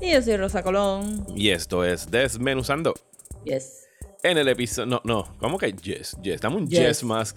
Y 0.00 0.12
yo 0.12 0.22
soy 0.22 0.36
Rosa 0.36 0.62
Colón. 0.62 1.24
y 1.36 1.50
esto 1.50 1.84
es 1.84 2.10
Desmenuzando. 2.10 2.94
Yes. 3.44 3.86
En 4.22 4.36
el 4.36 4.48
episodio... 4.48 4.86
No, 4.86 5.00
no, 5.04 5.34
¿cómo 5.38 5.56
que 5.56 5.72
yes? 5.72 6.14
Yes, 6.22 6.42
dame 6.42 6.56
un 6.56 6.68
yes, 6.68 6.80
Yes. 6.80 7.04
más. 7.04 7.34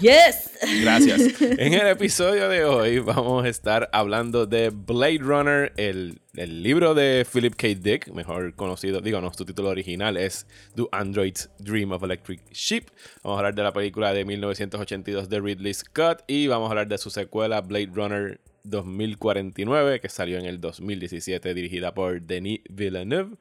Yes. 0.00 0.50
Gracias. 0.82 1.40
En 1.42 1.74
el 1.74 1.86
episodio 1.88 2.48
de 2.48 2.64
hoy 2.64 3.00
vamos 3.00 3.44
a 3.44 3.48
estar 3.48 3.88
hablando 3.92 4.46
de 4.46 4.70
Blade 4.70 5.18
Runner, 5.18 5.72
el, 5.76 6.20
el 6.36 6.62
libro 6.62 6.94
de 6.94 7.26
Philip 7.30 7.54
K. 7.56 7.68
Dick, 7.80 8.08
mejor 8.12 8.54
conocido, 8.54 9.00
digo, 9.00 9.20
no, 9.20 9.32
su 9.32 9.44
título 9.44 9.68
original 9.70 10.16
es 10.16 10.46
Do 10.76 10.88
Androids 10.92 11.50
Dream 11.58 11.90
of 11.90 12.04
Electric 12.04 12.40
Sheep. 12.52 12.84
Vamos 13.24 13.36
a 13.36 13.40
hablar 13.40 13.54
de 13.56 13.62
la 13.64 13.72
película 13.72 14.12
de 14.12 14.24
1982 14.24 15.28
de 15.28 15.40
Ridley 15.40 15.74
Scott 15.74 16.22
y 16.28 16.46
vamos 16.46 16.68
a 16.68 16.70
hablar 16.70 16.86
de 16.86 16.98
su 16.98 17.10
secuela 17.10 17.60
Blade 17.62 17.90
Runner 17.92 18.40
2049, 18.70 20.00
que 20.00 20.08
salió 20.08 20.38
en 20.38 20.44
el 20.46 20.60
2017, 20.60 21.54
dirigida 21.54 21.94
por 21.94 22.20
Denis 22.22 22.60
Villeneuve. 22.68 23.36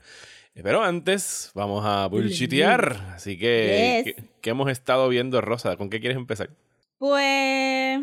Pero 0.54 0.84
antes, 0.84 1.52
vamos 1.54 1.84
a 1.86 2.08
bullshitear. 2.08 2.94
Así 3.14 3.38
que, 3.38 4.04
Yes. 4.06 4.16
¿qué, 4.16 4.24
qué 4.42 4.50
hemos 4.52 4.70
estado 4.72 5.10
viendo, 5.10 5.42
Rosa? 5.42 5.76
¿Con 5.76 5.90
qué 5.90 6.00
quieres 6.00 6.18
empezar? 6.18 6.50
Pues 6.98 8.00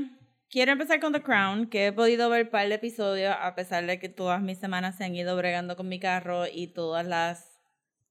quiero 0.51 0.73
empezar 0.73 1.01
con 1.01 1.13
The 1.15 1.23
Crown, 1.23 1.69
que 1.69 1.87
he 1.87 1.93
podido 1.93 2.29
ver 2.29 2.45
un 2.45 2.51
par 2.51 2.69
de 2.69 2.75
episodios 2.75 3.35
a 3.41 3.55
pesar 3.55 3.87
de 3.87 3.99
que 3.99 4.09
todas 4.11 4.43
mis 4.43 4.59
semanas 4.59 4.97
se 4.99 5.05
han 5.05 5.15
ido 5.17 5.35
bregando 5.37 5.77
con 5.77 5.89
mi 5.89 5.99
carro 5.99 6.45
y 6.47 6.67
todas 6.69 7.07
las 7.07 7.49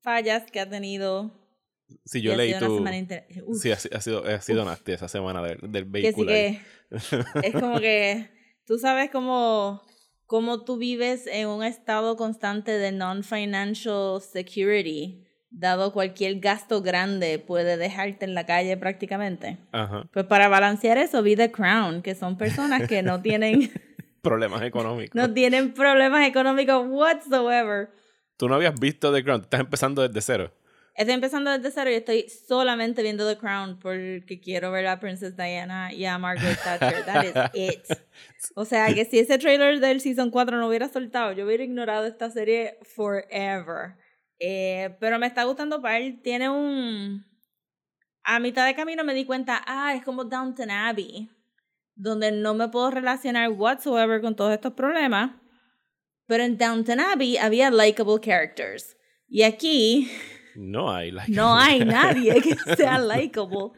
fallas 0.01 0.49
que 0.51 0.59
ha 0.59 0.67
tenido. 0.67 1.31
Si 2.05 2.17
Y 2.19 2.21
yo 2.23 2.35
leí 2.35 2.53
sido 2.53 2.77
tu... 2.77 2.85
Sí, 3.53 3.71
ha, 3.71 3.75
ha 3.75 4.01
sido, 4.01 4.25
ha 4.25 4.41
sido 4.41 4.65
nasty 4.65 4.93
esa 4.93 5.07
semana 5.07 5.43
del, 5.43 5.59
del 5.71 5.83
que 5.91 6.13
sí 6.13 6.25
vehículo. 6.25 6.27
que 6.31 6.59
es 7.43 7.53
como 7.53 7.79
que 7.79 8.29
tú 8.65 8.77
sabes 8.77 9.09
cómo, 9.11 9.81
cómo 10.25 10.63
tú 10.63 10.77
vives 10.77 11.27
en 11.27 11.47
un 11.47 11.63
estado 11.63 12.15
constante 12.17 12.71
de 12.77 12.91
non-financial 12.91 14.21
security, 14.21 15.23
dado 15.49 15.91
cualquier 15.91 16.39
gasto 16.39 16.81
grande 16.81 17.37
puede 17.39 17.75
dejarte 17.77 18.25
en 18.25 18.33
la 18.33 18.45
calle 18.45 18.77
prácticamente. 18.77 19.57
Ajá. 19.71 20.07
Pues 20.13 20.25
para 20.25 20.47
balancear 20.47 20.97
eso 20.97 21.21
vi 21.21 21.35
The 21.35 21.51
Crown, 21.51 22.01
que 22.01 22.15
son 22.15 22.37
personas 22.37 22.87
que 22.87 23.03
no 23.03 23.21
tienen, 23.21 23.71
Problemas 24.21 24.61
económicos. 24.61 25.15
no 25.15 25.33
tienen 25.33 25.73
problemas 25.73 26.27
económicos 26.27 26.85
whatsoever. 26.87 27.89
Tú 28.37 28.47
no 28.47 28.55
habías 28.55 28.79
visto 28.79 29.11
The 29.11 29.23
Crown, 29.23 29.41
estás 29.41 29.59
empezando 29.59 30.07
desde 30.07 30.21
cero. 30.21 30.51
Estoy 30.93 31.13
empezando 31.13 31.51
desde 31.51 31.71
cero 31.71 31.89
y 31.89 31.93
estoy 31.93 32.29
solamente 32.29 33.01
viendo 33.01 33.27
The 33.27 33.37
Crown 33.37 33.79
porque 33.79 34.41
quiero 34.43 34.71
ver 34.71 34.87
a 34.87 34.99
Princess 34.99 35.37
Diana 35.37 35.93
y 35.93 36.05
a 36.05 36.17
Margaret 36.17 36.59
Thatcher. 36.61 37.05
That 37.05 37.23
is 37.23 37.33
it. 37.53 37.97
O 38.55 38.65
sea, 38.65 38.93
que 38.93 39.05
si 39.05 39.19
ese 39.19 39.37
trailer 39.37 39.79
del 39.79 40.01
Season 40.01 40.29
4 40.29 40.57
no 40.57 40.67
hubiera 40.67 40.89
soltado, 40.89 41.31
yo 41.31 41.45
hubiera 41.45 41.63
ignorado 41.63 42.05
esta 42.05 42.29
serie 42.29 42.77
forever. 42.83 43.95
Eh, 44.39 44.97
pero 44.99 45.17
me 45.17 45.27
está 45.27 45.43
gustando 45.45 45.81
para 45.81 45.97
él. 45.97 46.21
Tiene 46.21 46.49
un... 46.49 47.25
A 48.23 48.39
mitad 48.39 48.65
de 48.65 48.75
camino 48.75 49.03
me 49.03 49.13
di 49.13 49.25
cuenta, 49.25 49.61
ah, 49.65 49.95
es 49.95 50.03
como 50.03 50.25
Downton 50.25 50.69
Abbey, 50.69 51.29
donde 51.95 52.31
no 52.31 52.53
me 52.53 52.67
puedo 52.67 52.91
relacionar 52.91 53.49
whatsoever 53.49 54.21
con 54.21 54.35
todos 54.35 54.53
estos 54.53 54.73
problemas. 54.73 55.31
Pero 56.27 56.43
en 56.43 56.57
Downton 56.57 56.99
Abbey 56.99 57.37
había 57.37 57.71
likable 57.71 58.19
characters. 58.19 58.97
Y 59.27 59.43
aquí 59.43 60.11
No 60.55 60.93
hay. 60.93 61.11
like- 61.11 61.31
no 61.31 61.55
hay 61.57 61.79
nadie 61.85 62.41
que 62.41 62.55
sea 62.75 62.97
likable. 62.99 63.71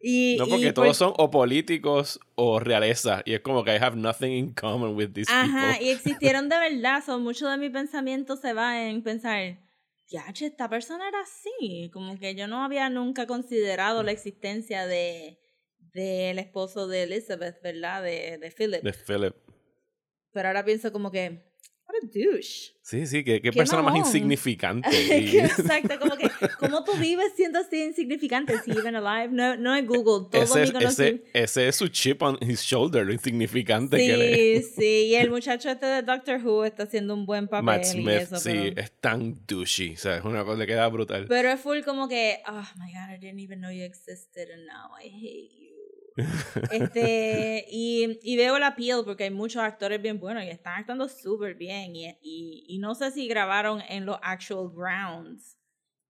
Y, 0.00 0.36
No, 0.38 0.46
y 0.46 0.50
porque 0.50 0.66
por- 0.72 0.84
todos 0.84 0.96
son 0.96 1.12
o 1.16 1.30
políticos 1.30 2.20
o 2.36 2.60
realeza. 2.60 3.22
Y 3.24 3.34
es 3.34 3.40
como 3.40 3.64
que 3.64 3.74
I 3.74 3.78
have 3.80 3.96
nothing 3.96 4.30
in 4.32 4.54
common 4.54 4.94
with 4.96 5.10
these 5.12 5.30
Ajá, 5.32 5.72
people. 5.72 5.86
y 5.86 5.90
existieron 5.90 6.48
de 6.48 6.56
verdad. 6.70 7.02
Son 7.04 7.22
mucho 7.22 7.48
de 7.48 7.56
mi 7.58 7.68
pensamiento 7.70 8.36
se 8.36 8.52
va 8.52 8.88
en 8.88 9.02
pensar, 9.02 9.58
ya, 10.06 10.24
esta 10.40 10.68
persona 10.70 11.08
era 11.08 11.18
así. 11.20 11.90
Como 11.92 12.16
que 12.18 12.34
yo 12.36 12.46
no 12.46 12.62
había 12.64 12.88
nunca 12.90 13.26
considerado 13.26 14.02
la 14.02 14.12
existencia 14.12 14.86
de 14.86 15.38
del 15.92 16.38
esposo 16.38 16.86
de 16.86 17.04
Elizabeth, 17.04 17.60
¿verdad? 17.62 18.02
De, 18.02 18.38
de 18.38 18.50
Philip. 18.52 18.82
De 18.82 18.92
Philip. 18.92 19.34
Pero 20.32 20.48
ahora 20.48 20.64
pienso 20.64 20.92
como 20.92 21.10
que, 21.10 21.47
what 21.88 21.96
a 22.02 22.06
douche. 22.06 22.74
Sí, 22.82 23.06
sí, 23.06 23.22
qué, 23.24 23.42
qué 23.42 23.50
Qué 23.50 23.52
persona 23.52 23.82
más 23.82 23.92
mamón. 23.92 24.06
insignificante. 24.06 24.88
Que 25.08 25.18
Y- 25.18 25.38
Exacto, 25.38 25.98
como 25.98 26.16
que, 26.16 26.28
¿cómo 26.58 26.84
tú 26.84 26.92
vives 27.00 27.32
siendo 27.36 27.58
así 27.58 27.82
insignificante? 27.82 28.58
Si 28.64 28.70
even 28.70 28.96
alive, 28.96 29.28
no, 29.34 29.56
no 29.56 29.74
es 29.74 29.86
Google, 29.86 30.28
todo 30.30 30.42
ese, 30.42 30.72
mi 30.72 30.84
ese, 30.84 31.24
ese 31.34 31.68
es 31.68 31.76
su 31.76 31.88
chip 31.88 32.22
on 32.22 32.38
his 32.40 32.62
shoulder, 32.62 33.04
lo 33.04 33.12
insignificante 33.12 33.96
que 33.98 34.16
le 34.16 34.62
Sí, 34.62 34.68
sí, 34.78 35.06
y 35.08 35.14
el 35.16 35.30
muchacho 35.30 35.68
este 35.70 35.84
de 35.86 36.02
Doctor 36.02 36.40
Who 36.44 36.64
está 36.64 36.84
haciendo 36.84 37.12
un 37.14 37.26
buen 37.26 37.46
papel 37.48 37.64
Matt 37.64 37.82
y 37.84 37.88
Smith, 37.88 38.08
eso, 38.08 38.36
sí, 38.38 38.50
pero, 38.52 38.80
es 38.80 38.90
tan 39.00 39.34
douchey. 39.46 39.94
O 39.94 39.96
sea, 39.98 40.16
es 40.16 40.24
una 40.24 40.44
cosa 40.44 40.60
que 40.60 40.66
queda 40.68 40.88
brutal. 40.88 41.26
pero 41.28 41.50
es 41.50 41.60
full 41.60 41.80
como 41.82 42.08
que, 42.08 42.38
oh 42.48 42.64
my 42.76 42.92
god, 42.92 43.14
I 43.14 43.18
didn't 43.18 43.40
even 43.40 43.58
know 43.60 43.70
you 43.70 43.84
existed 43.84 44.48
and 44.50 44.64
now 44.66 44.90
I 44.98 45.08
hate 45.08 45.50
you. 45.58 45.67
Este, 46.70 47.66
y, 47.70 48.18
y 48.22 48.36
veo 48.36 48.56
el 48.56 48.62
appeal 48.62 49.02
porque 49.04 49.24
hay 49.24 49.30
muchos 49.30 49.62
actores 49.62 50.00
bien 50.02 50.18
buenos 50.18 50.44
y 50.44 50.48
están 50.48 50.78
actuando 50.80 51.08
súper 51.08 51.54
bien 51.54 51.94
y, 51.96 52.06
y, 52.22 52.64
y 52.68 52.78
no 52.78 52.94
sé 52.94 53.10
si 53.10 53.28
grabaron 53.28 53.82
en 53.88 54.06
los 54.06 54.18
actual 54.22 54.70
grounds 54.74 55.56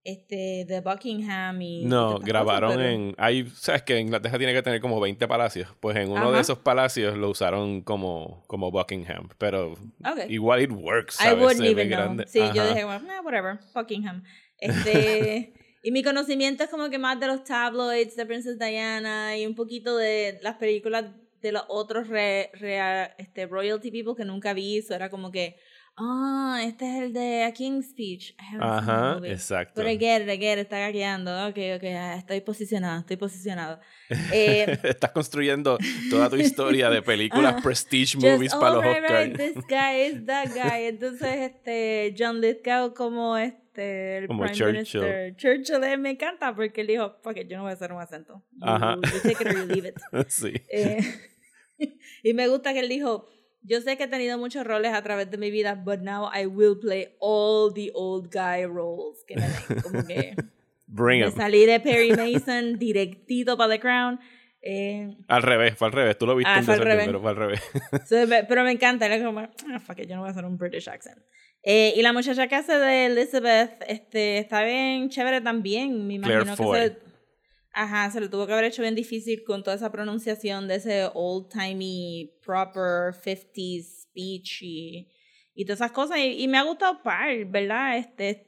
este, 0.03 0.65
de 0.67 0.81
Buckingham 0.81 1.61
y... 1.61 1.85
No, 1.85 2.19
grabaron 2.19 2.69
cosas, 2.71 2.83
pero- 2.83 2.89
en. 2.89 3.15
Hay, 3.17 3.47
sabes 3.49 3.83
que 3.83 3.99
Inglaterra 3.99 4.37
tiene 4.37 4.53
que 4.53 4.63
tener 4.63 4.79
como 4.79 4.99
20 4.99 5.27
palacios. 5.27 5.67
Pues 5.79 5.97
en 5.97 6.09
uno 6.09 6.27
de 6.27 6.35
Ajá. 6.35 6.39
esos 6.41 6.57
palacios 6.59 7.17
lo 7.17 7.29
usaron 7.29 7.81
como, 7.81 8.43
como 8.47 8.71
Buckingham. 8.71 9.29
Pero 9.37 9.73
Ok. 9.73 10.29
igual 10.29 10.61
it 10.61 10.71
works. 10.71 11.19
I 11.19 11.25
¿sabes? 11.25 11.43
wouldn't 11.43 11.57
Se 11.67 11.73
ve 11.75 11.83
even 11.83 12.15
know. 12.15 12.25
Sí, 12.27 12.39
yo 12.39 12.61
Ajá. 12.63 12.67
dije, 12.69 12.85
bueno, 12.85 13.11
eh, 13.13 13.19
whatever, 13.23 13.59
Buckingham. 13.75 14.23
Este, 14.57 15.53
y 15.83 15.91
mi 15.91 16.03
conocimiento 16.03 16.63
es 16.63 16.69
como 16.69 16.89
que 16.89 16.97
más 16.99 17.19
de 17.19 17.27
los 17.27 17.43
tabloids 17.43 18.15
de 18.15 18.25
Princess 18.25 18.57
Diana 18.59 19.37
y 19.37 19.45
un 19.45 19.55
poquito 19.55 19.95
de 19.97 20.39
las 20.41 20.55
películas 20.57 21.05
de 21.41 21.51
los 21.53 21.63
otros 21.69 22.07
re, 22.09 22.51
rea- 22.53 23.05
este, 23.17 23.45
royalty 23.47 23.91
people 23.91 24.13
que 24.17 24.25
nunca 24.25 24.53
vi. 24.53 24.79
Eso 24.79 24.93
era 24.93 25.09
como 25.09 25.31
que, 25.31 25.55
ah, 25.95 26.59
este 26.65 26.85
es 26.97 27.03
el 27.03 27.13
de 27.13 27.43
A 27.43 27.53
King's 27.53 27.91
Speech. 27.91 28.35
Ajá, 28.59 29.19
exacto. 29.23 29.73
Pero 29.75 29.89
I 29.89 29.97
get 29.97 30.21
it, 30.23 30.27
I 30.29 30.37
get 30.37 30.53
it, 30.55 30.59
está 30.59 30.79
gagueando. 30.79 31.31
Ok, 31.47 31.57
ok, 31.77 31.83
estoy 32.17 32.41
posicionada, 32.41 32.99
estoy 32.99 33.15
posicionada. 33.15 33.79
Eh, 34.33 34.77
Estás 34.83 35.11
construyendo 35.11 35.77
toda 36.09 36.29
tu 36.29 36.35
historia 36.35 36.89
de 36.89 37.01
películas 37.01 37.53
Ajá. 37.53 37.61
prestige 37.63 38.15
Just, 38.15 38.25
movies 38.25 38.53
oh, 38.53 38.59
para 38.59 38.73
los 38.75 38.83
right, 38.83 39.03
Oscars. 39.03 39.27
right, 39.27 39.37
this 39.37 39.63
guy 39.69 40.01
is 40.07 40.25
that 40.25 40.47
guy. 40.53 40.83
Entonces, 40.87 41.51
este, 41.51 42.13
John 42.17 42.41
Lithgow 42.41 42.93
como 42.93 43.37
este, 43.37 43.68
el 43.79 44.27
Como 44.27 44.43
Prime 44.43 44.55
Churchill. 44.55 45.01
Minister. 45.01 45.35
Churchill 45.35 45.83
eh, 45.83 45.97
me 45.97 46.11
encanta 46.11 46.53
porque 46.55 46.81
él 46.81 46.87
dijo, 46.87 47.17
fuck 47.23 47.37
it, 47.37 47.47
yo 47.47 47.57
no 47.57 47.63
voy 47.63 47.71
a 47.71 47.73
hacer 47.73 47.91
un 47.91 48.01
acento. 48.01 48.43
You, 48.51 48.67
Ajá. 48.67 48.95
you 48.95 49.19
take 49.23 49.43
it 49.43 49.47
or 49.47 49.53
you 49.53 49.65
leave 49.65 49.87
it. 49.87 49.95
sí. 50.27 50.53
Eh, 50.71 50.99
y 52.23 52.33
me 52.33 52.47
gusta 52.47 52.73
que 52.73 52.79
él 52.81 52.89
dijo, 52.89 53.27
yo 53.61 53.81
sé 53.81 53.97
que 53.97 54.03
he 54.03 54.07
tenido 54.07 54.37
muchos 54.37 54.65
roles 54.65 54.93
a 54.93 55.01
través 55.01 55.29
de 55.31 55.37
mi 55.37 55.51
vida, 55.51 55.75
but 55.75 55.99
now 55.99 56.29
I 56.33 56.45
will 56.45 56.77
play 56.79 57.15
all 57.19 57.73
the 57.73 57.91
old 57.93 58.29
guy 58.31 58.65
roles. 58.65 59.23
Que 59.27 59.35
me 59.35 59.81
como 59.81 60.05
que 60.05 60.35
Bring 60.87 61.21
me 61.21 61.31
salí 61.31 61.65
de 61.65 61.79
Perry 61.79 62.11
Mason 62.11 62.79
directito 62.79 63.55
para 63.57 63.73
The 63.73 63.79
Crown. 63.79 64.19
Eh, 64.61 65.15
Al 65.27 65.43
revés, 65.43 65.75
fue 65.77 65.87
al 65.87 65.93
revés. 65.93 66.17
Tú 66.17 66.25
lo 66.25 66.35
viste 66.35 66.51
Ah, 66.51 66.57
en 66.59 66.65
fue 66.65 66.73
al 66.73 66.79
revés. 66.81 66.97
primero, 67.05 67.21
fue 67.21 67.29
al 67.29 67.35
revés. 67.37 67.61
So, 68.07 68.15
pero 68.47 68.63
me 68.63 68.71
encanta, 68.71 69.05
era 69.05 69.23
como, 69.23 69.39
ah, 69.39 69.79
fuck 69.79 69.99
it, 69.99 70.09
yo 70.09 70.15
no 70.15 70.21
voy 70.21 70.29
a 70.29 70.31
hacer 70.31 70.43
un 70.45 70.57
British 70.57 70.89
accent. 70.89 71.17
Eh, 71.63 71.93
y 71.95 72.01
la 72.01 72.13
muchacha 72.13 72.47
que 72.47 72.55
hace 72.55 72.73
de 72.77 73.07
Elizabeth, 73.07 73.83
este, 73.87 74.37
está 74.37 74.63
bien 74.63 75.09
chévere 75.09 75.41
también, 75.41 76.07
me 76.07 76.19
Claire 76.19 76.43
imagino 76.43 76.55
Foy. 76.55 76.79
que 76.79 76.87
se, 76.87 76.97
ajá, 77.73 78.09
se 78.11 78.21
lo 78.21 78.29
tuvo 78.29 78.47
que 78.47 78.53
haber 78.53 78.65
hecho 78.65 78.81
bien 78.81 78.95
difícil 78.95 79.43
con 79.43 79.61
toda 79.63 79.75
esa 79.75 79.91
pronunciación 79.91 80.67
de 80.67 80.75
ese 80.75 81.09
old-timey, 81.13 82.37
proper 82.45 83.13
50s 83.13 84.03
speech 84.03 84.61
y, 84.61 85.11
y 85.53 85.65
todas 85.65 85.79
esas 85.81 85.91
cosas. 85.91 86.17
Y, 86.19 86.43
y 86.43 86.47
me 86.47 86.57
ha 86.57 86.63
gustado 86.63 87.03
par, 87.03 87.45
¿verdad? 87.45 87.97
Este, 87.97 88.47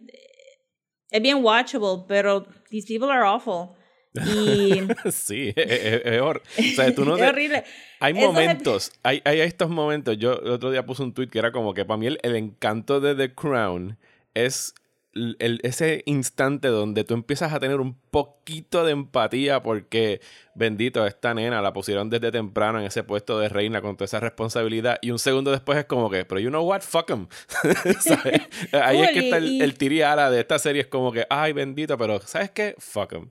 es 1.10 1.22
bien 1.22 1.44
watchable, 1.44 2.06
pero 2.08 2.46
these 2.69 2.88
people 2.88 3.12
are 3.12 3.25
awful. 3.25 3.75
Y 4.13 4.81
sí, 5.12 5.54
es, 5.56 5.72
es- 5.72 6.02
es 6.06 6.22
hor- 6.22 6.42
O 6.58 6.75
sea, 6.75 6.94
tú 6.94 7.06
no 7.06 7.16
es 7.16 7.22
te- 7.22 7.30
horrible. 7.30 7.63
Hay 8.00 8.13
momentos, 8.13 8.92
hay, 9.04 9.22
hay 9.25 9.40
estos 9.42 9.69
momentos. 9.69 10.18
Yo 10.18 10.34
el 10.34 10.50
otro 10.52 10.72
día 10.72 10.86
puse 10.86 11.04
un 11.04 11.13
tweet 11.13 11.28
que 11.30 11.40
era 11.40 11.52
como 11.52 11.74
que 11.74 11.86
para 11.86 11.98
mí 11.98 12.08
el, 12.08 12.19
el 12.24 12.36
encanto 12.36 13.00
de 13.00 13.16
The 13.16 13.34
Crown 13.36 13.98
es 14.34 14.74
el- 15.13 15.60
ese 15.63 16.04
instante 16.06 16.69
donde 16.69 17.04
tú 17.04 17.13
empiezas 17.13 17.52
a 17.54 17.60
tener 17.60 17.81
un 17.81 17.96
poquito 18.12 18.86
de 18.86 18.94
empatía 18.94 19.62
porque, 19.62 20.22
bendito, 20.56 21.06
esta 21.06 21.34
nena 21.34 21.62
la 21.62 21.74
pusieron 21.74 22.10
desde 22.10 22.31
temprano 22.31 22.80
en 22.80 22.86
ese 22.86 23.04
puesto 23.04 23.38
de 23.38 23.50
reina 23.50 23.81
con 23.81 23.98
toda 23.98 24.06
esa 24.06 24.22
responsabilidad 24.22 25.00
y 25.02 25.12
un 25.12 25.19
segundo 25.19 25.52
después 25.52 25.78
es 25.80 25.86
como 25.86 26.10
que, 26.10 26.24
pero 26.24 26.40
you 26.40 26.48
know 26.50 26.63
what, 26.66 26.80
fuck 26.81 27.10
'em. 27.12 27.28
Ahí 28.72 29.02
es 29.02 29.10
que 29.12 29.19
está 29.19 29.38
el, 29.38 29.46
y- 29.48 29.62
el 29.62 29.74
tiriara 29.78 30.30
de 30.31 30.40
esta 30.42 30.60
serie, 30.60 30.81
es 30.84 30.88
como 30.88 31.12
que, 31.12 31.25
ay, 31.30 31.54
bendito, 31.54 31.98
pero 31.98 32.19
¿sabes 32.22 32.52
qué? 32.52 32.75
Fuck 32.78 33.13
'em. 33.13 33.28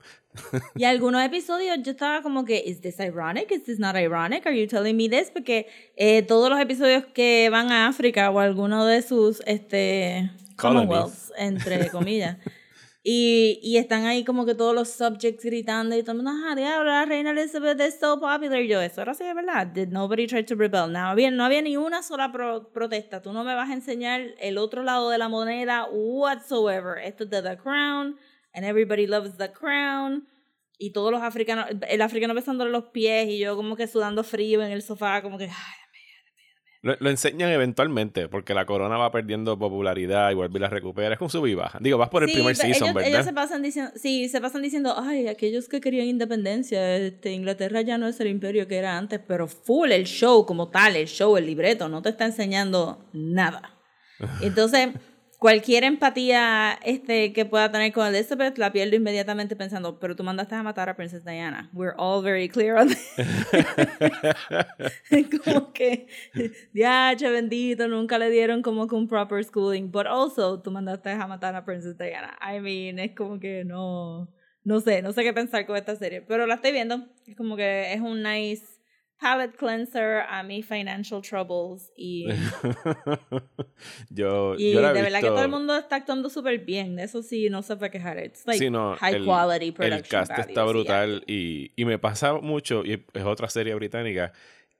Y 0.75 0.85
algunos 0.85 1.23
episodios 1.23 1.77
yo 1.83 1.91
estaba 1.91 2.21
como 2.21 2.45
que, 2.45 2.63
¿is 2.65 2.81
this 2.81 2.99
ironic? 2.99 3.51
¿Is 3.51 3.63
this 3.63 3.79
not 3.79 3.95
ironic? 3.95 4.45
¿Are 4.45 4.57
you 4.57 4.67
telling 4.67 4.95
me 4.95 5.09
this? 5.09 5.29
Porque 5.29 5.67
eh, 5.97 6.21
todos 6.21 6.49
los 6.49 6.59
episodios 6.59 7.05
que 7.13 7.49
van 7.51 7.71
a 7.71 7.87
África 7.87 8.29
o 8.31 8.39
alguno 8.39 8.85
de 8.85 9.01
sus 9.01 9.41
este. 9.45 10.31
Commonwealths, 10.55 11.33
entre 11.39 11.89
comillas, 11.89 12.37
y, 13.03 13.59
y 13.63 13.77
están 13.77 14.05
ahí 14.05 14.23
como 14.23 14.45
que 14.45 14.53
todos 14.53 14.75
los 14.75 14.89
subjects 14.89 15.43
gritando 15.43 15.97
y 15.97 16.03
todo 16.03 16.11
el 16.11 16.17
mundo, 16.23 16.31
ah, 16.45 16.53
diablo, 16.55 16.91
la 16.91 17.03
reina 17.05 17.31
Elizabeth 17.31 17.81
is 17.81 17.97
so 17.99 18.19
popular. 18.19 18.61
Y 18.61 18.67
yo, 18.67 18.79
eso 18.79 19.01
era 19.01 19.13
así 19.13 19.23
de 19.23 19.33
verdad. 19.33 19.65
Did 19.65 19.87
nobody 19.87 20.27
try 20.27 20.43
to 20.43 20.53
rebel? 20.53 20.91
No 20.91 20.99
había, 20.99 21.31
no 21.31 21.43
había 21.43 21.63
ni 21.63 21.77
una 21.77 22.03
sola 22.03 22.31
pro- 22.31 22.69
protesta. 22.71 23.23
Tú 23.23 23.33
no 23.33 23.43
me 23.43 23.55
vas 23.55 23.71
a 23.71 23.73
enseñar 23.73 24.21
el 24.39 24.59
otro 24.59 24.83
lado 24.83 25.09
de 25.09 25.17
la 25.17 25.29
moneda 25.29 25.87
whatsoever. 25.91 26.99
Esto 27.03 27.23
es 27.23 27.31
de 27.31 27.41
The 27.41 27.57
Crown 27.57 28.17
and 28.53 28.65
everybody 28.65 29.07
loves 29.07 29.37
the 29.37 29.51
crown. 29.51 30.27
Y 30.77 30.93
todos 30.93 31.11
los 31.11 31.21
africanos, 31.21 31.67
el 31.87 32.01
africano 32.01 32.33
besándole 32.33 32.71
los 32.71 32.85
pies 32.85 33.27
y 33.29 33.37
yo 33.39 33.55
como 33.55 33.75
que 33.75 33.87
sudando 33.87 34.23
frío 34.23 34.63
en 34.63 34.71
el 34.71 34.81
sofá, 34.81 35.21
como 35.21 35.37
que, 35.37 35.45
ay, 35.45 35.51
Lo, 36.83 36.95
lo 36.99 37.11
enseñan 37.11 37.51
eventualmente 37.51 38.27
porque 38.27 38.55
la 38.55 38.65
corona 38.65 38.97
va 38.97 39.11
perdiendo 39.11 39.59
popularidad 39.59 40.31
y 40.31 40.33
vuelve 40.33 40.57
y 40.57 40.61
la 40.61 40.69
recupera. 40.69 41.13
Es 41.13 41.19
con 41.19 41.29
sub 41.29 41.45
y 41.45 41.53
baja. 41.53 41.77
Digo, 41.79 41.99
vas 41.99 42.09
por 42.09 42.23
el 42.23 42.29
Sí, 42.29 42.33
primer 42.33 42.55
season, 42.55 42.83
ellos, 42.89 42.95
¿verdad? 42.95 43.09
ellos 43.11 43.25
se 43.25 43.33
pasan 43.33 43.61
diciendo, 43.61 43.91
sí, 43.95 44.27
se 44.29 44.41
pasan 44.41 44.63
diciendo, 44.63 44.95
ay, 44.97 45.27
aquellos 45.27 45.69
que 45.69 45.79
querían 45.79 46.07
independencia, 46.07 46.97
este, 46.97 47.33
Inglaterra 47.33 47.81
ya 47.81 47.99
no 47.99 48.07
es 48.07 48.19
el 48.19 48.29
imperio 48.29 48.67
que 48.67 48.77
era 48.77 48.97
antes, 48.97 49.19
pero 49.27 49.47
full 49.47 49.91
el 49.91 50.05
show 50.05 50.47
como 50.47 50.69
tal, 50.69 50.95
el 50.95 51.07
show, 51.07 51.37
el 51.37 51.45
libreto, 51.45 51.87
no 51.87 52.01
te 52.01 52.09
está 52.09 52.25
enseñando 52.25 53.07
nada. 53.13 53.77
Entonces, 54.41 54.89
cualquier 55.41 55.83
empatía 55.83 56.77
este, 56.83 57.33
que 57.33 57.45
pueda 57.45 57.71
tener 57.71 57.91
con 57.91 58.05
Elizabeth 58.05 58.59
la 58.59 58.71
pierdo 58.71 58.95
inmediatamente 58.95 59.55
pensando, 59.55 59.97
pero 59.99 60.15
tú 60.15 60.23
mandaste 60.23 60.53
a 60.53 60.61
matar 60.61 60.87
a 60.87 60.95
Princess 60.95 61.25
Diana. 61.25 61.67
We're 61.73 61.95
all 61.97 62.21
very 62.21 62.47
clear 62.47 62.77
on 62.77 62.89
como 65.43 65.73
que, 65.73 66.05
diache 66.73 67.27
bendito, 67.27 67.87
nunca 67.87 68.19
le 68.19 68.29
dieron 68.29 68.61
como 68.61 68.85
que 68.87 68.93
un 68.93 69.07
proper 69.07 69.43
schooling, 69.43 69.89
but 69.91 70.05
also 70.05 70.61
tú 70.61 70.69
mandaste 70.69 71.09
a 71.09 71.25
matar 71.25 71.55
a 71.55 71.65
Princess 71.65 71.97
Diana. 71.97 72.37
I 72.39 72.59
mean, 72.59 72.99
es 72.99 73.15
como 73.15 73.39
que 73.39 73.65
no, 73.65 74.27
no 74.63 74.79
sé, 74.79 75.01
no 75.01 75.11
sé 75.11 75.23
qué 75.23 75.33
pensar 75.33 75.65
con 75.65 75.75
esta 75.75 75.95
serie, 75.95 76.21
pero 76.21 76.45
la 76.45 76.53
estoy 76.53 76.71
viendo, 76.71 77.07
es 77.25 77.35
como 77.35 77.55
que 77.55 77.93
es 77.93 77.99
un 77.99 78.21
nice 78.21 78.70
palate 79.21 79.55
cleanser 79.55 80.23
a 80.27 80.41
mis 80.41 80.65
financial 80.65 81.21
troubles 81.21 81.91
y, 81.95 82.27
yo, 84.09 84.55
y 84.57 84.71
yo 84.71 84.81
la 84.81 84.93
de 84.93 85.01
verdad 85.03 85.19
que 85.21 85.27
todo 85.27 85.43
el 85.43 85.49
mundo 85.49 85.77
está 85.77 85.97
actuando 85.97 86.29
súper 86.29 86.59
bien, 86.59 86.97
eso 86.99 87.21
sí, 87.21 87.49
no 87.49 87.61
se 87.61 87.75
puede 87.77 87.91
quejar, 87.91 88.17
it's 88.23 88.45
like 88.47 88.57
Sí, 88.57 88.69
no, 88.69 88.95
high 88.95 89.15
el- 89.15 89.25
quality 89.25 89.71
production 89.71 90.21
El 90.21 90.27
cast 90.27 90.39
está 90.39 90.63
brutal 90.63 91.23
y, 91.27 91.71
y 91.75 91.85
me 91.85 91.99
pasa 91.99 92.33
mucho, 92.33 92.83
y 92.85 92.93
es 93.13 93.23
otra 93.23 93.47
serie 93.49 93.75
británica, 93.75 94.33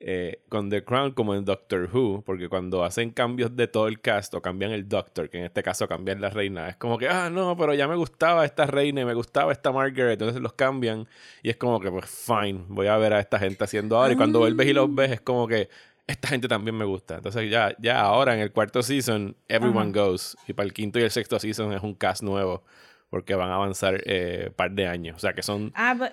eh, 0.04 0.42
con 0.50 0.72
The 0.72 0.84
Crown 0.84 1.12
como 1.12 1.36
en 1.36 1.46
Doctor 1.46 1.88
Who, 1.94 2.24
porque 2.26 2.50
cuando 2.50 2.84
hacen 2.84 3.12
cambios 3.12 3.56
de 3.56 3.68
todo 3.68 3.88
el 3.88 4.02
cast 4.02 4.34
o 4.34 4.42
cambian 4.42 4.72
el 4.72 4.90
Doctor, 4.90 5.30
que 5.30 5.38
en 5.38 5.46
este 5.46 5.62
caso 5.62 5.88
cambian 5.88 6.20
la 6.20 6.32
reina, 6.32 6.70
es 6.70 6.76
como 6.76 6.98
que, 6.98 7.08
ah, 7.08 7.30
no, 7.30 7.56
pero 7.56 7.76
ya 7.76 7.88
me 7.88 7.96
gustaba 7.96 8.44
esta 8.44 8.66
reina 8.66 9.02
y 9.02 9.06
me 9.06 9.14
gustaba 9.14 9.52
esta 9.52 9.72
Margaret, 9.72 10.14
entonces 10.14 10.42
los 10.42 10.54
cambian 10.54 11.08
y 11.44 11.52
es 11.52 11.58
como 11.58 11.80
que, 11.80 11.92
pues, 11.92 12.06
fine, 12.10 12.66
voy 12.68 12.88
a 12.88 12.98
ver 12.98 13.14
a 13.14 13.20
esta 13.20 13.38
gente 13.38 13.64
haciendo 13.64 13.96
ahora 13.96 14.14
y 14.14 14.16
cuando 14.16 14.40
vuelves 14.40 14.68
y 14.68 14.74
los 14.74 14.94
ves 14.94 15.12
es 15.12 15.22
como 15.22 15.48
que... 15.48 15.70
Esta 16.08 16.28
gente 16.28 16.50
también 16.50 16.76
me 16.76 16.84
gusta. 16.84 17.18
Entonces 17.18 17.50
ya, 17.50 17.74
ya 17.80 18.02
ahora 18.02 18.34
en 18.34 18.42
el 18.42 18.52
cuarto 18.52 18.84
season, 18.84 19.34
everyone 19.48 19.94
goes. 19.94 20.36
Y 20.46 20.52
para 20.52 20.66
el 20.66 20.74
quinto 20.74 21.00
y 21.00 21.04
el 21.04 21.12
sexto 21.12 21.40
season 21.40 21.72
es 21.72 21.82
un 21.82 21.94
cast 21.94 22.22
nuevo. 22.22 22.64
Porque 23.12 23.36
van 23.36 23.50
a 23.52 23.56
avanzar 23.56 24.02
eh, 24.06 24.52
par 24.56 24.72
de 24.72 24.88
años. 24.88 25.18
O 25.18 25.20
sea 25.20 25.34
que 25.34 25.44
son, 25.44 25.72
Ah, 25.76 25.94
but, 25.94 26.12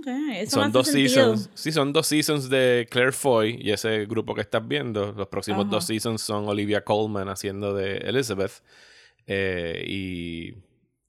okay, 0.00 0.38
eso 0.40 0.56
me 0.58 0.64
son 0.64 0.72
dos 0.72 0.88
sentido. 0.88 1.08
seasons. 1.08 1.50
Sí, 1.54 1.70
son 1.72 1.92
dos 1.92 2.06
seasons 2.08 2.50
de 2.50 2.86
Claire 2.90 3.12
Foy 3.12 3.58
y 3.62 3.70
ese 3.70 4.04
grupo 4.06 4.34
que 4.34 4.40
estás 4.42 4.66
viendo. 4.66 5.12
Los 5.12 5.28
próximos 5.28 5.70
dos 5.70 5.86
seasons 5.86 6.20
son 6.20 6.48
Olivia 6.48 6.82
Colman 6.84 7.28
haciendo 7.28 7.72
de 7.74 7.98
Elizabeth. 7.98 8.60
eh, 9.26 9.84
y 9.86 10.54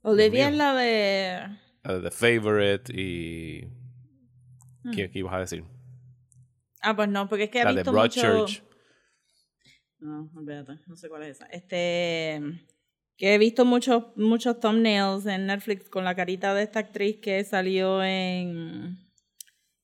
Olivia 0.03 0.49
es 0.49 0.55
la 0.55 0.75
de... 0.75 1.47
uh, 1.85 2.01
The 2.03 2.11
Favorite 2.11 2.93
y... 2.93 3.65
Hmm. 4.83 4.91
¿Qué, 4.91 5.09
qué 5.09 5.19
ibas 5.19 5.33
a 5.33 5.39
decir? 5.39 5.63
Ah, 6.81 6.95
pues 6.95 7.09
no, 7.09 7.27
porque 7.27 7.45
es 7.45 7.49
que 7.49 7.61
he 7.61 7.63
La 7.63 7.71
de 7.71 7.77
visto 7.77 7.91
mucho... 7.91 8.21
Broadchurch. 8.21 8.63
No, 9.99 10.29
olvídate, 10.35 10.73
no 10.85 10.95
sé 10.95 11.09
cuál 11.09 11.23
es 11.23 11.37
esa. 11.37 11.45
Este, 11.47 12.39
que 13.17 13.33
he 13.33 13.37
visto 13.37 13.65
muchos 13.65 14.05
muchos 14.15 14.59
thumbnails 14.59 15.25
en 15.25 15.47
Netflix 15.47 15.89
con 15.89 16.03
la 16.03 16.15
carita 16.15 16.53
de 16.53 16.63
esta 16.63 16.79
actriz 16.79 17.19
que 17.21 17.43
salió 17.43 18.03
en... 18.03 18.97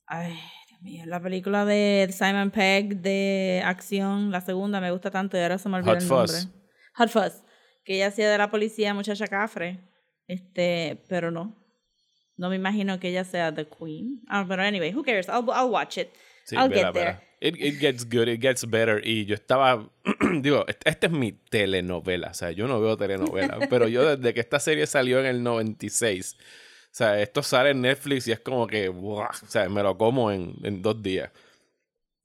Ay, 0.05 0.33
Dios 0.69 0.81
mío, 0.81 1.03
la 1.05 1.21
película 1.21 1.65
de 1.65 2.09
Simon 2.11 2.51
Pegg 2.51 2.97
de 3.01 3.61
acción, 3.63 4.31
la 4.31 4.41
segunda, 4.41 4.81
me 4.81 4.91
gusta 4.91 5.11
tanto 5.11 5.37
y 5.37 5.41
ahora 5.41 5.57
se 5.57 5.69
me 5.69 5.77
olvidó 5.77 5.93
Hot 5.93 6.01
el 6.01 6.07
Fuzz. 6.07 6.45
nombre. 6.45 6.59
Hot 6.95 7.09
Fuzz. 7.09 7.43
Que 7.85 7.95
ella 7.95 8.07
hacía 8.07 8.29
de 8.29 8.37
la 8.37 8.49
policía 8.49 8.93
muchacha 8.93 9.27
cafre. 9.27 9.79
Este, 10.27 11.03
pero 11.07 11.31
no. 11.31 11.55
No 12.37 12.49
me 12.49 12.55
imagino 12.55 12.99
que 12.99 13.09
ella 13.09 13.23
sea 13.23 13.53
the 13.53 13.67
queen. 13.67 14.21
Ah, 14.27 14.45
pero 14.47 14.63
anyway, 14.63 14.93
who 14.93 15.03
cares? 15.03 15.27
I'll, 15.27 15.45
I'll 15.49 15.69
watch 15.69 15.97
it. 15.97 16.09
Sí, 16.45 16.55
I'll 16.55 16.69
get 16.69 16.93
there. 16.93 17.19
It, 17.41 17.56
it 17.57 17.80
gets 17.80 18.03
good, 18.03 18.27
it 18.27 18.41
gets 18.41 18.65
better. 18.69 19.01
Y 19.06 19.25
yo 19.25 19.33
estaba, 19.36 19.89
digo, 20.41 20.65
est- 20.68 20.81
esta 20.86 21.07
es 21.07 21.13
mi 21.13 21.31
telenovela. 21.31 22.30
O 22.31 22.33
sea, 22.33 22.51
yo 22.51 22.68
no 22.68 22.81
veo 22.81 22.97
telenovela. 22.97 23.59
pero 23.69 23.88
yo 23.88 24.18
desde 24.18 24.33
que 24.33 24.41
esta 24.41 24.59
serie 24.59 24.86
salió 24.88 25.19
en 25.19 25.25
el 25.25 25.41
96, 25.44 26.36
o 26.38 26.44
sea, 26.91 27.21
esto 27.21 27.41
sale 27.44 27.69
en 27.71 27.81
Netflix 27.81 28.27
y 28.27 28.31
es 28.33 28.39
como 28.39 28.68
que, 28.68 28.89
¡buah! 28.89 29.30
o 29.30 29.47
sea, 29.47 29.69
me 29.69 29.83
lo 29.83 29.97
como 29.97 30.31
en, 30.31 30.56
en 30.63 30.81
dos 30.81 31.01
días. 31.01 31.31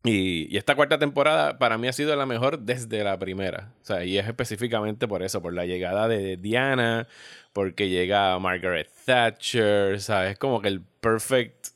Y, 0.07 0.53
y 0.55 0.59
esta 0.59 0.75
cuarta 0.75 0.99
temporada 0.99 1.59
para 1.59 1.79
mí 1.79 1.89
ha 1.89 1.93
sido 1.95 2.15
la 2.15 2.27
mejor 2.27 2.59
desde 2.59 3.03
la 3.05 3.19
primera. 3.19 3.73
O 3.83 3.85
sea, 3.87 4.05
y 4.05 4.19
es 4.19 4.27
específicamente 4.27 5.09
por 5.09 5.23
eso, 5.23 5.41
por 5.41 5.55
la 5.55 5.65
llegada 5.65 6.09
de 6.09 6.37
Diana, 6.37 7.09
porque 7.55 7.89
llega 7.89 8.39
Margaret 8.39 8.91
Thatcher, 9.07 10.01
¿sabes? 10.03 10.33
Es 10.33 10.39
como 10.39 10.61
que 10.61 10.69
el 10.69 10.83
perfect 10.83 11.69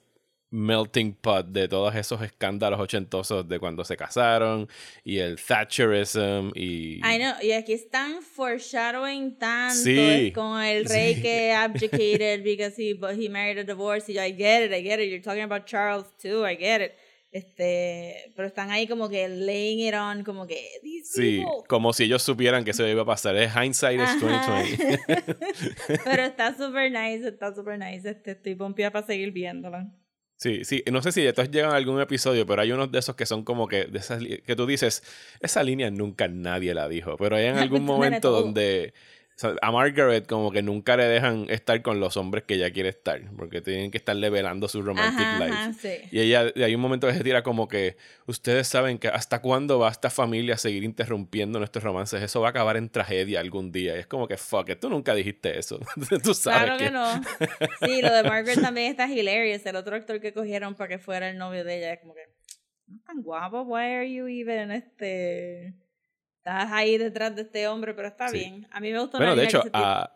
melting 0.50 1.12
pot 1.14 1.47
de 1.47 1.69
todos 1.69 1.95
esos 1.95 2.23
escándalos 2.23 2.81
ochentosos 2.81 3.47
de 3.49 3.59
cuando 3.59 3.85
se 3.85 3.97
casaron 3.97 4.67
y 5.05 5.19
el 5.19 5.37
Thatcherism 5.37 6.52
y... 6.55 6.97
I 7.05 7.19
know, 7.19 7.35
y 7.43 7.52
aquí 7.52 7.75
están 7.75 8.23
foreshadowing 8.23 9.37
tanto 9.38 9.75
Sí, 9.75 10.33
con 10.35 10.62
el 10.62 10.87
rey 10.87 11.17
sí. 11.17 11.23
que 11.23 11.52
abdicated 11.57 12.43
because 12.43 12.75
he, 12.81 12.95
but 12.95 13.12
he 13.19 13.28
married 13.28 13.59
a 13.59 13.64
divorce. 13.64 14.11
Y 14.11 14.14
yo, 14.14 14.23
I 14.25 14.33
get 14.33 14.64
it, 14.64 14.73
I 14.73 14.83
get 14.83 14.99
it. 15.00 15.11
You're 15.11 15.23
talking 15.23 15.43
about 15.43 15.67
Charles 15.67 16.07
too, 16.21 16.45
I 16.47 16.57
get 16.57 16.81
it. 16.81 16.93
Este, 17.31 18.33
pero 18.35 18.49
están 18.49 18.71
ahí 18.71 18.88
como 18.88 19.07
que 19.11 19.28
laying 19.28 19.81
it 19.87 19.95
on, 19.95 20.25
como 20.25 20.47
que 20.47 20.67
Sí, 21.05 21.40
people. 21.45 21.62
como 21.69 21.93
si 21.93 22.05
ellos 22.05 22.23
supieran 22.23 22.64
que 22.64 22.73
se 22.73 22.90
iba 22.90 23.02
a 23.02 23.05
pasar. 23.05 23.37
Es 23.37 23.52
hindsight 23.55 24.00
is 24.00 24.09
Ajá. 24.09 24.62
2020. 24.67 25.35
pero 26.05 26.23
está 26.25 26.57
super 26.57 26.90
nice, 26.90 27.28
está 27.28 27.55
super 27.55 27.78
nice. 27.78 28.09
Este, 28.09 28.31
estoy 28.31 28.55
pompeada 28.55 28.93
para 28.93 29.07
seguir 29.07 29.31
viéndola. 29.33 29.93
Sí, 30.38 30.64
sí, 30.64 30.85
no 30.92 31.02
sé 31.02 31.11
si 31.11 31.26
estos 31.26 31.50
llegan 31.50 31.73
a 31.73 31.76
algún 31.76 32.00
episodio, 32.00 32.47
pero 32.47 32.62
hay 32.62 32.71
unos 32.71 32.92
de 32.92 33.00
esos 33.00 33.16
que 33.16 33.26
son 33.26 33.42
como 33.42 33.66
que, 33.66 33.87
de 33.87 33.99
esas, 33.99 34.23
que 34.23 34.54
tú 34.54 34.66
dices, 34.66 35.02
esa 35.40 35.64
línea 35.64 35.90
nunca 35.90 36.28
nadie 36.28 36.75
la 36.75 36.88
dijo, 36.88 37.16
pero 37.16 37.35
hay 37.35 37.47
en 37.47 37.59
algún 37.59 37.85
momento 37.85 38.30
donde 38.30 38.95
sea, 39.40 39.54
a 39.62 39.71
Margaret 39.71 40.26
como 40.26 40.50
que 40.50 40.62
nunca 40.62 40.97
le 40.97 41.04
dejan 41.04 41.47
estar 41.49 41.80
con 41.83 42.00
los 42.00 42.16
hombres 42.16 42.42
que 42.45 42.54
ella 42.54 42.73
quiere 42.73 42.88
estar, 42.88 43.21
porque 43.37 43.61
tienen 43.61 43.90
que 43.90 43.99
estarle 43.99 44.30
velando 44.30 44.66
su 44.66 44.83
romantic 44.83 45.21
Ajá, 45.21 45.38
life. 45.38 45.52
ajá, 45.57 45.73
sí. 45.75 45.95
Y 46.11 46.21
ella, 46.21 46.52
y 46.54 46.62
hay 46.64 46.75
un 46.75 46.80
momento 46.80 47.07
que 47.07 47.14
se 47.14 47.23
tira 47.23 47.42
como 47.45 47.68
que, 47.68 47.97
ustedes 48.26 48.66
saben 48.66 48.99
que 48.99 49.09
hasta 49.09 49.40
cuándo 49.40 49.78
va 49.78 49.90
esta 49.90 50.11
familia 50.11 50.54
a 50.54 50.59
seguir 50.59 50.83
interrumpiendo 50.83 51.61
nuestros 51.61 51.85
romances, 51.85 52.21
eso 52.21 52.40
va 52.40 52.49
a 52.49 52.50
acabar 52.50 52.76
en 52.76 52.88
tragedia 52.88 53.38
algún 53.38 53.71
día. 53.71 53.95
Y 53.97 54.00
es 54.00 54.07
como 54.09 54.26
que, 54.26 54.37
fuck 54.37 54.71
it, 54.71 54.80
tú 54.80 54.90
nunca 54.90 55.14
dijiste 55.14 55.57
eso. 55.57 55.78
tú 56.23 56.35
sabes 56.35 56.64
Claro 56.64 56.78
que 56.78 56.90
no. 56.90 57.23
Sí, 57.87 58.02
lo 58.02 58.12
de 58.12 58.23
Margaret 58.25 58.61
también 58.61 58.90
está 58.90 59.07
hilarious. 59.09 59.64
El 59.66 59.76
otro 59.76 59.95
actor 59.95 60.21
que 60.21 60.33
cogieron 60.33 60.75
para 60.75 60.88
que 60.88 60.99
fuera 60.99 61.30
el 61.30 61.38
novio 61.38 61.62
de 61.62 61.78
ella 61.78 61.92
es 61.92 62.00
como 62.00 62.14
que, 62.14 62.23
no 62.88 63.00
tan 63.07 63.23
guapo, 63.23 63.62
why 63.62 63.83
are 63.83 64.12
you 64.12 64.26
even 64.26 64.73
este... 64.73 65.75
Estás 66.38 66.73
ahí 66.73 66.97
detrás 66.99 67.35
de 67.37 67.42
este 67.42 67.68
hombre, 67.68 67.95
pero 67.95 68.09
está 68.09 68.28
Sí. 68.28 68.38
bien. 68.38 68.66
A 68.71 68.80
mí 68.80 68.90
me 68.92 68.99
gustó 69.00 69.18
Bueno, 69.18 69.37
de 69.37 69.45
hecho, 69.45 69.62
a, 69.73 70.14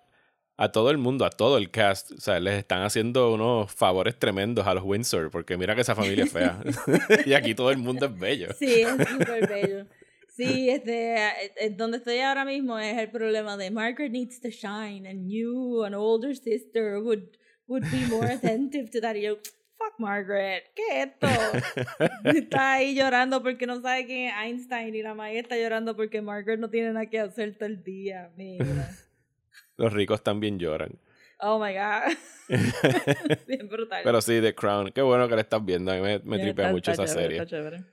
a 0.56 0.72
todo 0.72 0.90
el 0.90 0.98
mundo, 0.98 1.24
a 1.24 1.30
todo 1.30 1.58
el 1.58 1.70
cast, 1.70 2.12
o 2.12 2.20
sea, 2.20 2.40
les 2.40 2.54
están 2.58 2.82
haciendo 2.82 3.32
unos 3.34 3.72
favores 3.72 4.18
tremendos 4.18 4.66
a 4.66 4.74
los 4.74 4.84
Windsor, 4.84 5.30
porque 5.30 5.56
mira 5.56 5.74
que 5.74 5.80
esa 5.82 5.94
familia 5.94 6.24
es 6.24 6.32
fea. 6.32 6.60
y 7.26 7.34
aquí 7.34 7.54
todo 7.54 7.70
el 7.70 7.78
mundo 7.78 8.06
es 8.06 8.18
bello. 8.18 8.48
Sí, 8.58 8.82
es 8.82 9.08
súper 9.08 9.48
bello. 9.48 9.86
Sí, 10.34 10.70
este, 10.70 11.14
eh, 11.16 11.52
eh, 11.60 11.70
donde 11.76 11.98
estoy 11.98 12.18
ahora 12.20 12.46
mismo 12.46 12.78
es 12.78 12.96
el 12.96 13.10
problema 13.10 13.58
de 13.58 13.70
Margaret 13.70 14.10
needs 14.10 14.40
to 14.40 14.48
shine 14.48 15.06
and 15.06 15.28
you, 15.30 15.84
an 15.84 15.92
older 15.94 16.34
sister, 16.34 17.00
would, 17.02 17.36
would 17.66 17.84
be 17.90 18.06
more 18.08 18.26
attentive 18.32 18.88
to 18.90 19.00
that. 19.02 19.14
Y 19.16 19.22
yo, 19.22 19.36
fuck 19.82 19.98
Margaret, 19.98 20.64
¿qué 20.74 20.82
es 21.02 21.08
esto? 21.08 21.26
está 22.24 22.74
ahí 22.74 22.94
llorando 22.94 23.42
porque 23.42 23.66
no 23.66 23.80
sabe 23.80 24.06
quién 24.06 24.28
es 24.28 24.34
Einstein 24.44 24.94
y 24.94 25.02
la 25.02 25.14
maestra 25.14 25.56
está 25.56 25.56
llorando 25.56 25.96
porque 25.96 26.22
Margaret 26.22 26.60
no 26.60 26.70
tiene 26.70 26.92
nada 26.92 27.06
que 27.06 27.20
hacer 27.20 27.54
todo 27.54 27.66
el 27.66 27.82
día. 27.82 28.30
Mira. 28.36 28.90
Los 29.76 29.92
ricos 29.92 30.22
también 30.22 30.58
lloran. 30.58 30.98
Oh 31.40 31.58
my 31.58 31.72
god. 31.72 32.16
Bien 33.48 33.68
brutal. 33.68 34.02
Pero 34.04 34.20
sí, 34.20 34.40
The 34.40 34.54
Crown. 34.54 34.92
Qué 34.92 35.02
bueno 35.02 35.28
que 35.28 35.34
la 35.34 35.40
estás 35.40 35.64
viendo. 35.64 35.90
A 35.90 35.96
mí 35.96 36.00
me, 36.00 36.18
me 36.20 36.36
Yeah, 36.36 36.44
tripea 36.46 36.70
mucho 36.70 36.92
esa 36.92 37.04
chévere, 37.04 37.22
serie. 37.22 37.38
está 37.42 37.56
chévere. 37.56 37.84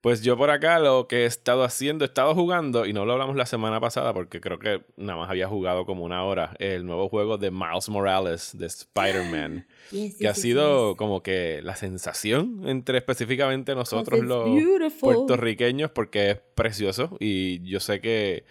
Pues 0.00 0.22
yo 0.22 0.36
por 0.38 0.50
acá 0.50 0.78
lo 0.78 1.06
que 1.08 1.22
he 1.22 1.26
estado 1.26 1.62
haciendo, 1.62 2.04
he 2.04 2.08
estado 2.08 2.34
jugando, 2.34 2.86
y 2.86 2.94
no 2.94 3.04
lo 3.04 3.12
hablamos 3.12 3.36
la 3.36 3.44
semana 3.44 3.80
pasada 3.80 4.14
porque 4.14 4.40
creo 4.40 4.58
que 4.58 4.80
nada 4.96 5.18
más 5.18 5.28
había 5.30 5.46
jugado 5.46 5.84
como 5.84 6.04
una 6.04 6.24
hora, 6.24 6.56
el 6.58 6.86
nuevo 6.86 7.10
juego 7.10 7.36
de 7.36 7.50
Miles 7.50 7.90
Morales, 7.90 8.56
de 8.56 8.66
Spider-Man, 8.66 9.66
Yes, 9.90 10.16
que 10.18 10.28
ha 10.28 10.32
yes, 10.32 10.40
sido 10.40 10.90
yes. 10.90 10.96
como 10.96 11.22
que 11.22 11.60
la 11.62 11.76
sensación 11.76 12.62
entre 12.66 12.96
específicamente 12.98 13.74
nosotros 13.74 14.20
los 14.20 14.46
beautiful. 14.54 15.14
puertorriqueños 15.14 15.90
porque 15.90 16.30
es 16.30 16.38
precioso 16.54 17.16
y 17.18 17.60
yo 17.68 17.80
sé 17.80 18.00
que 18.00 18.44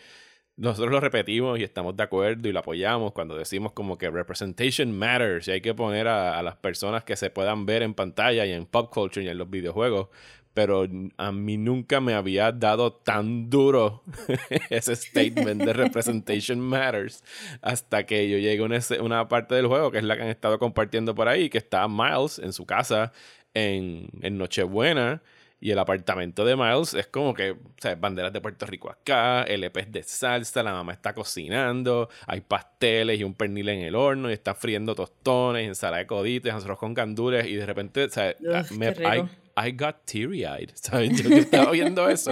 nosotros 0.57 0.91
lo 0.91 0.99
repetimos 0.99 1.57
y 1.57 1.63
estamos 1.63 1.95
de 1.95 2.03
acuerdo 2.03 2.49
y 2.49 2.51
lo 2.51 2.59
apoyamos 2.59 3.13
cuando 3.13 3.37
decimos 3.37 3.71
como 3.71 3.97
que 3.97 4.09
representation 4.09 4.91
matters 4.91 5.47
y 5.47 5.51
hay 5.51 5.61
que 5.61 5.73
poner 5.73 6.09
a, 6.09 6.37
a 6.37 6.43
las 6.43 6.57
personas 6.57 7.05
que 7.05 7.15
se 7.15 7.29
puedan 7.29 7.65
ver 7.65 7.81
en 7.81 7.93
pantalla 7.93 8.45
y 8.45 8.51
en 8.51 8.65
pop 8.65 8.93
culture 8.93 9.25
y 9.25 9.29
en 9.29 9.37
los 9.37 9.49
videojuegos. 9.49 10.09
Pero 10.53 10.87
a 11.17 11.31
mí 11.31 11.57
nunca 11.57 12.01
me 12.01 12.13
había 12.13 12.51
dado 12.51 12.93
tan 12.93 13.49
duro 13.49 14.03
ese 14.69 14.95
statement 14.95 15.63
de 15.63 15.73
representation 15.73 16.59
matters 16.59 17.23
hasta 17.61 18.05
que 18.05 18.29
yo 18.29 18.37
llegué 18.37 18.61
a 18.61 18.65
una, 18.65 18.79
una 19.01 19.27
parte 19.27 19.55
del 19.55 19.67
juego 19.67 19.91
que 19.91 19.99
es 19.99 20.03
la 20.03 20.17
que 20.17 20.23
han 20.23 20.29
estado 20.29 20.59
compartiendo 20.59 21.15
por 21.15 21.27
ahí, 21.27 21.49
que 21.49 21.59
está 21.59 21.87
Miles 21.87 22.39
en 22.39 22.51
su 22.51 22.65
casa 22.65 23.13
en, 23.53 24.09
en 24.21 24.37
Nochebuena 24.37 25.21
y 25.61 25.71
el 25.71 25.79
apartamento 25.79 26.45
de 26.45 26.55
Miles 26.55 26.93
es 26.93 27.07
como 27.07 27.33
que, 27.33 27.51
o 27.51 27.57
sea, 27.77 27.95
banderas 27.95 28.31
de 28.31 28.39
Puerto 28.39 28.65
Rico 28.65 28.89
acá, 28.89 29.43
LPs 29.43 29.91
de 29.91 30.03
salsa, 30.03 30.63
la 30.63 30.71
mamá 30.71 30.93
está 30.93 31.13
cocinando, 31.13 32.09
hay 32.27 32.41
pasteles 32.41 33.19
y 33.19 33.23
un 33.23 33.33
pernil 33.33 33.69
en 33.69 33.81
el 33.81 33.95
horno 33.95 34.29
y 34.29 34.33
está 34.33 34.55
friendo 34.55 34.95
tostones, 34.95 35.67
ensalada 35.67 35.97
de 35.97 36.07
coditos, 36.07 36.53
arroz 36.63 36.79
con 36.79 36.93
gandules 36.93 37.45
y 37.47 37.55
de 37.55 37.65
repente, 37.65 38.05
o 38.05 38.09
sea, 38.09 38.35
Uf, 38.39 38.71
me, 38.71 38.91
rico. 38.91 39.29
I, 39.67 39.71
got 39.71 40.05
teary-eyed, 40.05 40.71
¿sabes? 40.73 41.21
Yo, 41.21 41.29
yo 41.29 41.37
estaba 41.37 41.71
viendo 41.71 42.09
eso 42.09 42.31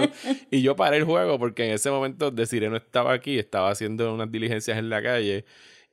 y 0.50 0.62
yo 0.62 0.76
paré 0.76 0.98
el 0.98 1.04
juego 1.04 1.38
porque 1.38 1.66
en 1.66 1.72
ese 1.72 1.90
momento 1.90 2.30
Desiree 2.30 2.70
no 2.70 2.76
estaba 2.76 3.12
aquí, 3.12 3.38
estaba 3.38 3.70
haciendo 3.70 4.14
unas 4.14 4.30
diligencias 4.30 4.78
en 4.78 4.88
la 4.88 5.02
calle 5.02 5.44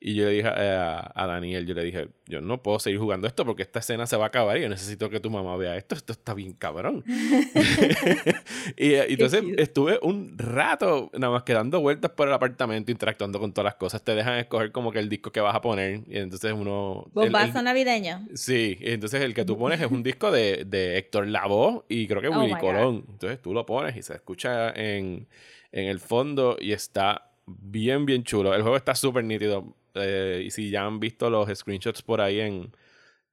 y 0.08 0.14
yo 0.14 0.26
le 0.26 0.32
dije 0.34 0.48
a, 0.48 1.12
a 1.16 1.26
Daniel, 1.26 1.66
yo 1.66 1.74
le 1.74 1.84
dije, 1.84 2.10
yo 2.28 2.40
no 2.40 2.62
puedo 2.62 2.78
seguir 2.78 3.00
jugando 3.00 3.26
esto 3.26 3.44
porque 3.44 3.64
esta 3.64 3.80
escena 3.80 4.06
se 4.06 4.16
va 4.16 4.26
a 4.26 4.28
acabar 4.28 4.56
y 4.56 4.62
yo 4.62 4.70
necesito 4.70 5.10
que 5.10 5.20
tu 5.20 5.32
mamá 5.32 5.58
vea 5.58 5.76
esto, 5.78 5.96
esto 5.96 6.14
está 6.14 6.36
bien 6.36 6.54
cabrón. 6.54 7.04
y 8.78 8.94
eh, 8.94 9.06
entonces 9.10 9.42
cute. 9.42 9.62
estuve 9.62 10.00
un 10.04 10.38
rato 10.38 11.10
nada 11.18 11.34
más 11.34 11.42
que 11.44 11.54
dando 11.54 11.80
vueltas 11.82 12.12
por 12.12 12.28
el 12.28 12.34
apartamento, 12.36 12.92
interactuando 12.92 13.40
con 13.40 13.52
todas 13.52 13.66
las 13.66 13.76
cosas. 13.76 14.04
Te 14.04 14.14
dejan 14.14 14.38
escoger 14.38 14.72
como 14.72 14.92
que 14.92 15.00
el 15.00 15.10
disco 15.10 15.32
que 15.32 15.40
vas 15.42 15.56
a 15.56 15.62
poner 15.62 16.02
y 16.08 16.18
entonces 16.18 16.54
uno... 16.54 17.06
el- 17.16 17.24
el- 17.24 17.32
Bombazo 17.32 17.62
navideño. 17.64 18.28
Sí, 18.36 18.78
y 18.80 18.92
entonces 18.92 19.22
el 19.24 19.34
que 19.34 19.44
tú 19.44 19.58
pones 19.58 19.82
es 19.82 19.90
un 19.90 20.04
disco 20.04 20.30
de, 20.32 20.66
de 20.66 20.98
Héctor 21.00 21.28
Lavoe 21.28 21.84
y 21.90 22.08
creo 22.08 22.22
que 22.22 22.28
Oh 22.28 22.40
Willy 22.40 22.54
my 22.54 22.60
Colón. 22.60 23.06
Entonces 23.10 23.42
tú 23.42 23.54
lo 23.54 23.66
pones 23.66 23.96
y 23.98 24.04
se 24.04 24.14
escucha 24.14 24.70
en, 24.70 25.28
en 25.72 25.88
el 25.88 26.00
fondo 26.00 26.58
y 26.60 26.74
está 26.74 27.32
bien, 27.48 28.06
bien 28.06 28.24
chulo. 28.24 28.54
El 28.54 28.62
juego 28.62 28.78
está 28.78 28.94
súper 28.94 29.24
nítido. 29.24 29.76
Eh, 29.96 30.44
y 30.46 30.52
si 30.52 30.70
ya 30.70 30.86
han 30.86 31.00
visto 31.00 31.30
los 31.30 31.50
screenshots 31.50 32.02
por 32.02 32.22
ahí 32.22 32.40
en, 32.40 32.72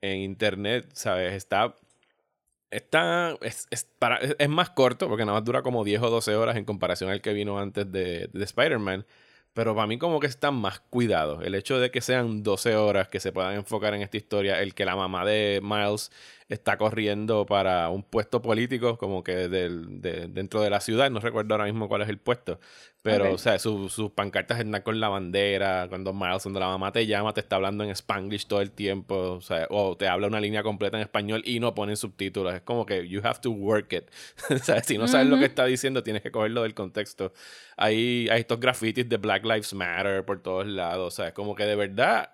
en 0.00 0.18
internet, 0.20 0.90
¿sabes? 0.94 1.34
Está... 1.34 1.76
Está, 2.70 3.36
es, 3.42 3.66
es, 3.70 3.84
para, 3.98 4.16
es, 4.16 4.48
más 4.48 4.70
corto 4.70 5.06
porque 5.06 5.26
nada 5.26 5.38
más 5.38 5.44
dura 5.44 5.60
como 5.60 5.84
10 5.84 6.02
o 6.04 6.10
12 6.10 6.34
horas 6.36 6.56
en 6.56 6.64
comparación 6.64 7.10
al 7.10 7.20
que 7.20 7.34
vino 7.34 7.58
antes 7.58 7.92
de, 7.92 8.30
de 8.32 8.44
Spider-Man. 8.44 9.04
Pero 9.54 9.74
para 9.74 9.86
mí 9.86 9.98
como 9.98 10.18
que 10.20 10.26
está 10.26 10.50
más 10.50 10.80
cuidado. 10.80 11.42
El 11.42 11.54
hecho 11.54 11.78
de 11.78 11.90
que 11.90 12.00
sean 12.00 12.42
12 12.42 12.76
horas 12.76 13.08
que 13.08 13.20
se 13.20 13.32
puedan 13.32 13.54
enfocar 13.54 13.94
en 13.94 14.00
esta 14.00 14.16
historia, 14.16 14.62
el 14.62 14.74
que 14.74 14.86
la 14.86 14.96
mamá 14.96 15.26
de 15.26 15.60
Miles 15.62 16.10
está 16.48 16.78
corriendo 16.78 17.44
para 17.44 17.90
un 17.90 18.02
puesto 18.02 18.40
político 18.40 18.96
como 18.98 19.22
que 19.22 19.48
del, 19.48 20.00
de, 20.00 20.28
dentro 20.28 20.62
de 20.62 20.70
la 20.70 20.80
ciudad, 20.80 21.10
no 21.10 21.20
recuerdo 21.20 21.54
ahora 21.54 21.66
mismo 21.66 21.88
cuál 21.88 22.02
es 22.02 22.08
el 22.08 22.18
puesto, 22.18 22.60
pero 23.02 23.26
Ok. 23.26 23.34
o 23.34 23.38
sea, 23.38 23.58
su- 23.58 23.88
sus 23.88 24.10
pancartas 24.12 24.60
están 24.60 24.80
con 24.82 25.00
la 25.00 25.08
bandera, 25.08 25.86
cuando 25.88 26.12
Miles, 26.12 26.42
cuando 26.42 26.60
la 26.60 26.68
mamá 26.68 26.92
te 26.92 27.06
llama, 27.06 27.34
te 27.34 27.40
está 27.40 27.56
hablando 27.56 27.82
en 27.84 27.90
Spanglish 27.90 28.46
todo 28.46 28.60
el 28.60 28.70
tiempo, 28.70 29.14
o 29.32 29.40
sea, 29.40 29.66
o 29.70 29.96
te 29.96 30.06
habla 30.08 30.28
una 30.28 30.40
línea 30.40 30.62
completa 30.62 30.96
en 30.96 31.02
español 31.02 31.42
y 31.44 31.58
no 31.60 31.74
ponen 31.74 31.96
subtítulos, 31.96 32.54
es 32.54 32.62
como 32.62 32.86
que 32.86 33.08
you 33.08 33.20
have 33.24 33.40
to 33.40 33.50
work 33.50 33.92
it, 33.92 34.04
o 34.50 34.58
sea, 34.58 34.82
si 34.82 34.96
no 34.98 35.08
sabes 35.08 35.26
lo 35.26 35.38
que 35.38 35.44
está 35.46 35.64
diciendo, 35.66 36.02
tienes 36.02 36.22
que 36.22 36.30
cogerlo 36.30 36.62
del 36.62 36.74
contexto. 36.74 37.32
Hay, 37.76 38.28
hay 38.30 38.40
estos 38.40 38.60
grafitis 38.60 39.08
de 39.08 39.16
Black 39.16 39.44
Lives 39.44 39.74
Matter 39.74 40.24
por 40.24 40.40
todos 40.42 40.66
lados, 40.66 41.08
o 41.12 41.16
sea, 41.16 41.28
es 41.28 41.32
como 41.34 41.54
que 41.54 41.64
de 41.64 41.74
verdad 41.76 42.30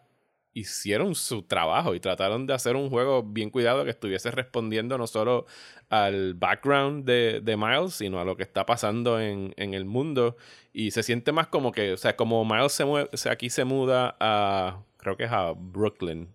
hicieron 0.59 1.15
su 1.15 1.43
trabajo 1.43 1.95
y 1.95 2.01
trataron 2.01 2.47
de 2.47 2.55
hacer 2.55 2.77
un 2.77 2.91
juego 2.91 3.23
bien 3.23 3.51
cuidado 3.51 3.85
que 3.85 3.91
estuviese 3.91 4.31
respondiendo 4.31 4.99
no 4.99 5.07
solo 5.07 5.47
al 5.89 6.35
background 6.35 7.05
de, 7.05 7.41
de 7.43 7.57
Miles, 7.57 7.95
sino 7.95 8.21
a 8.21 8.25
lo 8.25 8.37
que 8.37 8.43
está 8.43 8.67
pasando 8.67 9.21
en, 9.21 9.55
en 9.57 9.75
el 9.75 9.85
mundo. 9.85 10.37
Y 10.73 10.91
se 10.91 11.03
siente 11.03 11.33
más 11.33 11.49
como 11.49 11.73
que, 11.73 11.93
o 11.93 11.97
sea, 11.97 12.17
como 12.17 12.45
Miles 12.45 12.73
se 12.73 12.85
mueve, 12.85 13.09
aquí 13.31 13.51
se 13.51 13.65
muda 13.65 14.17
a, 14.21 14.83
creo 14.99 15.17
que 15.17 15.25
es 15.25 15.33
a 15.33 15.53
Brooklyn, 15.57 16.29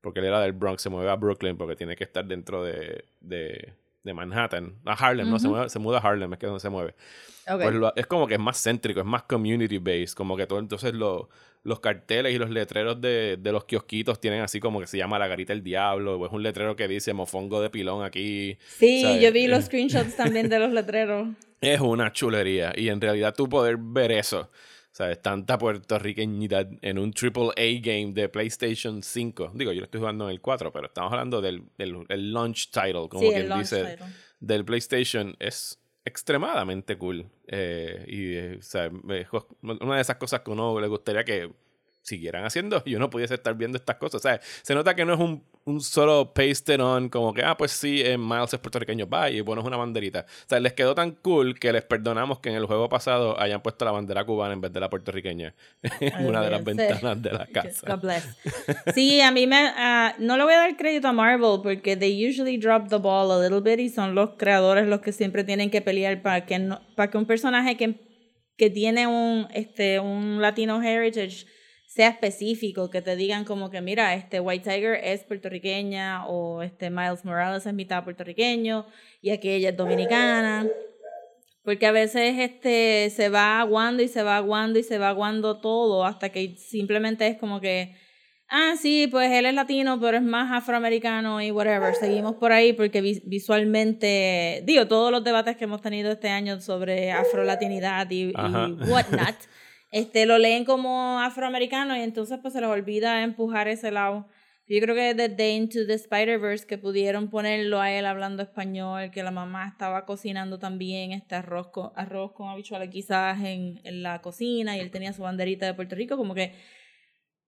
porque 0.00 0.20
él 0.20 0.26
era 0.26 0.40
del 0.40 0.52
Bronx, 0.52 0.82
se 0.82 0.90
mueve 0.90 1.10
a 1.10 1.16
Brooklyn 1.16 1.56
porque 1.56 1.76
tiene 1.76 1.96
que 1.96 2.04
estar 2.04 2.24
dentro 2.24 2.64
de, 2.64 3.04
de, 3.20 3.74
de 4.04 4.14
Manhattan. 4.14 4.74
A 4.84 4.92
Harlem, 4.92 5.28
no, 5.30 5.38
se, 5.38 5.48
mueve- 5.48 5.68
se 5.68 5.78
muda 5.78 5.98
a 5.98 6.00
Harlem, 6.00 6.32
es 6.32 6.38
que 6.38 6.46
es 6.46 6.50
donde 6.50 6.60
se 6.60 6.70
mueve. 6.70 6.94
Ok. 7.48 7.62
Pues 7.62 7.74
lo- 7.74 7.96
es 7.96 8.06
como 8.06 8.26
que 8.26 8.34
es 8.34 8.40
más 8.40 8.62
céntrico, 8.62 9.00
es 9.00 9.06
más 9.06 9.22
community 9.24 9.78
based, 9.78 10.14
como 10.14 10.36
que 10.36 10.46
todo, 10.46 10.58
entonces 10.58 10.94
lo- 10.94 11.28
los 11.64 11.80
carteles 11.80 12.32
y 12.34 12.38
los 12.38 12.48
letreros 12.50 13.00
de, 13.00 13.36
de 13.38 13.52
los 13.52 13.64
kiosquitos 13.64 14.20
tienen 14.20 14.40
así 14.42 14.60
como 14.60 14.80
que 14.80 14.86
se 14.86 14.96
llama 14.96 15.18
La 15.18 15.26
Garita 15.26 15.52
del 15.52 15.62
Diablo, 15.62 16.16
o 16.16 16.26
es 16.26 16.32
un 16.32 16.42
letrero 16.42 16.76
que 16.76 16.86
dice 16.88 17.12
mofongo 17.12 17.60
de 17.60 17.68
pilón 17.70 18.04
aquí. 18.04 18.56
sí, 18.78 19.02
¿sabes? 19.02 19.20
yo 19.22 19.32
vi 19.32 19.46
los 19.48 19.64
screenshots 19.66 20.16
también 20.16 20.48
de 20.48 20.58
los 20.60 20.72
letreros. 20.72 21.28
Es 21.60 21.80
una 21.80 22.12
chulería 22.12 22.72
y 22.76 22.88
en 22.88 23.00
realidad 23.00 23.34
tú 23.36 23.48
poder 23.48 23.76
ver 23.78 24.12
eso, 24.12 24.48
¿sabes? 24.98 25.22
Tanta 25.22 25.56
puertorriqueñidad 25.58 26.68
en 26.82 26.98
un 26.98 27.14
AAA 27.14 27.80
game 27.80 28.12
de 28.14 28.28
PlayStation 28.28 29.00
5. 29.00 29.52
Digo, 29.54 29.70
yo 29.70 29.78
lo 29.78 29.84
estoy 29.84 30.00
jugando 30.00 30.24
en 30.24 30.32
el 30.32 30.40
4, 30.40 30.72
pero 30.72 30.88
estamos 30.88 31.12
hablando 31.12 31.40
del, 31.40 31.62
del 31.78 32.04
el 32.08 32.32
launch 32.32 32.72
title, 32.72 33.08
como 33.08 33.20
sí, 33.20 33.30
quien 33.30 33.56
dice 33.56 33.84
title. 33.92 34.06
del 34.40 34.64
PlayStation 34.64 35.36
es 35.38 35.80
extremadamente 36.04 36.98
cool. 36.98 37.30
Eh, 37.46 38.06
y 38.08 38.34
eh, 38.34 38.56
o 38.58 38.62
sea, 38.62 38.90
una 39.62 39.94
de 39.94 40.00
esas 40.00 40.16
cosas 40.16 40.40
que 40.40 40.50
uno 40.50 40.80
le 40.80 40.88
gustaría 40.88 41.22
que 41.22 41.48
siguieran 42.08 42.44
haciendo 42.44 42.82
y 42.86 42.94
uno 42.94 43.10
pudiese 43.10 43.34
estar 43.34 43.54
viendo 43.54 43.76
estas 43.76 43.96
cosas. 43.96 44.20
O 44.20 44.22
sea, 44.22 44.40
se 44.62 44.74
nota 44.74 44.94
que 44.94 45.04
no 45.04 45.14
es 45.14 45.20
un, 45.20 45.44
un 45.64 45.80
solo 45.80 46.32
pasted 46.32 46.80
on, 46.80 47.08
como 47.08 47.34
que, 47.34 47.42
ah, 47.42 47.56
pues 47.56 47.72
sí, 47.72 48.00
eh, 48.02 48.16
Miles 48.16 48.52
es 48.54 48.58
puertorriqueño, 48.58 49.06
bye, 49.06 49.32
y 49.32 49.40
bueno, 49.42 49.60
es 49.60 49.66
una 49.66 49.76
banderita. 49.76 50.26
O 50.26 50.48
sea, 50.48 50.60
les 50.60 50.72
quedó 50.72 50.94
tan 50.94 51.12
cool 51.12 51.58
que 51.58 51.72
les 51.72 51.84
perdonamos 51.84 52.40
que 52.40 52.48
en 52.48 52.56
el 52.56 52.66
juego 52.66 52.88
pasado 52.88 53.38
hayan 53.40 53.62
puesto 53.62 53.84
la 53.84 53.90
bandera 53.90 54.24
cubana 54.24 54.54
en 54.54 54.60
vez 54.60 54.72
de 54.72 54.80
la 54.80 54.88
puertorriqueña 54.88 55.54
en 56.00 56.26
una 56.26 56.42
de 56.42 56.50
las 56.50 56.64
ventanas 56.64 57.22
de 57.22 57.32
la 57.32 57.46
casa. 57.52 57.86
God 57.86 58.00
bless. 58.00 58.26
Sí, 58.94 59.20
a 59.20 59.30
mí 59.30 59.46
me. 59.46 59.56
ah, 59.76 60.14
no 60.18 60.36
le 60.36 60.44
voy 60.44 60.54
a 60.54 60.58
dar 60.58 60.76
crédito 60.76 61.08
a 61.08 61.12
Marvel 61.12 61.60
porque 61.62 61.96
they 61.96 62.28
usually 62.28 62.58
drop 62.58 62.88
the 62.88 62.96
ball 62.96 63.30
a 63.30 63.42
little 63.42 63.60
bit 63.60 63.78
y 63.80 63.88
son 63.88 64.14
los 64.14 64.30
creadores 64.38 64.86
los 64.88 65.00
que 65.00 65.12
siempre 65.12 65.44
tienen 65.44 65.70
que 65.70 65.82
pelear 65.82 66.22
para 66.22 66.46
que, 66.46 66.58
no, 66.58 66.80
para 66.96 67.10
que 67.10 67.18
un 67.18 67.26
personaje 67.26 67.76
que, 67.76 67.94
que 68.56 68.70
tiene 68.70 69.06
un, 69.06 69.48
este, 69.52 70.00
un 70.00 70.40
latino 70.40 70.82
heritage 70.82 71.46
sea 71.90 72.08
específico, 72.10 72.90
que 72.90 73.00
te 73.00 73.16
digan 73.16 73.44
como 73.46 73.70
que 73.70 73.80
mira, 73.80 74.12
este 74.14 74.40
White 74.40 74.68
Tiger 74.70 75.00
es 75.02 75.24
puertorriqueña 75.24 76.26
o 76.26 76.62
este 76.62 76.90
Miles 76.90 77.24
Morales 77.24 77.64
es 77.64 77.72
mitad 77.72 78.04
puertorriqueño 78.04 78.84
y 79.22 79.30
aquella 79.30 79.70
es 79.70 79.76
dominicana. 79.76 80.66
Porque 81.64 81.86
a 81.86 81.92
veces 81.92 82.34
este 82.38 83.08
se 83.10 83.30
va 83.30 83.60
aguando 83.60 84.02
y 84.02 84.08
se 84.08 84.22
va 84.22 84.36
aguando 84.36 84.78
y 84.78 84.82
se 84.82 84.98
va 84.98 85.08
aguando 85.08 85.60
todo 85.60 86.04
hasta 86.04 86.28
que 86.28 86.56
simplemente 86.56 87.26
es 87.26 87.38
como 87.38 87.58
que, 87.60 87.94
ah, 88.48 88.74
sí, 88.80 89.06
pues 89.10 89.30
él 89.32 89.46
es 89.46 89.54
latino, 89.54 89.98
pero 89.98 90.18
es 90.18 90.22
más 90.22 90.52
afroamericano 90.52 91.40
y 91.40 91.50
whatever. 91.50 91.94
Seguimos 91.94 92.34
por 92.36 92.52
ahí 92.52 92.74
porque 92.74 93.00
vi- 93.00 93.22
visualmente, 93.24 94.62
digo, 94.64 94.86
todos 94.88 95.10
los 95.10 95.24
debates 95.24 95.56
que 95.56 95.64
hemos 95.64 95.80
tenido 95.80 96.12
este 96.12 96.28
año 96.28 96.60
sobre 96.60 97.12
afrolatinidad 97.12 98.10
y, 98.10 98.30
y 98.30 98.32
whatnot, 98.90 99.36
este, 99.90 100.26
lo 100.26 100.38
leen 100.38 100.64
como 100.64 101.20
afroamericano 101.20 101.96
y 101.96 102.00
entonces 102.00 102.38
pues 102.42 102.54
se 102.54 102.60
les 102.60 102.68
olvida 102.68 103.22
empujar 103.22 103.68
ese 103.68 103.90
lado. 103.90 104.28
Yo 104.66 104.80
creo 104.80 104.94
que 104.94 105.14
desde 105.14 105.52
Into 105.52 105.86
the 105.86 105.94
Spider-Verse 105.94 106.66
que 106.66 106.76
pudieron 106.76 107.30
ponerlo 107.30 107.80
a 107.80 107.90
él 107.90 108.04
hablando 108.04 108.42
español, 108.42 109.10
que 109.10 109.22
la 109.22 109.30
mamá 109.30 109.66
estaba 109.66 110.04
cocinando 110.04 110.58
también 110.58 111.12
este 111.12 111.36
arroz 111.36 111.68
con, 111.68 111.90
arroz 111.96 112.32
con 112.34 112.48
habichuelas 112.48 112.90
quizás 112.90 113.38
en, 113.42 113.80
en 113.84 114.02
la 114.02 114.20
cocina 114.20 114.76
y 114.76 114.80
él 114.80 114.90
tenía 114.90 115.14
su 115.14 115.22
banderita 115.22 115.64
de 115.64 115.72
Puerto 115.72 115.96
Rico, 115.96 116.18
como 116.18 116.34
que 116.34 116.52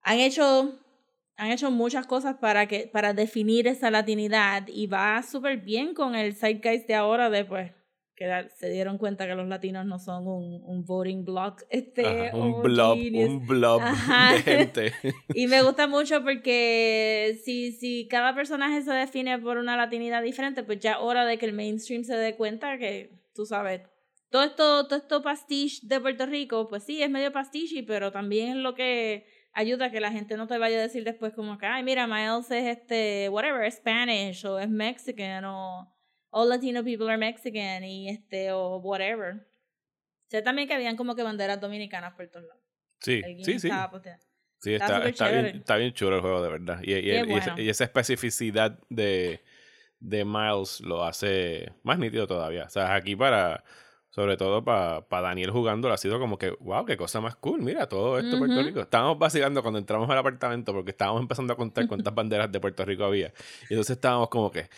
han 0.03 0.19
hecho 0.19 0.79
han 1.37 1.51
hecho 1.51 1.71
muchas 1.71 2.07
cosas 2.07 2.37
para 2.37 2.67
que 2.67 2.91
para 2.93 3.15
definir 3.15 3.67
esa 3.67 3.91
latinidad 3.91 4.67
y 4.69 4.87
va 4.87 5.23
súper 5.23 5.59
bien 5.59 5.95
con 5.95 6.15
el 6.15 6.35
zeitgeist 6.35 6.87
de 6.87 6.95
ahora 6.95 7.31
de 7.31 7.45
pues 7.45 7.73
que 8.21 8.51
se 8.55 8.69
dieron 8.69 8.99
cuenta 8.99 9.27
que 9.27 9.35
los 9.35 9.49
latinos 9.49 9.87
no 9.87 9.99
son 9.99 10.29
un, 10.29 10.63
un 10.63 10.85
voting 10.85 11.25
block 11.25 11.63
este 11.71 12.29
Ajá, 12.29 12.37
un 12.37 12.63
blob, 12.63 12.99
un 12.99 13.47
blob 13.47 13.81
Ajá. 13.81 14.35
de 14.35 14.43
gente. 14.43 14.93
y 15.35 15.47
me 15.47 15.63
gusta 15.63 15.87
mucho 15.87 16.23
porque 16.23 17.41
si, 17.43 17.73
si 17.73 18.07
cada 18.09 18.35
personaje 18.35 18.83
se 18.83 18.93
define 18.93 19.39
por 19.39 19.57
una 19.57 19.75
latinidad 19.75 20.23
diferente, 20.23 20.63
pues 20.63 20.81
ya 20.81 20.99
hora 20.99 21.25
de 21.25 21.39
que 21.39 21.47
el 21.47 21.55
mainstream 21.55 22.05
se 22.05 22.15
dé 22.15 22.37
cuenta 22.37 22.77
que, 22.77 23.11
tú 23.35 23.47
sabes, 23.47 23.81
todo 24.29 24.43
esto, 24.43 24.87
todo 24.87 24.99
esto 24.99 25.23
pastiche 25.23 25.81
de 25.85 25.99
Puerto 25.99 26.27
Rico, 26.27 26.69
pues 26.69 26.85
sí, 26.85 27.03
es 27.03 27.09
medio 27.09 27.33
pastiche, 27.33 27.83
pero 27.85 28.13
también 28.13 28.51
es 28.51 28.57
lo 28.57 28.75
que 28.75 29.25
ayuda 29.55 29.87
a 29.87 29.91
que 29.91 30.01
la 30.01 30.13
gente 30.13 30.37
no 30.37 30.47
te 30.47 30.59
vaya 30.59 30.77
a 30.77 30.83
decir 30.83 31.05
después 31.05 31.33
como 31.33 31.57
que, 31.57 31.65
ay, 31.65 31.83
mira, 31.83 32.07
Miles 32.07 32.51
es 32.51 32.67
este, 32.77 33.31
whatever, 33.31 33.65
es 33.65 33.77
Spanish 33.77 34.45
o 34.45 34.59
es 34.59 34.69
Mexican 34.69 35.47
o 35.47 35.91
all 36.31 36.49
Latino 36.49 36.83
people 36.85 37.09
are 37.09 37.19
Mexican 37.19 37.85
y 37.85 38.09
este, 38.09 38.53
o 38.53 38.77
whatever. 38.79 39.47
Sé 40.29 40.43
también 40.43 40.69
que 40.69 40.75
habían 40.75 40.97
como 40.97 41.15
que 41.17 41.23
banderas 41.23 41.61
dominicanas 41.61 42.15
por 42.15 42.27
todos 42.29 42.47
lados. 42.47 42.63
Sí, 43.01 43.21
Alguien 43.25 43.45
sí, 43.45 43.59
sí. 43.59 43.69
Sí, 44.63 44.75
Está 44.75 45.07
está, 45.09 45.29
bien, 45.31 45.47
está 45.47 45.77
bien 45.77 45.93
chulo 45.95 46.17
el 46.17 46.21
juego, 46.21 46.43
de 46.43 46.49
verdad. 46.51 46.81
Y, 46.83 46.93
y- 46.93 47.03
Qué 47.03 47.25
y- 47.27 47.33
y 47.33 47.37
esa- 47.37 47.51
bueno. 47.51 47.63
y 47.63 47.69
esa 47.71 47.85
especificidad 47.85 48.79
de, 48.91 49.43
de 50.01 50.25
Miles 50.27 50.81
lo 50.83 51.03
hace 51.05 51.73
más 51.83 51.99
nítido 51.99 52.27
todavía. 52.27 52.65
O 52.65 52.69
sea, 52.69 52.95
aquí 52.95 53.17
para, 53.17 53.65
sobre 54.11 54.37
todo 54.37 54.63
para 54.63 55.03
Daniel 55.23 55.51
jugándolo, 55.51 55.95
ha 55.95 55.97
sido 55.97 56.19
como 56.21 56.37
que, 56.37 56.51
wow, 56.61 56.85
qué 56.85 56.99
cosa 56.99 57.23
más 57.23 57.37
cool. 57.37 57.63
Mira, 57.63 57.89
todo 57.89 58.19
esto 58.19 58.37
Puerto 58.39 58.57
Ujú. 58.57 58.65
Rico. 58.67 58.81
Estábamos 58.81 59.19
vacilando 59.19 59.63
cuando 59.63 59.79
entramos 59.79 60.09
al 60.11 60.19
apartamento 60.19 60.75
porque 60.75 60.91
estábamos 60.91 61.23
empezando 61.23 61.55
a 61.55 61.57
contar 61.57 61.89
cuántas 61.89 62.15
banderas 62.15 62.53
de 62.53 62.61
Puerto 62.61 62.85
Rico 62.85 63.05
había. 63.05 63.33
Y 63.63 63.73
entonces 63.73 63.97
estábamos 63.97 64.29
como 64.29 64.51
que... 64.51 64.69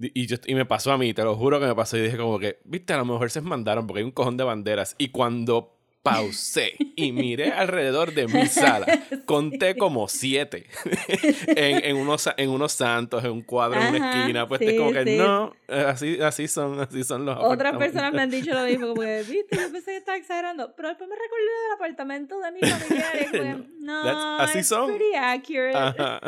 Y, 0.00 0.26
yo, 0.26 0.36
y 0.46 0.54
me 0.54 0.64
pasó 0.64 0.92
a 0.92 0.98
mí, 0.98 1.12
te 1.12 1.24
lo 1.24 1.36
juro 1.36 1.58
que 1.58 1.66
me 1.66 1.74
pasó. 1.74 1.96
Y 1.96 2.02
dije 2.02 2.16
como 2.16 2.38
que, 2.38 2.60
viste, 2.64 2.92
a 2.92 2.98
lo 2.98 3.04
mejor 3.04 3.30
se 3.30 3.40
mandaron 3.40 3.86
porque 3.86 4.00
hay 4.00 4.04
un 4.04 4.12
cojón 4.12 4.36
de 4.36 4.44
banderas. 4.44 4.94
Y 4.98 5.08
cuando 5.08 5.77
pausé 6.10 6.76
y 6.96 7.12
miré 7.12 7.52
alrededor 7.52 8.12
de 8.12 8.26
mi 8.28 8.46
sala, 8.46 8.86
conté 9.24 9.76
como 9.78 10.08
siete. 10.08 10.66
en, 11.48 11.84
en, 11.84 11.96
unos, 11.96 12.28
en 12.36 12.50
unos 12.50 12.72
santos, 12.72 13.24
en 13.24 13.30
un 13.30 13.42
cuadro, 13.42 13.80
en 13.80 13.94
una 13.94 14.10
esquina. 14.10 14.48
Pues 14.48 14.60
sí, 14.60 14.66
es 14.66 14.78
como 14.78 14.92
que 14.92 15.04
sí. 15.04 15.16
no, 15.16 15.52
así, 15.68 16.20
así 16.20 16.48
son, 16.48 16.80
así 16.80 17.04
son 17.04 17.24
los 17.24 17.36
Otras 17.40 17.76
personas 17.76 18.12
me 18.12 18.22
han 18.22 18.30
dicho 18.30 18.52
lo 18.52 18.64
mismo, 18.64 18.88
como 18.88 19.02
que, 19.02 19.22
viste, 19.28 19.56
yo 19.56 19.72
pensé 19.72 19.92
que 19.92 19.96
estaba 19.96 20.18
exagerando, 20.18 20.74
pero 20.76 20.88
después 20.88 21.08
me 21.08 21.16
recordé 21.16 21.42
del 21.42 21.72
apartamento 21.74 22.40
de 22.40 22.52
mi 22.52 22.60
familiar 22.60 23.66
y 23.70 23.84
no, 23.84 24.38
así 24.38 24.62
son. 24.62 24.88
pretty 24.88 25.14
accurate. 25.14 25.76
Ajá. 25.76 26.20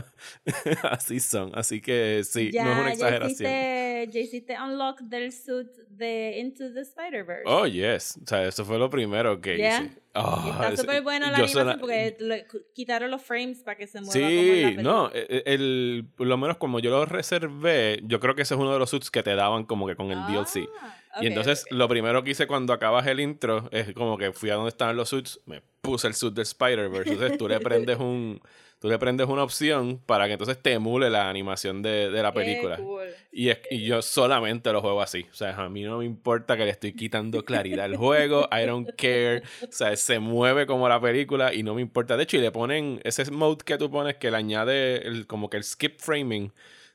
así 0.90 1.20
son. 1.20 1.52
Así 1.54 1.80
que 1.80 2.22
sí, 2.25 2.50
ya, 2.52 2.64
no 2.64 2.70
es 2.70 2.78
una 2.78 2.88
ya 2.88 2.94
exageración. 2.94 4.10
ya 4.10 4.20
hiciste 4.20 4.56
unlock 4.58 5.00
del 5.00 5.32
suit 5.32 5.68
de 5.88 6.38
Into 6.38 6.72
the 6.72 6.80
Spider-Verse. 6.80 7.44
Oh, 7.46 7.66
yes. 7.66 8.18
O 8.22 8.26
sea, 8.26 8.46
eso 8.46 8.64
fue 8.64 8.78
lo 8.78 8.88
primero 8.88 9.40
que 9.40 9.60
Yeah. 9.60 9.69
Hice. 9.78 10.00
Oh, 10.14 10.42
y 10.44 10.50
está 10.50 10.76
súper 10.76 11.02
buena 11.02 11.26
la 11.30 11.36
animación 11.38 11.64
sola- 11.66 11.78
porque 11.78 12.44
quitaron 12.74 13.10
los 13.12 13.22
frames 13.22 13.62
para 13.62 13.76
que 13.76 13.86
se 13.86 14.00
mueva 14.00 14.12
como 14.12 14.24
en 14.24 14.62
la 14.62 14.68
Sí, 14.70 14.76
no, 14.82 15.10
película. 15.10 15.10
e- 15.14 15.42
e- 15.46 15.54
el, 15.54 16.06
por 16.16 16.26
lo 16.26 16.36
menos 16.36 16.56
como 16.56 16.80
yo 16.80 16.90
lo 16.90 17.04
reservé, 17.06 18.00
yo 18.04 18.18
creo 18.20 18.34
que 18.34 18.42
ese 18.42 18.54
es 18.54 18.60
uno 18.60 18.72
de 18.72 18.78
los 18.78 18.90
suits 18.90 19.10
que 19.10 19.22
te 19.22 19.34
daban 19.36 19.64
como 19.64 19.86
que 19.86 19.94
con 19.96 20.10
el 20.10 20.18
DLC. 20.26 20.68
Ah, 21.12 21.22
Y 21.22 21.26
entonces 21.28 21.64
ok. 21.66 21.72
lo 21.76 21.88
primero 21.88 22.22
que 22.24 22.30
hice 22.32 22.46
cuando 22.48 22.72
acabas 22.72 23.06
el 23.06 23.20
intro 23.20 23.68
es 23.72 23.92
como 23.94 24.18
que 24.18 24.32
fui 24.32 24.50
a 24.50 24.54
donde 24.54 24.70
estaban 24.70 24.96
los 24.96 25.08
suits, 25.08 25.40
me 25.46 25.62
puse 25.80 26.08
el 26.08 26.14
suit 26.14 26.34
de 26.34 26.42
Spider-Verse. 26.42 27.12
Entonces 27.12 27.38
tú 27.38 27.48
le 27.48 27.60
prendes 27.60 27.98
un 27.98 28.40
tú 28.80 28.88
le 28.88 28.98
prendes 28.98 29.28
una 29.28 29.42
opción 29.42 30.00
para 30.07 30.26
que 30.26 30.33
entonces 30.33 30.61
te 30.61 30.72
emule 30.72 31.11
la 31.11 31.28
animación 31.28 31.83
de, 31.83 32.11
de 32.11 32.22
la 32.22 32.33
película. 32.33 32.78
cool. 32.78 33.09
Y, 33.31 33.50
es, 33.50 33.61
y 33.70 33.85
yo 33.85 34.02
solamente 34.02 34.72
lo 34.72 34.81
juego 34.81 35.02
así. 35.02 35.26
O 35.31 35.35
sea, 35.35 35.55
a 35.55 35.68
mí 35.68 35.83
no 35.83 35.98
me 35.98 36.05
importa 36.07 36.57
que 36.57 36.64
le 36.64 36.70
estoy 36.70 36.94
quitando 36.94 37.44
claridad 37.44 37.85
al 37.85 37.96
juego. 37.96 38.48
I 38.50 38.66
don't 38.66 38.88
care. 38.96 39.42
O 39.62 39.70
sea, 39.70 39.94
se 39.96 40.18
mueve 40.18 40.66
como 40.66 40.88
la 40.88 41.00
película 41.00 41.55
y 41.55 41.62
no 41.62 41.74
me 41.74 41.83
importa. 41.83 42.16
De 42.16 42.24
hecho, 42.24 42.38
y 42.38 42.40
le 42.40 42.50
ponen 42.50 43.00
ese 43.05 43.31
mode 43.31 43.64
que 43.64 43.76
tú 43.76 43.90
pones 43.90 44.16
que 44.16 44.31
le 44.31 44.38
añade 44.38 45.07
el, 45.07 45.26
como 45.26 45.50
que 45.50 45.59
el 45.59 45.64
skip 45.64 46.00
framing 46.00 46.52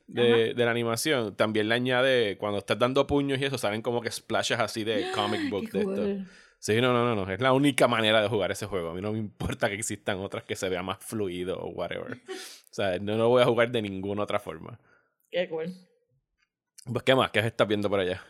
de, 0.08 0.54
de 0.54 0.66
la 0.66 0.72
animación. 0.72 1.36
También 1.36 1.70
le 1.70 1.76
añade, 1.76 2.38
cuando 2.38 2.60
estás 2.60 2.80
dando 2.80 3.06
puños 3.08 3.40
y 3.40 3.46
eso, 3.46 3.58
salen 3.58 3.82
como 3.82 4.02
que 4.02 4.12
splashes 4.12 4.60
así 4.60 4.84
de 4.84 5.12
comic 5.16 5.50
book 5.50 5.70
de 5.72 5.80
esto. 5.80 6.32
Sí, 6.66 6.82
no, 6.82 6.94
no, 6.94 7.06
no, 7.06 7.14
no. 7.14 7.32
Es 7.32 7.40
la 7.40 7.54
única 7.54 7.88
manera 7.88 8.24
de 8.24 8.28
jugar 8.28 8.50
ese 8.50 8.66
juego. 8.66 8.90
A 8.90 8.94
mí 8.96 9.00
no 9.00 9.12
me 9.12 9.20
importa 9.20 9.70
que 9.70 9.76
existan 9.76 10.18
otras 10.18 10.46
que 10.46 10.56
se 10.56 10.68
vea 10.68 10.82
más 10.82 10.98
fluido 10.98 11.60
o 11.60 11.70
whatever. 11.70 12.18
O 12.72 12.76
sea, 12.76 12.98
no 13.00 13.16
lo 13.16 13.30
voy 13.30 13.42
a 13.42 13.46
jugar 13.46 13.72
de 13.72 13.82
ninguna 13.82 14.24
otra 14.24 14.38
forma. 14.38 14.78
Qué 15.32 15.48
cool. 15.48 15.68
Pues, 16.92 17.04
¿qué 17.04 17.16
más? 17.16 17.30
¿Qué 17.30 17.40
estás 17.40 17.68
viendo 17.68 17.90
por 17.90 18.02
allá? 18.02 18.22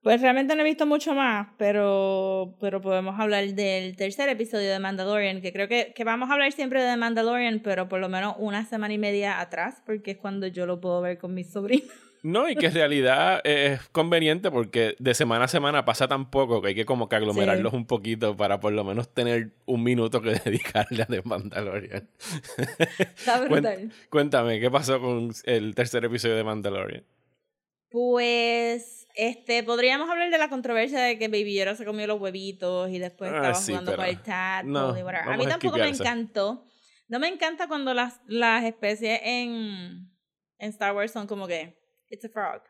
Pues 0.00 0.20
realmente 0.22 0.54
no 0.54 0.62
he 0.62 0.64
visto 0.64 0.86
mucho 0.86 1.12
más, 1.12 1.48
pero, 1.58 2.56
pero 2.58 2.80
podemos 2.80 3.20
hablar 3.20 3.44
del 3.48 3.96
tercer 3.96 4.30
episodio 4.30 4.70
de 4.70 4.78
Mandalorian, 4.78 5.42
que 5.42 5.52
creo 5.52 5.68
que, 5.68 5.92
que 5.94 6.04
vamos 6.04 6.30
a 6.30 6.34
hablar 6.34 6.52
siempre 6.52 6.82
de 6.82 6.96
Mandalorian, 6.96 7.60
pero 7.60 7.88
por 7.88 8.00
lo 8.00 8.08
menos 8.08 8.36
una 8.38 8.64
semana 8.64 8.94
y 8.94 8.98
media 8.98 9.40
atrás, 9.40 9.82
porque 9.84 10.12
es 10.12 10.16
cuando 10.16 10.46
yo 10.46 10.64
lo 10.64 10.80
puedo 10.80 11.02
ver 11.02 11.18
con 11.18 11.34
mis 11.34 11.52
sobrinos. 11.52 11.90
No, 12.22 12.48
y 12.48 12.54
que 12.54 12.66
en 12.66 12.74
realidad 12.74 13.40
es 13.42 13.80
conveniente 13.88 14.50
porque 14.52 14.94
de 15.00 15.12
semana 15.12 15.46
a 15.46 15.48
semana 15.48 15.84
pasa 15.84 16.06
tan 16.06 16.30
poco 16.30 16.62
que 16.62 16.68
hay 16.68 16.74
que 16.76 16.84
como 16.84 17.08
que 17.08 17.16
aglomerarlos 17.16 17.72
un 17.72 17.84
poquito 17.84 18.36
para 18.36 18.60
por 18.60 18.72
lo 18.72 18.84
menos 18.84 19.12
tener 19.12 19.50
un 19.66 19.82
minuto 19.82 20.22
que 20.22 20.30
dedicarle 20.44 21.02
a 21.02 21.06
The 21.06 21.22
Mandalorian. 21.24 22.08
Está 22.98 23.40
brutal. 23.40 23.92
Cuéntame, 24.08 24.60
¿qué 24.60 24.70
pasó 24.70 25.00
con 25.00 25.32
el 25.44 25.74
tercer 25.74 26.04
episodio 26.04 26.36
de 26.36 26.44
Mandalorian? 26.44 27.04
Pues, 27.90 29.06
este, 29.14 29.62
podríamos 29.64 30.08
hablar 30.08 30.30
de 30.30 30.38
la 30.38 30.48
controversia 30.48 31.00
de 31.00 31.18
que 31.18 31.28
Baby 31.28 31.56
Yoda 31.56 31.74
se 31.74 31.84
comió 31.84 32.06
los 32.06 32.20
huevitos 32.20 32.88
y 32.90 32.98
después 32.98 33.30
Ah, 33.30 33.36
estaba 33.36 33.54
sí, 33.54 33.72
jugando 33.72 33.96
con 33.96 34.04
el 34.06 34.22
tadpole 34.22 35.02
no. 35.02 35.08
A 35.30 35.36
mí 35.36 35.46
tampoco 35.46 35.76
me 35.76 35.88
encantó. 35.88 36.64
No 37.08 37.18
me 37.18 37.28
encanta 37.28 37.68
cuando 37.68 37.92
las, 37.92 38.20
las 38.26 38.64
especies 38.64 39.20
en, 39.24 40.10
en 40.58 40.70
Star 40.70 40.94
Wars 40.94 41.12
son 41.12 41.26
como 41.26 41.46
que, 41.46 41.81
it's 42.12 42.24
a 42.24 42.28
frog. 42.28 42.60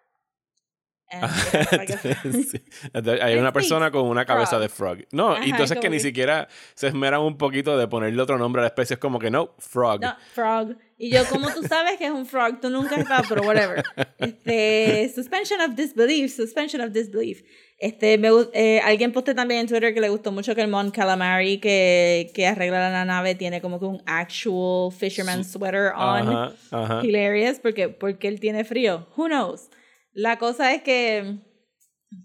Sí. 2.50 2.62
Hay 3.22 3.36
una 3.36 3.52
persona 3.52 3.90
con 3.90 4.06
una 4.06 4.24
cabeza 4.24 4.50
frog. 4.56 4.60
de 4.62 4.68
frog. 4.68 4.98
No, 5.12 5.32
Ajá, 5.32 5.46
y 5.46 5.50
entonces 5.50 5.78
que 5.78 5.88
ni 5.90 5.96
que- 5.96 6.02
siquiera 6.02 6.48
se 6.74 6.88
esmeran 6.88 7.20
un 7.20 7.36
poquito 7.36 7.76
de 7.76 7.86
ponerle 7.88 8.20
otro 8.22 8.38
nombre 8.38 8.60
a 8.60 8.64
la 8.64 8.68
especie. 8.68 8.94
Es 8.94 9.00
como 9.00 9.18
que 9.18 9.30
no, 9.30 9.54
frog. 9.58 10.00
No, 10.00 10.16
frog. 10.34 10.76
Y 10.98 11.10
yo, 11.10 11.24
como 11.28 11.52
tú 11.52 11.62
sabes 11.64 11.96
que 11.98 12.06
es 12.06 12.12
un 12.12 12.26
frog, 12.26 12.60
tú 12.60 12.70
nunca 12.70 12.94
has 12.94 13.02
estado, 13.02 13.24
pero 13.28 13.42
whatever. 13.42 13.82
Este, 14.18 15.10
suspension 15.14 15.60
of 15.60 15.74
disbelief, 15.74 16.34
suspension 16.34 16.80
of 16.80 16.92
disbelief. 16.92 17.42
Este, 17.78 18.16
me, 18.16 18.28
eh, 18.52 18.80
alguien 18.84 19.12
posté 19.12 19.34
también 19.34 19.62
en 19.62 19.66
Twitter 19.66 19.92
que 19.92 20.00
le 20.00 20.08
gustó 20.08 20.30
mucho 20.30 20.54
que 20.54 20.60
el 20.60 20.68
Mon 20.68 20.92
Calamari 20.92 21.58
que, 21.58 22.30
que 22.32 22.46
arregla 22.46 22.90
la 22.90 23.04
nave 23.04 23.34
tiene 23.34 23.60
como 23.60 23.80
que 23.80 23.86
un 23.86 24.00
actual 24.06 24.92
fisherman 24.92 25.44
sweater 25.44 25.92
on. 25.96 26.28
Ajá, 26.28 26.52
ajá. 26.70 27.00
Hilarious, 27.04 27.58
porque, 27.58 27.88
porque 27.88 28.28
él 28.28 28.38
tiene 28.38 28.62
frío. 28.62 29.08
Who 29.16 29.26
knows? 29.26 29.68
La 30.12 30.38
cosa 30.38 30.72
es 30.74 30.82
que, 30.82 31.38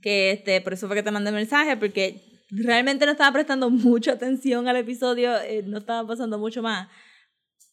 que 0.01 0.31
este, 0.31 0.61
por 0.61 0.73
eso 0.73 0.87
fue 0.87 0.95
que 0.95 1.03
te 1.03 1.11
mandé 1.11 1.29
el 1.29 1.35
mensaje, 1.35 1.77
porque 1.77 2.21
realmente 2.49 3.05
no 3.05 3.11
estaba 3.11 3.31
prestando 3.31 3.69
mucha 3.71 4.13
atención 4.13 4.67
al 4.67 4.77
episodio, 4.77 5.37
eh, 5.41 5.63
no 5.65 5.79
estaba 5.79 6.07
pasando 6.07 6.37
mucho 6.37 6.61
más. 6.61 6.89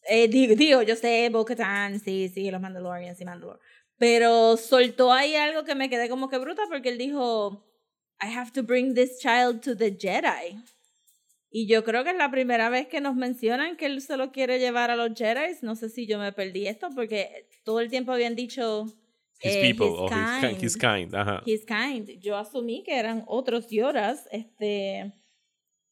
Eh, 0.07 0.27
digo, 0.27 0.55
digo, 0.55 0.81
yo 0.83 0.95
sé, 0.95 1.29
Bo-Katan, 1.29 1.99
sí, 1.99 2.29
sí, 2.29 2.51
los 2.51 2.61
Mandalorians 2.61 3.19
y 3.19 3.25
Mandalore. 3.25 3.59
Pero 3.97 4.57
soltó 4.57 5.11
ahí 5.11 5.35
algo 5.35 5.63
que 5.63 5.73
me 5.73 5.89
quedé 5.89 6.09
como 6.09 6.29
que 6.29 6.37
bruta 6.37 6.63
porque 6.69 6.89
él 6.89 6.97
dijo, 6.97 7.65
I 8.21 8.33
have 8.35 8.51
to 8.51 8.63
bring 8.63 8.93
this 8.93 9.19
child 9.19 9.61
to 9.61 9.75
the 9.75 9.97
Jedi. 9.97 10.59
Y 11.49 11.67
yo 11.67 11.83
creo 11.83 12.03
que 12.03 12.09
es 12.11 12.17
la 12.17 12.29
primera 12.29 12.69
vez 12.69 12.87
que 12.87 12.99
nos 12.99 13.15
mencionan 13.15 13.77
que 13.77 13.85
él 13.85 14.01
se 14.01 14.17
lo 14.17 14.31
quiere 14.31 14.59
llevar 14.59 14.91
a 14.91 14.95
los 14.95 15.17
Jedi. 15.17 15.55
No 15.61 15.75
sé 15.75 15.89
si 15.89 16.05
yo 16.05 16.19
me 16.19 16.33
perdí 16.33 16.67
esto 16.67 16.89
porque 16.93 17.47
todo 17.63 17.79
el 17.79 17.89
tiempo 17.89 18.11
habían 18.11 18.35
dicho 18.35 18.85
His 19.41 19.55
eh, 19.55 19.61
people, 19.73 19.87
his 19.87 19.99
o 19.99 20.05
his, 20.07 20.41
kind. 20.41 20.63
his 20.63 20.77
kind. 20.77 21.15
Ajá. 21.15 21.41
His 21.45 21.65
kind. 21.65 22.09
Yo 22.19 22.37
asumí 22.37 22.83
que 22.83 22.97
eran 22.97 23.23
otros 23.27 23.67
Yodas, 23.69 24.27
este, 24.31 25.11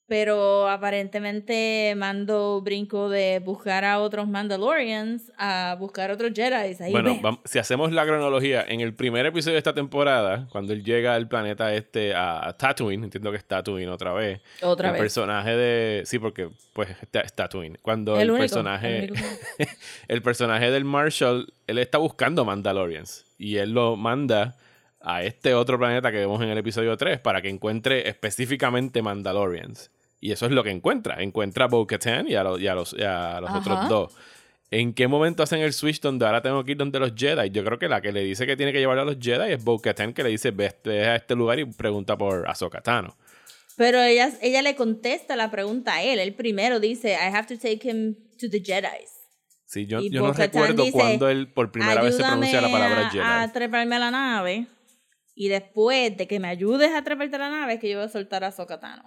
Pero 0.05 0.67
aparentemente 0.69 1.93
Mando 1.95 2.61
brinco 2.61 3.09
de 3.09 3.39
buscar 3.39 3.85
a 3.85 3.99
otros 3.99 4.27
Mandalorians 4.27 5.31
a 5.37 5.75
buscar 5.79 6.11
a 6.11 6.13
otros 6.15 6.31
Jedi. 6.35 6.75
Ahí 6.83 6.91
Bueno, 6.91 7.11
ven. 7.13 7.21
vam- 7.21 7.39
si 7.45 7.57
hacemos 7.57 7.91
la 7.93 8.05
cronología, 8.05 8.65
en 8.67 8.81
el 8.81 8.93
primer 8.93 9.25
episodio 9.25 9.53
de 9.53 9.59
esta 9.59 9.73
temporada, 9.73 10.47
cuando 10.51 10.73
él 10.73 10.83
llega 10.83 11.15
al 11.15 11.27
planeta 11.29 11.73
este, 11.73 12.13
a, 12.13 12.53
Tatooine, 12.57 13.05
entiendo 13.05 13.31
que 13.31 13.37
es 13.37 13.45
Tatooine 13.45 13.89
otra 13.89 14.11
vez. 14.13 14.41
Otra 14.61 14.89
el 14.89 14.93
vez. 14.93 15.01
personaje 15.01 15.55
de. 15.55 16.03
Sí, 16.05 16.19
porque 16.19 16.49
pues 16.73 16.89
es 17.13 17.33
Tatooine. 17.33 17.77
Cuando 17.81 18.15
el, 18.17 18.23
El 18.23 18.31
único, 18.31 18.41
personaje. 18.41 19.05
el 19.05 19.13
el 20.09 20.21
personaje 20.21 20.69
del 20.69 20.83
Marshall, 20.83 21.53
él 21.65 21.77
está 21.77 21.97
buscando 21.97 22.43
Mandalorians. 22.43 23.25
Y 23.43 23.57
él 23.57 23.71
lo 23.73 23.95
manda 23.97 24.55
a 25.01 25.23
este 25.23 25.53
otro 25.53 25.77
planeta 25.77 26.11
que 26.11 26.17
vemos 26.19 26.41
en 26.41 26.47
el 26.49 26.57
episodio 26.57 26.95
3 26.95 27.19
para 27.19 27.41
que 27.41 27.49
encuentre 27.49 28.07
específicamente 28.07 29.01
Mandalorians. 29.01 29.91
Y 30.21 30.31
eso 30.31 30.45
es 30.45 30.53
lo 30.53 30.63
que 30.63 30.69
encuentra. 30.71 31.21
Encuentra 31.21 31.65
a 31.65 31.67
Bo-Katan 31.67 32.29
y 32.29 32.35
a, 32.35 32.43
los- 32.43 32.61
y 32.61 32.67
a 32.67 32.75
los, 32.75 32.93
y 32.97 33.03
a 33.03 33.41
los 33.41 33.49
Ajá. 33.49 33.59
otros 33.59 33.89
dos. 33.89 34.15
¿En 34.71 34.93
qué 34.93 35.07
momento 35.09 35.43
hacen 35.43 35.59
el 35.59 35.73
switch 35.73 35.99
donde 35.99 36.25
ahora 36.25 36.41
tengo 36.41 36.63
que 36.63 36.71
ir 36.71 36.77
donde 36.77 36.99
los 36.99 37.11
Jedi? 37.15 37.49
Yo 37.51 37.65
creo 37.65 37.77
que 37.77 37.89
la 37.89 37.99
que 38.01 38.13
le 38.13 38.21
dice 38.21 38.45
que 38.47 38.55
tiene 38.55 38.71
que 38.71 38.79
llevar 38.79 38.97
a 38.97 39.03
los 39.03 39.17
Jedi 39.19 39.51
es 39.51 39.61
Bo-Katan, 39.63 40.13
que 40.13 40.23
le 40.23 40.29
dice 40.29 40.51
ve, 40.51 40.73
ve 40.85 41.05
a 41.05 41.15
este 41.17 41.35
lugar 41.35 41.59
y 41.59 41.65
pregunta 41.65 42.17
por 42.17 42.47
Ahsoka 42.49 42.79
Tano. 42.81 43.17
Pero 43.75 44.01
ella, 44.01 44.31
ella 44.41 44.61
le 44.61 44.75
contesta 44.75 45.35
la 45.35 45.51
pregunta 45.51 45.95
a 45.95 46.03
él. 46.03 46.19
Él 46.19 46.33
primero 46.33 46.79
dice, 46.79 47.11
I 47.11 47.35
have 47.35 47.47
to 47.47 47.57
take 47.57 47.81
him 47.87 48.15
to 48.39 48.49
the 48.49 48.61
Jedi's. 48.63 49.22
Sí, 49.73 49.87
yo, 49.87 50.01
yo 50.01 50.21
no 50.21 50.33
recuerdo 50.33 50.83
dice, 50.83 50.91
cuándo 50.97 51.29
él 51.29 51.51
por 51.51 51.71
primera 51.71 52.01
vez 52.01 52.15
se 52.15 52.23
pronuncia 52.23 52.61
la 52.61 52.69
palabra 52.71 53.09
Jedi. 53.09 53.23
a 53.25 53.51
treparme 53.51 53.95
a 53.95 53.99
la 53.99 54.11
nave. 54.11 54.67
Y 55.35 55.47
después 55.47 56.15
de 56.15 56.27
que 56.27 56.39
me 56.39 56.47
ayudes 56.47 56.91
a 56.91 57.03
treparte 57.03 57.35
a 57.37 57.39
la 57.39 57.49
nave, 57.49 57.73
es 57.73 57.79
que 57.79 57.89
yo 57.89 57.97
voy 57.97 58.05
a 58.05 58.09
soltar 58.09 58.43
a 58.43 58.51
Sokatano. 58.51 59.03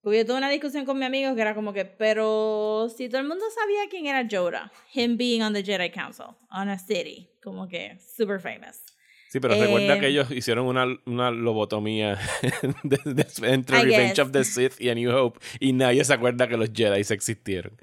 Porque 0.00 0.18
yo 0.18 0.26
tuve 0.26 0.38
una 0.38 0.50
discusión 0.50 0.84
con 0.84 0.98
mi 0.98 1.04
amigo 1.04 1.32
que 1.36 1.42
era 1.42 1.54
como 1.54 1.72
que, 1.72 1.84
pero 1.84 2.88
si 2.96 3.08
todo 3.08 3.20
el 3.20 3.28
mundo 3.28 3.44
sabía 3.54 3.82
quién 3.88 4.06
era 4.06 4.22
Yoda, 4.26 4.72
him 4.94 5.16
being 5.16 5.42
on 5.42 5.52
the 5.52 5.62
Jedi 5.62 5.90
Council, 5.92 6.26
on 6.50 6.68
a 6.68 6.76
city, 6.76 7.30
como 7.40 7.68
que 7.68 7.96
super 8.16 8.40
famous. 8.40 8.82
Sí, 9.30 9.38
pero 9.38 9.54
Eh, 9.54 9.60
recuerda 9.64 10.00
que 10.00 10.08
ellos 10.08 10.28
hicieron 10.32 10.66
una, 10.66 10.86
una 11.06 11.30
lobotomía 11.30 12.18
de- 12.82 12.98
de- 13.14 13.48
entre 13.52 13.78
I 13.78 13.82
Revenge 13.84 14.08
guess. 14.14 14.18
of 14.18 14.32
the 14.32 14.42
Sith 14.44 14.80
y 14.80 14.88
A 14.90 14.94
New 14.96 15.16
Hope 15.16 15.38
y 15.60 15.72
nadie 15.72 16.04
se 16.04 16.12
acuerda 16.12 16.48
que 16.48 16.56
los 16.56 16.70
Jedi 16.74 17.00
existieron. 17.00 17.78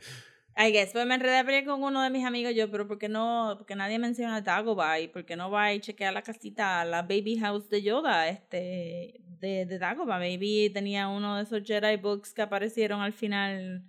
I 0.61 0.73
guess, 0.73 0.91
pues 0.91 1.05
me 1.05 1.15
enredé 1.15 1.63
con 1.63 1.81
uno 1.81 2.03
de 2.03 2.09
mis 2.09 2.25
amigos 2.25 2.53
yo, 2.53 2.69
pero 2.69 2.85
¿por 2.85 2.99
qué 2.99 3.07
no? 3.07 3.55
Porque 3.57 3.75
nadie 3.75 3.97
menciona 3.97 4.41
Dagobah 4.41 4.99
y 4.99 5.07
por 5.07 5.23
qué 5.23 5.37
no 5.37 5.49
va 5.49 5.73
y 5.73 5.79
chequea 5.79 6.11
la 6.11 6.21
casita, 6.21 6.83
la 6.83 7.01
baby 7.01 7.37
house 7.39 7.69
de 7.69 7.81
Yoda, 7.81 8.27
este, 8.27 9.21
de, 9.39 9.65
de 9.65 9.79
Dagobah. 9.79 10.19
Maybe 10.19 10.69
tenía 10.73 11.07
uno 11.07 11.37
de 11.37 11.43
esos 11.43 11.63
Jedi 11.63 11.95
books 11.95 12.33
que 12.33 12.41
aparecieron 12.41 12.99
al 12.99 13.13
final 13.13 13.85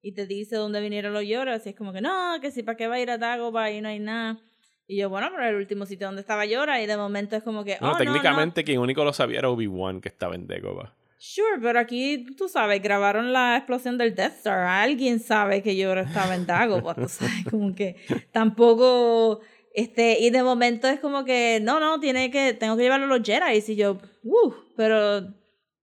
y 0.00 0.12
te 0.12 0.26
dice 0.26 0.56
dónde 0.56 0.80
vinieron 0.80 1.12
los 1.12 1.26
Yodas 1.26 1.66
y 1.66 1.68
es 1.68 1.76
como 1.76 1.92
que 1.92 2.00
no, 2.00 2.38
que 2.40 2.50
si 2.50 2.62
para 2.62 2.78
qué 2.78 2.86
va 2.88 2.94
a 2.94 3.00
ir 3.00 3.10
a 3.10 3.18
Dagobah 3.18 3.70
y 3.70 3.82
no 3.82 3.90
hay 3.90 3.98
nada. 3.98 4.38
Y 4.86 4.96
yo, 4.96 5.10
bueno, 5.10 5.28
pero 5.30 5.46
el 5.46 5.56
último 5.56 5.84
sitio 5.84 6.06
donde 6.06 6.22
estaba 6.22 6.46
Yoda 6.46 6.80
y 6.80 6.86
de 6.86 6.96
momento 6.96 7.36
es 7.36 7.42
como 7.42 7.64
que, 7.64 7.76
oh, 7.82 7.84
no, 7.84 7.92
no. 7.92 7.98
técnicamente 7.98 8.64
quien 8.64 8.80
único 8.80 9.04
lo 9.04 9.12
sabía 9.12 9.40
era 9.40 9.50
Obi-Wan 9.50 10.00
que 10.00 10.08
estaba 10.08 10.34
en 10.34 10.46
Dagobah. 10.46 10.94
Sure, 11.26 11.58
pero 11.58 11.78
aquí, 11.78 12.26
tú 12.36 12.50
sabes, 12.50 12.82
grabaron 12.82 13.32
la 13.32 13.56
explosión 13.56 13.96
del 13.96 14.14
Death 14.14 14.36
Star. 14.36 14.58
Alguien 14.66 15.20
sabe 15.20 15.62
que 15.62 15.74
yo 15.74 15.94
estaba 15.94 16.34
en 16.34 16.44
Dagobah, 16.44 16.94
tú 16.94 17.08
sabes, 17.08 17.32
como 17.50 17.74
que 17.74 17.96
tampoco, 18.30 19.40
este, 19.72 20.20
y 20.20 20.28
de 20.28 20.42
momento 20.42 20.86
es 20.86 21.00
como 21.00 21.24
que, 21.24 21.60
no, 21.62 21.80
no, 21.80 21.98
tiene 21.98 22.30
que, 22.30 22.52
tengo 22.52 22.76
que 22.76 22.82
llevarlo 22.82 23.06
a 23.06 23.16
los 23.16 23.26
Jedi. 23.26 23.64
Y 23.66 23.74
yo, 23.74 23.98
uh, 24.22 24.52
pero 24.76 25.22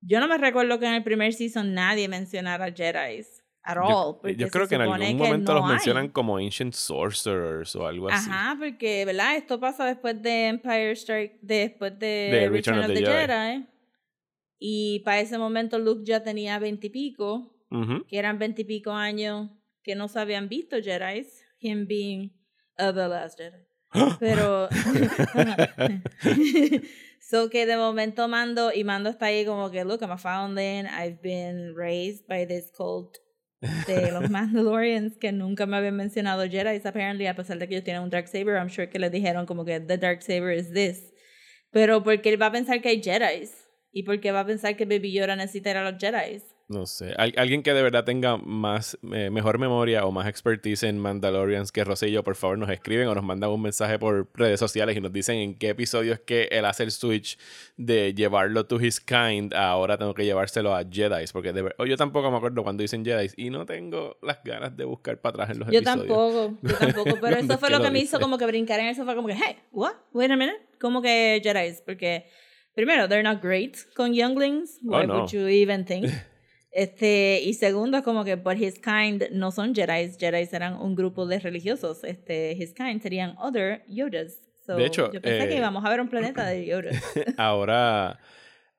yo 0.02 0.20
no 0.20 0.28
me 0.28 0.38
recuerdo 0.38 0.78
que 0.78 0.86
en 0.86 0.94
el 0.94 1.04
primer 1.04 1.34
season 1.34 1.74
nadie 1.74 2.08
mencionara 2.08 2.72
Jedi 2.72 3.26
at 3.64 3.78
all. 3.78 4.20
Yo, 4.38 4.48
creo 4.50 4.68
que 4.68 4.76
en 4.76 4.82
algún 4.82 5.18
momento 5.18 5.54
no 5.54 5.62
los 5.62 5.70
hay. 5.70 5.76
mencionan 5.76 6.10
como 6.10 6.38
Ancient 6.38 6.76
Sorcerers 6.76 7.76
o 7.76 7.88
algo 7.88 8.10
así. 8.10 8.30
Ajá, 8.30 8.56
porque, 8.60 9.06
¿verdad? 9.06 9.38
Esto 9.38 9.60
pasa 9.60 9.86
después 9.86 10.22
de 10.22 10.50
Empire 10.50 10.92
Strike, 10.92 11.40
después 11.42 11.98
de, 11.98 12.30
De 12.32 12.50
Return, 12.50 12.78
of 12.78 12.88
the, 12.88 13.04
Jedi. 13.04 13.71
Y 14.64 15.00
para 15.00 15.22
ese 15.22 15.40
momento 15.40 15.80
Luke 15.80 16.04
ya 16.06 16.22
tenía 16.22 16.60
veintipico, 16.60 17.52
que 18.08 18.20
eran 18.20 18.38
veintipico 18.38 18.92
años 18.92 19.50
que 19.82 19.96
no 19.96 20.08
se 20.08 20.20
habían 20.20 20.50
visto 20.50 20.80
Jedi, 20.80 21.26
him 21.60 21.88
being 21.88 22.30
uh, 22.78 22.94
the 22.94 23.08
last 23.08 23.40
Jedi. 23.40 23.66
Pero, 24.20 24.70
so 27.20 27.50
que 27.50 27.66
de 27.66 27.76
momento 27.76 28.28
Mando, 28.28 28.72
y 28.72 28.84
Mando 28.84 29.10
está 29.10 29.26
ahí 29.26 29.46
como 29.46 29.72
que, 29.72 29.84
look, 29.84 30.04
I'm 30.04 30.12
a 30.12 30.20
foundling, 30.20 30.86
I've 30.86 31.24
been 31.24 31.74
raised 31.76 32.28
by 32.28 32.46
this 32.46 32.72
cult 32.72 33.18
de 33.88 34.12
los 34.12 34.22
Mandalorians 34.30 35.18
que 35.18 35.32
nunca 35.32 35.66
me 35.66 35.78
habían 35.78 35.96
mencionado 35.96 36.48
Jedi, 36.48 36.88
apparently, 36.88 37.26
a 37.26 37.36
pesar 37.36 37.58
de 37.58 37.68
que 37.68 37.78
ellos 37.78 37.84
tienen 37.84 38.04
un 38.04 38.12
Darksaber, 38.12 38.58
I'm 38.58 38.70
sure 38.70 38.88
que 38.88 39.00
les 39.00 39.12
dijeron 39.12 39.48
como 39.48 39.66
que 39.66 39.80
the 39.80 39.98
Darksaber 39.98 40.56
is 40.56 40.72
this. 40.72 41.12
Pero 41.72 42.04
porque 42.04 42.30
él 42.30 42.40
va 42.40 42.48
a 42.48 42.52
pensar 42.52 42.80
que 42.80 42.90
hay 42.90 43.02
Jedi 43.02 43.50
y 43.92 44.04
porque 44.04 44.32
va 44.32 44.42
a 44.42 44.46
pensar 44.46 44.76
que 44.78 44.86
Baby 44.86 45.12
Yoda 45.14 45.36
necesita 45.36 45.72
ir 45.72 45.78
a 45.78 45.90
los 45.92 46.00
Jedi. 46.02 46.42
No 46.70 46.86
sé. 46.86 47.14
Al- 47.18 47.34
alguien 47.36 47.64
que 47.64 47.74
de 47.74 47.84
verdad 47.84 48.06
tenga 48.06 48.38
más 48.38 48.98
eh, 49.14 49.30
mejor 49.30 49.60
memoria 49.60 50.06
o 50.06 50.12
más 50.14 50.26
expertise 50.30 50.84
en 50.84 50.98
Mandalorians 51.00 51.70
que 51.74 51.84
Rosillo, 51.84 52.24
por 52.24 52.36
favor, 52.38 52.58
nos 52.58 52.70
escriben 52.70 53.10
o 53.10 53.14
nos 53.16 53.26
mandan 53.26 53.50
un 53.50 53.62
mensaje 53.62 54.00
por 54.00 54.30
redes 54.36 54.58
sociales 54.62 54.96
y 54.96 55.02
nos 55.02 55.12
dicen 55.12 55.36
en 55.36 55.58
qué 55.58 55.68
episodio 55.72 56.14
es 56.14 56.22
que 56.22 56.44
él 56.50 56.64
hace 56.64 56.84
el 56.84 56.92
switch 56.92 57.38
de 57.76 58.14
llevarlo 58.14 58.66
to 58.68 58.80
his 58.80 59.02
kind 59.02 59.54
a 59.54 59.72
ahora 59.72 59.98
tengo 59.98 60.14
que 60.14 60.24
llevárselo 60.24 60.74
a 60.74 60.86
Jedi. 60.90 61.26
Porque 61.34 61.52
de 61.52 61.62
ver- 61.62 61.76
o 61.78 61.86
yo 61.86 61.98
tampoco 61.98 62.32
me 62.32 62.38
acuerdo 62.38 62.64
cuando 62.64 62.84
dicen 62.84 63.04
Jedi 63.04 63.28
y 63.36 63.50
no 63.50 63.66
tengo 63.66 64.18
las 64.22 64.42
ganas 64.46 64.78
de 64.78 64.86
buscar 64.86 65.20
para 65.20 65.44
atrás 65.44 65.50
en 65.50 65.60
los 65.60 65.70
Yo 65.70 65.80
episodios. 65.80 66.08
tampoco, 66.08 66.58
yo 66.62 66.76
tampoco, 66.80 67.18
pero 67.20 67.36
¿Dónde 67.36 67.54
eso 67.54 67.60
fue 67.60 67.70
lo 67.70 67.80
que 67.80 67.84
lo 67.88 67.92
me 67.92 68.00
hizo 68.00 68.18
como 68.22 68.38
que 68.38 68.46
brincar 68.46 68.80
en 68.80 68.86
el 68.86 68.96
sofá 68.96 69.14
como 69.14 69.28
que, 69.28 69.36
hey, 69.36 69.58
what? 69.74 69.96
Wait 70.14 70.32
a 70.32 70.38
minute. 70.38 70.62
Como 70.80 71.02
que 71.02 71.42
Jedi, 71.44 71.74
porque 71.86 72.28
primero, 72.76 73.08
they're 73.08 73.24
not 73.24 73.42
great 73.42 73.78
con 73.96 74.14
younglings. 74.14 74.80
Why 74.82 75.04
Oh, 75.04 75.08
no. 75.08 75.14
would 75.22 75.32
you 75.32 75.48
even 75.48 75.86
think? 75.86 76.06
Este, 76.74 77.42
y 77.44 77.54
segundo, 77.56 77.98
es 77.98 78.04
como 78.06 78.24
que 78.24 78.38
por 78.38 78.56
his 78.56 78.80
kind 78.80 79.24
no 79.34 79.52
son 79.52 79.76
Jedi, 79.76 80.10
Jedi 80.18 80.48
eran 80.54 80.76
un 80.76 80.96
grupo 80.96 81.26
de 81.26 81.38
religiosos. 81.38 82.02
Este, 82.06 82.54
his 82.54 82.74
kind 82.74 83.02
serían 83.02 83.36
other 83.38 83.84
Yodas. 83.90 84.40
So, 84.66 84.78
De 84.78 84.86
hecho, 84.86 85.12
yo 85.12 85.20
pensé 85.22 85.44
eh, 85.44 85.50
que 85.50 85.58
íbamos 85.58 85.84
a 85.84 85.90
ver 85.90 86.00
un 86.00 86.08
planeta 86.10 86.46
de 86.46 86.66
Yodas. 86.66 86.96
ahora, 87.38 88.20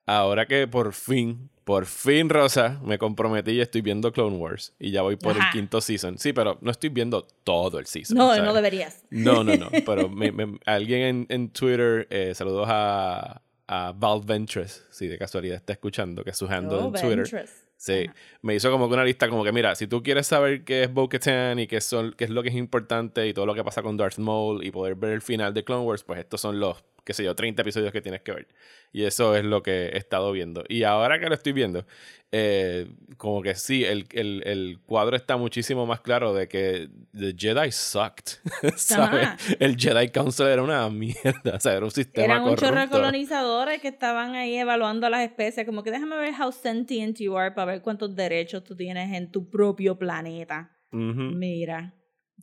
ahora 0.07 0.47
que 0.47 0.67
por 0.67 0.95
fin, 0.95 1.51
por 1.65 1.85
fin, 1.85 2.31
Rosa, 2.31 2.81
me 2.83 2.97
comprometí 2.97 3.51
y 3.53 3.61
estoy 3.61 3.83
viendo 3.83 4.11
Clone 4.11 4.39
Wars. 4.39 4.75
Y 4.79 4.91
ya 4.91 5.03
voy 5.03 5.17
por 5.17 5.33
el 5.37 5.43
Ajá. 5.43 5.51
quinto 5.53 5.83
season. 5.83 6.17
Sí, 6.17 6.33
pero 6.33 6.57
no 6.63 6.71
estoy 6.71 6.89
viendo 6.89 7.27
todo 7.45 7.79
el 7.79 7.85
season. 7.85 8.17
No, 8.17 8.35
no 8.39 8.55
deberías. 8.55 9.05
No, 9.11 9.45
no, 9.45 9.55
no. 9.57 9.69
Pero 9.85 10.09
me- 10.09 10.33
me- 10.33 10.59
alguien 10.65 11.03
en, 11.03 11.27
en 11.29 11.51
Twitter, 11.51 12.07
eh, 12.09 12.33
saludos 12.35 12.69
a, 12.71 13.43
a 13.69 13.93
Val 13.97 14.21
Ventress, 14.25 14.85
si 14.91 15.07
de 15.09 15.19
casualidad 15.19 15.57
está 15.57 15.73
escuchando, 15.73 16.25
que 16.25 16.31
es 16.31 16.37
su 16.37 16.47
handle 16.47 16.79
Oh, 16.79 16.87
en 16.87 16.93
Twitter. 16.93 17.17
Ventress. 17.17 17.69
Sí, 17.77 18.07
me 18.43 18.55
hizo 18.55 18.71
como 18.71 18.87
que 18.89 18.95
una 18.95 19.05
lista 19.05 19.29
como 19.29 19.43
que, 19.43 19.51
mira, 19.51 19.75
si 19.75 19.89
tú 19.89 20.05
quieres 20.05 20.29
saber 20.29 20.63
qué 20.63 20.85
es 20.85 20.93
Bo-Katan 20.93 21.59
y 21.59 21.67
qué, 21.67 21.81
son, 21.81 22.15
qué 22.17 22.25
es 22.25 22.31
lo 22.31 22.43
que 22.45 22.51
es 22.51 22.55
importante 22.55 23.27
y 23.27 23.35
todo 23.35 23.45
lo 23.45 23.55
que 23.55 23.65
pasa 23.65 23.83
con 23.83 23.97
Darth 23.97 24.19
Maul 24.19 24.65
y 24.65 24.71
poder 24.71 24.95
ver 24.95 25.11
el 25.13 25.21
final 25.23 25.53
de 25.53 25.65
Clone 25.65 25.83
Wars, 25.85 26.05
pues 26.05 26.21
estos 26.21 26.41
son 26.41 26.61
los, 26.61 26.85
qué 27.05 27.13
sé 27.15 27.25
yo, 27.25 27.35
30 27.35 27.63
episodios 27.63 27.93
que 27.93 28.01
tienes 28.03 28.23
que 28.23 28.33
ver. 28.33 28.49
Y 28.93 29.05
eso 29.05 29.35
es 29.37 29.45
lo 29.45 29.63
que 29.63 29.87
he 29.87 29.97
estado 29.99 30.33
viendo. 30.33 30.65
Y 30.69 30.83
ahora 30.85 31.19
que 31.19 31.27
lo 31.29 31.35
estoy 31.35 31.53
viendo, 31.53 31.87
eh, 32.31 32.87
como 33.17 33.43
que 33.43 33.55
sí, 33.55 33.85
el, 33.85 34.07
el, 34.13 34.43
el 34.47 34.79
cuadro 34.85 35.17
está 35.17 35.37
muchísimo 35.37 35.87
más 35.87 36.01
claro 36.01 36.35
de 36.35 36.47
que 36.49 36.89
The 37.19 37.35
Jedi 37.37 37.73
sucked. 37.73 38.39
¿sabes? 38.77 39.27
Ajá. 39.27 39.37
El 39.59 39.77
Jedi 39.77 40.09
Council 40.11 40.47
era 40.47 40.63
una 40.63 40.89
mierda, 40.91 41.57
o 41.57 41.61
sea, 41.61 41.73
era 41.75 41.85
un 41.85 41.91
sistema 41.91 42.25
Eran 42.35 42.43
un 42.43 42.55
chorro 42.57 42.67
de 42.73 42.73
corrupto. 42.89 42.99
colonizadores 42.99 43.81
que 43.81 43.89
estaban 43.89 44.35
ahí 44.35 44.57
evaluando 44.57 45.07
a 45.07 45.11
las 45.11 45.23
especies, 45.23 45.65
como 45.67 45.83
que 45.83 45.91
déjame 45.91 46.17
ver 46.17 46.35
how 46.39 46.53
sentient 46.53 47.19
you 47.19 47.37
are 47.37 47.51
para 47.53 47.73
ver 47.73 47.83
cuántos 47.83 48.15
derechos 48.15 48.63
tú 48.65 48.77
tienes 48.77 49.13
en 49.15 49.31
tu 49.31 49.49
propio 49.51 49.99
planeta. 49.99 50.71
Ujú. 50.93 51.03
Mira. 51.35 51.95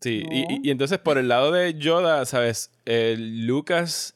Sí, 0.01 0.23
y- 0.31 0.41
No. 0.43 0.47
y, 0.63 0.67
y 0.67 0.71
entonces 0.71 0.97
por 0.97 1.17
el 1.17 1.27
lado 1.27 1.51
de 1.51 1.75
Yoda, 1.75 2.25
¿sabes? 2.25 2.71
Eh, 2.85 3.15
Lucas 3.19 4.15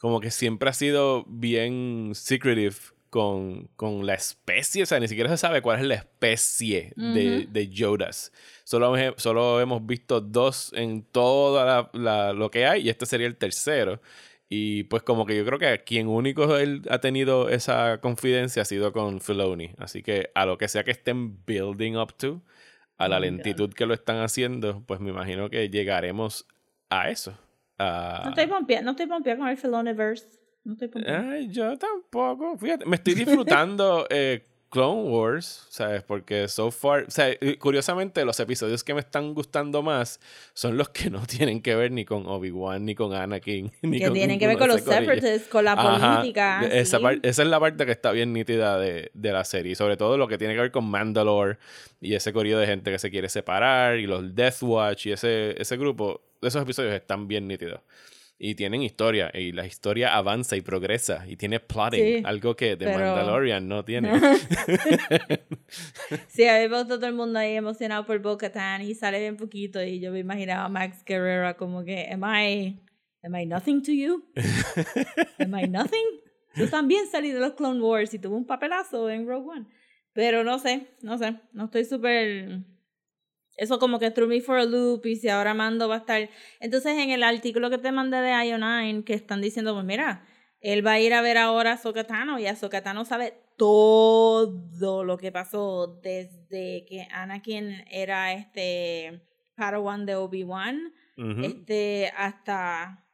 como 0.00 0.18
que 0.20 0.30
siempre 0.32 0.70
ha 0.70 0.72
sido 0.72 1.24
bien 1.28 2.10
secretive 2.14 2.74
con, 3.10 3.68
con 3.76 4.06
la 4.06 4.14
especie, 4.14 4.82
o 4.82 4.86
sea, 4.86 4.98
ni 4.98 5.08
siquiera 5.08 5.28
se 5.30 5.36
sabe 5.36 5.62
cuál 5.62 5.80
es 5.80 5.86
la 5.86 5.94
especie 5.96 6.92
de, 6.96 7.46
de 7.50 7.68
Yodas. 7.68 8.32
Solo, 8.64 8.96
he- 8.96 9.14
solo 9.18 9.60
hemos 9.60 9.84
visto 9.84 10.20
dos 10.20 10.72
en 10.74 11.02
toda 11.02 11.64
la, 11.64 11.90
la- 11.92 12.32
lo 12.32 12.50
que 12.50 12.66
hay 12.66 12.82
y 12.82 12.88
este 12.88 13.06
sería 13.06 13.26
el 13.26 13.36
tercero. 13.36 14.00
Y 14.48 14.84
pues 14.84 15.02
como 15.04 15.26
que 15.26 15.36
yo 15.36 15.44
creo 15.44 15.58
que 15.58 15.84
quien 15.84 16.08
único 16.08 16.56
él 16.56 16.82
ha 16.90 16.98
tenido 17.00 17.48
esa 17.50 18.00
confidencia 18.00 18.62
ha 18.62 18.64
sido 18.64 18.92
con 18.92 19.20
Filoni. 19.20 19.70
Así 19.78 20.02
que 20.02 20.30
a 20.34 20.44
lo 20.46 20.56
que 20.58 20.66
sea 20.68 20.82
que 20.82 20.90
estén 20.92 21.44
building 21.44 21.96
up 21.96 22.14
to, 22.16 22.42
a 22.98 23.08
la 23.08 23.16
Oh 23.16 23.20
God. 23.20 23.24
lentitud 23.26 23.72
que 23.74 23.86
lo 23.86 23.94
están 23.94 24.18
haciendo, 24.18 24.82
pues 24.86 24.98
me 25.00 25.10
imagino 25.10 25.50
que 25.50 25.68
llegaremos 25.68 26.46
a 26.90 27.10
eso. 27.10 27.36
A- 27.82 28.20
No 28.24 28.30
estoy 28.30 28.46
pompeada, 28.46 28.82
no 28.82 28.90
estoy 28.90 29.06
pompeada 29.06 29.38
con 29.38 29.48
el 29.48 29.56
Filoniverse. 29.56 30.26
No 30.64 30.74
estoy 30.74 30.88
pompeada. 30.88 31.30
Ay, 31.30 31.48
yo 31.50 31.76
tampoco. 31.78 32.58
Fíjate, 32.58 32.84
me 32.84 32.96
estoy 32.96 33.14
disfrutando 33.14 34.06
eh, 34.10 34.44
Clone 34.70 35.02
Wars, 35.10 35.66
¿sabes? 35.68 36.04
Porque 36.04 36.46
so 36.46 36.70
far, 36.70 37.04
o 37.08 37.10
sea, 37.10 37.26
curiosamente 37.58 38.24
los 38.24 38.38
episodios 38.38 38.84
que 38.84 38.94
me 38.94 39.00
están 39.00 39.34
gustando 39.34 39.82
más 39.82 40.20
son 40.54 40.76
los 40.76 40.90
que 40.90 41.10
no 41.10 41.26
tienen 41.26 41.60
que 41.60 41.74
ver 41.74 41.90
ni 41.90 42.04
con 42.04 42.26
Obi-Wan, 42.26 42.84
ni 42.84 42.94
con 42.94 43.12
Anakin, 43.12 43.72
ni 43.82 43.98
que 43.98 44.04
con 44.04 44.14
tienen 44.14 44.38
que 44.38 44.46
ver 44.46 44.56
con 44.58 44.68
los 44.68 44.80
separatists, 44.82 45.48
con 45.48 45.64
la 45.64 45.72
Ajá, 45.72 46.18
política. 46.18 46.60
esa, 46.70 46.98
sí. 46.98 47.02
par- 47.02 47.18
esa 47.22 47.42
es 47.42 47.48
la 47.48 47.58
parte 47.58 47.84
que 47.84 47.92
está 47.92 48.12
bien 48.12 48.32
nítida 48.32 48.78
de, 48.78 49.10
de 49.12 49.32
la 49.32 49.44
serie. 49.44 49.74
Sobre 49.74 49.96
todo 49.96 50.16
lo 50.16 50.28
que 50.28 50.38
tiene 50.38 50.54
que 50.54 50.60
ver 50.60 50.70
con 50.70 50.84
Mandalore 50.88 51.58
y 52.00 52.14
ese 52.14 52.32
corrido 52.32 52.60
de 52.60 52.66
gente 52.68 52.92
que 52.92 52.98
se 53.00 53.10
quiere 53.10 53.28
separar 53.28 53.98
y 53.98 54.06
los 54.06 54.34
Death 54.36 54.62
Watch 54.62 55.06
y 55.06 55.12
ese, 55.12 55.60
ese 55.60 55.76
grupo. 55.76 56.22
Esos 56.42 56.62
episodios 56.62 56.94
están 56.94 57.26
bien 57.28 57.46
nítidos. 57.48 57.80
Y 58.42 58.54
tienen 58.54 58.80
historia. 58.82 59.30
Y 59.34 59.52
la 59.52 59.66
historia 59.66 60.16
avanza 60.16 60.56
y 60.56 60.62
progresa. 60.62 61.26
Y 61.28 61.36
tiene 61.36 61.60
plotting. 61.60 62.00
Sí, 62.02 62.22
algo 62.24 62.56
que 62.56 62.74
The 62.74 62.86
pero- 62.86 62.98
Mandalorian 62.98 63.68
no 63.68 63.84
tiene. 63.84 64.12
Sí, 66.28 66.42
mí 66.42 66.68
me 66.68 66.78
gustó 66.78 66.96
todo 66.96 67.06
el 67.06 67.12
mundo 67.14 67.38
ahí 67.38 67.54
emocionado 67.54 68.04
por 68.06 68.18
Bo-Katan 68.20 68.82
y 68.82 68.94
sale 68.94 69.20
bien 69.20 69.36
poquito 69.36 69.80
y 69.82 70.00
yo 70.00 70.10
me 70.10 70.18
imaginaba 70.20 70.64
a 70.64 70.68
Max 70.68 71.04
Guerrero 71.04 71.56
como 71.56 71.84
que, 71.84 72.08
am 72.10 72.24
I, 72.24 72.80
am 73.22 73.36
I 73.36 73.46
nothing 73.46 73.82
to 73.82 73.92
you? 73.92 74.24
Am 75.38 75.54
I 75.56 75.68
nothing? 75.68 76.04
Yo 76.56 76.68
también 76.68 77.06
salí 77.06 77.30
de 77.30 77.38
los 77.40 77.52
Clone 77.52 77.80
Wars 77.80 78.12
y 78.14 78.18
tuve 78.18 78.34
un 78.34 78.46
papelazo 78.46 79.08
en 79.10 79.28
Rogue 79.28 79.48
One. 79.50 79.66
Pero 80.12 80.42
no 80.42 80.58
sé, 80.58 80.88
no 81.02 81.18
sé, 81.18 81.36
no 81.52 81.66
estoy 81.66 81.84
súper... 81.84 82.62
Eso 83.60 83.78
como 83.78 83.98
que 83.98 84.10
threw 84.10 84.26
me 84.26 84.40
for 84.40 84.58
a 84.58 84.64
loop 84.64 85.04
y 85.04 85.16
si 85.16 85.28
ahora 85.28 85.52
Mando 85.52 85.86
va 85.86 85.96
a 85.96 85.98
estar... 85.98 86.30
Entonces 86.60 86.96
en 86.96 87.10
el 87.10 87.22
artículo 87.22 87.68
que 87.68 87.76
te 87.76 87.92
mandé 87.92 88.16
de 88.16 88.32
Io9 88.32 89.04
que 89.04 89.12
están 89.12 89.42
diciendo, 89.42 89.74
pues 89.74 89.84
mira, 89.84 90.24
él 90.62 90.84
va 90.84 90.92
a 90.92 91.00
ir 91.00 91.12
a 91.12 91.20
ver 91.20 91.36
ahora 91.36 91.72
a 91.72 91.76
Sokatano 91.76 92.38
y 92.38 92.46
a 92.46 92.56
Sokatano 92.56 93.04
sabe 93.04 93.34
todo 93.58 95.04
lo 95.04 95.18
que 95.18 95.30
pasó 95.30 96.00
desde 96.02 96.86
que 96.88 97.06
Anakin 97.12 97.84
era 97.90 98.32
este 98.32 99.20
Padawan 99.56 100.06
de 100.06 100.16
Obi-Wan 100.16 100.94
este 101.42 102.10
hasta 102.16 103.04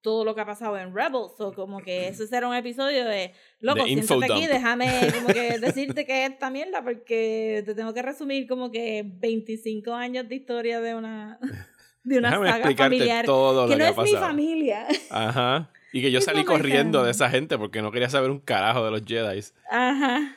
todo 0.00 0.24
lo 0.24 0.34
que 0.34 0.40
ha 0.40 0.46
pasado 0.46 0.78
en 0.78 0.94
Rebels 0.94 1.40
o 1.40 1.52
como 1.52 1.80
que 1.80 2.08
ese 2.08 2.26
será 2.26 2.48
un 2.48 2.54
episodio 2.54 3.04
de 3.04 3.32
loco, 3.60 3.86
info 3.86 4.20
siéntate 4.20 4.32
aquí, 4.32 4.46
déjame 4.46 4.88
como 5.14 5.28
que 5.28 5.58
decirte 5.58 6.06
que 6.06 6.24
es 6.24 6.32
esta 6.32 6.50
mierda 6.50 6.82
porque 6.82 7.62
te 7.66 7.74
tengo 7.74 7.92
que 7.92 8.02
resumir 8.02 8.46
como 8.46 8.70
que 8.70 9.02
25 9.04 9.92
años 9.92 10.28
de 10.28 10.36
historia 10.36 10.80
de 10.80 10.94
una 10.94 11.38
de 12.04 12.18
una 12.18 12.30
Déjame 12.30 12.50
saga 12.50 12.74
familiar 12.76 13.26
todo 13.26 13.66
lo 13.66 13.68
que 13.68 13.76
no 13.76 13.84
es 13.84 13.96
mi 13.98 14.12
familia. 14.12 14.86
Ajá. 15.10 15.70
Y 15.92 16.02
que 16.02 16.10
yo 16.12 16.20
salí 16.20 16.44
corriendo 16.44 17.02
de 17.02 17.10
esa 17.10 17.28
gente 17.28 17.58
porque 17.58 17.82
no 17.82 17.90
quería 17.90 18.08
saber 18.08 18.30
un 18.30 18.38
carajo 18.38 18.84
de 18.84 18.92
los 18.92 19.02
Jedi. 19.04 19.40
Ajá. 19.70 20.36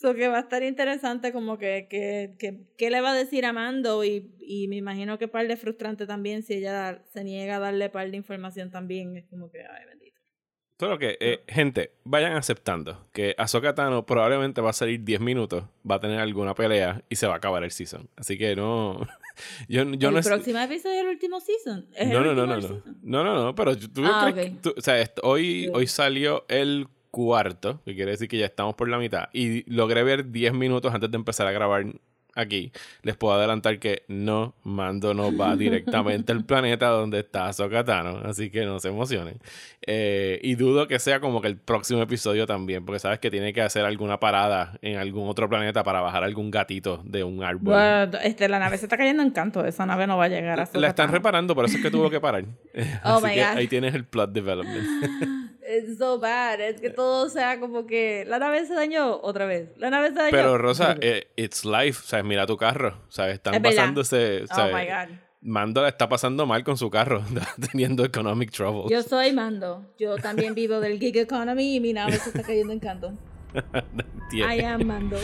So 0.00 0.14
que 0.14 0.28
va 0.28 0.36
a 0.36 0.40
estar 0.42 0.62
interesante 0.62 1.32
como 1.32 1.58
que, 1.58 1.88
que, 1.90 2.36
que, 2.38 2.60
qué 2.76 2.88
le 2.90 3.00
va 3.00 3.10
a 3.10 3.14
decir 3.14 3.44
a 3.44 3.52
Mando 3.52 4.04
y, 4.04 4.32
y 4.38 4.68
me 4.68 4.76
imagino 4.76 5.18
que 5.18 5.26
par 5.26 5.48
de 5.48 5.56
frustrante 5.56 6.06
también 6.06 6.42
si 6.44 6.54
ella 6.54 7.02
se 7.12 7.24
niega 7.24 7.56
a 7.56 7.58
darle 7.58 7.88
par 7.90 8.08
de 8.08 8.16
información 8.16 8.70
también. 8.70 9.16
Es 9.16 9.26
como 9.28 9.50
que, 9.50 9.58
ay, 9.62 9.86
bendito. 9.88 10.20
Solo 10.78 10.96
que, 11.00 11.16
eh, 11.18 11.40
gente, 11.48 11.90
vayan 12.04 12.34
aceptando 12.34 13.08
que 13.12 13.34
Ahsoka 13.38 13.74
Tano 13.74 14.06
probablemente 14.06 14.60
va 14.60 14.70
a 14.70 14.72
salir 14.72 15.02
10 15.02 15.18
minutos, 15.20 15.64
va 15.90 15.96
a 15.96 16.00
tener 16.00 16.20
alguna 16.20 16.54
pelea 16.54 17.02
y 17.08 17.16
se 17.16 17.26
va 17.26 17.34
a 17.34 17.38
acabar 17.38 17.64
el 17.64 17.72
season. 17.72 18.08
Así 18.14 18.38
que 18.38 18.54
no. 18.54 19.00
Yo, 19.68 19.82
yo 19.84 20.08
el 20.08 20.14
no 20.14 20.20
es- 20.20 20.26
próximo 20.28 20.58
episodio 20.60 20.94
es 20.96 21.00
el 21.02 21.08
último 21.08 21.40
season. 21.40 21.86
Es 21.96 22.02
el 22.02 22.12
No, 22.12 22.20
no, 22.20 22.34
no, 22.34 22.42
último 22.42 22.46
no, 22.46 22.54
no. 22.56 22.60
season. 22.62 22.98
No, 23.02 23.24
no, 23.24 23.34
no, 23.44 23.54
pero 23.56 23.76
tú 23.76 24.02
Ah, 24.04 24.30
crees 24.32 24.48
ok. 24.50 24.54
que 24.54 24.60
tú- 24.62 24.74
o 24.76 24.80
sea, 24.80 25.10
hoy, 25.24 25.64
Sí. 25.64 25.70
hoy 25.74 25.86
salió 25.88 26.44
el 26.48 26.86
cuarto, 27.18 27.80
que 27.84 27.96
quiere 27.96 28.12
decir 28.12 28.28
que 28.28 28.38
ya 28.38 28.46
estamos 28.46 28.76
por 28.76 28.88
la 28.88 28.96
mitad, 28.96 29.28
y 29.32 29.68
logré 29.68 30.04
ver 30.04 30.30
10 30.30 30.52
minutos 30.52 30.94
antes 30.94 31.10
de 31.10 31.16
empezar 31.16 31.48
a 31.48 31.50
grabar 31.50 31.84
aquí. 32.36 32.70
Les 33.02 33.16
puedo 33.16 33.34
adelantar 33.34 33.80
que 33.80 34.04
no, 34.06 34.54
Mando 34.62 35.14
no 35.14 35.36
va 35.36 35.56
directamente 35.56 36.30
al 36.30 36.44
planeta 36.44 36.86
donde 36.86 37.18
está 37.18 37.48
Ahsoka 37.48 37.84
Tano, 37.84 38.20
así 38.24 38.50
que 38.50 38.64
no 38.64 38.78
se 38.78 38.88
emocionen. 38.88 39.40
Eh, 39.84 40.38
y 40.44 40.54
dudo 40.54 40.86
que 40.86 41.00
sea 41.00 41.18
como 41.18 41.40
que 41.40 41.48
el 41.48 41.56
próximo 41.56 42.00
episodio 42.00 42.46
también, 42.46 42.84
porque 42.84 43.00
sabes 43.00 43.18
que 43.18 43.32
tiene 43.32 43.52
que 43.52 43.62
hacer 43.62 43.84
alguna 43.84 44.20
parada 44.20 44.78
en 44.80 44.98
algún 44.98 45.28
otro 45.28 45.48
planeta 45.48 45.82
para 45.82 46.00
bajar 46.00 46.22
algún 46.22 46.52
gatito 46.52 47.02
de 47.04 47.24
un 47.24 47.42
árbol. 47.42 47.74
Bueno, 47.74 48.18
este, 48.22 48.48
la 48.48 48.60
nave 48.60 48.78
se 48.78 48.84
está 48.86 48.96
cayendo 48.96 49.24
en 49.24 49.30
canto. 49.30 49.64
Esa 49.64 49.86
nave 49.86 50.06
no 50.06 50.16
va 50.16 50.26
a 50.26 50.28
llegar 50.28 50.60
a 50.60 50.66
su 50.66 50.78
La 50.78 50.88
están 50.88 51.10
reparando, 51.10 51.56
por 51.56 51.64
eso 51.64 51.78
es 51.78 51.82
que 51.82 51.90
tuvo 51.90 52.10
que 52.10 52.20
parar. 52.20 52.44
Oh 53.04 53.08
Así 53.16 53.26
my 53.26 53.34
que 53.34 53.40
God. 53.40 53.56
ahí 53.56 53.66
tienes 53.66 53.94
el 53.96 54.04
plot 54.04 54.30
development. 54.30 54.86
Es 55.78 55.98
so 55.98 56.18
bad. 56.18 56.60
Es 56.60 56.80
que 56.80 56.90
todo 56.90 57.28
sea 57.28 57.60
como 57.60 57.86
que 57.86 58.24
la 58.26 58.38
nave 58.38 58.66
se 58.66 58.74
dañó 58.74 59.20
otra 59.22 59.46
vez. 59.46 59.70
La 59.76 59.90
nave 59.90 60.08
se 60.08 60.14
dañó. 60.14 60.30
Pero 60.30 60.58
Rosa, 60.58 60.96
eh, 61.00 61.28
it's 61.36 61.64
life, 61.64 62.02
¿sabes? 62.04 62.24
Mira 62.24 62.46
tu 62.46 62.56
carro, 62.56 63.00
¿sabes? 63.08 63.34
Están 63.34 63.54
Es 63.54 63.60
pasándose, 63.60 64.44
Oh 64.50 64.64
my 64.66 64.84
God. 64.86 65.16
Mando 65.40 65.82
la 65.82 65.88
está 65.88 66.08
pasando 66.08 66.46
mal 66.46 66.64
con 66.64 66.76
su 66.76 66.90
carro, 66.90 67.22
teniendo 67.70 68.04
economic 68.04 68.50
trouble. 68.50 68.92
Yo 68.92 69.02
soy 69.02 69.32
Mando. 69.32 69.86
Yo 69.98 70.16
también 70.16 70.54
vivo 70.54 70.80
del 70.80 70.98
gig 70.98 71.16
economy 71.16 71.76
y 71.76 71.80
mi 71.80 71.92
nave 71.92 72.18
se 72.18 72.30
está 72.30 72.42
cayendo 72.42 72.72
en 72.72 72.80
canto. 72.80 73.12
Tiene. 74.30 74.56
I 74.56 74.60
am 74.60 74.84
Mando. 74.84 75.16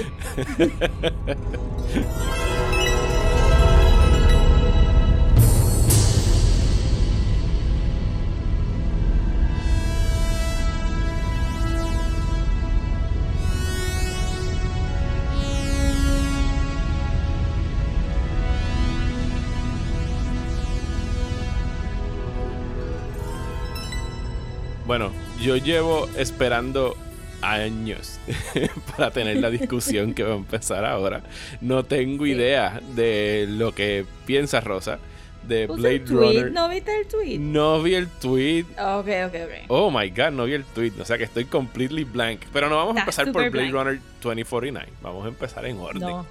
Bueno, 24.96 25.10
yo 25.40 25.56
llevo 25.56 26.08
esperando 26.16 26.96
años 27.42 28.20
para 28.96 29.10
tener 29.10 29.38
la 29.38 29.50
discusión 29.50 30.14
que 30.14 30.22
va 30.22 30.34
a 30.34 30.36
empezar 30.36 30.84
ahora. 30.84 31.24
No 31.60 31.84
tengo 31.84 32.26
idea 32.26 32.80
de 32.94 33.46
lo 33.48 33.74
que 33.74 34.06
piensa 34.24 34.60
Rosa 34.60 35.00
de 35.48 35.66
Blade 35.66 35.96
el 35.96 36.04
tweet. 36.04 36.16
Runner. 36.16 36.52
¿No 36.52 36.68
viste 36.68 36.96
el 36.96 37.08
tweet? 37.08 37.38
No 37.40 37.82
vi 37.82 37.94
el 37.96 38.06
tweet. 38.06 38.66
Ok, 38.78 39.08
ok, 39.26 39.34
ok. 39.34 39.52
Oh 39.66 39.90
my 39.90 40.10
god, 40.10 40.30
no 40.30 40.44
vi 40.44 40.52
el 40.52 40.64
tweet. 40.64 40.92
O 41.00 41.04
sea 41.04 41.18
que 41.18 41.24
estoy 41.24 41.46
completely 41.46 42.04
blank. 42.04 42.42
Pero 42.52 42.68
no 42.68 42.76
vamos 42.76 42.96
a 42.96 43.00
empezar 43.00 43.24
por 43.32 43.50
Blade 43.50 43.50
blank. 43.50 43.72
Runner 43.72 44.00
2049. 44.22 44.92
Vamos 45.02 45.24
a 45.24 45.28
empezar 45.28 45.66
en 45.66 45.78
orden. 45.78 46.02
No. 46.02 46.24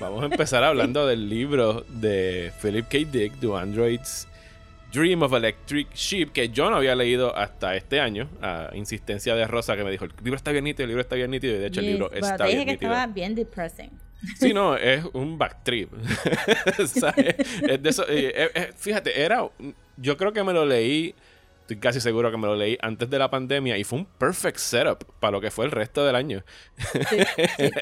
Vamos 0.00 0.22
a 0.22 0.24
empezar 0.24 0.64
hablando 0.64 1.06
del 1.06 1.28
libro 1.28 1.84
de 1.86 2.50
Philip 2.62 2.88
K. 2.88 2.98
Dick, 3.12 3.34
Do 3.40 3.58
Androids 3.58 4.26
Dream 4.92 5.22
of 5.22 5.32
Electric 5.32 5.92
Sheep, 5.94 6.32
que 6.32 6.48
yo 6.48 6.68
no 6.70 6.76
había 6.76 6.94
leído 6.94 7.36
hasta 7.36 7.76
este 7.76 8.00
año, 8.00 8.28
a 8.42 8.70
insistencia 8.74 9.34
de 9.34 9.46
Rosa, 9.46 9.76
que 9.76 9.84
me 9.84 9.90
dijo: 9.90 10.04
el 10.04 10.12
libro 10.22 10.36
está 10.36 10.50
bien 10.52 10.64
nítido, 10.64 10.84
el 10.84 10.88
libro 10.90 11.02
está 11.02 11.16
bien 11.16 11.30
nítido, 11.30 11.54
y 11.54 11.58
de 11.58 11.66
hecho 11.66 11.80
el 11.80 11.86
libro 11.86 12.10
está 12.12 12.36
te 12.36 12.44
dije 12.44 12.56
bien 12.56 12.66
que 12.66 12.72
nítido. 12.72 12.92
estaba 12.92 13.06
bien 13.12 13.34
depressing. 13.34 13.90
Sí, 14.38 14.52
no, 14.52 14.76
es 14.76 15.02
un 15.14 15.38
backtrip. 15.38 15.90
O 16.78 16.86
sea, 16.86 17.10
es, 17.16 17.62
es 17.62 17.82
de 17.82 17.88
eso. 17.88 18.04
eh, 18.08 18.32
eh, 18.34 18.50
eh, 18.54 18.70
fíjate, 18.76 19.18
era. 19.22 19.48
Yo 19.96 20.16
creo 20.16 20.32
que 20.32 20.42
me 20.44 20.52
lo 20.52 20.66
leí. 20.66 21.14
Estoy 21.62 21.78
casi 21.78 22.00
seguro 22.00 22.30
que 22.32 22.36
me 22.36 22.48
lo 22.48 22.56
leí 22.56 22.76
antes 22.82 23.08
de 23.08 23.16
la 23.18 23.30
pandemia 23.30 23.78
y 23.78 23.84
fue 23.84 24.00
un 24.00 24.04
perfect 24.04 24.58
setup 24.58 25.04
para 25.20 25.30
lo 25.30 25.40
que 25.40 25.52
fue 25.52 25.64
el 25.66 25.70
resto 25.70 26.04
del 26.04 26.16
año. 26.16 26.42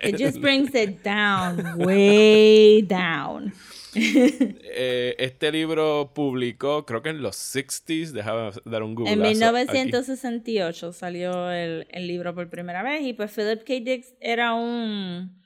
It 0.05 0.17
just 0.21 0.39
brings 0.43 0.75
it 0.75 1.03
down, 1.03 1.75
way 1.85 2.83
down. 2.83 3.55
Eh, 3.95 5.17
este 5.19 5.51
libro 5.51 6.13
publicó, 6.15 6.85
creo 6.87 7.03
que 7.03 7.11
en 7.11 7.23
los 7.23 7.37
60s, 7.37 8.13
déjame 8.13 8.51
dar 8.65 8.83
un 8.83 8.95
Google. 8.95 9.13
En 9.13 9.21
1968 9.23 10.93
salió 10.93 11.51
el, 11.51 11.87
el 11.91 12.07
libro 12.07 12.35
por 12.35 12.49
primera 12.51 12.83
vez 12.83 13.03
y 13.03 13.13
pues 13.13 13.33
Philip 13.33 13.65
K. 13.65 13.75
Dick 13.81 14.05
era 14.21 14.55
un... 14.55 15.37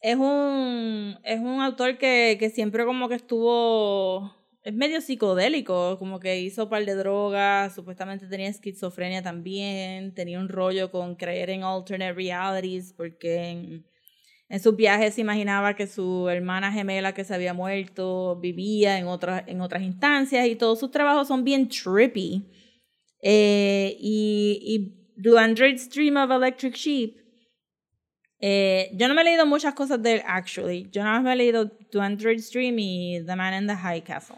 Es 0.00 0.16
un, 0.16 1.18
es 1.24 1.40
un 1.40 1.62
autor 1.62 1.96
que, 1.96 2.36
que 2.38 2.50
siempre 2.50 2.84
como 2.84 3.08
que 3.08 3.14
estuvo... 3.14 4.34
Es 4.62 4.72
medio 4.72 5.00
psicodélico, 5.02 5.98
como 5.98 6.20
que 6.20 6.40
hizo 6.40 6.64
un 6.64 6.70
par 6.70 6.86
de 6.86 6.94
drogas, 6.94 7.74
supuestamente 7.74 8.26
tenía 8.26 8.48
esquizofrenia 8.48 9.22
también, 9.22 10.14
tenía 10.14 10.38
un 10.38 10.48
rollo 10.48 10.90
con 10.90 11.16
creer 11.16 11.50
en 11.50 11.64
alternate 11.64 12.14
realities, 12.14 12.94
porque 12.94 13.50
en, 13.50 13.86
en 14.48 14.60
sus 14.60 14.76
viajes 14.76 15.14
se 15.14 15.20
imaginaba 15.20 15.74
que 15.74 15.86
su 15.86 16.28
hermana 16.28 16.70
gemela 16.70 17.14
que 17.14 17.24
se 17.24 17.34
había 17.34 17.54
muerto 17.54 18.36
vivía 18.40 18.98
en 18.98 19.06
otras, 19.06 19.44
en 19.46 19.60
otras 19.60 19.82
instancias 19.82 20.46
y 20.46 20.56
todos 20.56 20.78
sus 20.78 20.90
trabajos 20.90 21.28
son 21.28 21.44
bien 21.44 21.68
trippy. 21.68 22.50
Eh, 23.22 23.96
y, 23.98 24.60
y 24.62 25.04
Do 25.16 25.38
Androids 25.38 25.88
Dream 25.88 26.16
of 26.16 26.30
Electric 26.30 26.74
Sheep. 26.74 27.16
Eh, 28.38 28.90
yo 28.94 29.08
no 29.08 29.14
me 29.14 29.22
he 29.22 29.24
leído 29.24 29.46
muchas 29.46 29.72
cosas 29.72 30.02
de 30.02 30.16
él, 30.16 30.22
actually. 30.26 30.90
Yo 30.90 31.02
nada 31.02 31.14
más 31.14 31.24
me 31.24 31.32
he 31.32 31.36
leído 31.36 31.64
Do 31.90 32.02
Androids 32.02 32.50
Dream 32.52 32.78
y 32.78 33.24
The 33.24 33.34
Man 33.36 33.62
in 33.62 33.66
the 33.66 33.74
High 33.74 34.02
Castle. 34.02 34.36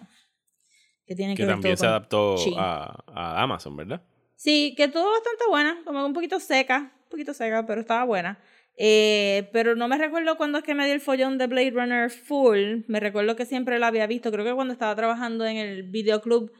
Que 1.04 1.16
tienen 1.16 1.36
que, 1.36 1.42
Que 1.42 1.48
también 1.48 1.76
se 1.76 1.86
adaptó 1.86 2.36
a, 2.56 3.02
a 3.08 3.42
Amazon, 3.42 3.76
¿verdad? 3.76 4.02
Sí, 4.36 4.74
que 4.76 4.86
todo 4.86 5.10
bastante 5.10 5.44
buena, 5.48 5.78
como 5.84 6.06
un 6.06 6.12
poquito 6.12 6.38
seca, 6.38 6.92
un 7.04 7.08
poquito 7.10 7.34
seca, 7.34 7.66
pero 7.66 7.80
estaba 7.80 8.04
buena. 8.04 8.38
Eh, 8.78 9.48
pero 9.52 9.74
no 9.74 9.88
me 9.88 9.96
recuerdo 9.96 10.36
cuándo 10.36 10.58
es 10.58 10.64
que 10.64 10.74
me 10.74 10.84
dio 10.84 10.94
el 10.94 11.00
follón 11.00 11.38
de 11.38 11.46
Blade 11.46 11.70
Runner 11.70 12.10
full. 12.10 12.80
Me 12.88 13.00
recuerdo 13.00 13.34
que 13.36 13.46
siempre 13.46 13.78
la 13.78 13.86
había 13.86 14.06
visto. 14.06 14.30
Creo 14.30 14.44
que 14.44 14.52
cuando 14.54 14.72
estaba 14.72 14.94
trabajando 14.94 15.46
en 15.46 15.56
el 15.56 15.82
videoclub 15.84 16.52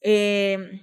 eh, 0.00 0.82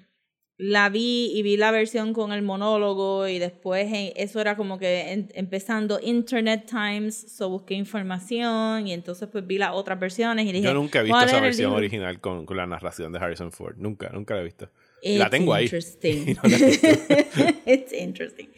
la 0.58 0.90
vi 0.90 1.32
y 1.34 1.42
vi 1.42 1.56
la 1.58 1.72
versión 1.72 2.12
con 2.14 2.34
el 2.34 2.42
monólogo 2.42 3.28
y 3.30 3.40
después 3.40 3.92
eh, 3.94 4.14
eso 4.18 4.42
era 4.42 4.58
como 4.58 4.78
que 4.78 5.12
en- 5.14 5.30
empezando 5.34 6.00
Internet 6.04 6.66
Times, 6.70 7.34
so 7.38 7.50
busqué 7.50 7.76
información 7.76 8.86
y 8.88 8.92
entonces 8.94 9.30
pues 9.32 9.48
vi 9.48 9.58
las 9.58 9.72
otras 9.74 10.00
versiones 10.00 10.46
y 10.46 10.52
dije... 10.52 10.66
Yo 10.66 10.74
nunca 10.74 11.00
he 11.00 11.04
"Voy 11.04 11.12
a 11.12 11.16
visto 11.16 11.26
esa 11.32 11.40
versión 11.42 11.70
libro". 11.72 11.78
original 11.78 12.20
con, 12.20 12.46
con 12.46 12.58
la 12.58 12.68
narración 12.68 13.12
de 13.14 13.20
Harrison 13.20 13.52
Ford. 13.54 13.76
Nunca, 13.78 14.10
nunca 14.10 14.36
la 14.36 14.42
he 14.42 14.44
visto. 14.46 14.70
Y 15.02 15.18
la 15.18 15.26
It's 15.26 15.32
tengo 15.32 15.54
ahí. 15.54 15.64
Interesting. 15.66 16.36
No 16.36 16.42
la. 16.50 16.58
It's 17.74 17.94
interesting. 17.94 18.50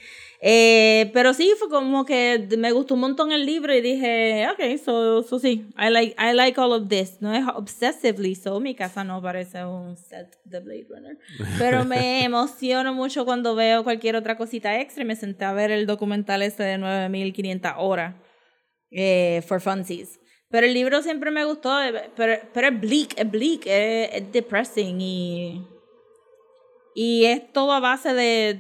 Eh, 0.44 1.12
pero 1.14 1.36
sí, 1.36 1.54
fue 1.60 1.70
como 1.70 2.04
que 2.04 2.48
me 2.58 2.72
gustó 2.72 2.96
un 2.96 3.02
montón 3.02 3.32
el 3.32 3.46
libro 3.46 3.76
y 3.76 3.82
dije, 3.82 4.48
ok, 4.50 4.84
so, 4.84 5.22
so 5.22 5.38
sí, 5.38 5.70
I 5.78 5.92
like, 5.92 6.16
I 6.18 6.34
like 6.34 6.60
all 6.60 6.72
of 6.72 6.90
this. 6.90 7.22
No 7.22 7.32
es 7.32 7.46
obsessively 7.54 8.34
so, 8.34 8.60
mi 8.60 8.74
casa 8.74 9.04
no 9.04 9.22
parece 9.22 9.64
un 9.64 9.96
set 9.96 10.40
de 10.44 10.60
Blade 10.60 10.88
Runner. 10.90 11.18
Pero 11.60 11.86
me 11.86 12.24
emociono 12.24 12.92
mucho 12.96 13.24
cuando 13.24 13.54
veo 13.54 13.84
cualquier 13.84 14.16
otra 14.16 14.36
cosita 14.36 14.80
extra 14.80 15.04
y 15.04 15.06
me 15.06 15.16
senté 15.16 15.46
a 15.46 15.54
ver 15.54 15.70
el 15.70 15.86
documental 15.86 16.42
ese 16.42 16.64
de 16.64 16.80
9500 16.80 17.74
horas 17.78 18.16
eh, 18.90 19.44
for 19.46 19.62
funsies. 19.62 20.20
Pero 20.50 20.66
el 20.66 20.74
libro 20.74 21.04
siempre 21.04 21.30
me 21.30 21.46
gustó, 21.46 21.78
pero, 22.16 22.42
pero 22.52 22.68
es 22.68 22.82
bleak, 22.82 23.14
es 23.16 23.30
bleak, 23.30 23.68
es, 23.68 24.10
es 24.12 24.32
depressing 24.32 25.00
y, 25.00 25.68
y 26.96 27.26
es 27.26 27.54
todo 27.54 27.72
a 27.72 27.80
base 27.80 28.14
de, 28.14 28.60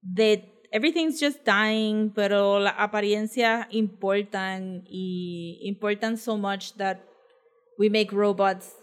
de 0.00 0.55
everything's 0.76 1.18
just 1.18 1.38
dying, 1.44 2.10
pero 2.14 2.58
las 2.60 2.74
apariencias 2.76 3.66
importan 3.70 4.84
y 4.88 5.58
importan 5.62 6.16
so 6.18 6.36
much 6.36 6.74
that 6.76 6.98
we 7.78 7.88
make 7.88 8.12
robots 8.12 8.74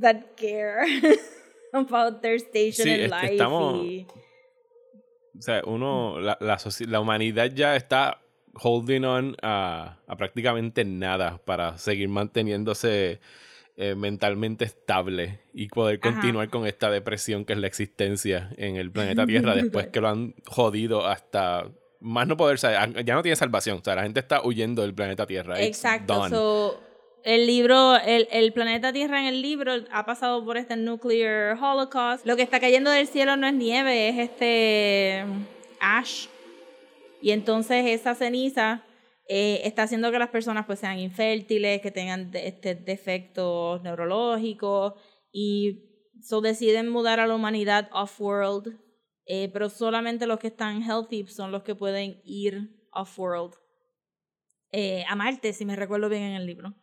that 0.00 0.36
care 0.36 0.84
about 1.72 2.20
their 2.22 2.38
station 2.38 2.86
Sí, 2.86 2.90
in 3.04 3.10
life. 3.10 3.32
estamos- 3.32 3.84
y- 3.84 4.06
O 5.38 5.42
sea, 5.42 5.62
uno, 5.64 6.18
la, 6.20 6.36
la, 6.40 6.58
la 6.88 7.00
humanidad 7.00 7.50
ya 7.54 7.74
está 7.76 8.20
holding 8.62 9.04
on 9.04 9.36
a, 9.42 9.96
a 10.06 10.16
prácticamente 10.16 10.84
nada 10.84 11.38
para 11.46 11.78
seguir 11.78 12.08
manteniéndose 12.08 13.20
eh, 13.82 13.94
mentalmente 13.94 14.66
estable 14.66 15.40
y 15.54 15.68
poder 15.68 15.98
Ajá. 16.02 16.12
continuar 16.12 16.50
con 16.50 16.66
esta 16.66 16.90
depresión 16.90 17.46
que 17.46 17.54
es 17.54 17.58
la 17.58 17.66
existencia 17.66 18.50
en 18.58 18.76
el 18.76 18.90
planeta 18.90 19.24
Tierra 19.24 19.54
después 19.54 19.86
que 19.92 20.02
lo 20.02 20.08
han 20.10 20.34
jodido 20.44 21.06
hasta 21.06 21.66
más 22.00 22.28
no 22.28 22.36
poder 22.36 22.58
saber, 22.58 23.02
ya 23.06 23.14
no 23.14 23.22
tiene 23.22 23.36
salvación, 23.36 23.78
o 23.78 23.82
sea, 23.82 23.94
la 23.94 24.02
gente 24.02 24.20
está 24.20 24.42
huyendo 24.44 24.82
del 24.82 24.92
planeta 24.92 25.26
Tierra. 25.26 25.62
Exacto. 25.62 26.28
So, 26.28 26.80
el 27.24 27.46
libro, 27.46 27.96
el, 27.96 28.28
el 28.30 28.52
planeta 28.52 28.92
Tierra 28.92 29.18
en 29.20 29.28
el 29.28 29.40
libro 29.40 29.72
ha 29.90 30.04
pasado 30.04 30.44
por 30.44 30.58
este 30.58 30.76
nuclear 30.76 31.56
holocaust. 31.56 32.26
Lo 32.26 32.36
que 32.36 32.42
está 32.42 32.60
cayendo 32.60 32.90
del 32.90 33.06
cielo 33.06 33.38
no 33.38 33.46
es 33.46 33.54
nieve, 33.54 34.10
es 34.10 34.18
este 34.18 35.24
ash. 35.80 36.26
Y 37.22 37.30
entonces 37.30 37.86
esa 37.86 38.14
ceniza 38.14 38.82
eh, 39.32 39.60
está 39.64 39.84
haciendo 39.84 40.10
que 40.10 40.18
las 40.18 40.30
personas 40.30 40.66
pues 40.66 40.80
sean 40.80 40.98
infértiles, 40.98 41.80
que 41.80 41.92
tengan 41.92 42.32
de- 42.32 42.48
este, 42.48 42.74
defectos 42.74 43.80
neurológicos 43.82 44.94
y 45.30 45.84
so 46.20 46.40
deciden 46.40 46.88
mudar 46.88 47.20
a 47.20 47.26
la 47.28 47.36
humanidad 47.36 47.88
off-world, 47.92 48.76
eh, 49.26 49.48
pero 49.52 49.68
solamente 49.70 50.26
los 50.26 50.40
que 50.40 50.48
están 50.48 50.82
healthy 50.82 51.26
son 51.28 51.52
los 51.52 51.62
que 51.62 51.76
pueden 51.76 52.20
ir 52.24 52.88
off-world 52.92 53.54
eh, 54.72 55.04
a 55.08 55.14
Marte, 55.16 55.52
si 55.52 55.64
me 55.64 55.76
recuerdo 55.76 56.08
bien 56.08 56.22
en 56.22 56.32
el 56.34 56.46
libro. 56.46 56.74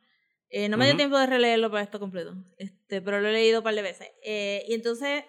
Eh, 0.50 0.70
no 0.70 0.78
me 0.78 0.86
dio 0.86 0.94
Ujú. 0.94 0.98
tiempo 1.00 1.18
de 1.18 1.26
releerlo 1.28 1.70
para 1.70 1.84
esto 1.84 2.00
completo, 2.00 2.34
este, 2.58 3.02
pero 3.02 3.20
lo 3.20 3.28
he 3.28 3.34
leído 3.34 3.60
un 3.60 3.64
par 3.64 3.76
de 3.76 3.82
veces. 3.82 4.08
Eh, 4.24 4.64
y 4.70 4.74
entonces, 4.74 5.24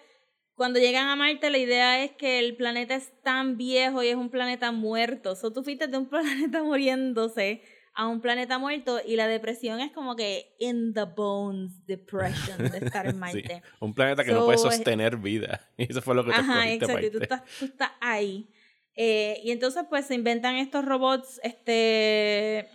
cuando 0.59 0.77
llegan 0.77 1.07
a 1.07 1.15
Marte, 1.15 1.49
la 1.49 1.57
idea 1.57 2.03
es 2.03 2.11
que 2.11 2.37
el 2.37 2.57
planeta 2.57 2.93
es 2.93 3.13
tan 3.23 3.55
viejo 3.55 4.03
y 4.03 4.09
es 4.09 4.15
un 4.17 4.29
planeta 4.29 4.73
muerto. 4.73 5.33
So, 5.37 5.53
tú 5.53 5.63
fuiste 5.63 5.87
de 5.87 5.97
un 5.97 6.09
planeta 6.09 6.61
muriéndose 6.61 7.61
a 7.93 8.07
un 8.07 8.19
planeta 8.19 8.57
muerto 8.59 8.99
y 9.05 9.15
la 9.15 9.27
depresión 9.27 9.79
es 9.79 9.93
como 9.93 10.17
que 10.17 10.53
in 10.59 10.93
the 10.93 11.05
bones 11.05 11.71
depression 11.87 12.57
de 12.71 12.77
estar 12.77 13.05
en 13.05 13.13
Sí, 13.13 13.17
Marte. 13.19 13.63
un 13.79 13.93
planeta 13.93 14.25
que 14.25 14.33
no 14.33 14.43
puede 14.43 14.57
es- 14.57 14.61
sostener 14.61 15.15
vida. 15.15 15.65
Y 15.77 15.89
eso 15.89 16.01
fue 16.01 16.13
lo 16.13 16.25
que 16.25 16.31
te 16.31 16.37
Ajá, 16.37 16.69
exacto. 16.69 17.05
y 17.07 17.09
Tú 17.09 17.19
estás, 17.21 17.43
tú 17.57 17.63
estás 17.65 17.91
ahí. 18.01 18.49
Eh, 18.97 19.39
y 19.45 19.51
entonces, 19.51 19.85
pues, 19.89 20.07
se 20.07 20.15
inventan 20.15 20.57
estos 20.57 20.83
robots, 20.83 21.39
este, 21.41 22.67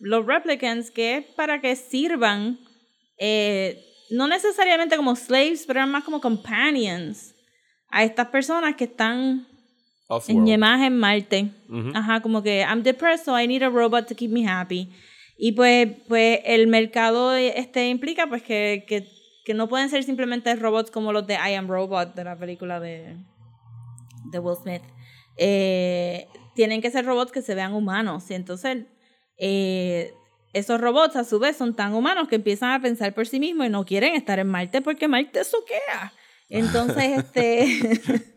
los 0.00 0.26
replicants, 0.26 0.90
que 0.90 1.18
es 1.18 1.26
para 1.36 1.60
que 1.60 1.76
sirvan, 1.76 2.58
eh, 3.18 3.84
no 4.10 4.28
necesariamente 4.28 4.96
como 4.96 5.16
slaves, 5.16 5.64
pero 5.66 5.80
eran 5.80 5.90
más 5.90 6.04
como 6.04 6.20
companions 6.20 7.34
a 7.90 8.04
estas 8.04 8.28
personas 8.28 8.74
que 8.76 8.84
están 8.84 9.46
en 10.28 10.46
llamadas 10.46 10.86
en 10.86 10.98
Marte. 10.98 11.50
Ujú. 11.68 11.90
Ajá, 11.94 12.20
como 12.20 12.42
que 12.42 12.60
I'm 12.60 12.82
depressed, 12.82 13.24
so 13.24 13.38
I 13.38 13.46
need 13.46 13.62
a 13.62 13.68
robot 13.68 14.06
to 14.08 14.14
keep 14.14 14.30
me 14.30 14.46
happy. 14.46 14.88
Y 15.38 15.52
pues, 15.52 15.88
pues 16.08 16.40
el 16.44 16.66
mercado 16.66 17.34
este 17.34 17.88
implica 17.88 18.26
pues 18.26 18.42
que, 18.42 18.84
que, 18.88 19.06
que 19.44 19.54
no 19.54 19.68
pueden 19.68 19.90
ser 19.90 20.02
simplemente 20.02 20.54
robots 20.56 20.90
como 20.90 21.12
los 21.12 21.26
de 21.26 21.34
I 21.34 21.54
Am 21.54 21.68
Robot 21.68 22.14
de 22.14 22.24
la 22.24 22.38
película 22.38 22.80
de, 22.80 23.16
de 24.30 24.38
Will 24.38 24.56
Smith. 24.56 24.82
Eh, 25.36 26.26
tienen 26.54 26.80
que 26.80 26.90
ser 26.90 27.04
robots 27.04 27.32
que 27.32 27.42
se 27.42 27.54
vean 27.54 27.74
humanos. 27.74 28.30
Y 28.30 28.34
entonces, 28.34 28.86
eh, 29.38 30.14
esos 30.58 30.80
robots 30.80 31.16
a 31.16 31.24
su 31.24 31.38
vez 31.38 31.56
son 31.56 31.74
tan 31.74 31.94
humanos 31.94 32.28
que 32.28 32.36
empiezan 32.36 32.72
a 32.72 32.80
pensar 32.80 33.14
por 33.14 33.26
sí 33.26 33.38
mismos 33.38 33.66
y 33.66 33.70
no 33.70 33.84
quieren 33.84 34.14
estar 34.14 34.38
en 34.38 34.46
Marte 34.46 34.80
porque 34.80 35.06
Marte 35.06 35.44
soquea. 35.44 36.12
Entonces, 36.48 37.18
este. 37.18 38.32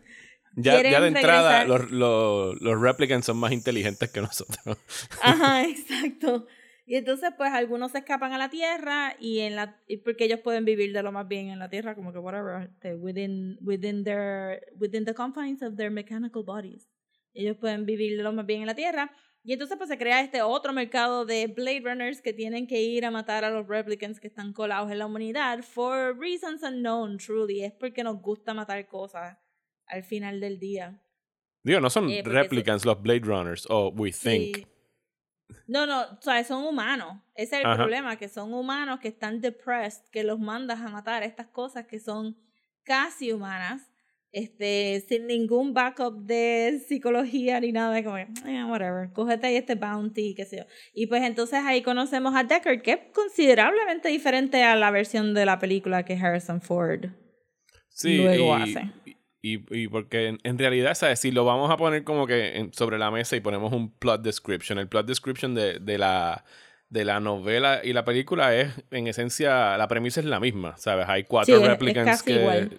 Ya, 0.56 0.82
ya 0.82 1.00
de 1.00 1.08
entrada, 1.08 1.64
los, 1.64 1.90
los, 1.92 2.60
los 2.60 2.80
replicants 2.80 3.24
son 3.24 3.36
más 3.36 3.52
inteligentes 3.52 4.10
que 4.10 4.20
nosotros. 4.20 4.78
Ajá, 5.22 5.62
exacto. 5.68 6.46
Y 6.86 6.96
entonces, 6.96 7.30
pues, 7.36 7.52
algunos 7.52 7.92
se 7.92 7.98
escapan 7.98 8.32
a 8.32 8.38
la 8.38 8.50
Tierra 8.50 9.14
y 9.20 9.40
en 9.40 9.54
la 9.54 9.80
porque 10.04 10.24
ellos 10.24 10.40
pueden 10.40 10.64
vivir 10.64 10.92
de 10.92 11.04
lo 11.04 11.12
más 11.12 11.28
bien 11.28 11.50
en 11.50 11.60
la 11.60 11.70
Tierra, 11.70 11.94
como 11.94 12.12
que 12.12 12.18
whatever, 12.18 12.68
este, 12.68 12.96
within 12.96 13.58
within 13.60 14.02
their 14.02 14.60
within 14.76 15.04
the 15.04 15.14
confines 15.14 15.62
of 15.62 15.76
their 15.76 15.92
mechanical 15.92 16.42
bodies. 16.42 16.90
Ellos 17.32 17.56
pueden 17.56 17.86
vivir 17.86 18.16
de 18.16 18.24
lo 18.24 18.32
más 18.32 18.44
bien 18.44 18.62
en 18.62 18.66
la 18.66 18.74
Tierra. 18.74 19.12
Y 19.42 19.54
entonces, 19.54 19.78
pues, 19.78 19.88
se 19.88 19.96
crea 19.96 20.20
este 20.20 20.42
otro 20.42 20.72
mercado 20.72 21.24
de 21.24 21.46
Blade 21.46 21.80
Runners 21.82 22.20
que 22.20 22.32
tienen 22.34 22.66
que 22.66 22.82
ir 22.82 23.06
a 23.06 23.10
matar 23.10 23.44
a 23.44 23.50
los 23.50 23.66
replicants 23.66 24.20
que 24.20 24.26
están 24.28 24.52
colados 24.52 24.90
en 24.90 24.98
la 24.98 25.06
humanidad 25.06 25.62
for 25.62 26.16
reasons 26.18 26.62
unknown, 26.62 27.16
truly. 27.16 27.64
Es 27.64 27.72
porque 27.72 28.04
nos 28.04 28.20
gusta 28.20 28.52
matar 28.52 28.86
cosas 28.86 29.38
al 29.86 30.04
final 30.04 30.40
del 30.40 30.58
día. 30.58 31.02
Digo, 31.62 31.80
no 31.80 31.88
son 31.90 32.08
Eh, 32.10 32.22
replicants 32.24 32.84
los 32.84 33.00
Blade 33.02 33.20
Runners, 33.24 33.66
o 33.70 33.88
we 33.88 34.12
think. 34.12 34.56
Sí. 34.58 34.66
No, 35.66 35.86
no, 35.86 36.02
o 36.02 36.22
sea, 36.22 36.42
son 36.44 36.64
humanos. 36.64 37.22
Ese 37.34 37.56
es 37.56 37.60
el 37.62 37.66
Ajá. 37.66 37.76
problema, 37.76 38.16
que 38.16 38.28
son 38.28 38.52
humanos 38.54 39.00
que 39.00 39.08
están 39.08 39.40
depressed, 39.40 40.08
que 40.10 40.22
los 40.22 40.38
mandas 40.38 40.80
a 40.80 40.88
matar 40.88 41.22
estas 41.22 41.48
cosas 41.48 41.86
que 41.86 41.98
son 41.98 42.36
casi 42.82 43.32
humanas, 43.32 43.89
este, 44.32 45.04
sin 45.08 45.26
ningún 45.26 45.74
backup 45.74 46.14
de 46.24 46.80
psicología 46.86 47.58
ni 47.60 47.72
nada, 47.72 48.02
como, 48.04 48.16
"Eh, 48.18 48.28
whatever, 48.68 49.10
cógete 49.12 49.48
ahí 49.48 49.56
este 49.56 49.74
bounty, 49.74 50.34
qué 50.34 50.44
sé 50.44 50.58
yo. 50.58 50.64
Y 50.94 51.06
pues 51.06 51.22
entonces 51.22 51.60
ahí 51.64 51.82
conocemos 51.82 52.34
a 52.34 52.44
Deckard, 52.44 52.82
que 52.82 52.92
es 52.92 52.98
considerablemente 53.12 54.08
diferente 54.08 54.62
a 54.62 54.76
la 54.76 54.90
versión 54.90 55.34
de 55.34 55.44
la 55.46 55.58
película 55.58 56.04
que 56.04 56.14
Harrison 56.14 56.60
Ford 56.60 57.06
Sí, 57.88 58.16
luego 58.16 58.56
y, 58.58 58.62
hace. 58.62 58.90
Y, 59.42 59.64
y 59.82 59.88
porque 59.88 60.28
en, 60.28 60.38
en 60.44 60.58
realidad, 60.58 60.94
¿sabes? 60.94 61.18
Si 61.18 61.30
lo 61.30 61.44
vamos 61.44 61.70
a 61.70 61.76
poner 61.76 62.04
como 62.04 62.26
que 62.26 62.56
en- 62.56 62.72
sobre 62.72 62.98
la 62.98 63.10
mesa 63.10 63.36
y 63.36 63.40
ponemos 63.40 63.72
un 63.72 63.90
plot 63.90 64.22
description, 64.22 64.78
el 64.78 64.88
plot 64.88 65.06
description 65.06 65.54
de, 65.54 65.78
de 65.80 65.98
la 65.98 66.44
de 66.88 67.04
la 67.04 67.20
novela 67.20 67.82
y 67.84 67.92
la 67.92 68.04
película 68.04 68.54
es, 68.56 68.72
en 68.90 69.06
esencia, 69.06 69.78
la 69.78 69.86
premisa 69.86 70.18
es 70.18 70.26
la 70.26 70.40
misma, 70.40 70.76
¿sabes? 70.76 71.06
Hay 71.08 71.22
cuatro 71.22 71.56
Sí, 71.56 71.62
replicants 71.64 72.20
que... 72.24 72.32
igual. 72.34 72.78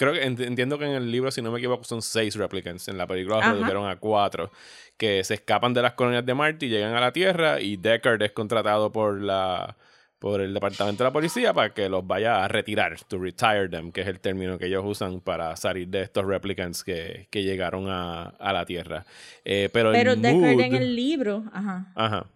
Creo 0.00 0.14
que 0.14 0.24
ent- 0.26 0.40
entiendo 0.46 0.78
que 0.78 0.86
en 0.86 0.92
el 0.92 1.10
libro, 1.12 1.30
si 1.30 1.42
no 1.42 1.52
me 1.52 1.58
equivoco, 1.58 1.84
son 1.84 2.00
seis 2.00 2.34
replicants. 2.36 2.88
En 2.88 2.96
la 2.96 3.06
película 3.06 3.36
redujeron 3.52 3.86
a 3.86 3.96
cuatro. 3.96 4.50
Que 4.96 5.22
se 5.24 5.34
escapan 5.34 5.74
de 5.74 5.82
las 5.82 5.92
colonias 5.92 6.24
de 6.24 6.32
Marte 6.34 6.64
y 6.66 6.68
llegan 6.70 6.94
a 6.94 7.00
la 7.00 7.12
Tierra. 7.12 7.60
Y 7.60 7.76
Deckard 7.76 8.22
es 8.22 8.32
contratado 8.32 8.90
por 8.90 9.20
la 9.20 9.76
por 10.18 10.40
el 10.42 10.52
departamento 10.52 11.02
de 11.02 11.08
la 11.08 11.12
policía 11.14 11.54
para 11.54 11.72
que 11.72 11.88
los 11.88 12.06
vaya 12.06 12.44
a 12.44 12.48
retirar, 12.48 12.98
to 13.08 13.18
retire 13.18 13.70
them, 13.70 13.90
que 13.90 14.02
es 14.02 14.06
el 14.06 14.20
término 14.20 14.58
que 14.58 14.66
ellos 14.66 14.84
usan 14.86 15.20
para 15.20 15.56
salir 15.56 15.88
de 15.88 16.02
estos 16.02 16.26
replicants 16.26 16.84
que, 16.84 17.26
que 17.30 17.42
llegaron 17.42 17.88
a, 17.88 18.24
a 18.38 18.52
la 18.52 18.66
Tierra. 18.66 19.06
Eh, 19.46 19.70
pero 19.72 19.92
Pero 19.92 20.12
el 20.12 20.20
Deckard 20.20 20.40
mood- 20.56 20.64
en 20.64 20.74
el 20.74 20.94
libro, 20.94 21.44
ajá. 21.54 21.92
Ajá. 21.94 22.26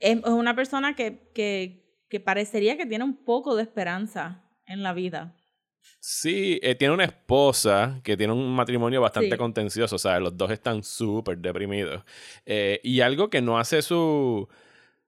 es 0.00 0.16
es 0.18 0.24
una 0.30 0.54
persona 0.54 0.94
que, 0.94 1.30
que, 1.34 1.84
que 2.08 2.20
parecería 2.20 2.76
que 2.76 2.86
tiene 2.86 3.04
un 3.04 3.16
poco 3.24 3.54
de 3.56 3.62
esperanza 3.64 4.42
en 4.66 4.82
la 4.82 4.92
vida. 4.94 5.34
Sí, 6.00 6.58
eh, 6.62 6.74
tiene 6.74 6.94
una 6.94 7.04
esposa 7.04 8.00
que 8.04 8.16
tiene 8.16 8.32
un 8.32 8.54
matrimonio 8.54 9.00
bastante 9.00 9.32
Sí. 9.32 9.36
contencioso, 9.36 9.96
o 9.96 9.98
sea, 9.98 10.20
los 10.20 10.36
dos 10.36 10.50
están 10.50 10.82
súper 10.84 11.38
deprimidos. 11.38 12.02
Eh, 12.46 12.80
y 12.84 13.00
algo 13.00 13.28
que 13.30 13.42
no 13.42 13.58
hace 13.58 13.82
su, 13.82 14.48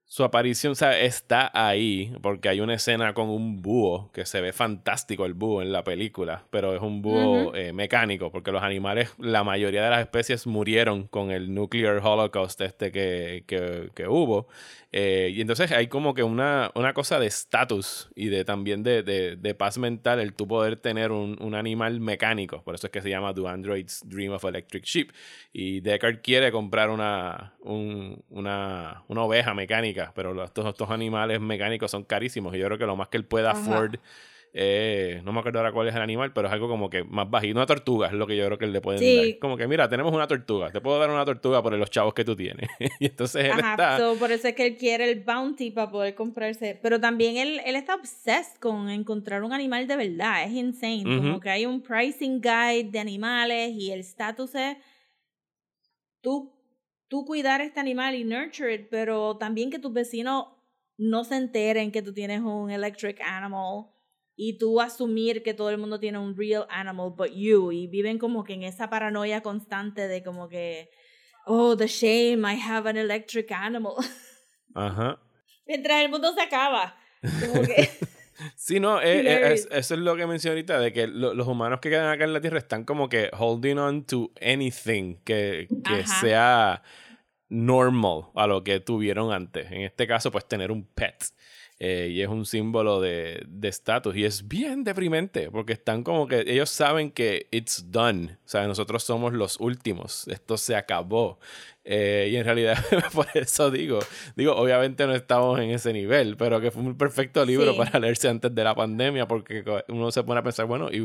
su 0.04 0.24
aparición, 0.24 0.72
o 0.72 0.74
sea, 0.74 0.98
está 0.98 1.50
ahí, 1.54 2.12
porque 2.20 2.48
hay 2.48 2.60
una 2.60 2.74
escena 2.74 3.14
con 3.14 3.28
un 3.30 3.62
búho, 3.62 4.10
que 4.12 4.26
se 4.26 4.40
ve 4.40 4.52
fantástico 4.52 5.24
el 5.24 5.34
búho 5.34 5.62
en 5.62 5.70
la 5.72 5.84
película, 5.84 6.44
pero 6.50 6.74
es 6.74 6.82
un 6.82 7.00
búho 7.00 7.54
eh, 7.54 7.72
mecánico, 7.72 8.32
porque 8.32 8.50
los 8.50 8.62
animales, 8.64 9.14
la 9.18 9.44
mayoría 9.44 9.84
de 9.84 9.90
las 9.90 10.00
especies 10.00 10.48
murieron 10.48 11.06
con 11.06 11.30
el 11.30 11.54
nuclear 11.54 11.98
holocaust 12.04 12.60
este 12.62 12.90
que, 12.90 13.44
que, 13.46 13.90
que 13.94 14.08
hubo. 14.08 14.48
Eh, 14.93 15.30
y 15.32 15.41
entonces 15.41 15.70
hay 15.70 15.86
como 15.86 16.14
que 16.14 16.22
una, 16.24 16.72
una 16.74 16.95
cosa 16.95 17.20
de 17.20 17.26
estatus 17.26 18.11
y 18.16 18.26
de 18.28 18.45
también 18.45 18.82
de, 18.82 19.03
de, 19.05 19.36
de 19.36 19.55
paz 19.55 19.78
mental 19.78 20.18
el 20.18 20.34
tú 20.34 20.49
poder 20.49 20.76
tener 20.76 21.12
un, 21.12 21.36
un 21.41 21.55
animal 21.55 22.01
mecánico. 22.01 22.62
Por 22.64 22.74
eso 22.74 22.88
es 22.88 22.91
que 22.93 23.01
se 23.01 23.09
llama 23.09 23.32
Do 23.32 23.47
Androids 23.49 24.03
Dream 24.05 24.32
of 24.32 24.45
Electric 24.45 24.84
Sheep. 24.84 25.12
Y 25.53 25.80
Deckard 25.80 26.20
quiere 26.22 26.51
comprar 26.51 26.91
una, 26.91 27.55
un- 27.61 28.22
una, 28.30 29.05
una 29.09 29.22
oveja 29.22 29.55
mecánica, 29.55 30.12
pero 30.14 30.34
los- 30.34 30.47
estos, 30.47 30.66
estos 30.66 30.91
animales 30.91 31.41
mecánicos 31.41 31.91
son 31.91 32.03
carísimos. 32.05 32.55
Y 32.55 32.59
yo 32.59 32.66
creo 32.66 32.78
que 32.78 32.86
lo 32.86 32.97
más 32.97 33.09
que 33.09 33.16
él 33.16 33.24
pueda 33.24 33.53
Ajá. 33.53 33.61
afford, 33.61 33.97
eh, 34.53 35.20
no 35.24 35.32
me 35.32 35.38
acuerdo 35.40 35.61
ahora 35.61 35.72
cuál 35.72 35.86
es 35.88 35.94
el 35.94 36.03
animal, 36.03 36.32
pero 36.32 36.48
es 36.48 36.53
algo 36.53 36.68
como 36.68 36.90
que 36.90 37.05
más 37.05 37.30
bajito. 37.30 37.57
Una 37.57 37.66
tortuga 37.66 38.09
es 38.09 38.12
lo 38.14 38.26
que 38.26 38.36
yo 38.36 38.44
creo 38.46 38.59
que 38.59 38.64
él 38.64 38.72
le 38.72 38.80
puede 38.80 38.98
Sí. 38.98 39.16
dar. 39.16 39.38
Como 39.38 39.57
que, 39.57 39.68
mira, 39.68 39.88
tenemos 39.88 40.12
una 40.12 40.26
tortuga, 40.26 40.70
te 40.72 40.80
puedo 40.80 40.98
dar 40.98 41.09
una 41.11 41.24
tortuga 41.24 41.62
por 41.62 41.72
los 41.74 41.90
chavos 41.90 42.14
que 42.14 42.24
tú 42.24 42.34
tienes. 42.34 42.68
y 43.01 43.07
entonces 43.07 43.44
él 43.44 43.53
Ajá, 43.53 43.70
está... 43.72 43.98
so, 43.98 44.16
por 44.18 44.32
eso 44.32 44.48
es 44.48 44.55
que 44.55 44.66
él 44.66 44.76
quiere 44.76 45.11
el 45.11 45.20
bounty 45.22 45.70
para 45.70 45.90
poder 45.90 46.14
comprarse. 46.14 46.78
Pero 46.82 46.98
también 47.01 47.36
él, 47.36 47.61
él 47.64 47.76
está 47.76 47.94
obsessed 47.94 48.59
con 48.61 48.90
encontrar 48.90 49.44
un 49.44 49.53
animal 49.53 49.86
de 49.86 49.96
verdad. 49.96 50.42
Es 50.44 50.51
insane. 50.53 51.05
Como 51.05 51.38
que 51.38 51.51
hay 51.51 51.66
un 51.66 51.80
pricing 51.80 52.40
guide 52.40 52.90
de 52.90 52.98
animales 52.98 53.72
y 53.74 53.92
el 53.92 54.01
status 54.01 54.55
es 54.57 54.76
tú, 56.20 56.53
tú 57.09 57.24
cuidar 57.24 57.61
este 57.61 57.80
animal 57.80 58.14
y 58.14 58.24
nurture 58.24 58.74
it, 58.74 58.88
pero 58.90 59.36
también 59.36 59.70
que 59.70 59.78
tus 59.78 59.92
vecinos 59.92 60.46
no 60.98 61.24
se 61.24 61.36
enteren 61.36 61.92
que 61.92 62.03
tú 62.03 62.12
tienes 62.12 62.40
un 62.40 62.70
electric 62.70 63.20
animal 63.22 63.86
y 64.43 64.57
tú 64.57 64.80
asumir 64.80 65.43
que 65.43 65.53
todo 65.53 65.68
el 65.68 65.76
mundo 65.76 66.01
tiene 66.01 66.16
un 66.18 66.34
real 66.34 66.66
animal 66.70 67.11
but 67.14 67.30
you 67.34 67.72
y 67.72 67.86
viven 67.88 68.16
como 68.18 68.43
que 68.43 68.55
en 68.55 68.62
esa 68.62 68.88
paranoia 68.88 69.43
constante 69.43 70.09
de 70.09 70.22
como 70.22 70.49
que 70.49 70.88
oh 71.45 71.76
the 71.76 71.86
shame 71.86 72.41
I 72.51 72.59
have 72.59 72.88
an 72.88 72.97
electric 72.97 73.53
animal 73.53 73.95
Ajá. 74.74 75.18
mientras 75.66 76.03
el 76.03 76.11
mundo 76.11 76.32
se 76.32 76.41
acaba 76.41 76.97
como 77.41 77.62
que 77.62 77.86
Sí, 78.57 78.80
no, 78.80 78.99
eh, 79.03 79.20
eh, 79.20 79.53
es- 79.53 79.68
eso 79.70 79.93
es 79.95 80.01
lo 80.01 80.16
que 80.16 80.26
mencioné 80.26 80.53
ahorita, 80.55 80.80
de 80.80 80.95
que 80.95 81.07
lo- 81.07 81.34
los 81.34 81.47
humanos 81.47 81.80
que 81.80 81.91
quedan 81.91 82.09
acá 82.11 82.24
en 82.24 82.32
la 82.32 82.41
Tierra 82.41 82.57
están 82.57 82.84
como 82.84 83.11
que 83.11 83.28
holding 83.38 83.76
on 83.76 84.05
to 84.07 84.30
anything 84.41 85.16
que, 85.24 85.68
que 85.84 86.07
sea 86.07 86.82
normal 87.51 88.30
a 88.34 88.47
lo 88.47 88.64
que 88.64 88.80
tuvieron 88.80 89.32
antes. 89.32 89.70
En 89.70 89.82
este 89.82 90.07
caso, 90.07 90.30
pues 90.30 90.47
tener 90.49 90.70
un 90.72 90.84
pet. 90.86 91.22
Eh, 91.82 92.10
y 92.12 92.20
es 92.20 92.28
un 92.28 92.44
símbolo 92.44 93.00
de 93.00 93.42
de 93.48 93.68
estatus. 93.68 94.14
y 94.16 94.24
es 94.24 94.46
bien 94.46 94.84
deprimente, 94.84 95.50
porque 95.50 95.72
están 95.72 96.02
como 96.04 96.26
que 96.28 96.44
ellos 96.46 96.70
saben 96.70 97.10
que 97.10 97.46
it's 97.50 97.90
done. 97.90 98.36
O 98.44 98.48
sea, 98.48 98.66
nosotros 98.66 99.02
somos 99.02 99.32
los 99.32 99.58
últimos. 99.60 100.28
Esto 100.28 100.56
se 100.56 100.76
acabó. 100.76 101.38
Eh, 101.82 102.28
y 102.30 102.36
en 102.36 102.44
realidad, 102.44 102.76
por 103.14 103.26
eso 103.34 103.70
digo, 103.70 104.00
digo, 104.36 104.54
obviamente 104.54 105.06
no 105.06 105.14
estamos 105.14 105.58
en 105.60 105.70
ese 105.70 105.94
nivel, 105.94 106.36
pero 106.36 106.60
que 106.60 106.70
fue 106.70 106.82
un 106.82 106.96
perfecto 106.96 107.44
libro 107.44 107.72
Sí. 107.72 107.78
para 107.78 107.98
leerse 107.98 108.28
antes 108.28 108.54
de 108.54 108.64
la 108.64 108.74
pandemia, 108.74 109.26
porque 109.26 109.64
uno 109.88 110.10
se 110.12 110.22
pone 110.22 110.40
a 110.40 110.42
pensar, 110.42 110.66
bueno, 110.66 110.90
¿y 110.92 111.00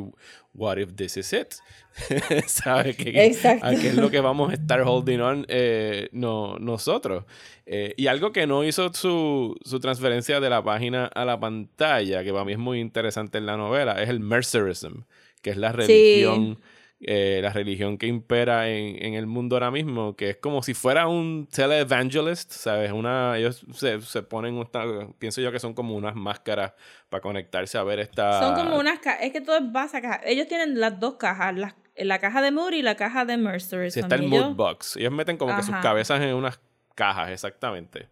what 0.53 0.77
if 0.77 0.93
this 0.95 1.15
is 1.15 1.31
it? 1.31 1.53
¿Sabes? 2.47 2.97
¿Qué. 2.97 3.35
¿A 3.61 3.71
qué 3.71 3.87
es 3.87 3.95
lo 3.95 4.11
que 4.11 4.19
vamos 4.19 4.51
a 4.51 4.55
estar 4.55 4.81
holding 4.81 5.19
on 5.21 5.45
eh, 5.47 6.09
no, 6.11 6.59
nosotros? 6.59 7.23
Eh, 7.65 7.93
y 7.95 8.07
algo 8.07 8.33
que 8.33 8.45
no 8.45 8.63
hizo 8.65 8.93
su, 8.93 9.55
su 9.63 9.79
transferencia 9.79 10.41
de 10.41 10.49
la 10.49 10.61
página 10.61 11.05
a 11.05 11.23
la 11.23 11.39
pantalla, 11.39 12.23
que 12.23 12.31
para 12.33 12.43
mí 12.43 12.51
es 12.51 12.59
muy 12.59 12.81
interesante 12.81 13.37
en 13.37 13.45
la 13.45 13.55
novela, 13.55 14.01
es 14.03 14.09
el 14.09 14.19
mercerism, 14.19 15.03
que 15.41 15.51
es 15.51 15.57
la 15.57 15.71
Sí. 15.85 16.25
Eh, 17.01 17.39
la 17.43 17.49
religión 17.51 17.97
que 17.97 18.07
impera 18.07 18.69
en, 18.69 19.03
en 19.03 19.13
el 19.15 19.27
mundo 19.27 19.55
ahora 19.57 19.69
mismo, 19.71 20.15
que 20.15 20.29
es 20.31 20.37
como 20.37 20.63
si 20.63 20.73
fuera 20.73 21.07
un 21.07 21.47
televangelist, 21.51 22.51
¿sabes? 22.51 22.91
Una, 22.91 23.37
ellos 23.37 23.65
se, 23.73 24.01
se 24.01 24.23
ponen, 24.23 24.57
esta- 24.59 24.85
pienso 25.19 25.41
yo 25.41 25.51
que 25.51 25.59
son 25.59 25.73
como 25.73 25.95
unas 25.95 26.15
máscaras 26.15 26.73
para 27.09 27.21
conectarse 27.21 27.77
a 27.77 27.83
ver 27.83 27.99
esta... 27.99 28.39
son 28.39 28.55
como 28.55 28.77
unas 28.79 28.99
cajas 28.99 29.21
es 29.23 29.31
que 29.33 29.41
todo 29.41 29.57
es 29.57 29.71
base 29.71 29.97
a 29.97 30.01
caja 30.01 30.21
ellos 30.25 30.47
tienen 30.47 30.79
las 30.79 30.99
dos 30.99 31.15
cajas 31.15 31.55
la, 31.55 31.75
la 31.97 32.19
caja 32.19 32.41
de 32.41 32.51
Moody 32.51 32.77
y 32.77 32.81
la 32.81 32.95
caja 32.95 33.25
de 33.25 33.37
Mercer 33.37 33.91
Si 33.91 33.99
está 33.99 34.15
el 34.15 34.23
mood 34.23 34.55
box. 34.55 34.97
Ellos 34.97 35.11
meten 35.11 35.37
como 35.37 35.55
que 35.55 35.63
sus 35.63 35.75
cabezas 35.81 36.21
en 36.21 36.33
unas 36.33 36.59
cajas, 36.95 37.29
exactamente. 37.29 38.07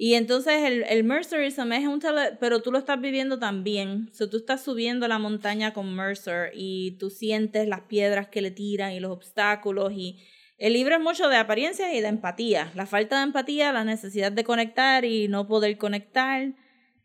Y 0.00 0.14
entonces 0.14 0.62
el, 0.62 0.84
el 0.84 1.02
Mercerism 1.02 1.72
es 1.72 1.86
un 1.88 1.98
tele, 1.98 2.36
pero 2.38 2.62
tú 2.62 2.70
lo 2.70 2.78
estás 2.78 3.00
viviendo 3.00 3.40
también. 3.40 4.08
O 4.12 4.14
sea, 4.14 4.30
tú 4.30 4.36
estás 4.36 4.62
subiendo 4.62 5.08
la 5.08 5.18
montaña 5.18 5.72
con 5.72 5.92
Mercer 5.92 6.52
y 6.54 6.92
tú 6.92 7.10
sientes 7.10 7.66
las 7.66 7.80
piedras 7.82 8.28
que 8.28 8.40
le 8.40 8.52
tiran 8.52 8.92
y 8.92 9.00
los 9.00 9.10
obstáculos 9.10 9.92
y 9.92 10.20
el 10.56 10.72
libro 10.72 10.96
es 10.96 11.00
mucho 11.00 11.28
de 11.28 11.36
apariencias 11.36 11.92
y 11.92 12.00
de 12.00 12.08
empatía. 12.08 12.72
La 12.74 12.86
falta 12.86 13.18
de 13.18 13.24
empatía, 13.24 13.72
la 13.72 13.84
necesidad 13.84 14.30
de 14.30 14.44
conectar 14.44 15.04
y 15.04 15.28
no 15.28 15.46
poder 15.46 15.78
conectar. 15.78 16.52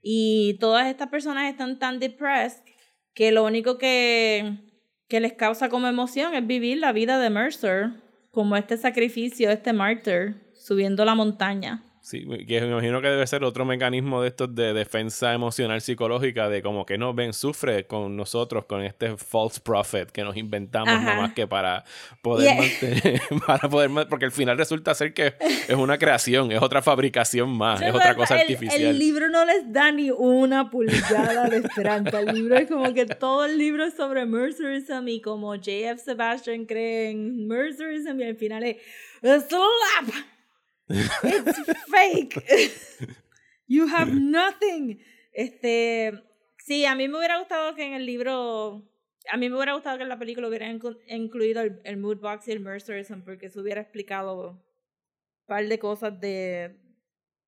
Y 0.01 0.57
todas 0.59 0.87
estas 0.87 1.09
personas 1.09 1.51
están 1.51 1.77
tan 1.77 1.99
depressed 1.99 2.63
que 3.13 3.31
lo 3.31 3.43
único 3.43 3.77
que, 3.77 4.57
que 5.07 5.19
les 5.19 5.33
causa 5.33 5.69
como 5.69 5.87
emoción 5.87 6.33
es 6.33 6.45
vivir 6.45 6.79
la 6.79 6.93
vida 6.93 7.19
de 7.19 7.29
Mercer, 7.29 7.91
como 8.31 8.55
este 8.55 8.75
sacrificio, 8.75 9.51
este 9.51 9.71
martyr, 9.71 10.51
subiendo 10.53 11.05
la 11.05 11.13
montaña. 11.13 11.92
Sí, 12.05 12.27
que 12.45 12.59
me 12.59 12.67
imagino 12.67 13.01
que 13.01 13.07
debe 13.07 13.25
ser 13.25 13.45
otro 13.45 13.63
mecanismo 13.63 14.21
de 14.21 14.27
estos 14.27 14.53
de 14.53 14.73
defensa 14.73 15.33
emocional 15.33 15.79
psicológica, 15.79 16.49
de 16.49 16.61
como 16.61 16.85
que 16.85 16.97
no 16.97 17.13
ven, 17.13 17.31
sufre 17.31 17.85
con 17.87 18.17
nosotros, 18.17 18.65
con 18.65 18.81
este 18.83 19.15
false 19.15 19.61
prophet 19.61 20.11
que 20.11 20.21
nos 20.21 20.35
inventamos 20.35 20.89
Ajá. 20.89 21.01
nada 21.01 21.21
más 21.21 21.33
que 21.33 21.47
para 21.47 21.85
poder 22.21 22.43
Yeah. 22.43 22.55
mantener, 22.61 23.21
para 23.47 23.69
poder 23.69 23.89
porque 24.09 24.25
al 24.25 24.33
final 24.33 24.57
resulta 24.57 24.93
ser 24.93 25.13
que 25.13 25.35
es 25.39 25.75
una 25.77 25.97
creación, 25.97 26.51
es 26.51 26.61
otra 26.61 26.81
fabricación 26.81 27.49
más, 27.49 27.81
es 27.81 27.93
otra 27.95 28.15
cosa 28.15 28.35
el- 28.35 28.41
artificial. 28.41 28.81
El 28.81 28.99
libro 28.99 29.29
no 29.29 29.45
les 29.45 29.71
da 29.71 29.89
ni 29.93 30.11
una 30.11 30.69
pulgada 30.69 31.47
de 31.49 31.55
esperanza. 31.59 32.19
El 32.19 32.35
libro 32.35 32.57
es 32.57 32.67
como 32.67 32.93
que 32.93 33.05
todo 33.05 33.45
el 33.45 33.57
libro 33.57 33.85
es 33.85 33.93
sobre 33.93 34.25
Mercerism 34.25 35.07
y 35.07 35.21
como 35.21 35.55
J.F. 35.55 35.99
Sebastian 36.03 36.65
cree 36.65 37.11
en 37.11 37.47
Mercerism 37.47 38.19
y 38.19 38.23
al 38.25 38.35
final 38.35 38.63
es 38.65 38.75
Slap! 39.21 40.13
It's 41.23 41.59
fake. 41.89 42.43
You 43.67 43.87
have 43.87 44.11
nothing. 44.13 44.99
Este, 45.31 46.11
sí, 46.59 46.85
a 46.85 46.95
mí 46.95 47.07
me 47.07 47.17
hubiera 47.17 47.39
gustado 47.39 47.73
que 47.75 47.83
en 47.85 47.93
el 47.93 48.05
libro, 48.05 48.87
a 49.31 49.37
mí 49.37 49.49
me 49.49 49.55
hubiera 49.55 49.73
gustado 49.73 49.97
que 49.97 50.03
en 50.03 50.09
la 50.09 50.19
película 50.19 50.47
hubieran 50.47 50.77
inclu- 50.79 50.99
incluido 51.07 51.61
el, 51.61 51.79
el 51.85 51.97
mood 51.97 52.17
box 52.19 52.47
y 52.47 52.51
el 52.51 52.59
Mercerism 52.59 53.21
porque 53.21 53.49
se 53.49 53.59
hubiera 53.59 53.81
explicado 53.81 54.49
un 54.51 54.61
par 55.47 55.65
de 55.67 55.79
cosas 55.79 56.19
de, 56.19 56.75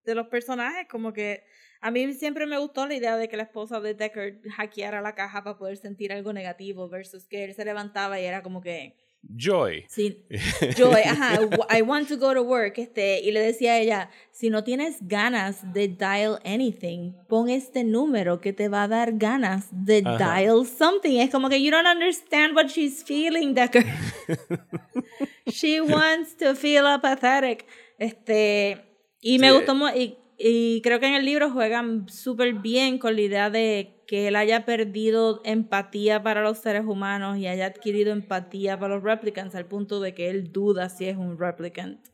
de 0.06 0.16
los 0.16 0.28
personajes, 0.28 0.88
como 0.90 1.14
que 1.14 1.44
a 1.82 1.92
mí 1.92 2.14
siempre 2.14 2.48
me 2.48 2.58
gustó 2.58 2.88
la 2.88 2.96
idea 2.96 3.18
de 3.18 3.28
que 3.28 3.38
la 3.38 3.44
esposa 3.44 3.80
de 3.82 3.94
Deckard 3.94 4.42
hackeara 4.56 5.02
la 5.02 5.14
caja 5.16 5.44
para 5.44 5.58
poder 5.58 5.78
sentir 5.78 6.12
algo 6.14 6.34
negativo 6.34 6.90
versus 6.90 7.28
que 7.28 7.44
él 7.44 7.54
se 7.54 7.66
levantaba 7.66 8.20
y 8.20 8.26
era 8.26 8.42
como 8.42 8.62
que 8.62 8.96
Joy. 9.28 9.86
Sí, 9.90 10.24
yo, 10.78 10.92
ajá, 10.94 11.40
I 11.76 11.82
want 11.82 12.08
to 12.10 12.18
go 12.18 12.34
to 12.34 12.44
work, 12.44 12.78
este, 12.78 13.22
y 13.22 13.32
le 13.32 13.40
decía 13.42 13.74
a 13.74 13.80
ella, 13.80 14.10
si 14.32 14.50
no 14.50 14.64
tienes 14.64 14.98
ganas 15.02 15.74
de 15.74 15.88
dial 15.88 16.40
anything, 16.46 17.14
pon 17.28 17.50
este 17.50 17.84
número 17.84 18.40
que 18.40 18.54
te 18.54 18.68
va 18.70 18.84
a 18.84 18.88
dar 18.88 19.14
ganas 19.14 19.68
de 19.72 20.04
Ajá. 20.06 20.36
dial 20.40 20.66
something. 20.66 21.20
Es 21.20 21.30
como 21.32 21.50
que 21.50 21.62
you 21.62 21.72
don't 21.72 21.88
understand 21.88 22.56
what 22.56 22.68
she's 22.68 23.04
feeling, 23.04 23.54
Decker. 23.54 23.84
She 25.48 25.80
wants 25.82 26.36
to 26.38 26.56
feel 26.56 26.86
apathetic. 26.88 27.66
Este, 28.00 28.84
y 29.22 29.40
me 29.40 29.50
Sí. 29.50 29.56
gustó 29.56 29.74
y, 29.96 30.18
y 30.38 30.82
creo 30.82 31.00
que 31.00 31.08
en 31.08 31.14
el 31.16 31.26
libro 31.26 31.50
juegan 31.52 32.08
súper 32.10 32.54
bien 32.54 32.98
con 32.98 33.16
la 33.16 33.22
idea 33.22 33.50
de 33.50 33.95
que 34.06 34.28
él 34.28 34.36
haya 34.36 34.66
perdido 34.66 35.42
empatía 35.44 36.24
para 36.24 36.42
los 36.42 36.60
seres 36.60 36.86
humanos 36.86 37.38
y 37.38 37.48
haya 37.48 37.68
adquirido 37.68 38.12
empatía 38.12 38.80
para 38.80 38.96
los 38.96 39.04
replicants 39.04 39.56
al 39.56 39.66
punto 39.66 40.00
de 40.00 40.14
que 40.14 40.30
él 40.30 40.52
duda 40.52 40.90
si 40.90 41.06
es 41.06 41.18
un 41.18 41.38
replicant 41.38 42.08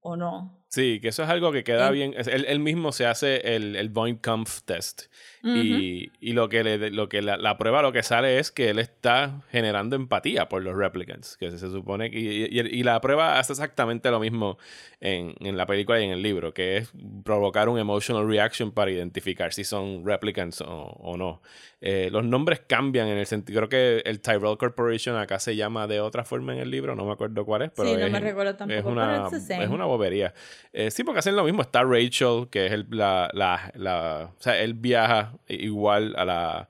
o 0.00 0.16
no. 0.16 0.55
Sí, 0.68 1.00
que 1.00 1.08
eso 1.08 1.22
es 1.22 1.28
algo 1.28 1.52
que 1.52 1.62
queda 1.64 1.88
En- 1.88 1.92
bien. 1.94 2.14
Él, 2.16 2.44
él 2.48 2.58
mismo 2.58 2.92
se 2.92 3.06
hace 3.06 3.54
el, 3.56 3.76
el 3.76 3.92
Kampf 4.20 4.62
test. 4.64 5.02
y, 5.42 6.10
y 6.20 6.32
lo 6.32 6.48
que, 6.48 6.64
le- 6.64 6.90
lo 6.90 7.08
que 7.08 7.22
la, 7.22 7.36
la 7.36 7.56
prueba 7.56 7.80
lo 7.82 7.92
que 7.92 8.02
sale 8.02 8.38
es 8.40 8.50
que 8.50 8.70
él 8.70 8.80
está 8.80 9.42
generando 9.52 9.94
empatía 9.94 10.48
por 10.48 10.62
los 10.62 10.76
replicants. 10.76 11.36
Que 11.36 11.50
se, 11.52 11.58
se 11.58 11.70
supone 11.70 12.10
que. 12.10 12.18
Y, 12.18 12.44
y- 12.46 12.80
y 12.80 12.82
la 12.82 13.00
prueba 13.00 13.38
hace 13.38 13.52
exactamente 13.52 14.10
lo 14.10 14.18
mismo 14.18 14.58
en, 15.00 15.34
en 15.40 15.56
la 15.56 15.66
película 15.66 16.00
y 16.00 16.04
en 16.04 16.10
el 16.10 16.20
libro, 16.22 16.52
que 16.52 16.78
es 16.78 16.90
provocar 17.24 17.68
un 17.68 17.78
emotional 17.78 18.26
reaction 18.28 18.72
para 18.72 18.90
identificar 18.90 19.52
si 19.52 19.62
son 19.62 20.04
replicants 20.04 20.60
o, 20.62 20.66
o 20.68 21.16
no. 21.16 21.42
Eh, 21.80 22.08
los 22.10 22.24
nombres 22.24 22.60
cambian 22.66 23.06
en 23.06 23.18
el 23.18 23.26
sentido. 23.26 23.60
Creo 23.60 23.68
que 23.68 24.02
el 24.10 24.20
Tyrell 24.20 24.56
Corporation 24.58 25.16
acá 25.16 25.38
se 25.38 25.54
llama 25.54 25.86
de 25.86 26.00
otra 26.00 26.24
forma 26.24 26.54
en 26.54 26.58
el 26.60 26.70
libro, 26.70 26.96
no 26.96 27.04
me 27.04 27.12
acuerdo 27.12 27.44
cuál 27.44 27.62
es, 27.62 27.70
pero 27.76 27.90
Sí, 27.90 27.94
no 27.96 28.06
es, 28.06 28.12
me 28.12 28.18
recuerdo 28.20 28.56
tampoco, 28.56 28.78
es 28.80 28.84
una, 28.86 29.28
es 29.62 29.68
una 29.70 29.84
bobería. 29.84 30.34
Eh, 30.72 30.90
sí, 30.90 31.04
porque 31.04 31.20
hacen 31.20 31.36
lo 31.36 31.44
mismo. 31.44 31.62
Está 31.62 31.82
Rachel, 31.82 32.48
que 32.50 32.66
es 32.66 32.72
el, 32.72 32.86
la, 32.90 33.30
la, 33.32 33.72
la- 33.74 34.30
O 34.38 34.42
sea, 34.42 34.60
él 34.60 34.74
viaja 34.74 35.32
igual 35.48 36.14
a 36.16 36.24
la, 36.24 36.68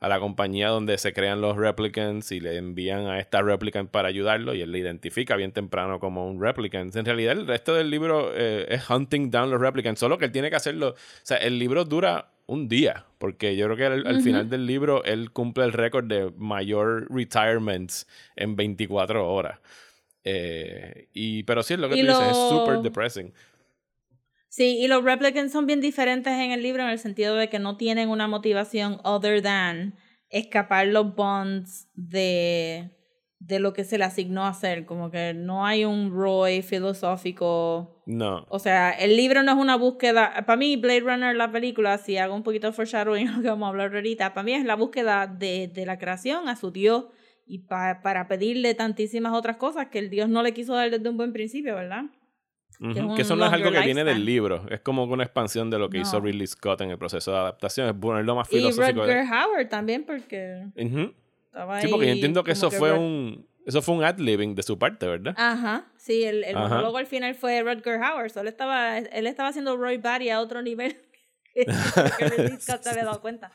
a 0.00 0.08
la 0.08 0.18
compañía 0.18 0.68
donde 0.68 0.98
se 0.98 1.12
crean 1.12 1.40
los 1.40 1.56
replicants 1.56 2.32
y 2.32 2.40
le 2.40 2.56
envían 2.56 3.06
a 3.06 3.20
esta 3.20 3.40
replicant 3.40 3.90
para 3.90 4.08
ayudarlo 4.08 4.52
y 4.52 4.60
él 4.60 4.72
le 4.72 4.78
identifica 4.80 5.36
bien 5.36 5.52
temprano 5.52 6.00
como 6.00 6.28
un 6.28 6.40
replicant. 6.40 6.94
En 6.96 7.04
realidad, 7.04 7.38
el 7.38 7.46
resto 7.46 7.74
del 7.74 7.88
libro 7.88 8.32
eh, 8.34 8.66
es 8.68 8.90
hunting 8.90 9.30
down 9.30 9.50
los 9.50 9.60
replicants, 9.60 10.00
solo 10.00 10.18
que 10.18 10.24
él 10.24 10.32
tiene 10.32 10.50
que 10.50 10.56
hacerlo. 10.56 10.88
O 10.90 10.96
sea, 11.22 11.36
el 11.36 11.58
libro 11.58 11.84
dura 11.84 12.32
un 12.46 12.68
día, 12.68 13.06
porque 13.18 13.56
yo 13.56 13.66
creo 13.66 13.76
que 13.76 13.86
al, 14.08 14.22
final 14.22 14.50
del 14.50 14.66
libro 14.66 15.04
él 15.04 15.30
cumple 15.30 15.64
el 15.64 15.72
récord 15.72 16.04
de 16.06 16.32
mayor 16.36 17.06
retirements 17.08 18.06
en 18.36 18.56
24 18.56 19.32
horas. 19.32 19.60
Eh, 20.24 21.08
y, 21.12 21.42
pero 21.44 21.62
sí, 21.62 21.74
es 21.74 21.80
lo 21.80 21.88
que 21.88 21.96
Y 21.96 22.00
tú 22.00 22.06
dices, 22.08 22.22
es 22.30 22.36
lo- 22.36 22.48
súper 22.60 22.78
depressing. 22.80 23.32
Sí, 24.48 24.78
y 24.78 24.86
los 24.86 25.02
replicants 25.02 25.52
son 25.52 25.66
bien 25.66 25.80
diferentes 25.80 26.32
en 26.32 26.50
el 26.52 26.62
libro 26.62 26.82
en 26.82 26.90
el 26.90 26.98
sentido 26.98 27.34
de 27.36 27.48
que 27.48 27.58
no 27.58 27.76
tienen 27.78 28.10
una 28.10 28.28
motivación 28.28 29.00
other 29.02 29.40
than 29.42 29.94
escapar 30.28 30.86
los 30.88 31.14
bonds 31.14 31.88
de, 31.94 32.90
de 33.38 33.58
lo 33.60 33.72
que 33.72 33.84
se 33.84 33.96
le 33.96 34.04
asignó 34.04 34.44
a 34.44 34.48
hacer. 34.50 34.84
Como 34.84 35.10
que 35.10 35.32
no 35.34 35.64
hay 35.64 35.86
un 35.86 36.10
Roy 36.12 36.60
filosófico. 36.60 38.02
No. 38.04 38.44
O 38.50 38.58
sea, 38.58 38.90
el 38.90 39.16
libro 39.16 39.42
no 39.42 39.52
es 39.52 39.58
una 39.58 39.76
búsqueda. 39.76 40.44
Para 40.46 40.56
mí, 40.58 40.76
Blade 40.76 41.00
Runner, 41.00 41.34
la 41.34 41.50
película, 41.50 41.96
si 41.96 42.18
hago 42.18 42.34
un 42.34 42.42
poquito 42.42 42.66
de 42.66 42.72
foreshadowing 42.74 43.32
lo 43.36 43.42
que 43.42 43.48
vamos 43.48 43.66
a 43.66 43.70
hablar 43.70 43.94
ahorita, 43.94 44.34
para 44.34 44.44
mí 44.44 44.52
es 44.52 44.64
la 44.66 44.76
búsqueda 44.76 45.26
de, 45.26 45.68
de 45.68 45.86
la 45.86 45.98
creación 45.98 46.48
a 46.50 46.56
su 46.56 46.70
Dios 46.70 47.06
y 47.46 47.58
pa- 47.60 48.00
para 48.02 48.28
pedirle 48.28 48.74
tantísimas 48.74 49.32
otras 49.32 49.56
cosas 49.56 49.88
que 49.88 49.98
el 49.98 50.10
Dios 50.10 50.28
no 50.28 50.42
le 50.42 50.52
quiso 50.54 50.74
dar 50.74 50.90
desde 50.90 51.08
un 51.08 51.16
buen 51.16 51.32
principio, 51.32 51.74
¿verdad? 51.74 52.04
Que 52.78 52.98
es 52.98 53.06
Que, 53.16 53.22
eso 53.22 53.36
no 53.36 53.46
es 53.46 53.52
algo 53.52 53.70
que 53.70 53.80
viene 53.80 54.02
del 54.02 54.24
libro. 54.24 54.66
Es 54.70 54.80
como 54.80 55.04
una 55.04 55.22
expansión 55.24 55.70
de 55.70 55.78
lo 55.78 55.88
que 55.90 55.98
hizo 55.98 56.18
No. 56.18 56.24
Ridley 56.24 56.46
Scott 56.46 56.80
en 56.80 56.90
el 56.90 56.98
proceso 56.98 57.30
de 57.30 57.36
adaptación. 57.38 57.86
Es 57.88 57.94
ponerlo 57.94 58.34
más 58.34 58.48
Y 58.52 58.56
filosófico. 58.56 59.06
de- 59.06 59.14
Rutger 59.22 59.32
Howard 59.32 59.68
también, 59.68 60.04
porque 60.04 60.64
Ujú. 60.76 61.14
estaba 61.46 61.80
Sí, 61.80 61.88
porque 61.88 62.06
yo 62.06 62.10
ahí 62.12 62.18
entiendo 62.18 62.42
que 62.42 62.52
eso 62.52 62.70
fue 62.70 62.90
Rut- 62.92 62.98
un. 62.98 63.46
Eso 63.64 63.80
fue 63.82 63.94
un 63.94 64.02
ad-libbing 64.02 64.56
de 64.56 64.62
su 64.64 64.76
parte, 64.76 65.06
¿verdad? 65.06 65.34
Ajá, 65.36 65.86
sí, 65.96 66.24
el, 66.24 66.42
el 66.42 66.56
monólogo 66.56 66.96
al 66.98 67.06
final 67.06 67.36
fue 67.36 67.62
Rutger 67.62 68.00
Howard. 68.00 68.30
Solo 68.30 68.48
estaba, 68.48 68.98
él 68.98 69.26
estaba 69.28 69.50
haciendo 69.50 69.76
Roy 69.76 69.98
Batty 69.98 70.30
a 70.30 70.40
otro 70.40 70.62
nivel 70.62 70.96
que 71.54 71.64
Ridley 71.66 72.60
Scott 72.60 72.82
se 72.82 72.90
había 72.90 73.04
dado 73.04 73.20
cuenta. 73.20 73.52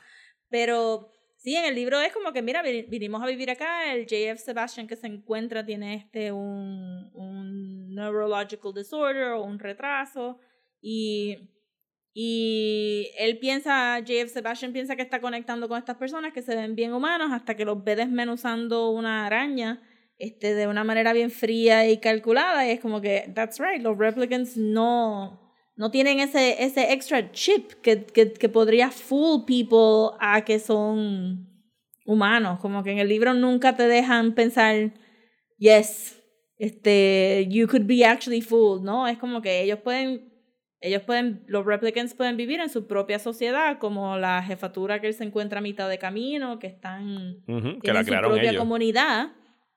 Pero 0.48 1.10
sí, 1.38 1.54
en 1.56 1.64
el 1.64 1.74
libro 1.74 1.98
es 2.00 2.12
como 2.12 2.32
que, 2.32 2.42
mira, 2.42 2.62
vin- 2.62 2.86
vinimos 2.90 3.22
a 3.22 3.26
vivir 3.26 3.50
acá, 3.50 3.92
el 3.94 4.06
JF 4.06 4.38
Sebastian 4.38 4.86
que 4.86 4.96
se 4.96 5.06
encuentra 5.06 5.64
tiene 5.64 5.94
este 5.94 6.30
un, 6.32 7.10
un 7.14 7.94
neurological 7.94 8.74
disorder 8.74 9.32
o 9.32 9.42
un 9.42 9.58
retraso 9.58 10.38
y, 10.80 11.36
y 12.14 13.10
él 13.18 13.38
piensa, 13.38 13.98
JF 14.00 14.30
Sebastian 14.32 14.72
piensa 14.72 14.96
que 14.96 15.02
está 15.02 15.20
conectando 15.20 15.68
con 15.68 15.78
estas 15.78 15.96
personas 15.96 16.32
que 16.32 16.42
se 16.42 16.54
ven 16.54 16.74
bien 16.74 16.92
humanos 16.92 17.30
hasta 17.32 17.56
que 17.56 17.64
los 17.64 17.82
ve 17.82 17.96
desmenuzando 17.96 18.90
una 18.90 19.24
araña 19.26 19.80
este, 20.18 20.54
de 20.54 20.66
una 20.66 20.82
manera 20.84 21.12
bien 21.12 21.30
fría 21.30 21.88
y 21.88 21.98
calculada 21.98 22.66
y 22.66 22.70
es 22.72 22.80
como 22.80 23.00
que, 23.00 23.30
that's 23.34 23.58
right, 23.60 23.80
los 23.80 23.96
replicants 23.96 24.56
no, 24.56 25.47
no 25.78 25.92
tienen 25.92 26.18
ese, 26.18 26.64
ese 26.64 26.92
extra 26.92 27.30
chip 27.30 27.70
que, 27.82 28.04
que, 28.04 28.32
que 28.32 28.48
podría 28.48 28.90
fool 28.90 29.44
people 29.46 30.16
a 30.18 30.44
que 30.44 30.58
son 30.58 31.46
humanos. 32.04 32.58
Como 32.58 32.82
que 32.82 32.90
en 32.90 32.98
el 32.98 33.08
libro 33.08 33.32
nunca 33.32 33.76
te 33.76 33.86
dejan 33.86 34.34
pensar, 34.34 34.92
yes, 35.56 36.20
este, 36.58 37.46
you 37.48 37.68
could 37.68 37.86
be 37.86 38.04
actually 38.04 38.42
fooled, 38.42 38.82
¿no? 38.82 39.06
Es 39.06 39.18
como 39.18 39.40
que 39.40 39.62
ellos 39.62 39.78
pueden, 39.78 40.32
ellos 40.80 41.02
pueden, 41.02 41.44
los 41.46 41.64
replicants 41.64 42.12
pueden 42.12 42.36
vivir 42.36 42.58
en 42.58 42.70
su 42.70 42.88
propia 42.88 43.20
sociedad, 43.20 43.78
como 43.78 44.16
la 44.18 44.42
jefatura 44.42 45.00
que 45.00 45.06
él 45.06 45.14
se 45.14 45.22
encuentra 45.22 45.60
a 45.60 45.62
mitad 45.62 45.88
de 45.88 45.98
camino, 45.98 46.58
que 46.58 46.66
están, 46.66 47.36
Que 47.46 47.80
tienen 47.82 47.94
la 47.94 48.04
su 48.04 48.10
propia 48.10 48.50
ellos. 48.50 48.56
comunidad. 48.60 49.28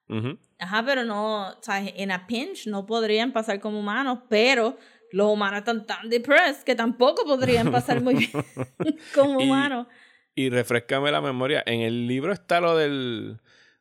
Ujú. 0.10 0.40
Ajá, 0.58 0.84
pero 0.84 1.04
no, 1.04 1.50
o 1.50 1.62
sea, 1.62 1.80
en 1.86 2.10
a 2.12 2.26
pinch 2.26 2.66
no 2.66 2.88
podrían 2.88 3.32
pasar 3.34 3.60
como 3.60 3.80
humanos, 3.80 4.20
pero 4.30 4.78
los 5.12 5.28
humanos 5.32 5.60
están 5.60 5.86
tan 5.86 6.10
depressed 6.10 6.64
que 6.64 6.76
tampoco 6.76 7.24
podrían 7.26 7.72
pasar 7.72 8.02
muy 8.02 8.16
bien 8.16 8.32
como 9.16 9.40
Y- 9.42 9.46
humanos. 9.46 9.88
Y 10.36 10.50
refrescame 10.50 11.12
la 11.12 11.20
memoria. 11.22 11.62
En 11.66 11.82
el 11.82 12.08
libro 12.08 12.32
está 12.34 12.62
lo 12.62 12.76
del. 12.78 13.40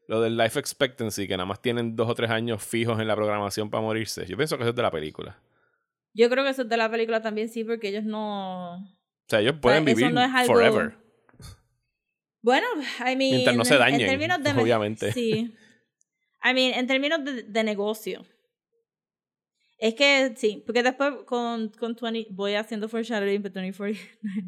Lo 0.09 0.21
del 0.21 0.37
life 0.37 0.59
expectancy, 0.59 1.29
que 1.29 1.37
nada 1.37 1.47
más 1.47 1.63
tienen 1.63 1.95
dos 1.95 2.09
o 2.11 2.15
tres 2.17 2.31
años 2.31 2.65
fijos 2.65 2.99
en 3.01 3.07
la 3.07 3.15
programación 3.15 3.71
para 3.71 3.81
morirse. 3.81 4.27
Yo 4.27 4.37
pienso 4.37 4.57
que 4.57 4.65
eso 4.65 4.71
es 4.71 4.75
de 4.77 4.83
la 4.83 4.91
película. 4.91 5.39
Yo 6.15 6.29
creo 6.29 6.43
que 6.43 6.51
eso 6.51 6.63
es 6.63 6.69
de 6.69 6.77
la 6.77 6.91
película 6.91 7.23
también, 7.23 7.49
sí, 7.49 7.63
porque 7.63 7.91
ellos 7.91 8.03
no... 8.03 8.75
O 8.79 8.89
sea, 9.29 9.39
ellos 9.39 9.55
pueden 9.63 9.85
vivir 9.85 10.13
no 10.13 10.21
es 10.21 10.31
algo- 10.35 10.53
forever. 10.53 10.97
Bueno, 12.43 12.67
I 13.01 13.15
mean... 13.17 13.19
Mientras 13.19 13.57
no 13.57 13.65
se 13.65 13.75
en 13.75 13.81
dañen, 13.81 14.09
términos 14.09 14.43
de 14.43 14.51
obviamente. 14.61 15.13
Sí. 15.13 15.55
I 16.43 16.55
mean, 16.55 16.75
en 16.75 16.87
términos 16.89 17.25
de, 17.25 17.43
de 17.45 17.63
negocio. 17.65 18.27
Es 19.81 19.95
que 19.95 20.35
sí, 20.37 20.63
porque 20.67 20.83
después 20.83 21.25
con, 21.25 21.71
con 21.71 21.97
20, 21.97 22.29
voy 22.33 22.55
haciendo 22.55 22.87
foreshadowing 22.87 23.43
para 23.43 23.55
2049, 23.67 23.99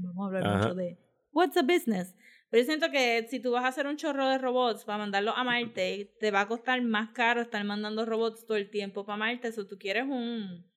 vamos 0.02 0.24
a 0.24 0.26
hablar 0.26 0.46
Ajá. 0.46 0.58
mucho 0.58 0.74
de 0.74 0.98
what's 1.32 1.56
a 1.56 1.62
business. 1.62 2.14
Pero 2.50 2.62
yo 2.62 2.66
siento 2.66 2.90
que 2.90 3.26
si 3.30 3.40
tú 3.40 3.52
vas 3.52 3.64
a 3.64 3.68
hacer 3.68 3.86
un 3.86 3.96
chorro 3.96 4.28
de 4.28 4.36
robots 4.36 4.84
para 4.84 4.98
mandarlos 4.98 5.32
a 5.34 5.42
Marte, 5.42 6.14
te 6.20 6.30
va 6.30 6.42
a 6.42 6.48
costar 6.48 6.82
más 6.82 7.12
caro 7.12 7.40
estar 7.40 7.64
mandando 7.64 8.04
robots 8.04 8.44
todo 8.44 8.58
el 8.58 8.68
tiempo 8.68 9.06
para 9.06 9.16
Marte. 9.16 9.52
Si 9.52 9.66
tú 9.66 9.78
quieres 9.78 10.04
un, 10.04 10.70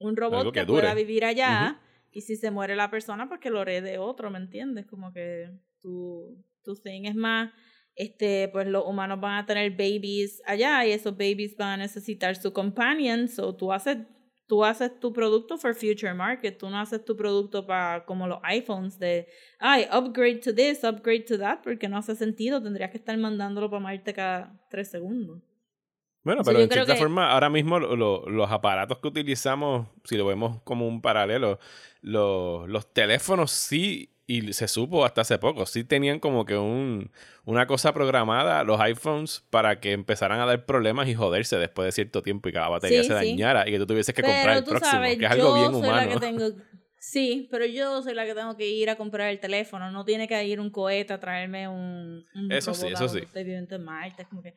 un 0.00 0.16
robot 0.16 0.52
que, 0.52 0.66
pueda 0.66 0.94
vivir 0.94 1.24
allá, 1.24 1.80
y 2.10 2.22
si 2.22 2.34
se 2.34 2.50
muere 2.50 2.74
la 2.74 2.90
persona, 2.90 3.28
pues 3.28 3.38
que 3.38 3.50
lo 3.50 3.62
herede 3.62 3.98
otro, 3.98 4.32
¿me 4.32 4.38
entiendes? 4.38 4.84
Como 4.86 5.12
que 5.12 5.48
tu, 5.80 6.44
tu 6.64 6.74
thing 6.74 7.04
es 7.04 7.14
más 7.14 7.52
este, 7.94 8.48
pues 8.48 8.66
los 8.66 8.84
humanos 8.86 9.20
van 9.20 9.38
a 9.38 9.46
tener 9.46 9.70
babies 9.72 10.40
allá 10.46 10.84
y 10.86 10.92
esos 10.92 11.12
babies 11.12 11.56
van 11.56 11.70
a 11.70 11.76
necesitar 11.78 12.36
su 12.36 12.52
companion, 12.52 13.28
so 13.28 13.54
tú 13.54 13.72
haces, 13.72 13.98
tú 14.46 14.64
haces 14.64 14.98
tu 15.00 15.12
producto 15.12 15.56
for 15.58 15.74
future 15.74 16.12
market, 16.14 16.58
tú 16.58 16.68
no 16.70 16.78
haces 16.78 17.04
tu 17.04 17.16
producto 17.16 17.66
para 17.66 18.04
como 18.04 18.26
los 18.26 18.38
iPhones 18.44 18.98
de, 18.98 19.26
ay, 19.58 19.86
upgrade 19.92 20.40
to 20.40 20.54
this, 20.54 20.82
upgrade 20.84 21.24
to 21.26 21.38
that, 21.38 21.60
porque 21.62 21.88
no 21.88 21.96
hace 21.98 22.14
sentido, 22.16 22.62
tendrías 22.62 22.90
que 22.90 22.98
estar 22.98 23.16
mandándolo 23.18 23.70
para 23.70 23.80
Marte 23.82 24.12
cada 24.14 24.60
tres 24.70 24.90
segundos. 24.90 25.42
Bueno, 26.24 26.42
pero 26.44 26.60
en 26.60 26.70
cierta 26.70 26.92
que- 26.94 27.00
forma, 27.00 27.32
ahora 27.32 27.50
mismo 27.50 27.80
lo- 27.80 27.96
lo- 27.96 28.28
los 28.28 28.48
aparatos 28.50 28.98
que 28.98 29.08
utilizamos, 29.08 29.88
si 30.04 30.16
lo 30.16 30.24
vemos 30.26 30.62
como 30.62 30.86
un 30.86 31.00
paralelo, 31.02 31.58
lo- 32.00 32.66
los 32.68 32.92
teléfonos 32.92 33.50
sí, 33.50 34.08
y 34.38 34.52
se 34.52 34.66
supo 34.68 35.04
hasta 35.04 35.20
hace 35.20 35.38
poco, 35.38 35.66
sí 35.66 35.84
tenían 35.84 36.18
como 36.18 36.44
que 36.44 36.56
un, 36.56 37.10
una 37.44 37.66
cosa 37.66 37.92
programada, 37.92 38.64
los 38.64 38.80
iPhones, 38.80 39.44
para 39.50 39.80
que 39.80 39.92
empezaran 39.92 40.40
a 40.40 40.46
dar 40.46 40.64
problemas 40.64 41.08
y 41.08 41.14
joderse 41.14 41.58
después 41.58 41.86
de 41.86 41.92
cierto 41.92 42.22
tiempo 42.22 42.48
y 42.48 42.52
que 42.52 42.58
la 42.58 42.68
batería 42.68 43.02
Sí, 43.02 43.08
se 43.08 43.18
sí. 43.18 43.30
dañara 43.30 43.68
y 43.68 43.72
que 43.72 43.78
tú 43.78 43.86
tuvieses 43.86 44.14
que 44.14 44.22
comprar 44.22 44.56
el 44.56 44.64
próximo, 44.64 44.90
sabes, 44.90 45.18
que 45.18 45.24
es 45.26 45.30
algo 45.30 45.54
bien 45.54 45.74
humano. 45.74 46.12
que 46.12 46.20
tengo... 46.26 46.46
Sí, 46.98 47.48
pero 47.50 47.66
yo 47.66 48.00
soy 48.00 48.14
la 48.14 48.24
que 48.24 48.34
tengo 48.34 48.56
que 48.56 48.68
ir 48.68 48.88
a 48.88 48.94
comprar 48.96 49.28
el 49.28 49.40
teléfono. 49.40 49.90
No 49.90 50.04
tiene 50.04 50.28
que 50.28 50.44
ir 50.46 50.60
un 50.60 50.70
cohete 50.70 51.12
a 51.12 51.18
traerme 51.18 51.66
un, 51.66 52.24
un 52.32 52.52
Eso 52.52 52.74
sí, 52.74 52.86
eso 52.86 53.08
sí. 53.08 53.20
en 53.34 53.84
Marte. 53.84 54.24
Como 54.26 54.40
que... 54.40 54.54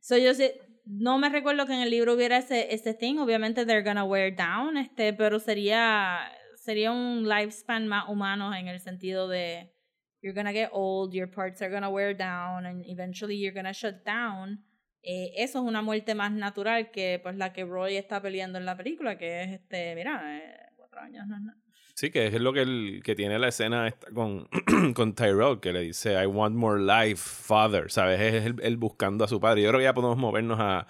So, 0.00 0.16
yo 0.16 0.32
sé, 0.32 0.60
no 0.86 1.18
me 1.18 1.28
recuerdo 1.28 1.66
que 1.66 1.74
en 1.74 1.80
el 1.80 1.90
libro 1.90 2.14
hubiera 2.14 2.38
ese, 2.38 2.72
ese 2.72 2.94
thing. 2.94 3.18
Obviamente, 3.18 3.66
they're 3.66 3.82
gonna 3.82 4.04
wear 4.04 4.34
down, 4.34 4.78
este, 4.78 5.12
pero 5.12 5.40
sería, 5.40 6.20
sería 6.62 6.90
un 6.92 7.28
lifespan 7.28 7.86
más 7.88 8.08
humano 8.08 8.54
en 8.54 8.68
el 8.68 8.80
sentido 8.80 9.28
de 9.28 9.72
you're 10.20 10.34
gonna 10.34 10.52
get 10.52 10.68
old, 10.72 11.12
your 11.14 11.30
parts 11.30 11.62
are 11.62 11.70
gonna 11.70 11.88
wear 11.88 12.16
down, 12.16 12.66
and 12.66 12.84
eventually 12.86 13.38
you're 13.38 13.54
gonna 13.54 13.72
shut 13.72 14.04
down. 14.04 14.64
Eh, 15.02 15.32
eso 15.36 15.60
es 15.60 15.64
una 15.64 15.80
muerte 15.80 16.14
más 16.14 16.32
natural 16.32 16.90
que 16.90 17.20
pues 17.22 17.36
la 17.36 17.52
que 17.52 17.64
Roy 17.64 17.96
está 17.96 18.20
peleando 18.20 18.58
en 18.58 18.66
la 18.66 18.76
película, 18.76 19.16
que 19.16 19.42
es 19.42 19.48
este, 19.52 19.94
mira, 19.94 20.38
eh, 20.38 20.56
cuatro 20.76 21.00
años 21.00 21.26
no 21.28 21.36
es 21.36 21.42
nada. 21.42 21.58
Sí, 21.94 22.10
que 22.10 22.26
es 22.28 22.34
lo 22.40 22.52
que, 22.52 22.62
el, 22.62 23.00
que 23.04 23.14
tiene 23.16 23.38
la 23.40 23.48
escena 23.48 23.88
esta 23.88 24.10
con, 24.12 24.48
con 24.94 25.14
Tyrell, 25.14 25.58
que 25.60 25.72
le 25.72 25.80
dice, 25.80 26.20
I 26.20 26.26
want 26.26 26.54
more 26.54 26.80
life, 26.80 27.16
father, 27.16 27.90
¿sabes? 27.90 28.20
Es 28.20 28.44
él, 28.60 28.76
buscando 28.76 29.24
a 29.24 29.28
su 29.28 29.40
padre. 29.40 29.62
Yo 29.62 29.68
creo 29.70 29.78
que 29.80 29.84
ya 29.84 29.94
podemos 29.94 30.16
movernos 30.16 30.58
a, 30.60 30.80
a, 30.80 30.84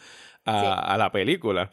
Sí. 0.60 0.66
a 0.92 0.96
la 0.98 1.10
película. 1.12 1.70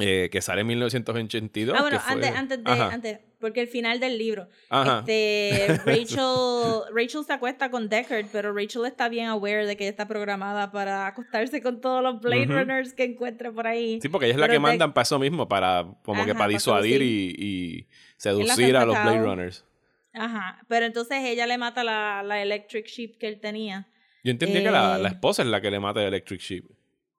Eh, 0.00 0.28
que 0.32 0.40
sale 0.42 0.62
en 0.62 0.66
1982. 0.68 1.76
Ah, 1.78 1.82
bueno, 1.82 1.96
que 1.98 2.02
fue- 2.02 2.12
antes, 2.14 2.30
antes 2.34 2.64
de, 2.64 2.70
antes, 2.70 3.18
porque 3.38 3.60
el 3.60 3.68
final 3.68 4.00
del 4.00 4.18
libro, 4.18 4.48
ajá. 4.70 5.00
este, 5.00 5.66
Rachel, 5.86 6.94
Rachel 6.94 7.24
se 7.24 7.32
acuesta 7.32 7.70
con 7.70 7.88
Deckard, 7.88 8.26
pero 8.32 8.52
Rachel 8.52 8.86
está 8.86 9.08
bien 9.08 9.26
aware 9.26 9.66
de 9.66 9.76
que 9.76 9.84
ella 9.84 9.90
está 9.90 10.08
programada 10.08 10.72
para 10.72 11.06
acostarse 11.06 11.62
con 11.62 11.80
todos 11.80 12.02
los 12.02 12.20
Blade. 12.20 12.46
Runners 12.46 12.92
que 12.94 13.04
encuentre 13.04 13.52
por 13.52 13.66
ahí. 13.66 14.00
Sí, 14.02 14.08
porque 14.08 14.26
ella 14.26 14.34
es 14.34 14.40
la 14.40 14.46
Pero 14.46 14.54
que 14.56 14.60
mandan 14.60 14.92
para 14.94 15.02
eso 15.02 15.18
mismo, 15.18 15.48
para 15.48 15.84
como 16.04 16.24
que 16.24 16.30
Ajá, 16.32 16.38
para 16.38 16.38
para 16.38 16.48
disuadir 16.48 17.02
y, 17.02 17.34
y 17.38 17.88
seducir 18.16 18.76
a 18.76 18.84
los. 18.84 18.94
Blade 19.00 19.20
Runners. 19.22 19.64
Ajá, 20.12 20.60
pero 20.68 20.86
entonces 20.86 21.18
ella 21.24 21.46
le 21.46 21.58
mata 21.58 21.82
la, 21.84 22.22
la 22.24 22.40
electric 22.40 22.86
sheep 22.86 23.18
que 23.18 23.28
él 23.28 23.40
tenía. 23.40 23.88
Yo 24.22 24.30
entendí 24.30 24.62
que 24.62 24.70
la, 24.70 24.96
Eh. 24.96 25.02
la 25.02 25.08
esposa 25.08 25.42
es 25.42 25.48
la 25.48 25.60
que 25.60 25.70
le 25.70 25.78
mata 25.80 26.00
el 26.00 26.06
Electric 26.08 26.40
Sheep. 26.40 26.64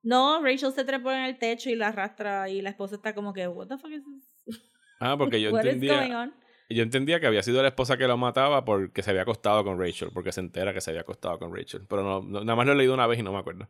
No, 0.05 0.39
Rachel 0.41 0.71
se 0.71 0.85
trepó 0.85 1.11
en 1.11 1.23
el 1.25 1.37
techo 1.39 1.69
y 1.71 1.75
la 1.75 1.87
arrastra 1.87 2.47
y 2.47 2.61
la 2.61 2.69
esposa 2.69 2.95
está 2.95 3.15
como 3.15 3.33
que, 3.33 3.47
what 3.47 3.67
the 3.67 3.77
fuck 3.77 3.89
is 3.91 4.03
this? 4.05 4.61
Ah, 4.99 5.15
porque 5.17 5.41
yo 5.41 5.49
entendía, 5.59 6.31
yo 6.69 6.83
entendía 6.83 7.19
que 7.19 7.25
había 7.27 7.41
sido 7.41 7.61
la 7.63 7.69
esposa 7.69 7.97
que 7.97 8.07
lo 8.07 8.15
mataba 8.15 8.63
porque 8.65 9.01
se 9.01 9.09
había 9.09 9.23
acostado 9.23 9.63
con 9.63 9.79
Rachel, 9.79 10.09
porque 10.13 10.31
se 10.31 10.41
entera 10.41 10.73
que 10.73 10.79
se 10.81 10.91
había 10.91 11.01
acostado 11.01 11.39
con 11.39 11.53
Rachel. 11.55 11.85
Pero 11.89 12.03
no, 12.03 12.21
no- 12.21 12.41
nada 12.43 12.55
más 12.55 12.67
lo 12.67 12.73
he 12.73 12.75
leído 12.75 12.93
una 12.93 13.07
vez 13.07 13.17
y 13.19 13.23
no 13.23 13.33
me 13.33 13.39
acuerdo. 13.39 13.67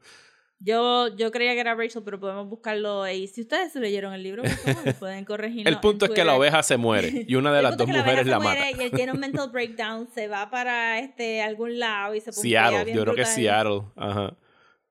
Yo, 0.60 1.10
yo 1.16 1.32
creía 1.32 1.54
que 1.54 1.60
era 1.60 1.76
Rachel, 1.76 2.02
pero 2.04 2.20
podemos 2.20 2.48
buscarlo 2.50 3.04
ahí. 3.04 3.28
Si 3.28 3.42
ustedes 3.42 3.74
se 3.74 3.80
leyeron 3.80 4.14
el 4.14 4.24
libro, 4.24 4.44
favor, 4.44 4.94
pueden 5.00 5.26
corregirlo. 5.26 5.70
el 5.70 5.80
punto 5.80 6.06
es 6.06 6.12
que 6.12 6.24
la 6.24 6.36
oveja 6.36 6.64
se 6.64 6.78
muere 6.78 7.26
y 7.28 7.36
una 7.36 7.54
de 7.54 7.62
las 7.62 7.78
dos 7.78 7.88
mujeres 7.88 8.26
la 8.26 8.40
mata. 8.40 8.72
Y 8.72 8.82
él 8.84 8.92
tiene 8.92 9.12
un 9.14 9.20
mental 9.20 9.50
breakdown, 9.54 10.08
se 10.14 10.28
va 10.28 10.50
para 10.50 11.00
este 11.00 11.42
algún 11.42 11.78
lado 11.80 12.14
y 12.16 12.20
se 12.22 12.32
pompea 12.32 12.42
Seattle, 12.70 12.84
bien 12.86 12.98
yo 12.98 13.04
creo 13.04 13.16
que 13.16 13.22
es 13.22 13.36
brutal. 13.36 13.44
Seattle. 13.44 13.82
Ajá. 13.96 14.38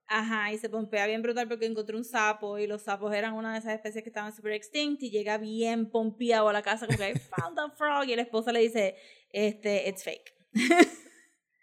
Ajá, 0.07 0.53
y 0.53 0.59
se 0.59 0.69
pompea 0.69 1.07
bien 1.07 1.23
brutal 1.23 1.49
porque 1.49 1.65
encontró 1.67 1.97
un 1.97 2.05
sapo 2.05 2.59
y 2.59 2.67
los 2.67 2.83
sapos 2.83 3.15
eran 3.15 3.33
una 3.35 3.53
de 3.55 3.59
esas 3.61 3.73
especies 3.75 4.03
que 4.05 4.11
estaban 4.11 4.35
super 4.35 4.53
extinct 4.53 5.03
y 5.03 5.11
llega 5.11 5.39
bien 5.39 5.91
pompeado 5.91 6.49
a 6.49 6.53
la 6.53 6.63
casa 6.63 6.87
como 6.87 6.99
que 6.99 7.11
I 7.11 7.15
found 7.15 7.59
a 7.59 7.71
frog 7.71 8.05
y 8.09 8.15
la 8.15 8.23
esposa 8.23 8.53
le 8.53 8.61
dice, 8.61 8.97
este, 9.33 9.89
it's 9.89 10.05
fake. 10.05 10.35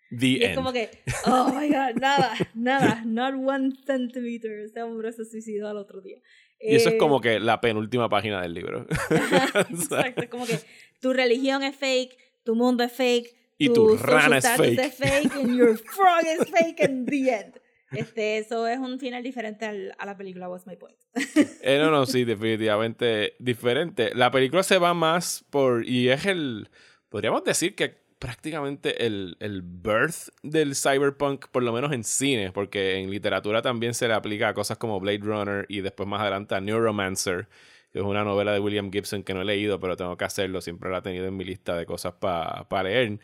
The 0.09 0.27
Y 0.27 0.35
es 0.43 0.49
end. 0.49 0.55
como 0.55 0.73
que, 0.73 0.89
oh 1.25 1.53
my 1.53 1.67
god, 1.69 1.95
nada, 2.01 2.33
nada, 2.53 3.03
not 3.05 3.33
one 3.35 3.71
centimeter. 3.85 4.59
Ese 4.59 4.81
hombre 4.83 5.13
se 5.13 5.23
suicidó 5.23 5.69
al 5.69 5.77
otro 5.77 6.01
día. 6.01 6.17
Y 6.59 6.75
eso 6.75 6.89
es 6.89 6.95
Eh, 6.95 6.97
como 6.97 7.21
que 7.21 7.39
la 7.39 7.61
penúltima 7.61 8.09
página 8.09 8.41
del 8.41 8.53
libro. 8.53 8.85
Exacto, 9.69 10.21
es 10.21 10.29
como 10.29 10.45
que 10.45 10.59
tu 10.99 11.13
religión 11.13 11.63
es 11.63 11.75
fake, 11.77 12.17
tu 12.43 12.55
mundo 12.55 12.83
es 12.83 12.91
fake, 12.91 13.33
Y 13.57 13.69
tu 13.71 13.89
social 13.97 14.21
rana 14.23 14.37
es 14.39 14.47
fake. 14.49 14.79
es 14.79 14.95
fake, 14.95 15.35
and 15.35 15.55
your 15.55 15.77
frog 15.77 16.23
is 16.25 16.45
fake 16.49 16.81
and 16.83 17.07
the 17.07 17.29
end. 17.29 17.60
Este, 17.91 18.37
eso 18.37 18.67
es 18.67 18.79
un 18.79 18.99
final 18.99 19.21
diferente 19.23 19.65
al- 19.65 19.93
a 19.97 20.05
la 20.05 20.15
película 20.17 20.49
What's 20.49 20.65
My 20.67 20.75
Point. 20.77 20.97
Eh, 21.63 21.77
no, 21.79 21.91
no, 21.91 22.05
sí, 22.05 22.23
definitivamente 22.23 23.35
diferente. 23.39 24.11
La 24.15 24.31
película 24.31 24.63
se 24.63 24.77
va 24.77 24.93
más 24.93 25.45
por. 25.49 25.85
Y 25.87 26.09
es 26.09 26.25
el. 26.25 26.69
Podríamos 27.09 27.43
decir 27.43 27.75
que 27.75 27.99
prácticamente 28.19 29.05
el, 29.05 29.35
el 29.39 29.61
birth 29.63 30.29
del 30.43 30.75
cyberpunk, 30.75 31.47
por 31.47 31.63
lo 31.63 31.73
menos 31.73 31.91
en 31.91 32.03
cine, 32.03 32.51
porque 32.51 32.97
en 32.99 33.09
literatura 33.09 33.61
también 33.61 33.93
se 33.93 34.07
le 34.07 34.13
aplica 34.13 34.49
a 34.49 34.53
cosas 34.53 34.77
como 34.77 34.99
Blade 34.99 35.17
Runner 35.19 35.65
y 35.69 35.81
después 35.81 36.07
más 36.07 36.21
adelante 36.21 36.53
a 36.55 36.61
Neuromancer, 36.61 37.47
que 37.91 37.97
es 37.99 38.05
una 38.05 38.23
novela 38.23 38.53
de 38.53 38.59
William 38.59 38.91
Gibson 38.91 39.23
que 39.23 39.33
no 39.33 39.41
he 39.41 39.45
leído, 39.45 39.79
pero 39.79 39.97
tengo 39.97 40.15
que 40.17 40.25
hacerlo, 40.25 40.61
siempre 40.61 40.91
la 40.91 40.99
he 40.99 41.01
tenido 41.01 41.25
en 41.25 41.35
mi 41.35 41.43
lista 41.43 41.75
de 41.75 41.85
cosas 41.87 42.13
para 42.13 42.83
leer. 42.83 43.19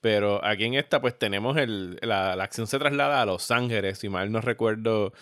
Pero 0.00 0.44
aquí 0.44 0.64
en 0.64 0.74
esta, 0.74 1.00
pues 1.00 1.18
tenemos 1.18 1.56
el, 1.56 1.98
la, 2.02 2.36
la 2.36 2.44
acción 2.44 2.66
se 2.66 2.78
traslada 2.78 3.20
a 3.20 3.26
Los 3.26 3.50
Ángeles, 3.50 3.98
si 3.98 4.08
mal 4.08 4.30
no 4.30 4.40
recuerdo, 4.40 5.12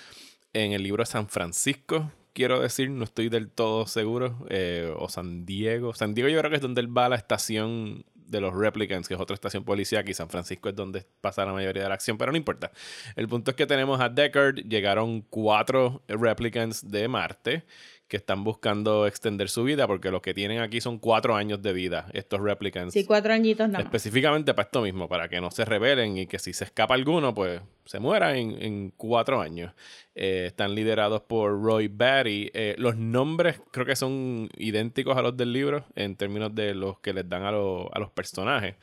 en 0.52 0.72
el 0.72 0.82
libro 0.82 1.04
San 1.04 1.28
Francisco, 1.28 2.10
quiero 2.36 2.60
decir, 2.60 2.90
no 2.90 3.04
estoy 3.04 3.30
del 3.30 3.50
todo 3.50 3.86
seguro, 3.86 4.46
eh, 4.50 4.92
o 4.98 5.08
San 5.08 5.46
Diego. 5.46 5.94
San 5.94 6.12
Diego 6.14 6.28
yo 6.28 6.38
creo 6.38 6.50
que 6.50 6.56
es 6.56 6.62
donde 6.62 6.82
él 6.82 6.96
va 6.96 7.06
a 7.06 7.08
la 7.08 7.16
estación 7.16 8.04
de 8.14 8.40
los 8.40 8.54
Replicants, 8.54 9.08
que 9.08 9.14
es 9.14 9.20
otra 9.20 9.34
estación 9.34 9.64
policíaca, 9.64 10.10
y 10.10 10.14
San 10.14 10.28
Francisco 10.28 10.68
es 10.68 10.74
donde 10.74 11.06
pasa 11.22 11.46
la 11.46 11.52
mayoría 11.54 11.84
de 11.84 11.88
la 11.88 11.94
acción, 11.94 12.18
pero 12.18 12.32
no 12.32 12.36
importa. 12.36 12.72
El 13.14 13.26
punto 13.26 13.52
es 13.52 13.56
que 13.56 13.66
tenemos 13.66 14.00
a 14.00 14.10
Deckard, 14.10 14.56
llegaron 14.68 15.22
cuatro 15.22 16.02
Replicants 16.08 16.90
de 16.90 17.08
Marte 17.08 17.64
que 18.08 18.16
están 18.16 18.44
buscando 18.44 19.06
extender 19.06 19.48
su 19.48 19.64
vida, 19.64 19.86
porque 19.88 20.10
lo 20.12 20.22
que 20.22 20.32
tienen 20.32 20.60
aquí 20.60 20.80
son 20.80 20.98
cuatro 20.98 21.34
años 21.34 21.60
de 21.62 21.72
vida, 21.72 22.06
estos 22.12 22.40
Replicants. 22.40 22.92
Sí, 22.94 23.04
cuatro 23.04 23.32
añitos 23.32 23.66
nada 23.68 23.78
más. 23.80 23.86
Específicamente 23.86 24.54
para 24.54 24.66
esto 24.66 24.80
mismo, 24.82 25.08
para 25.08 25.28
que 25.28 25.40
no 25.40 25.50
se 25.50 25.64
rebelen 25.64 26.16
y 26.16 26.26
que 26.26 26.38
si 26.38 26.52
se 26.52 26.64
escapa 26.64 26.94
alguno, 26.94 27.34
pues 27.34 27.60
se 27.84 27.98
muera 27.98 28.36
en, 28.36 28.62
en 28.62 28.92
cuatro 28.96 29.40
años. 29.40 29.72
Eh, 30.14 30.44
están 30.46 30.74
liderados 30.74 31.22
por 31.22 31.60
Roy 31.60 31.88
Batty. 31.88 32.50
Eh, 32.54 32.74
los 32.78 32.96
nombres 32.96 33.60
creo 33.72 33.84
que 33.86 33.96
son 33.96 34.48
idénticos 34.56 35.16
a 35.16 35.22
los 35.22 35.36
del 35.36 35.52
libro 35.52 35.84
en 35.96 36.14
términos 36.16 36.54
de 36.54 36.74
los 36.74 37.00
que 37.00 37.12
les 37.12 37.28
dan 37.28 37.42
a, 37.42 37.50
los- 37.50 37.88
a 37.92 37.98
los 37.98 38.10
personajes. 38.10 38.76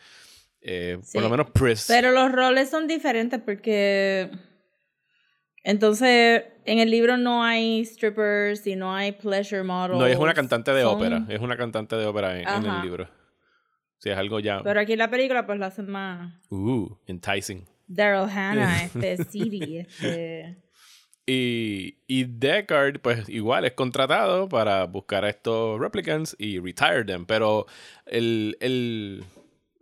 Eh, 0.61 0.97
Sí. 1.01 1.13
Por 1.13 1.23
lo 1.23 1.29
menos 1.29 1.49
Pris. 1.51 1.85
Pero 1.87 2.11
los 2.11 2.31
roles 2.31 2.69
son 2.69 2.87
diferentes 2.87 3.41
porque. 3.41 4.29
Entonces, 5.63 6.43
en 6.65 6.79
el 6.79 6.91
libro 6.91 7.17
no 7.17 7.43
hay 7.43 7.85
strippers 7.85 8.67
y 8.67 8.75
no 8.75 8.93
hay 8.93 9.13
pleasure 9.13 9.63
models. 9.63 9.97
no, 9.99 10.05
es 10.05 10.17
una 10.17 10.33
cantante 10.33 10.71
de 10.71 10.83
Son- 10.83 10.95
ópera. 10.95 11.25
Es 11.29 11.39
una 11.39 11.55
cantante 11.57 11.95
de 11.95 12.05
ópera 12.05 12.39
en, 12.39 12.47
en 12.47 12.65
el 12.71 12.81
libro. 12.81 13.09
Sí, 13.99 14.09
es 14.09 14.17
algo 14.17 14.41
ya. 14.41 14.61
Pero 14.61 14.81
aquí 14.81 14.93
en 14.93 14.99
la 14.99 15.09
película, 15.09 15.45
pues 15.45 15.57
lo 15.57 15.65
hacen 15.65 15.89
más. 15.89 16.33
Uh, 16.49 16.89
enticing. 17.07 17.65
Daryl 17.87 18.29
Hannah, 18.29 18.83
este, 18.93 19.23
City, 19.25 19.77
este. 19.77 20.57
Y, 21.25 21.99
y 22.07 22.25
Deckard, 22.25 22.99
pues 22.99 23.29
igual 23.29 23.63
es 23.63 23.71
contratado 23.73 24.49
para 24.49 24.83
buscar 24.87 25.23
a 25.23 25.29
estos 25.29 25.79
replicants 25.79 26.35
y 26.37 26.59
retire 26.59 27.05
them. 27.05 27.25
Pero 27.25 27.65
el, 28.05 28.57
el, 28.59 29.23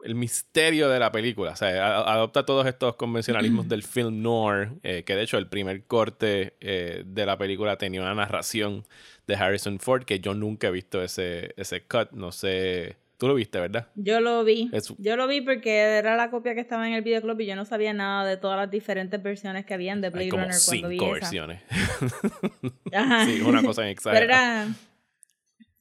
el 0.04 0.16
misterio 0.16 0.90
de 0.90 1.00
la 1.00 1.12
película, 1.12 1.52
o 1.52 1.56
sea, 1.56 1.86
a- 2.00 2.14
adopta 2.14 2.46
todos 2.46 2.66
estos 2.68 2.96
convencionalismos 2.96 3.68
del 3.70 3.84
film 3.84 4.22
noir, 4.22 4.70
eh, 4.84 5.04
que 5.04 5.16
de 5.16 5.24
hecho 5.24 5.38
el 5.38 5.48
primer 5.48 5.84
corte 5.86 6.56
eh, 6.60 7.04
de 7.06 7.26
la 7.26 7.38
película 7.38 7.78
tenía 7.78 8.02
una 8.02 8.16
narración 8.16 8.86
de 9.28 9.36
Harrison 9.36 9.80
Ford, 9.80 10.04
que 10.04 10.20
yo 10.20 10.34
nunca 10.34 10.68
he 10.68 10.72
visto 10.72 11.02
ese, 11.04 11.54
ese 11.58 11.84
cut, 11.84 12.12
no 12.12 12.32
sé, 12.32 12.98
tú 13.18 13.28
lo 13.28 13.36
viste, 13.36 13.60
¿verdad? 13.60 13.88
Yo 13.96 14.20
lo 14.20 14.44
vi. 14.44 14.70
Es- 14.74 14.94
Yo 14.98 15.16
lo 15.16 15.28
vi 15.28 15.42
porque 15.42 15.78
era 15.78 16.16
la 16.18 16.32
copia 16.32 16.56
que 16.56 16.62
estaba 16.62 16.88
en 16.88 16.94
el 16.96 17.04
videoclub 17.04 17.40
y 17.40 17.46
yo 17.46 17.56
no 17.56 17.66
sabía 17.66 17.94
nada 17.94 18.26
de 18.26 18.38
todas 18.38 18.58
las 18.58 18.72
diferentes 18.72 19.22
versiones 19.22 19.66
que 19.66 19.74
habían 19.76 20.02
de 20.02 20.10
Blade 20.10 20.24
Hay 20.26 20.30
como 20.32 20.44
Runner 20.46 20.58
cuando 20.66 20.88
vi 20.90 20.98
cinco 20.98 21.16
esa. 21.16 21.26
versiones. 21.26 21.62
Ajá. 22.94 23.26
sí, 23.26 23.42
una 23.42 23.62
cosa 23.64 23.88
en 23.88 23.96
Pero 24.04 24.18
era, 24.26 24.68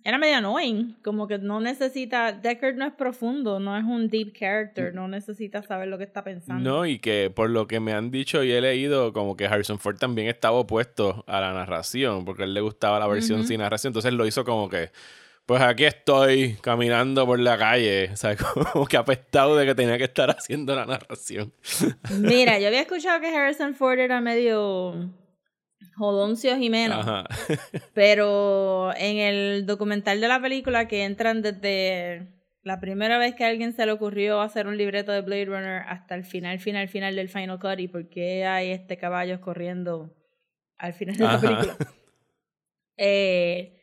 era 0.05 0.19
medio 0.19 0.37
annoying. 0.37 0.97
Como 1.03 1.27
que 1.29 1.39
no 1.39 1.61
necesita. 1.61 2.33
Deckard 2.33 2.77
no 2.77 2.87
es 2.87 2.93
profundo, 2.93 3.61
no 3.61 3.77
es 3.77 3.85
un 3.85 4.09
deep 4.09 4.33
character, 4.39 4.95
no 4.95 5.09
necesita 5.09 5.63
saber 5.63 5.89
lo 5.89 5.99
que 5.99 6.05
está 6.05 6.25
pensando. 6.25 6.71
No, 6.71 6.87
y 6.87 6.99
que 6.99 7.31
por 7.35 7.51
lo 7.51 7.67
que 7.67 7.81
me 7.81 7.93
han 7.93 8.11
dicho 8.11 8.43
y 8.43 8.53
he 8.53 8.61
leído, 8.61 9.13
como 9.13 9.37
que 9.37 9.47
Harrison 9.47 9.79
Ford 9.79 9.97
también 9.99 10.29
estaba 10.29 10.57
opuesto 10.57 11.25
a 11.27 11.41
la 11.41 11.53
narración, 11.53 12.25
porque 12.25 12.43
a 12.43 12.47
él 12.47 12.55
le 12.55 12.61
gustaba 12.61 12.99
la 12.99 13.07
versión 13.07 13.47
sin 13.47 13.61
narración, 13.61 13.91
entonces 13.91 14.13
lo 14.13 14.27
hizo 14.27 14.45
como 14.45 14.69
que, 14.69 14.91
pues 15.47 15.61
aquí 15.63 15.85
estoy 15.85 16.57
caminando 16.61 17.27
por 17.27 17.39
la 17.39 17.59
calle, 17.59 18.11
o 18.13 18.17
sea, 18.17 18.37
como 18.37 18.87
que 18.87 18.97
apestado 18.97 19.57
de 19.57 19.67
que 19.67 19.75
tenía 19.75 19.99
que 19.99 20.05
estar 20.05 20.31
haciendo 20.31 20.75
la 20.75 20.87
narración. 20.87 21.53
Mira, 22.21 22.59
yo 22.61 22.69
había 22.69 22.83
escuchado 22.83 23.21
que 23.21 23.29
Harrison 23.29 23.75
Ford 23.75 23.99
era 23.99 24.21
medio 24.21 25.11
jodoncio 25.97 26.57
Jimeno, 26.57 26.95
Ajá. 26.95 27.25
pero 27.95 28.93
en 28.97 29.19
el 29.19 29.67
documental 29.67 30.21
de 30.21 30.29
la 30.29 30.41
película 30.41 30.89
que 30.89 31.05
entran 31.05 31.43
desde 31.43 32.29
la 32.63 32.81
primera 32.81 33.19
vez 33.19 33.35
que 33.35 33.45
a 33.45 33.49
alguien 33.49 33.73
se 33.73 33.87
le 33.87 33.93
ocurrió 33.93 34.41
hacer 34.41 34.67
un 34.67 34.77
libreto 34.77 35.13
de 35.13 35.23
Blade 35.23 35.47
Runner 35.47 35.83
hasta 35.87 36.15
el 36.15 36.25
final, 36.25 36.59
final, 36.59 36.89
final 36.89 37.17
del 37.17 37.29
Final 37.29 37.59
Cut 37.59 37.81
y 37.81 37.89
por 37.89 38.09
qué 38.09 38.45
hay 38.45 38.71
este 38.71 38.99
caballos 38.99 39.41
corriendo 39.41 40.15
al 40.77 40.93
final 40.93 41.17
de 41.17 41.25
la 41.25 41.35
Ajá. 41.35 41.41
película. 41.41 41.77
Eh, 43.03 43.80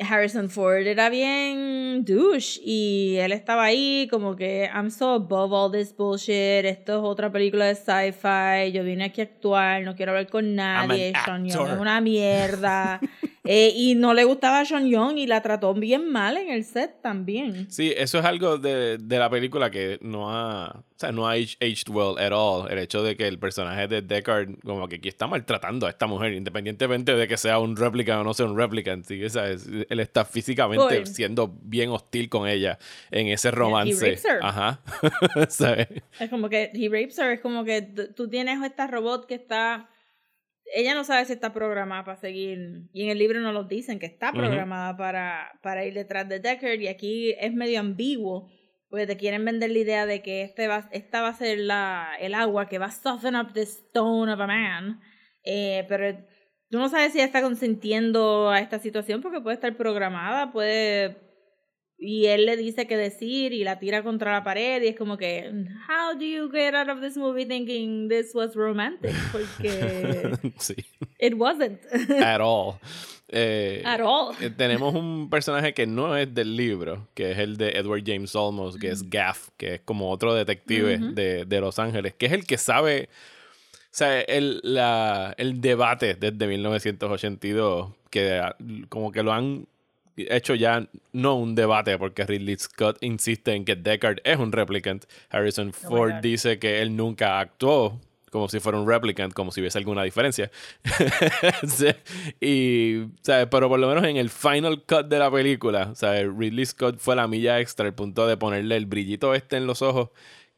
Harrison 0.00 0.48
Ford 0.48 0.86
era 0.86 1.10
bien 1.10 2.04
douche 2.04 2.60
y 2.64 3.16
él 3.18 3.32
estaba 3.32 3.64
ahí 3.64 4.08
como 4.10 4.36
que 4.36 4.70
I'm 4.72 4.90
so 4.90 5.14
above 5.14 5.52
all 5.52 5.70
this 5.70 5.94
bullshit, 5.94 6.64
esto 6.64 6.98
es 6.98 7.04
otra 7.04 7.30
película 7.30 7.66
de 7.66 7.74
sci-fi, 7.74 8.72
yo 8.72 8.84
vine 8.84 9.04
aquí 9.04 9.20
a 9.20 9.24
actuar, 9.24 9.82
no 9.82 9.94
quiero 9.94 10.12
hablar 10.12 10.28
con 10.28 10.54
nadie, 10.54 11.12
an 11.14 11.24
Sean 11.24 11.44
Young 11.46 11.68
es 11.72 11.78
una 11.78 12.00
mierda. 12.00 13.00
Eh, 13.44 13.72
y 13.74 13.96
no 13.96 14.14
le 14.14 14.22
gustaba 14.22 14.60
a 14.60 14.64
Sean 14.64 14.88
Young 14.88 15.18
y 15.18 15.26
la 15.26 15.42
trató 15.42 15.74
bien 15.74 16.08
mal 16.12 16.36
en 16.36 16.48
el 16.50 16.64
set 16.64 17.02
también. 17.02 17.66
Sí, 17.72 17.92
eso 17.96 18.20
es 18.20 18.24
algo 18.24 18.56
de, 18.56 18.98
de 18.98 19.18
la 19.18 19.28
película 19.28 19.68
que 19.68 19.98
no 20.00 20.30
ha, 20.30 20.68
o 20.78 20.84
sea, 20.96 21.10
no 21.10 21.26
ha 21.26 21.32
age- 21.34 21.56
aged 21.60 21.88
well 21.92 22.16
at 22.24 22.30
all. 22.32 22.70
El 22.70 22.78
hecho 22.78 23.02
de 23.02 23.16
que 23.16 23.26
el 23.26 23.40
personaje 23.40 23.88
de 23.88 24.00
Deckard 24.00 24.60
como 24.64 24.86
que 24.86 24.96
aquí 24.96 25.08
está 25.08 25.26
maltratando 25.26 25.88
a 25.88 25.90
esta 25.90 26.06
mujer, 26.06 26.34
independientemente 26.34 27.16
de 27.16 27.26
que 27.26 27.36
sea 27.36 27.58
un 27.58 27.76
replicant 27.76 28.20
o 28.20 28.24
no 28.24 28.32
sea 28.32 28.46
un 28.46 28.56
replicant. 28.56 29.04
¿sí? 29.06 29.28
¿sabes? 29.28 29.66
Él 29.88 29.98
está 29.98 30.24
físicamente 30.24 30.98
Cool. 30.98 31.06
siendo 31.08 31.52
bien 31.62 31.90
hostil 31.90 32.28
con 32.28 32.46
ella 32.46 32.78
en 33.10 33.26
ese 33.26 33.50
romance. 33.50 34.04
rapes 34.06 34.24
her. 34.24 34.38
Ajá. 34.40 34.80
¿Sabes? 35.48 35.88
Es 36.20 36.30
como 36.30 36.48
que 36.48 36.70
he 36.72 36.88
rapes 36.88 37.18
her, 37.18 37.32
es 37.32 37.40
como 37.40 37.64
que 37.64 37.82
tú 37.82 38.28
tienes 38.28 38.62
esta 38.62 38.86
robot 38.86 39.26
que 39.26 39.34
está 39.34 39.88
ella 40.74 40.94
no 40.94 41.04
sabe 41.04 41.24
si 41.26 41.32
está 41.34 41.52
programada 41.52 42.04
para 42.04 42.16
seguir, 42.16 42.88
y 42.92 43.04
en 43.04 43.10
el 43.10 43.18
libro 43.18 43.40
no 43.40 43.52
nos 43.52 43.68
dicen 43.68 43.98
que 43.98 44.06
está 44.06 44.32
programada 44.32 44.96
para, 44.96 45.58
para 45.62 45.84
ir 45.84 45.94
detrás 45.94 46.28
de 46.28 46.40
Deckard, 46.40 46.80
y 46.80 46.88
aquí 46.88 47.34
es 47.38 47.52
medio 47.52 47.80
ambiguo, 47.80 48.50
porque 48.88 49.06
te 49.06 49.16
quieren 49.16 49.44
vender 49.44 49.70
la 49.70 49.78
idea 49.78 50.06
de 50.06 50.22
que 50.22 50.42
este 50.42 50.68
va, 50.68 50.88
esta 50.92 51.22
va 51.22 51.28
a 51.28 51.34
ser 51.34 51.58
la, 51.58 52.10
el 52.20 52.34
agua 52.34 52.68
que 52.68 52.78
va 52.78 52.86
a 52.86 52.90
soften 52.90 53.36
up 53.36 53.52
the 53.52 53.62
stone 53.62 54.32
of 54.32 54.40
a 54.40 54.46
man, 54.46 55.00
eh, 55.44 55.84
pero 55.88 56.18
tú 56.70 56.78
no 56.78 56.88
sabes 56.88 57.12
si 57.12 57.18
ella 57.18 57.26
está 57.26 57.42
consintiendo 57.42 58.50
a 58.50 58.60
esta 58.60 58.78
situación 58.78 59.20
porque 59.20 59.40
puede 59.40 59.54
estar 59.54 59.76
programada, 59.76 60.52
puede... 60.52 61.31
Y 62.04 62.26
él 62.26 62.46
le 62.46 62.56
dice 62.56 62.88
qué 62.88 62.96
decir 62.96 63.52
y 63.52 63.62
la 63.62 63.78
tira 63.78 64.02
contra 64.02 64.32
la 64.32 64.42
pared 64.42 64.82
y 64.82 64.88
es 64.88 64.96
como 64.96 65.16
que, 65.16 65.48
how 65.88 66.18
do 66.18 66.24
you 66.24 66.50
get 66.50 66.74
out 66.74 66.88
of 66.88 67.00
this 67.00 67.16
movie 67.16 67.46
thinking 67.46 68.08
this 68.08 68.34
was 68.34 68.56
romantic? 68.56 69.12
Porque 69.32 70.32
sí, 70.58 70.74
it 71.20 71.34
wasn't 71.36 71.80
at 72.20 72.40
all. 72.40 72.80
Eh, 73.28 73.82
at 73.84 74.00
all. 74.00 74.34
eh, 74.40 74.50
tenemos 74.50 74.94
un 74.96 75.30
personaje 75.30 75.74
que 75.74 75.86
no 75.86 76.16
es 76.16 76.34
del 76.34 76.56
libro, 76.56 77.06
que 77.14 77.30
es 77.30 77.38
el 77.38 77.56
de 77.56 77.70
Edward 77.70 78.02
James 78.04 78.34
Olmos, 78.34 78.76
que 78.76 78.88
es 78.88 79.08
Gaff, 79.08 79.50
que 79.56 79.74
es 79.74 79.80
como 79.82 80.10
otro 80.10 80.34
detective 80.34 80.98
de, 80.98 81.44
de 81.44 81.60
Los 81.60 81.78
Ángeles, 81.78 82.14
que 82.14 82.26
es 82.26 82.32
el 82.32 82.44
que 82.44 82.58
sabe, 82.58 83.08
o 83.84 83.88
sea, 83.92 84.20
el, 84.22 84.60
la, 84.64 85.34
el 85.38 85.60
debate 85.60 86.14
desde 86.16 86.48
1982, 86.48 87.92
que 88.10 88.34
ah, 88.34 88.56
como 88.88 89.12
que 89.12 89.22
lo 89.22 89.32
han 89.32 89.68
hecho 90.16 90.54
ya 90.54 90.86
no 91.12 91.36
un 91.36 91.54
debate, 91.54 91.98
porque 91.98 92.24
Ridley 92.24 92.56
Scott 92.56 92.98
insiste 93.00 93.54
en 93.54 93.64
que 93.64 93.76
Deckard 93.76 94.18
es 94.24 94.38
un 94.38 94.52
replicant. 94.52 95.04
Harrison 95.30 95.72
Ford 95.72 96.12
God. 96.12 96.20
dice 96.20 96.58
que 96.58 96.82
él 96.82 96.96
nunca 96.96 97.40
actuó 97.40 98.00
como 98.32 98.48
si 98.48 98.60
fuera 98.60 98.78
un 98.78 98.88
replicant, 98.88 99.34
como 99.34 99.52
si 99.52 99.60
hubiese 99.60 99.78
alguna 99.78 100.02
diferencia. 100.02 100.50
Sí, 101.68 101.88
y, 102.40 103.08
¿sabes? 103.20 103.46
Pero 103.50 103.68
por 103.68 103.78
lo 103.78 103.88
menos 103.88 104.04
en 104.04 104.16
el 104.16 104.30
final 104.30 104.82
cut 104.84 105.06
de 105.06 105.18
la 105.18 105.30
película, 105.30 105.94
¿sabes? 105.94 106.26
Ridley 106.34 106.64
Scott 106.64 106.98
fue 106.98 107.14
la 107.14 107.28
milla 107.28 107.60
extra, 107.60 107.86
el 107.86 107.92
punto 107.92 108.26
de 108.26 108.38
ponerle 108.38 108.76
el 108.76 108.86
brillito 108.86 109.34
este 109.34 109.58
en 109.58 109.66
los 109.66 109.82
ojos, 109.82 110.08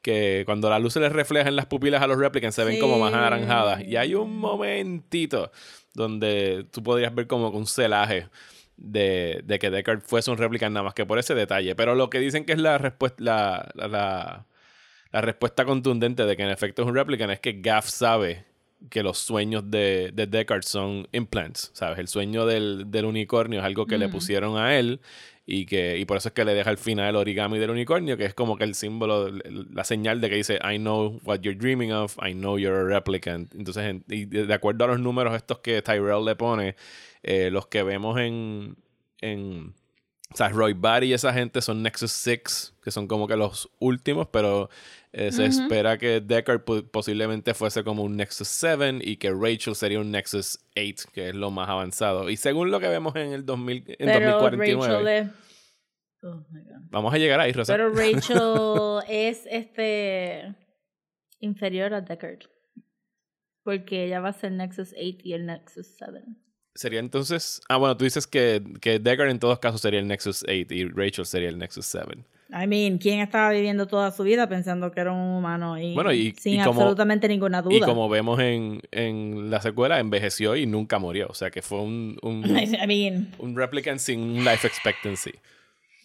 que 0.03 0.45
cuando 0.47 0.71
la 0.71 0.79
luz 0.79 0.93
se 0.93 1.01
les 1.01 1.13
refleja 1.13 1.49
en 1.49 1.57
las 1.57 1.67
pupilas 1.67 2.01
a 2.01 2.07
los 2.07 2.17
replicants 2.17 2.55
se 2.55 2.65
ven 2.65 2.79
como 2.79 2.99
más 2.99 3.13
anaranjadas. 3.13 3.83
Y 3.83 3.97
hay 3.97 4.15
un 4.15 4.39
momentito 4.39 5.51
donde 5.95 6.67
tú 6.71 6.83
podrías 6.83 7.13
ver 7.13 7.27
como 7.27 7.49
un 7.49 7.67
celaje 7.67 8.29
de, 8.85 9.43
de 9.45 9.59
que 9.59 9.71
Deckard 9.71 10.01
fuese 10.03 10.31
un 10.31 10.39
replicant 10.39 10.73
nada 10.73 10.85
más 10.85 10.95
que 10.95 11.07
por 11.07 11.19
ese 11.19 11.35
detalle. 11.35 11.75
Pero 11.75 11.95
lo 11.95 12.11
que 12.11 12.19
dicen 12.21 12.45
que 12.45 12.53
es 12.53 12.59
la 12.59 12.79
respuesta, 12.79 13.17
la, 13.23 13.71
la, 13.75 13.89
la- 13.89 14.47
la 15.13 15.21
respuesta 15.21 15.65
contundente 15.65 16.25
de 16.25 16.37
que 16.37 16.43
en 16.43 16.51
efecto 16.51 16.83
es 16.83 16.89
un 16.89 16.95
replicant 16.97 17.31
es 17.31 17.39
que 17.41 17.53
Gaff 17.61 17.87
sabe 17.89 18.45
que 18.91 19.03
los 19.03 19.19
sueños 19.19 19.71
de, 19.71 20.11
de 20.15 20.27
Deckard 20.27 20.63
son 20.63 21.09
implants, 21.13 21.71
¿sabes? 21.75 21.99
El 21.99 22.09
sueño 22.09 22.47
del, 22.47 22.91
del 22.91 23.05
unicornio 23.07 23.61
es 23.61 23.65
algo 23.65 23.87
que 23.87 23.99
le 23.99 24.09
pusieron 24.09 24.57
a 24.59 24.79
él 24.79 25.01
y 25.47 25.67
que 25.67 25.99
y 25.99 26.05
por 26.07 26.17
eso 26.17 26.29
es 26.29 26.35
que 26.35 26.45
le 26.45 26.55
deja 26.55 26.71
al 26.71 26.79
final 26.79 27.11
el 27.11 27.17
origami 27.17 27.59
del 27.59 27.71
unicornio, 27.71 28.17
que 28.17 28.25
es 28.25 28.35
como 28.35 28.57
que 28.57 28.65
el 28.65 28.75
símbolo, 28.75 29.31
la 29.31 29.85
señal 29.85 30.21
de 30.21 30.31
que 30.31 30.37
dice 30.37 30.59
I 30.65 30.79
know 30.79 31.21
what 31.25 31.41
you're 31.41 31.59
dreaming 31.59 31.93
of, 31.93 32.17
I 32.27 32.33
know 32.33 32.59
you're 32.59 32.79
a 32.81 32.85
replicant. 32.85 33.55
Entonces, 33.55 33.85
en- 33.85 34.05
y 34.09 34.25
de 34.25 34.47
de 34.47 34.55
acuerdo 34.55 34.85
a 34.85 34.89
los 34.89 35.01
números 35.01 35.35
estos 35.37 35.59
que 35.59 35.83
Tyrell 35.83 36.25
le 36.25 36.35
pone, 36.37 36.77
eh, 37.23 37.51
los 37.51 37.67
que 37.67 37.83
vemos 37.83 38.19
en, 38.19 38.77
en 39.21 39.75
o 40.33 40.37
sea, 40.37 40.49
Roy 40.49 40.73
Batty 40.73 41.07
y 41.07 41.13
esa 41.13 41.33
gente 41.33 41.61
son 41.61 41.83
Nexus 41.83 42.11
6, 42.13 42.75
que 42.83 42.91
son 42.91 43.07
como 43.07 43.29
que 43.29 43.37
los 43.37 43.71
últimos, 43.79 44.27
pero 44.29 44.69
eh, 45.13 45.31
se 45.31 45.47
espera 45.47 45.97
que 45.97 46.21
Deckard 46.21 46.63
posiblemente 46.91 47.55
fuese 47.55 47.85
como 47.85 48.03
un 48.03 48.17
Nexus 48.17 48.49
7 48.49 48.99
y 49.01 49.17
que 49.17 49.31
Rachel 49.31 49.77
sería 49.77 50.01
un 50.01 50.11
Nexus 50.11 50.59
8, 50.77 51.11
que 51.13 51.29
es 51.29 51.35
lo 51.37 51.53
más 51.53 51.69
avanzado. 51.69 52.31
Y 52.31 52.37
según 52.37 52.73
lo 52.73 52.81
que 52.81 52.89
vemos 52.89 53.15
en 53.15 53.33
el 53.33 53.47
2000, 53.47 53.85
en 53.87 54.07
Pero 54.07 54.41
2049, 54.41 54.93
Rachel 54.93 55.09
es... 55.09 55.31
Oh 56.25 56.45
my 56.51 56.63
God. 56.63 56.81
vamos 56.91 57.15
a 57.15 57.19
llegar 57.19 57.39
ahí, 57.39 57.53
Rosa. 57.53 57.75
Pero 57.75 57.91
Rachel 57.95 59.05
es 59.09 59.47
este 59.49 60.55
inferior 61.39 61.95
a 61.95 62.01
Deckard. 62.01 62.41
Porque 63.63 64.07
ella 64.07 64.21
va 64.21 64.31
a 64.31 64.33
ser 64.33 64.51
Nexus 64.51 64.93
8 64.95 65.19
y 65.23 65.33
el 65.35 65.47
Nexus 65.47 65.95
7. 65.97 66.25
Sería 66.75 66.99
entonces... 67.01 67.61
Ah, 67.69 67.77
bueno, 67.77 67.97
tú 67.97 68.05
dices 68.05 68.27
que, 68.27 68.63
que 68.81 68.99
Deckard 68.99 69.31
en 69.31 69.39
todos 69.39 69.59
casos 69.61 69.81
sería 69.81 70.01
el 70.01 70.09
Nexus 70.09 70.43
8 70.43 70.75
y 70.75 70.85
Rachel 70.89 71.25
sería 71.27 71.49
el 71.49 71.59
Nexus 71.59 71.87
7. 71.87 72.19
I 72.51 72.67
mean, 72.67 72.99
¿quién 72.99 73.21
estaba 73.21 73.51
viviendo 73.51 73.87
toda 73.87 74.11
su 74.11 74.23
vida 74.23 74.49
pensando 74.49 74.91
que 74.93 75.01
era 75.01 75.13
un 75.13 75.37
humano 75.39 75.79
y, 75.79 75.95
Bueno, 75.95 76.13
y- 76.13 76.33
sin 76.33 76.55
y 76.61 76.65
como- 76.65 76.81
absolutamente 76.81 77.27
ninguna 77.29 77.63
duda? 77.63 77.75
Y 77.77 77.81
como 77.81 78.09
vemos 78.09 78.39
en, 78.41 78.81
en 78.91 79.51
la 79.51 79.61
secuela, 79.61 79.99
envejeció 79.99 80.55
y 80.57 80.67
nunca 80.67 80.99
murió. 80.99 81.29
O 81.31 81.35
sea 81.35 81.51
que 81.51 81.63
fue 81.63 81.81
un, 81.81 82.19
un, 82.23 82.45
I 82.59 82.87
mean, 82.87 83.33
un 83.39 83.57
replicant 83.57 83.99
sin 84.01 84.45
life 84.45 84.67
expectancy. 84.67 85.33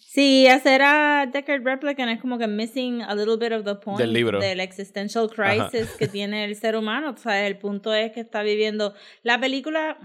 sí, 0.08 0.46
hacer 0.48 0.82
a 0.82 1.26
Deckard 1.32 1.62
Replicant 1.64 2.10
es 2.10 2.20
como 2.20 2.38
que 2.38 2.46
missing 2.48 3.02
a 3.02 3.14
little 3.14 3.36
bit 3.36 3.52
of 3.52 3.64
the 3.64 3.74
point 3.76 3.98
Del 4.00 4.12
libro. 4.12 4.40
del 4.40 4.60
existential 4.60 5.28
crisis 5.30 5.90
que 5.98 6.08
tiene 6.08 6.44
el 6.44 6.56
ser 6.56 6.74
humano. 6.74 7.10
O 7.10 7.16
sea, 7.16 7.46
el 7.46 7.58
punto 7.58 7.92
es 7.94 8.10
que 8.12 8.20
está 8.20 8.42
viviendo. 8.42 8.94
La 9.22 9.38
película, 9.38 9.98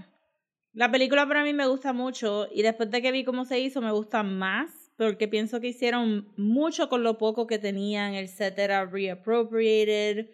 la 0.76 0.90
película 0.90 1.26
para 1.26 1.42
mí 1.42 1.52
me 1.54 1.66
gusta 1.66 1.92
mucho 1.94 2.48
y 2.54 2.60
después 2.62 2.90
de 2.90 3.00
que 3.00 3.10
vi 3.10 3.24
cómo 3.24 3.44
se 3.46 3.58
hizo 3.58 3.80
me 3.80 3.90
gusta 3.92 4.22
más 4.22 4.70
porque 4.98 5.26
pienso 5.26 5.60
que 5.60 5.68
hicieron 5.68 6.28
mucho 6.36 6.88
con 6.88 7.02
lo 7.02 7.18
poco 7.18 7.46
que 7.46 7.58
tenían. 7.58 8.14
El 8.14 8.28
set 8.28 8.58
era 8.58 8.84
reappropriated. 8.86 10.26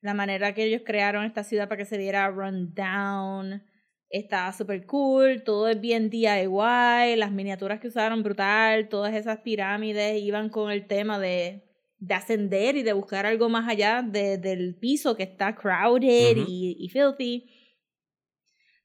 La 0.00 0.14
manera 0.14 0.54
que 0.54 0.64
ellos 0.64 0.82
crearon 0.84 1.24
esta 1.24 1.44
ciudad 1.44 1.68
para 1.68 1.78
que 1.78 1.84
se 1.84 1.98
viera 1.98 2.28
run 2.30 2.72
down. 2.74 3.62
Estaba 4.08 4.52
súper 4.52 4.86
cool, 4.86 5.42
todo 5.44 5.68
es 5.68 5.80
bien 5.80 6.10
DIY, 6.10 7.16
las 7.16 7.32
miniaturas 7.32 7.80
que 7.80 7.88
usaron 7.88 8.22
brutal, 8.22 8.88
todas 8.88 9.14
esas 9.14 9.38
pirámides 9.40 10.22
iban 10.22 10.48
con 10.48 10.70
el 10.70 10.86
tema 10.86 11.18
de, 11.18 11.64
de 11.98 12.14
ascender 12.14 12.76
y 12.76 12.82
de 12.84 12.92
buscar 12.92 13.26
algo 13.26 13.48
más 13.48 13.68
allá 13.68 14.02
de- 14.02 14.38
del 14.38 14.76
piso 14.76 15.16
que 15.16 15.24
está 15.24 15.56
crowded 15.56 16.36
y 16.46 16.88
filthy. 16.90 17.50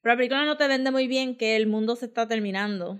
Pero 0.02 0.14
la 0.14 0.18
película 0.18 0.46
no 0.46 0.58
te 0.58 0.68
vende 0.68 0.92
muy 0.92 1.08
bien 1.08 1.38
que 1.38 1.56
el 1.56 1.68
mundo 1.68 1.96
se 1.96 2.06
está 2.06 2.28
terminando 2.28 3.00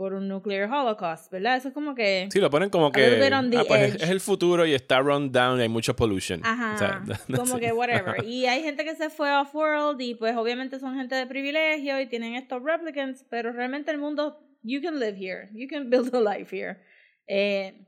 por 0.00 0.14
un 0.14 0.28
nuclear 0.28 0.64
holocaust, 0.72 1.30
¿verdad? 1.30 1.58
Eso 1.58 1.68
es 1.68 1.74
como 1.74 1.94
que... 1.94 2.26
Sí, 2.32 2.40
lo 2.40 2.48
ponen 2.48 2.70
como 2.70 2.90
que. 2.90 3.20
ah, 3.22 3.64
pues 3.68 3.96
es, 3.96 4.08
el 4.08 4.20
futuro 4.20 4.64
y 4.64 4.72
está 4.72 5.00
run 5.00 5.30
down 5.30 5.58
y 5.58 5.62
hay 5.64 5.68
mucho 5.68 5.94
pollution. 5.94 6.40
Ajá, 6.42 6.74
O 6.74 6.78
sea, 6.78 7.18
como 7.36 7.56
sí. 7.56 7.60
que 7.60 7.72
whatever. 7.72 8.24
Y 8.24 8.46
hay 8.46 8.62
gente 8.62 8.84
que 8.84 8.96
se 8.96 9.10
fue 9.10 9.30
off-world 9.30 10.00
y 10.00 10.14
pues 10.14 10.34
obviamente 10.36 10.80
son 10.80 10.96
gente 10.96 11.14
de 11.16 11.26
privilegio 11.26 12.00
y 12.00 12.06
tienen 12.06 12.34
estos 12.34 12.62
replicants, 12.62 13.26
pero 13.28 13.52
realmente 13.52 13.90
el 13.90 13.98
mundo, 13.98 14.40
you 14.62 14.80
can 14.80 14.98
live 14.98 15.18
here, 15.18 15.50
you 15.52 15.68
can 15.68 15.90
build 15.90 16.14
a 16.14 16.20
life 16.20 16.56
here. 16.56 16.78
Eh, 17.26 17.86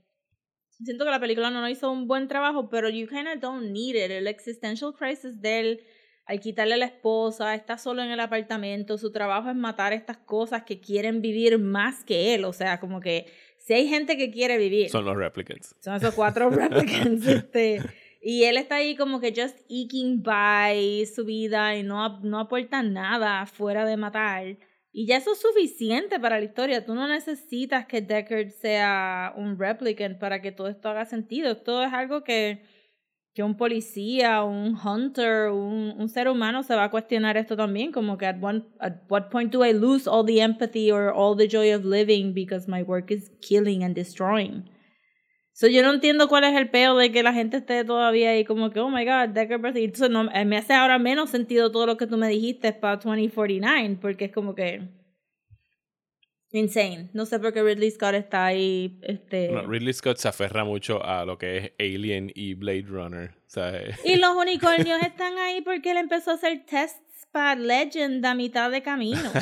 siento 0.84 1.06
que 1.06 1.10
la 1.10 1.18
película 1.18 1.50
no 1.50 1.66
hizo 1.68 1.90
un 1.90 2.06
buen 2.06 2.28
trabajo, 2.28 2.68
pero 2.68 2.90
you 2.90 3.06
kind 3.06 3.26
of 3.26 3.40
don't 3.40 3.70
need 3.70 3.94
it. 3.94 4.10
El 4.10 4.26
existential 4.26 4.92
crisis 4.92 5.40
de 5.40 5.60
él, 5.60 5.80
al 6.24 6.40
quitarle 6.40 6.74
a 6.74 6.78
la 6.78 6.86
esposa, 6.86 7.54
está 7.54 7.78
solo 7.78 8.02
en 8.02 8.10
el 8.10 8.20
apartamento, 8.20 8.96
su 8.98 9.10
trabajo 9.10 9.50
es 9.50 9.56
matar 9.56 9.92
estas 9.92 10.18
cosas 10.18 10.62
que 10.62 10.80
quieren 10.80 11.20
vivir 11.20 11.58
más 11.58 12.04
que 12.04 12.34
él. 12.34 12.44
O 12.44 12.52
sea, 12.52 12.78
como 12.80 13.00
que 13.00 13.26
si 13.58 13.74
hay 13.74 13.88
gente 13.88 14.16
que 14.16 14.30
quiere 14.30 14.58
vivir, 14.58 14.88
Son 14.90 15.04
los 15.04 15.16
replicants. 15.16 15.74
son 15.80 15.96
esos 15.96 16.14
cuatro 16.14 16.50
replicants, 16.50 17.26
este. 17.26 17.80
Y 18.24 18.44
él 18.44 18.56
está 18.56 18.76
ahí 18.76 18.94
como 18.94 19.18
que 19.20 19.34
just 19.36 19.58
eking 19.68 20.22
by 20.22 21.04
su 21.06 21.24
vida 21.24 21.74
y 21.76 21.82
no, 21.82 22.20
no 22.20 22.38
aporta 22.38 22.82
nada 22.82 23.44
fuera 23.46 23.84
de 23.84 23.96
matar. 23.96 24.56
Y 24.92 25.06
ya 25.06 25.16
eso 25.16 25.32
es 25.32 25.40
suficiente 25.40 26.20
para 26.20 26.38
la 26.38 26.44
historia. 26.44 26.84
Tú 26.84 26.94
no 26.94 27.08
necesitas 27.08 27.86
que 27.86 28.00
Deckard 28.02 28.50
sea 28.50 29.32
un 29.36 29.58
replicant 29.58 30.18
para 30.18 30.40
que 30.40 30.52
todo 30.52 30.68
esto 30.68 30.88
haga 30.90 31.04
sentido. 31.06 31.50
Esto 31.50 31.82
es 31.82 31.92
algo 31.92 32.22
que, 32.22 32.62
que 33.34 33.42
un 33.42 33.56
policía, 33.56 34.42
un 34.42 34.76
hunter, 34.76 35.50
un, 35.50 36.08
ser 36.08 36.28
humano 36.28 36.62
se 36.62 36.74
va 36.74 36.84
a 36.84 36.90
cuestionar 36.90 37.36
esto 37.36 37.56
también. 37.56 37.92
Como 37.92 38.18
que 38.18 38.26
at, 38.26 38.36
one, 38.42 38.64
at 38.78 39.04
what 39.08 39.30
point 39.30 39.52
do 39.52 39.64
I 39.64 39.72
lose 39.72 40.06
all 40.06 40.24
the 40.24 40.40
empathy 40.40 40.90
or 40.90 41.10
all 41.10 41.34
the 41.36 41.48
joy 41.48 41.74
of 41.74 41.84
living 41.84 42.34
because 42.34 42.68
my 42.68 42.82
work 42.82 43.10
is 43.10 43.30
killing 43.40 43.82
and 43.82 43.94
destroying? 43.94 44.68
So, 45.54 45.66
yo 45.66 45.82
no 45.82 45.92
entiendo 45.92 46.28
cuál 46.28 46.44
es 46.44 46.56
el 46.56 46.70
peo 46.70 46.96
de 46.96 47.12
que 47.12 47.22
la 47.22 47.32
gente 47.32 47.58
esté 47.58 47.84
todavía 47.84 48.30
ahí 48.30 48.44
como 48.44 48.70
que, 48.70 48.80
oh 48.80 48.88
my 48.88 49.04
god, 49.04 49.34
Deckard 49.34 49.60
Bradley. 49.60 49.84
Entonces, 49.84 50.10
me 50.46 50.56
hace 50.56 50.72
ahora 50.72 50.98
menos 50.98 51.30
sentido 51.30 51.70
todo 51.70 51.86
lo 51.86 51.96
que 51.96 52.06
tú 52.06 52.16
me 52.16 52.28
dijiste 52.28 52.72
para 52.72 52.96
2049, 52.96 53.98
porque 54.00 54.26
es 54.26 54.32
como 54.32 54.54
que. 54.54 55.01
Insane. 56.52 57.08
No 57.14 57.24
sé 57.26 57.38
por 57.38 57.52
qué 57.52 57.62
Ridley 57.62 57.90
Scott 57.90 58.14
está 58.14 58.44
ahí. 58.46 58.98
Este, 59.02 59.48
No, 59.48 59.62
Ridley 59.66 59.92
Scott 59.94 60.18
se 60.18 60.28
aferra 60.28 60.64
mucho 60.64 61.02
a 61.04 61.24
lo 61.24 61.38
que 61.38 61.56
es 61.56 61.72
Alien 61.78 62.30
y 62.34 62.54
Blade 62.54 62.84
Runner. 62.86 63.30
Eh, 63.56 63.92
Y 64.04 64.16
los 64.16 64.30
unicornios 64.36 65.00
están 65.02 65.38
ahí 65.38 65.62
porque 65.62 65.90
él 65.92 65.96
empezó 65.96 66.32
a 66.32 66.34
hacer 66.34 66.64
tests 66.66 67.00
para 67.32 67.54
Legend 67.56 68.24
a 68.24 68.34
mitad 68.34 68.70
de 68.70 68.82
camino. 68.82 69.18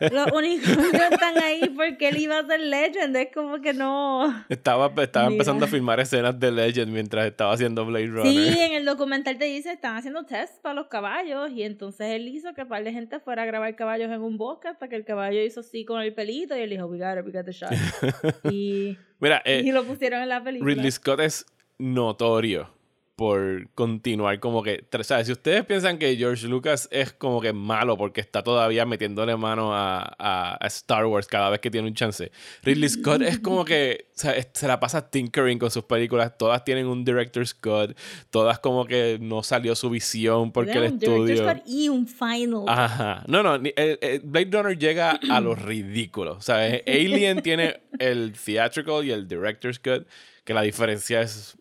Los 0.00 0.32
unicornios 0.32 0.92
están 1.12 1.38
ahí 1.38 1.68
porque 1.76 2.08
él 2.08 2.18
iba 2.18 2.38
a 2.38 2.46
ser 2.46 2.60
Legend. 2.60 3.14
Es 3.16 3.28
como 3.32 3.60
que 3.60 3.74
no. 3.74 4.44
Estaba, 4.48 4.90
estaba 5.02 5.28
empezando 5.28 5.66
a 5.66 5.68
filmar 5.68 6.00
escenas 6.00 6.40
de 6.40 6.50
Legend 6.50 6.90
mientras 6.90 7.26
estaba 7.26 7.52
haciendo 7.52 7.84
Blade 7.84 8.06
Runner. 8.06 8.26
Sí, 8.26 8.58
en 8.58 8.72
el 8.72 8.84
documental 8.84 9.38
te 9.38 9.44
dice, 9.44 9.72
están 9.72 9.96
haciendo 9.96 10.24
tests 10.24 10.58
para 10.60 10.74
los 10.74 10.88
caballos 10.88 11.50
y 11.52 11.62
entonces 11.62 12.08
él 12.08 12.26
hizo 12.28 12.54
que 12.54 12.62
un 12.62 12.68
par 12.68 12.82
de 12.82 12.92
gente 12.92 13.20
fuera 13.20 13.42
a 13.42 13.46
grabar 13.46 13.76
caballos 13.76 14.10
en 14.10 14.22
un 14.22 14.38
bosque 14.38 14.68
hasta 14.68 14.88
que 14.88 14.96
el 14.96 15.04
caballo 15.04 15.42
hizo 15.42 15.60
así 15.60 15.84
con 15.84 16.00
el 16.00 16.14
pelito 16.14 16.56
y 16.56 16.60
él 16.60 16.70
dijo, 16.70 16.86
we 16.86 16.98
got 16.98 17.18
it, 17.18 17.24
we 17.24 17.32
got 17.32 17.44
the 17.44 17.52
shot. 17.52 17.70
y, 18.50 18.96
Mira, 19.20 19.42
eh, 19.44 19.62
y 19.64 19.72
lo 19.72 19.84
pusieron 19.84 20.22
en 20.22 20.30
la 20.30 20.42
película. 20.42 20.72
Ridley 20.72 20.90
Scott 20.90 21.20
es 21.20 21.46
notorio 21.78 22.75
por 23.16 23.70
continuar 23.74 24.40
como 24.40 24.62
que, 24.62 24.86
sea, 25.00 25.24
si 25.24 25.32
ustedes 25.32 25.64
piensan 25.64 25.96
que 25.98 26.14
George 26.16 26.46
Lucas 26.48 26.86
es 26.92 27.14
como 27.14 27.40
que 27.40 27.54
malo 27.54 27.96
porque 27.96 28.20
está 28.20 28.42
todavía 28.42 28.84
metiéndole 28.84 29.34
mano 29.38 29.74
a, 29.74 30.02
a- 30.18 30.58
a 30.62 30.66
Star 30.66 31.06
Wars 31.06 31.26
cada 31.26 31.48
vez 31.48 31.60
que 31.60 31.70
tiene 31.70 31.88
un 31.88 31.94
chance, 31.94 32.30
Ridley 32.62 32.90
Scott 32.90 33.22
es 33.22 33.38
como 33.38 33.64
que 33.64 34.08
se 34.12 34.68
la 34.68 34.78
pasa 34.78 35.08
tinkering 35.10 35.58
con 35.58 35.70
sus 35.70 35.84
películas, 35.84 36.36
todas 36.36 36.62
tienen 36.62 36.86
un 36.86 37.06
director's 37.06 37.54
cut, 37.54 37.96
todas 38.28 38.58
como 38.58 38.84
que 38.84 39.16
no 39.18 39.42
salió 39.42 39.74
su 39.74 39.88
visión 39.88 40.52
porque 40.52 40.72
el 40.72 40.76
Era 40.84 40.90
un 40.92 40.98
director's 40.98 41.30
estudio... 41.40 41.62
y 41.66 41.88
un 41.88 42.06
final. 42.06 42.64
Ajá. 42.68 43.24
No, 43.28 43.42
no. 43.42 43.54
el- 43.54 43.98
el 44.02 44.20
Blade 44.20 44.50
Runner 44.52 44.78
llega 44.78 45.18
a 45.30 45.40
lo 45.40 45.54
ridículo. 45.54 46.42
Sea, 46.42 46.68
eh, 46.68 46.84
Alien 46.86 47.40
tiene 47.40 47.80
el 47.98 48.34
theatrical 48.34 49.06
y 49.06 49.10
el 49.10 49.26
director's 49.26 49.78
cut, 49.78 50.06
que 50.44 50.52
la 50.52 50.60
diferencia 50.60 51.22
es 51.22 51.56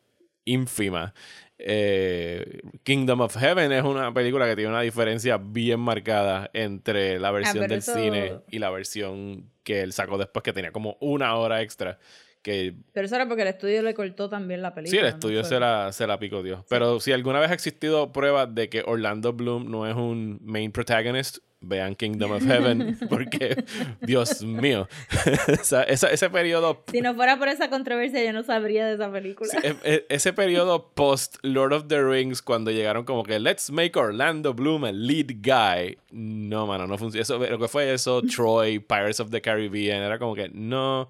ínfima. 0.48 1.14
Eh, 1.58 2.60
Kingdom 2.84 3.22
of 3.22 3.36
Heaven 3.38 3.72
es 3.72 3.84
una 3.84 4.14
película 4.14 4.46
que 4.48 4.56
tiene 4.56 4.70
una 4.72 4.82
diferencia 4.82 5.38
bien 5.38 5.80
marcada 5.80 6.50
entre 6.54 7.20
la 7.20 7.32
versión 7.32 7.68
del 7.68 7.80
eso- 7.80 7.94
cine 7.96 8.40
y 8.52 8.60
la 8.60 8.70
versión 8.70 9.50
que 9.64 9.82
él 9.82 9.94
sacó 9.94 10.18
después, 10.18 10.44
que 10.44 10.54
tenía 10.54 10.72
como 10.72 10.98
una 11.00 11.36
hora 11.36 11.62
extra. 11.62 11.98
Que 12.42 12.76
Pero 12.94 13.08
eso 13.08 13.16
era 13.16 13.28
porque 13.28 13.42
el 13.42 13.48
estudio 13.48 13.82
le 13.82 13.96
cortó 13.96 14.30
también 14.30 14.62
la 14.62 14.70
Sí, 14.70 14.76
película. 14.76 15.00
el 15.02 15.06
¿no? 15.06 15.10
estudio 15.10 15.44
se 15.44 15.60
la, 15.60 15.92
se 15.92 16.06
la 16.06 16.20
picó 16.20 16.44
Dios. 16.44 16.64
Pero 16.70 17.00
si 17.00 17.12
alguna 17.12 17.40
vez 17.40 17.50
ha 17.50 17.56
existido 17.56 18.12
pruebas 18.12 18.54
de 18.54 18.70
que 18.70 18.84
Orlando 18.86 19.34
Bloom 19.34 19.72
no 19.72 19.88
es 19.88 19.96
un 19.96 20.38
main 20.44 20.72
protagonist, 20.72 21.40
vean 21.68 21.96
Kingdom 21.96 22.32
of 22.32 22.44
Heaven, 22.48 22.98
porque, 23.10 23.64
Dios 24.02 24.42
mío, 24.44 24.88
Esa- 25.48 25.84
esa- 25.84 26.12
ese 26.12 26.30
periodo 26.30 26.84
Si 26.92 27.02
no 27.02 27.14
fuera 27.16 27.38
por 27.38 27.48
esa 27.48 27.70
controversia, 27.70 28.24
yo 28.24 28.34
no 28.34 28.44
sabría 28.44 28.86
de 28.88 28.96
esa 28.96 29.12
película. 29.12 29.50
e- 29.64 29.76
e- 29.84 30.06
ese 30.10 30.34
periodo 30.34 30.92
post 30.94 31.38
Lord 31.44 31.74
of 31.74 31.88
the 31.88 32.02
Rings, 32.04 32.42
cuando 32.42 32.72
llegaron 32.72 33.06
como 33.06 33.24
que 33.24 33.40
let's 33.40 33.70
make 33.72 33.98
Orlando 33.98 34.54
Bloom 34.54 34.86
el 34.86 35.06
lead 35.08 35.38
guy. 35.42 35.98
No, 36.12 36.66
mano, 36.68 36.88
no 36.88 36.98
funciona. 36.98 37.48
Lo 37.50 37.60
que 37.60 37.68
fue 37.68 37.94
eso, 37.94 38.22
Troy, 38.36 38.80
Pirates 38.80 39.20
of 39.20 39.30
the 39.32 39.42
Caribbean, 39.42 40.02
era 40.04 40.18
como 40.20 40.36
que 40.36 40.50
no. 40.54 41.10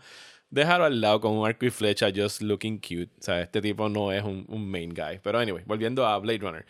Déjalo 0.49 0.85
al 0.85 1.01
lado 1.01 1.19
con 1.19 1.33
un 1.33 1.45
arco 1.45 1.65
y 1.65 1.69
flecha, 1.69 2.07
just 2.15 2.41
looking 2.41 2.77
cute. 2.79 3.09
O 3.19 3.21
sea, 3.21 3.41
este 3.41 3.61
tipo 3.61 3.89
no 3.89 4.11
es 4.13 4.23
un, 4.23 4.45
un 4.47 4.69
main 4.69 4.93
guy. 4.93 5.19
Pero 5.21 5.39
anyway, 5.39 5.63
volviendo 5.65 6.05
a 6.05 6.17
Blade 6.19 6.37
Runner. 6.39 6.65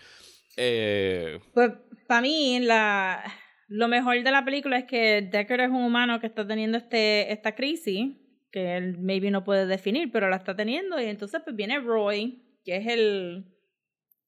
Eh, 0.57 1.39
Pues 1.53 1.71
para 2.07 2.21
mí 2.21 2.59
la, 2.61 3.21
lo 3.67 3.87
mejor 3.87 4.21
de 4.21 4.31
la 4.31 4.45
película 4.45 4.77
es 4.77 4.85
que 4.85 5.21
Deckard 5.21 5.61
es 5.61 5.69
un 5.69 5.83
humano 5.83 6.19
que 6.19 6.27
está 6.27 6.45
teniendo 6.47 6.77
este, 6.77 7.31
esta 7.31 7.55
crisis 7.55 8.17
que 8.51 8.77
él 8.77 8.97
maybe 8.99 9.31
no 9.31 9.43
puede 9.43 9.65
definir, 9.65 10.11
pero 10.11 10.29
la 10.29 10.37
está 10.37 10.55
teniendo 10.55 10.99
y 11.01 11.05
entonces 11.05 11.41
pues 11.43 11.55
viene 11.55 11.79
Roy, 11.79 12.41
que 12.63 12.77
es 12.77 12.87
el 12.87 13.51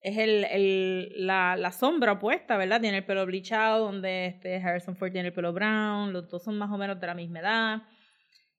es 0.01 0.17
el, 0.17 0.43
el 0.45 1.25
la, 1.25 1.55
la 1.55 1.71
sombra 1.71 2.13
opuesta, 2.13 2.57
¿verdad? 2.57 2.81
Tiene 2.81 2.97
el 2.97 3.05
pelo 3.05 3.25
blichado, 3.25 3.85
donde 3.85 4.27
este 4.27 4.57
Harrison 4.57 4.95
Ford 4.95 5.11
tiene 5.11 5.29
el 5.29 5.33
pelo 5.33 5.53
brown, 5.53 6.13
los 6.13 6.29
dos 6.29 6.43
son 6.43 6.57
más 6.57 6.69
o 6.71 6.77
menos 6.77 6.99
de 6.99 7.07
la 7.07 7.13
misma 7.13 7.39
edad. 7.39 7.81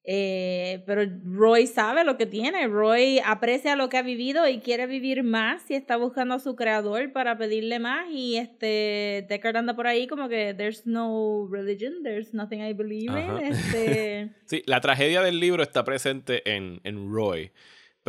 Eh, 0.04 0.82
pero 0.86 1.02
Roy 1.24 1.66
sabe 1.66 2.02
lo 2.02 2.16
que 2.16 2.24
tiene, 2.24 2.66
Roy 2.66 3.20
aprecia 3.24 3.76
lo 3.76 3.90
que 3.90 3.98
ha 3.98 4.02
vivido 4.02 4.48
y 4.48 4.60
quiere 4.60 4.86
vivir 4.86 5.22
más 5.22 5.70
y 5.70 5.74
está 5.74 5.96
buscando 5.96 6.34
a 6.34 6.38
su 6.38 6.56
creador 6.56 7.12
para 7.12 7.36
pedirle 7.36 7.78
más. 7.78 8.06
Y 8.10 8.36
este 8.36 9.26
Deckard 9.28 9.56
anda 9.56 9.74
por 9.74 9.86
ahí 9.86 10.06
como 10.06 10.28
que 10.28 10.54
there's 10.54 10.86
no 10.86 11.46
religion, 11.50 12.02
there's 12.02 12.32
nothing 12.32 12.62
I 12.62 12.72
believe 12.72 13.12
in, 13.20 13.38
este. 13.38 14.30
Sí, 14.46 14.62
la 14.66 14.80
tragedia 14.80 15.20
del 15.20 15.40
libro 15.40 15.62
está 15.62 15.84
presente 15.84 16.42
en, 16.50 16.80
en 16.84 17.12
Roy. 17.12 17.52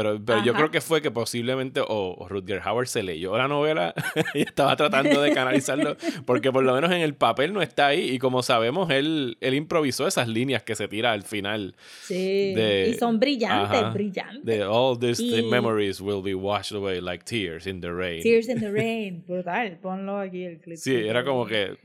Pero, 0.01 0.23
pero 0.23 0.43
yo 0.45 0.53
creo 0.53 0.71
que 0.71 0.79
fue 0.79 1.01
que 1.01 1.11
posiblemente 1.11 1.81
o, 1.81 2.15
o 2.17 2.27
Rutger 2.29 2.61
Hauer 2.63 2.87
se 2.87 3.03
leyó 3.03 3.37
la 3.37 3.49
novela 3.49 3.93
y 4.33 4.43
estaba 4.43 4.77
tratando 4.77 5.21
de 5.21 5.33
canalizarlo, 5.33 5.97
porque 6.25 6.53
por 6.53 6.63
lo 6.63 6.73
menos 6.73 6.89
en 6.91 7.01
el 7.01 7.15
papel 7.15 7.51
no 7.51 7.61
está 7.61 7.87
ahí. 7.87 8.11
Y 8.11 8.17
como 8.19 8.41
sabemos, 8.43 8.89
él, 8.91 9.37
él 9.41 9.53
improvisó 9.55 10.07
esas 10.07 10.29
líneas 10.29 10.63
que 10.63 10.75
se 10.75 10.87
tira 10.87 11.11
al 11.11 11.23
final 11.23 11.75
sí, 12.03 12.53
de- 12.53 12.91
y 12.91 12.93
son 12.97 13.19
brillantes, 13.19 13.77
ajá, 13.81 13.89
brillantes. 13.89 14.45
de 14.45 14.63
all 14.63 14.97
these 14.97 15.21
Y- 15.21 15.43
memories 15.43 15.99
will 15.99 16.21
be 16.23 16.33
washed 16.33 16.71
away 16.75 17.01
like 17.01 17.25
tears 17.25 17.67
in 17.67 17.81
the 17.81 17.91
rain. 17.91 18.21
Tears 18.23 18.47
in 18.47 18.59
the 18.61 18.71
Rain, 18.71 19.23
brutal, 19.27 19.77
ponlo 19.81 20.19
aquí 20.19 20.45
el 20.45 20.59
clip. 20.59 20.77
Sí, 20.77 20.95
era 20.95 21.25
como 21.25 21.45
que 21.45 21.75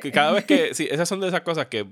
que 0.00 0.10
cada 0.12 0.32
vez 0.32 0.44
que, 0.44 0.74
sí, 0.74 0.88
esas 0.90 1.08
son 1.08 1.20
de 1.20 1.28
esas 1.28 1.42
cosas 1.42 1.66
que 1.66 1.86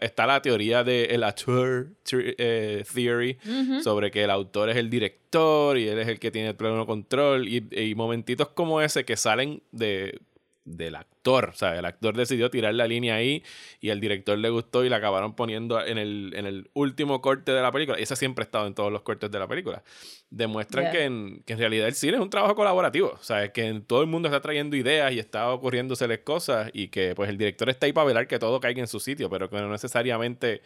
está- 0.00 0.26
la 0.26 0.42
teoría 0.42 0.84
del 0.84 1.22
auteur 1.24 1.88
tri- 2.04 2.34
eh, 2.38 2.84
theory 2.94 3.38
sobre 3.82 4.10
que 4.10 4.24
el 4.24 4.30
autor 4.30 4.68
es 4.70 4.76
el 4.76 4.90
director 4.90 5.78
y 5.78 5.88
él 5.88 5.98
es 5.98 6.08
el 6.08 6.18
que 6.20 6.30
tiene 6.30 6.48
el 6.50 6.54
pleno 6.56 6.86
control 6.86 7.48
y, 7.48 7.66
y 7.70 7.94
momentitos 7.94 8.48
como 8.48 8.80
ese 8.82 9.04
que 9.04 9.16
salen 9.16 9.62
de 9.72 10.20
del 10.64 10.94
actor, 10.94 11.50
o 11.50 11.52
sea, 11.52 11.78
el 11.78 11.84
actor 11.84 12.16
decidió 12.16 12.50
tirar 12.50 12.74
la 12.74 12.86
línea 12.86 13.16
ahí 13.16 13.42
y 13.80 13.90
el 13.90 14.00
director 14.00 14.38
le 14.38 14.48
gustó 14.48 14.84
y 14.84 14.88
la 14.88 14.96
acabaron 14.96 15.36
poniendo 15.36 15.84
en 15.84 15.98
el, 15.98 16.32
en 16.34 16.46
el 16.46 16.70
último 16.72 17.20
corte 17.20 17.52
de 17.52 17.60
la 17.60 17.70
película. 17.70 18.00
Y 18.00 18.02
esa 18.02 18.16
siempre 18.16 18.42
ha 18.42 18.46
estado 18.46 18.66
en 18.66 18.74
todos 18.74 18.90
los 18.90 19.02
cortes 19.02 19.30
de 19.30 19.38
la 19.38 19.46
película. 19.46 19.82
Demuestran 20.30 20.84
Yeah. 20.84 20.92
que, 20.92 21.04
en, 21.04 21.42
que 21.44 21.52
en 21.52 21.58
realidad 21.58 21.86
el 21.86 21.94
cine 21.94 22.14
es 22.16 22.22
un 22.22 22.30
trabajo 22.30 22.54
colaborativo. 22.54 23.10
O 23.10 23.22
sea, 23.22 23.44
es 23.44 23.50
que 23.50 23.82
todo 23.86 24.00
el 24.00 24.06
mundo 24.06 24.28
está 24.28 24.40
trayendo 24.40 24.74
ideas 24.76 25.12
y 25.12 25.18
está 25.18 25.50
ocurriéndoseles 25.50 26.20
cosas 26.20 26.70
y 26.72 26.88
que 26.88 27.14
pues 27.14 27.28
el 27.28 27.36
director 27.38 27.68
está 27.68 27.86
ahí 27.86 27.92
para 27.92 28.06
velar 28.06 28.26
que 28.26 28.38
todo 28.38 28.58
caiga 28.58 28.80
en 28.80 28.88
su 28.88 29.00
sitio, 29.00 29.28
pero 29.28 29.50
que 29.50 29.56
no 29.56 29.68
necesariamente 29.70 30.62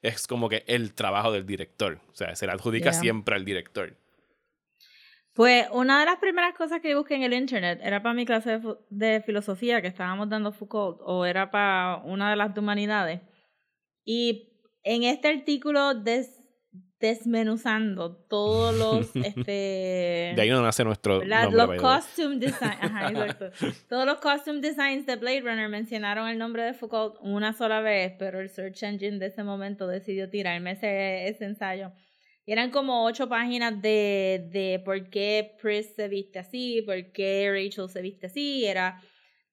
es 0.00 0.26
como 0.26 0.48
que 0.48 0.64
el 0.66 0.94
trabajo 0.94 1.30
del 1.30 1.46
director. 1.46 2.00
O 2.10 2.14
sea, 2.14 2.34
se 2.34 2.46
le 2.46 2.52
adjudica 2.52 2.90
Yeah. 2.90 3.00
siempre 3.00 3.34
al 3.36 3.44
director. 3.44 3.94
Pues 5.34 5.66
una 5.72 6.00
de 6.00 6.06
las 6.06 6.16
primeras 6.18 6.54
cosas 6.54 6.80
que 6.80 6.94
busqué 6.94 7.14
en 7.14 7.22
el 7.22 7.32
internet 7.32 7.80
era 7.82 8.02
para 8.02 8.14
mi 8.14 8.26
clase 8.26 8.58
de, 8.58 8.74
de 8.90 9.20
filosofía 9.22 9.80
que 9.80 9.88
estábamos 9.88 10.28
dando 10.28 10.52
Foucault 10.52 10.98
o 11.02 11.24
era 11.24 11.50
para 11.50 12.02
una 12.04 12.28
de 12.30 12.36
las 12.36 12.52
de 12.52 12.60
humanidades. 12.60 13.20
Y 14.04 14.52
en 14.82 15.04
este 15.04 15.28
artículo 15.28 15.94
des- 15.94 16.38
desmenuzando 17.00 18.14
todos 18.28 18.76
los 18.76 19.16
este 19.26 20.32
De 20.36 20.36
ahí 20.38 20.50
no 20.50 20.62
nace 20.62 20.84
nuestro 20.84 21.18
¿verdad? 21.20 21.50
nombre. 21.50 21.76
los 21.78 21.82
costume 21.82 22.36
design, 22.36 22.78
ajá, 22.80 23.08
exacto. 23.10 23.50
Todos 23.88 24.06
los 24.06 24.18
costume 24.18 24.60
designs 24.60 25.06
de 25.06 25.16
Blade 25.16 25.40
Runner 25.40 25.68
mencionaron 25.68 26.28
el 26.28 26.38
nombre 26.38 26.62
de 26.62 26.74
Foucault 26.74 27.16
una 27.20 27.52
sola 27.54 27.80
vez, 27.80 28.12
pero 28.18 28.40
el 28.40 28.48
search 28.50 28.82
engine 28.84 29.18
de 29.18 29.26
ese 29.26 29.42
momento 29.42 29.86
decidió 29.86 30.28
tirarme 30.30 30.72
ese, 30.72 31.28
ese 31.28 31.44
ensayo. 31.44 31.90
Eran 32.44 32.70
como 32.70 33.04
ocho 33.04 33.28
páginas 33.28 33.80
de, 33.80 34.48
de 34.50 34.82
por 34.84 35.10
qué 35.10 35.54
Pris 35.60 35.94
se 35.94 36.08
viste 36.08 36.40
así, 36.40 36.82
por 36.82 37.12
qué 37.12 37.48
Rachel 37.52 37.88
se 37.88 38.02
viste 38.02 38.26
así. 38.26 38.64
Era 38.64 39.00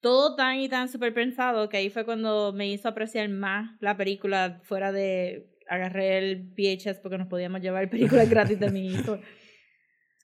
todo 0.02 0.36
tan 0.36 0.60
y 0.60 0.70
tan 0.70 0.90
súper 0.90 1.14
pensado 1.14 1.70
que 1.70 1.78
ahí 1.78 1.90
fue 1.90 2.06
cuando 2.06 2.52
me 2.54 2.68
hizo 2.68 2.88
apreciar 2.88 3.30
más 3.30 3.72
la 3.80 3.96
película 3.96 4.60
fuera 4.64 4.92
de 4.92 5.50
agarré 5.68 6.18
el 6.18 6.52
VHS 6.58 7.00
porque 7.00 7.20
nos 7.20 7.28
podíamos 7.28 7.62
llevar 7.62 7.90
películas 7.90 8.30
gratis 8.30 8.60
de 8.60 8.72
mi 8.72 8.88
hijo. 8.88 9.20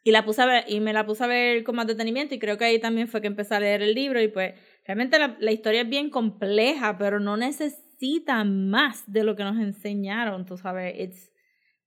Y 0.07 0.11
la 0.11 0.23
puse 0.23 0.39
a 0.43 0.45
ver, 0.45 0.65
y 0.67 0.81
me 0.81 0.93
la 0.93 1.03
puse 1.03 1.23
a 1.23 1.27
ver 1.27 1.63
con 1.63 1.75
más 1.75 1.87
detenimiento, 1.87 2.35
y 2.35 2.37
creo 2.37 2.59
que 2.59 2.65
ahí 2.65 2.77
también 2.77 3.07
fue 3.07 3.21
que 3.21 3.27
empecé 3.27 3.55
a 3.55 3.59
leer 3.59 3.81
el 3.81 3.95
libro, 3.95 4.21
y 4.21 4.27
pues 4.27 4.53
realmente 4.85 5.17
la, 5.17 5.35
la 5.39 5.51
historia 5.51 5.81
es 5.81 5.89
bien 5.89 6.11
compleja, 6.11 6.99
pero 6.99 7.19
no 7.19 7.37
necesita 7.37 8.43
más 8.43 9.11
de 9.11 9.23
lo 9.23 9.35
que 9.35 9.43
nos 9.43 9.57
enseñaron, 9.57 10.45
tú 10.45 10.59
sabes, 10.59 10.93
it's 10.99 11.31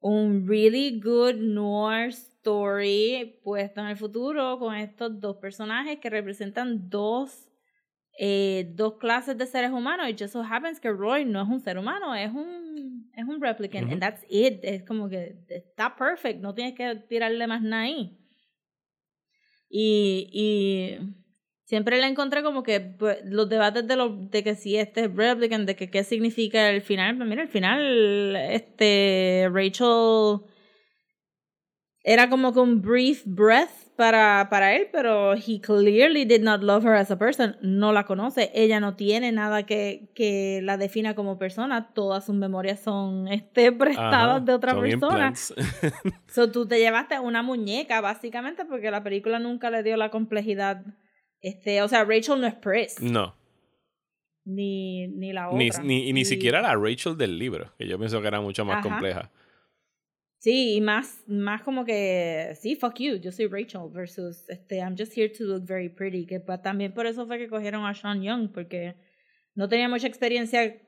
un 0.00 0.46
really 0.46 1.00
good 1.00 1.36
noir 1.36 2.08
story 2.08 3.40
puesto 3.42 3.80
en 3.80 3.88
el 3.88 3.96
futuro 3.96 4.58
con 4.58 4.74
estos 4.74 5.20
dos 5.20 5.36
personajes 5.36 5.98
que 5.98 6.08
representan 6.08 6.88
dos 6.88 7.48
eh, 8.20 8.72
dos 8.74 8.94
clases 8.98 9.38
de 9.38 9.46
seres 9.46 9.70
humanos. 9.70 10.08
It 10.08 10.18
just 10.18 10.32
so 10.32 10.42
happens 10.42 10.80
que 10.80 10.90
Roy 10.90 11.24
no 11.24 11.40
es 11.40 11.48
un 11.48 11.60
ser 11.60 11.78
humano, 11.78 12.12
es 12.16 12.32
un, 12.32 13.08
es 13.16 13.24
un 13.24 13.40
replicant. 13.40 13.92
And 13.92 14.00
that's 14.00 14.24
it. 14.28 14.58
Es 14.64 14.82
como 14.82 15.08
que 15.08 15.36
está 15.48 15.94
perfect, 15.94 16.40
no 16.40 16.52
tienes 16.52 16.74
que 16.74 16.96
tirarle 17.08 17.46
más 17.46 17.62
nada 17.62 17.84
ahí. 17.84 18.18
Y, 19.70 20.28
y 20.32 20.98
siempre 21.68 22.00
le 22.00 22.06
encontré 22.06 22.42
como 22.42 22.62
que 22.62 22.80
pues, 22.80 23.18
los 23.24 23.46
debates 23.46 23.86
de, 23.86 23.94
lo, 23.94 24.08
de 24.08 24.42
que 24.42 24.54
si 24.54 24.76
este 24.78 25.04
es 25.04 25.14
replicant, 25.14 25.66
de 25.66 25.76
que 25.76 25.90
qué 25.90 26.02
significa 26.02 26.70
el 26.70 26.80
final. 26.80 27.18
Pues 27.18 27.28
mira, 27.28 27.42
el 27.42 27.48
final, 27.48 28.36
este, 28.36 29.50
Rachel 29.52 30.40
era 32.02 32.30
como 32.30 32.54
que 32.54 32.60
un 32.60 32.80
brief 32.80 33.22
breath 33.26 33.68
para, 33.96 34.48
para 34.48 34.76
él, 34.76 34.88
pero 34.90 35.34
he 35.34 35.60
clearly 35.60 36.24
did 36.24 36.40
not 36.40 36.62
love 36.62 36.86
her 36.86 36.94
as 36.94 37.10
a 37.10 37.18
person. 37.18 37.56
No 37.60 37.92
la 37.92 38.06
conoce, 38.06 38.50
ella 38.54 38.80
no 38.80 38.96
tiene 38.96 39.30
nada 39.30 39.64
que, 39.64 40.10
que 40.14 40.60
la 40.62 40.78
defina 40.78 41.14
como 41.14 41.36
persona. 41.36 41.92
Todas 41.92 42.24
sus 42.24 42.34
memorias 42.34 42.80
son 42.80 43.28
este, 43.28 43.72
prestadas 43.72 44.36
Ajá, 44.36 44.40
de 44.40 44.52
otra 44.54 44.72
son 44.72 44.80
persona. 44.80 45.34
So, 46.28 46.50
tú 46.50 46.66
te 46.66 46.78
llevaste 46.78 47.20
una 47.20 47.42
muñeca, 47.42 48.00
básicamente, 48.00 48.64
porque 48.64 48.90
la 48.90 49.02
película 49.02 49.38
nunca 49.38 49.68
le 49.68 49.82
dio 49.82 49.98
la 49.98 50.10
complejidad. 50.10 50.82
Este, 51.40 51.82
o 51.82 51.88
sea, 51.88 52.04
Rachel 52.04 52.40
no 52.40 52.46
es 52.46 52.54
Pris, 52.54 53.00
no, 53.00 53.34
ni, 54.44 55.06
ni 55.08 55.32
la 55.32 55.48
otra. 55.50 55.58
ni, 55.58 55.70
ni, 56.02 56.08
y 56.08 56.12
ni 56.12 56.20
Y- 56.22 56.24
siquiera 56.24 56.60
la 56.60 56.74
Rachel 56.74 57.16
del 57.16 57.38
libro, 57.38 57.72
que 57.78 57.86
yo 57.86 57.98
pienso 57.98 58.20
que 58.20 58.28
era 58.28 58.40
mucho 58.40 58.64
más 58.64 58.78
Ajá. 58.78 58.88
compleja. 58.88 59.30
Sí, 60.40 60.76
y 60.76 60.80
más, 60.80 61.22
más 61.26 61.62
como 61.62 61.84
que, 61.84 62.52
sí, 62.60 62.76
fuck 62.76 62.94
you, 63.00 63.16
yo 63.16 63.32
soy 63.32 63.46
Rachel 63.48 63.82
versus, 63.92 64.48
este, 64.48 64.76
I'm 64.78 64.96
just 64.96 65.16
here 65.16 65.28
to 65.28 65.44
look 65.44 65.64
very 65.66 65.88
pretty, 65.88 66.26
que 66.26 66.38
también 66.62 66.94
por 66.94 67.06
eso 67.06 67.26
fue 67.26 67.38
que 67.38 67.48
cogieron 67.48 67.84
a 67.84 67.92
Sean 67.94 68.22
Young, 68.22 68.52
porque 68.52 68.94
no 69.54 69.68
tenía 69.68 69.88
mucha 69.88 70.06
experiencia 70.06 70.80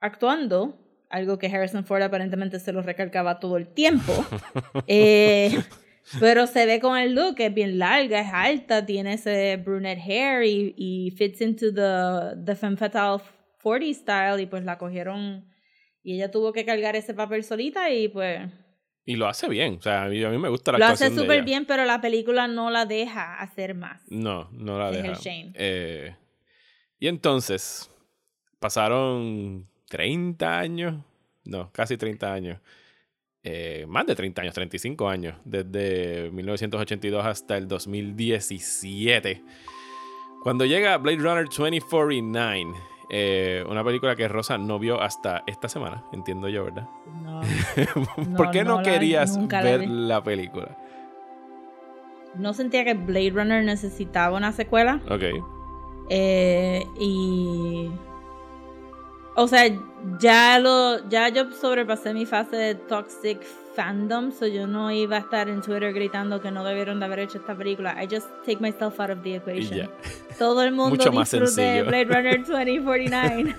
actuando, 0.00 0.78
algo 1.10 1.38
que 1.38 1.48
Harrison 1.48 1.84
Ford 1.84 2.00
aparentemente 2.02 2.58
se 2.58 2.72
lo 2.72 2.80
recalcaba 2.82 3.38
todo 3.38 3.58
el 3.58 3.68
tiempo, 3.68 4.12
eh, 4.86 5.58
pero 6.18 6.46
se 6.46 6.66
ve 6.66 6.80
con 6.80 6.98
el 6.98 7.14
look, 7.14 7.36
es 7.38 7.54
bien 7.54 7.78
larga, 7.78 8.20
es 8.20 8.32
alta, 8.32 8.84
tiene 8.84 9.14
ese 9.14 9.56
brunette 9.56 10.00
hair 10.04 10.44
y, 10.44 10.74
y 10.76 11.10
fits 11.12 11.40
into 11.40 11.72
the, 11.72 12.36
the 12.44 12.56
femme 12.56 12.76
fatale 12.76 13.22
40 13.62 13.94
style, 13.94 14.40
y 14.42 14.46
pues 14.46 14.64
la 14.64 14.78
cogieron, 14.78 15.44
y 16.02 16.14
ella 16.16 16.30
tuvo 16.30 16.52
que 16.52 16.64
cargar 16.64 16.96
ese 16.96 17.14
papel 17.14 17.44
solita, 17.44 17.90
y 17.90 18.08
pues... 18.08 18.40
Y 19.04 19.16
lo 19.16 19.26
hace 19.26 19.48
bien, 19.48 19.76
o 19.78 19.82
sea, 19.82 20.04
a 20.04 20.08
mí, 20.08 20.22
a 20.22 20.28
mí 20.30 20.38
me 20.38 20.48
gusta 20.48 20.72
la 20.72 20.78
Lo 20.78 20.84
hace 20.86 21.10
súper 21.10 21.42
bien, 21.42 21.64
pero 21.66 21.84
la 21.84 22.00
película 22.00 22.48
no 22.48 22.70
la 22.70 22.86
deja 22.86 23.40
hacer 23.40 23.74
más. 23.74 24.02
No, 24.08 24.48
no 24.52 24.78
la 24.78 24.90
Es 24.90 24.96
el 24.96 25.02
deja. 25.02 25.14
shame. 25.20 25.52
Eh, 25.54 26.16
y 26.98 27.08
entonces, 27.08 27.90
pasaron 28.58 29.68
30 29.88 30.58
años, 30.58 31.02
no, 31.44 31.72
casi 31.72 31.96
30 31.96 32.32
años, 32.32 32.60
eh, 33.42 33.84
más 33.88 34.06
de 34.06 34.14
30 34.14 34.42
años, 34.42 34.54
35 34.54 35.08
años, 35.08 35.34
desde 35.44 36.30
1982 36.30 37.24
hasta 37.24 37.56
el 37.56 37.68
2017. 37.68 39.42
Cuando 40.42 40.64
llega 40.64 40.96
Blade 40.98 41.18
Runner 41.18 41.44
2049, 41.44 42.72
eh, 43.12 43.64
una 43.68 43.82
película 43.84 44.14
que 44.16 44.28
Rosa 44.28 44.56
no 44.58 44.78
vio 44.78 45.00
hasta 45.00 45.42
esta 45.46 45.68
semana, 45.68 46.04
entiendo 46.12 46.48
yo, 46.48 46.64
¿verdad? 46.64 46.88
No, 47.22 47.40
¿Por 48.36 48.50
qué 48.50 48.62
no, 48.64 48.70
no 48.70 48.76
la- 48.78 48.82
querías 48.82 49.36
la 49.36 49.62
ver 49.62 49.80
vi. 49.80 49.86
la 49.86 50.22
película? 50.22 50.76
no 52.36 52.54
sentía 52.54 52.84
que 52.84 52.94
Blade 52.94 53.30
Runner 53.30 53.64
necesitaba 53.64 54.36
una 54.36 54.52
secuela. 54.52 55.00
Ok. 55.10 55.22
eh, 56.10 56.84
y. 56.98 57.90
O 59.36 59.46
sea, 59.46 59.70
ya 60.18 60.58
lo. 60.58 61.08
Ya 61.08 61.28
yo 61.28 61.50
sobrepasé 61.52 62.12
mi 62.14 62.26
fase 62.26 62.56
de 62.56 62.74
toxic 62.74 63.40
fandom. 63.74 64.32
So 64.32 64.46
yo 64.46 64.66
no 64.66 64.90
iba 64.90 65.16
a 65.16 65.20
estar 65.20 65.48
en 65.48 65.62
Twitter 65.62 65.92
gritando 65.92 66.40
que 66.40 66.50
no 66.50 66.64
debieron 66.64 67.00
de 67.00 67.06
haber 67.06 67.20
hecho 67.20 67.38
esta 67.38 67.54
película. 67.54 67.94
I 68.02 68.06
just 68.06 68.28
take 68.44 68.60
myself 68.60 68.98
out 69.00 69.10
of 69.10 69.22
the 69.22 69.36
equation. 69.36 69.78
ya. 69.78 69.88
Todo 70.38 70.62
el 70.62 70.72
mundo 70.72 70.96
Mucho 70.96 71.12
más 71.12 71.30
disfrute. 71.30 71.82
Blade 71.84 72.04
Runner 72.04 72.38
2049. 72.44 73.54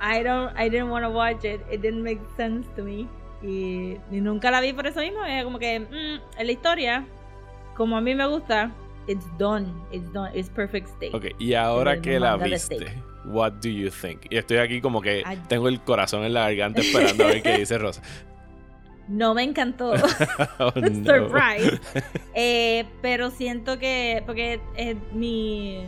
I 0.00 0.22
don't, 0.22 0.52
I 0.56 0.68
didn't 0.68 0.90
want 0.90 1.04
to 1.04 1.10
watch 1.10 1.44
it. 1.44 1.60
It 1.70 1.80
didn't 1.80 2.02
make 2.02 2.20
sense 2.36 2.66
to 2.76 2.82
me. 2.82 3.08
Y, 3.42 3.98
y 4.10 4.20
nunca 4.20 4.50
la 4.50 4.60
vi 4.60 4.72
por 4.72 4.86
eso 4.86 5.00
mismo. 5.00 5.24
Era 5.24 5.44
como 5.44 5.58
que, 5.58 5.80
mm, 5.80 6.40
en 6.40 6.46
la 6.46 6.52
historia, 6.52 7.06
como 7.76 7.96
a 7.96 8.00
mí 8.00 8.14
me 8.14 8.26
gusta, 8.26 8.72
it's 9.06 9.26
done. 9.38 9.66
It's 9.90 10.12
done. 10.12 10.30
It's 10.34 10.48
perfect 10.48 10.88
state. 10.88 11.14
Ok, 11.14 11.34
y 11.38 11.54
ahora 11.54 12.00
que 12.00 12.18
la 12.20 12.36
viste. 12.36 13.02
What 13.24 13.52
do 13.62 13.68
you 13.68 13.90
think? 13.90 14.26
Y 14.30 14.36
estoy 14.36 14.58
aquí 14.58 14.80
como 14.80 15.00
que 15.00 15.22
Ay. 15.24 15.40
tengo 15.48 15.68
el 15.68 15.80
corazón 15.80 16.24
en 16.24 16.34
la 16.34 16.42
garganta 16.42 16.80
esperando 16.80 17.24
a 17.24 17.26
ver 17.28 17.42
qué 17.42 17.58
dice 17.58 17.78
Rosa. 17.78 18.02
No 19.08 19.34
me 19.34 19.42
encantó. 19.42 19.94
Oh. 20.58 20.70
Surprise. 21.04 21.80
Eh, 22.34 22.84
pero 23.02 23.30
siento 23.30 23.78
que, 23.78 24.22
porque 24.24 24.60
eh, 24.76 24.96
mi 25.12 25.84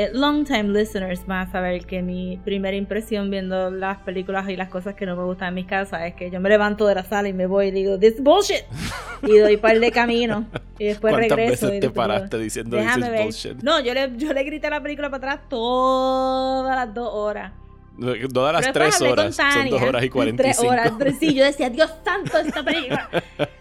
eh, 0.00 0.10
long 0.12 0.44
time 0.44 0.64
listeners 0.72 1.26
van 1.26 1.48
a 1.48 1.50
saber 1.50 1.84
que 1.86 2.02
mi 2.02 2.36
primera 2.44 2.76
impresión 2.76 3.30
viendo 3.30 3.70
las 3.70 3.98
películas 3.98 4.48
y 4.48 4.56
las 4.56 4.68
cosas 4.68 4.94
que 4.94 5.06
no 5.06 5.16
me 5.16 5.24
gustan 5.24 5.48
en 5.48 5.54
mis 5.54 5.66
casas 5.66 6.02
es 6.06 6.14
que 6.14 6.30
yo 6.30 6.38
me 6.40 6.48
levanto 6.48 6.86
de 6.86 6.94
la 6.94 7.02
sala 7.04 7.28
y 7.28 7.32
me 7.32 7.46
voy 7.46 7.66
y 7.66 7.70
digo, 7.72 7.98
this 7.98 8.14
is 8.14 8.22
bullshit. 8.22 8.62
Y 9.22 9.36
doy 9.38 9.56
par 9.56 9.80
de 9.80 9.90
camino. 9.90 10.46
Y 10.78 10.84
después 10.84 11.12
¿Cuántas 11.12 11.36
regreso. 11.36 11.66
veces 11.66 11.78
y 11.78 11.80
te 11.80 11.86
después 11.88 12.06
digo, 12.06 12.14
paraste 12.14 12.38
diciendo 12.38 12.76
this 12.76 12.86
Déjame 12.86 13.10
ver. 13.10 13.22
bullshit? 13.24 13.62
No, 13.62 13.80
yo 13.80 13.92
le, 13.94 14.12
yo 14.16 14.32
le 14.32 14.44
grité 14.44 14.70
la 14.70 14.80
película 14.80 15.10
para 15.10 15.32
atrás 15.32 15.48
todas 15.48 16.76
las 16.76 16.94
dos 16.94 17.10
horas. 17.12 17.52
Todas 18.32 18.52
las 18.52 18.72
tres 18.72 19.00
horas, 19.00 19.34
son 19.34 19.70
dos 19.70 19.82
horas 19.82 20.04
y 20.04 20.08
cuarenta 20.08 20.40
Tres 20.44 20.60
horas, 20.60 20.92
tres- 20.96 21.16
sí, 21.18 21.34
yo 21.34 21.42
decía, 21.44 21.68
Dios 21.68 21.92
santo, 22.04 22.38
esta 22.38 22.62
película 22.62 23.10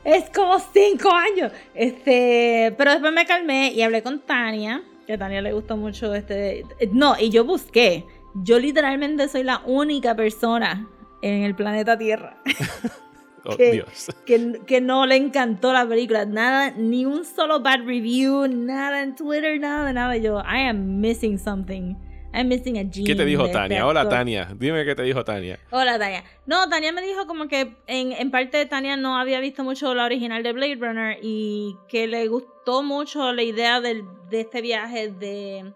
es 0.03 0.25
como 0.29 0.59
cinco 0.71 1.09
años. 1.11 1.51
Este, 1.73 2.71
pero 2.77 2.91
después 2.91 3.11
me 3.11 3.25
calmé 3.25 3.71
y 3.71 3.81
hablé 3.81 4.03
con 4.03 4.19
Tania, 4.19 4.83
que 5.07 5.13
a 5.13 5.17
Tania 5.17 5.41
le 5.41 5.53
gustó 5.53 5.75
mucho 5.77 6.13
este. 6.13 6.63
No, 6.91 7.15
y 7.19 7.29
yo 7.31 7.43
busqué. 7.45 8.05
Yo 8.35 8.59
literalmente 8.59 9.27
soy 9.29 9.43
la 9.43 9.61
única 9.65 10.13
persona 10.15 10.87
en 11.23 11.41
el 11.43 11.55
planeta 11.55 11.97
Tierra 11.97 12.37
Oh, 13.49 13.55
que- 13.55 13.71
Dios. 13.71 14.07
que, 14.25 14.59
que 14.67 14.81
no 14.81 15.05
le 15.05 15.15
encantó 15.15 15.71
la 15.71 15.87
película. 15.87 16.25
Nada, 16.25 16.71
ni 16.71 17.05
un 17.05 17.23
solo 17.23 17.61
bad 17.61 17.85
review, 17.85 18.45
nada 18.49 19.01
en 19.01 19.15
Twitter, 19.15 19.57
nada 19.59 19.85
de 19.87 19.93
nada. 19.93 20.17
Yo, 20.17 20.39
I 20.41 20.67
am 20.67 20.99
missing 20.99 21.39
something. 21.39 21.95
I'm 22.37 22.47
missing 22.47 22.77
a 22.77 22.83
gene. 22.91 23.05
¿Qué 23.05 23.15
te 23.15 23.25
dijo 23.25 23.49
Tania? 23.49 23.85
Hola. 23.87 24.07
Tania, 24.07 24.49
dime 24.55 24.85
qué 24.85 24.93
te 24.93 25.01
dijo 25.03 25.23
Tania. 25.23 25.57
Hola, 25.71 25.97
Tania. 25.97 26.23
No, 26.45 26.69
Tania 26.69 26.91
me 26.91 27.01
dijo 27.01 27.25
como 27.25 27.47
que 27.47 27.75
en, 27.87 28.11
en 28.11 28.29
parte 28.31 28.63
Tania 28.67 28.95
no 28.95 29.17
había 29.17 29.39
visto 29.39 29.63
mucho 29.63 29.95
la 29.95 30.05
original 30.05 30.43
de 30.43 30.53
Blade 30.53 30.75
Runner 30.79 31.17
y 31.21 31.75
que 31.87 32.05
le 32.07 32.27
gustó 32.27 32.83
mucho 32.83 33.33
la 33.33 33.41
idea 33.41 33.81
del, 33.81 34.03
de 34.29 34.41
este 34.41 34.61
viaje 34.61 35.09
de 35.11 35.73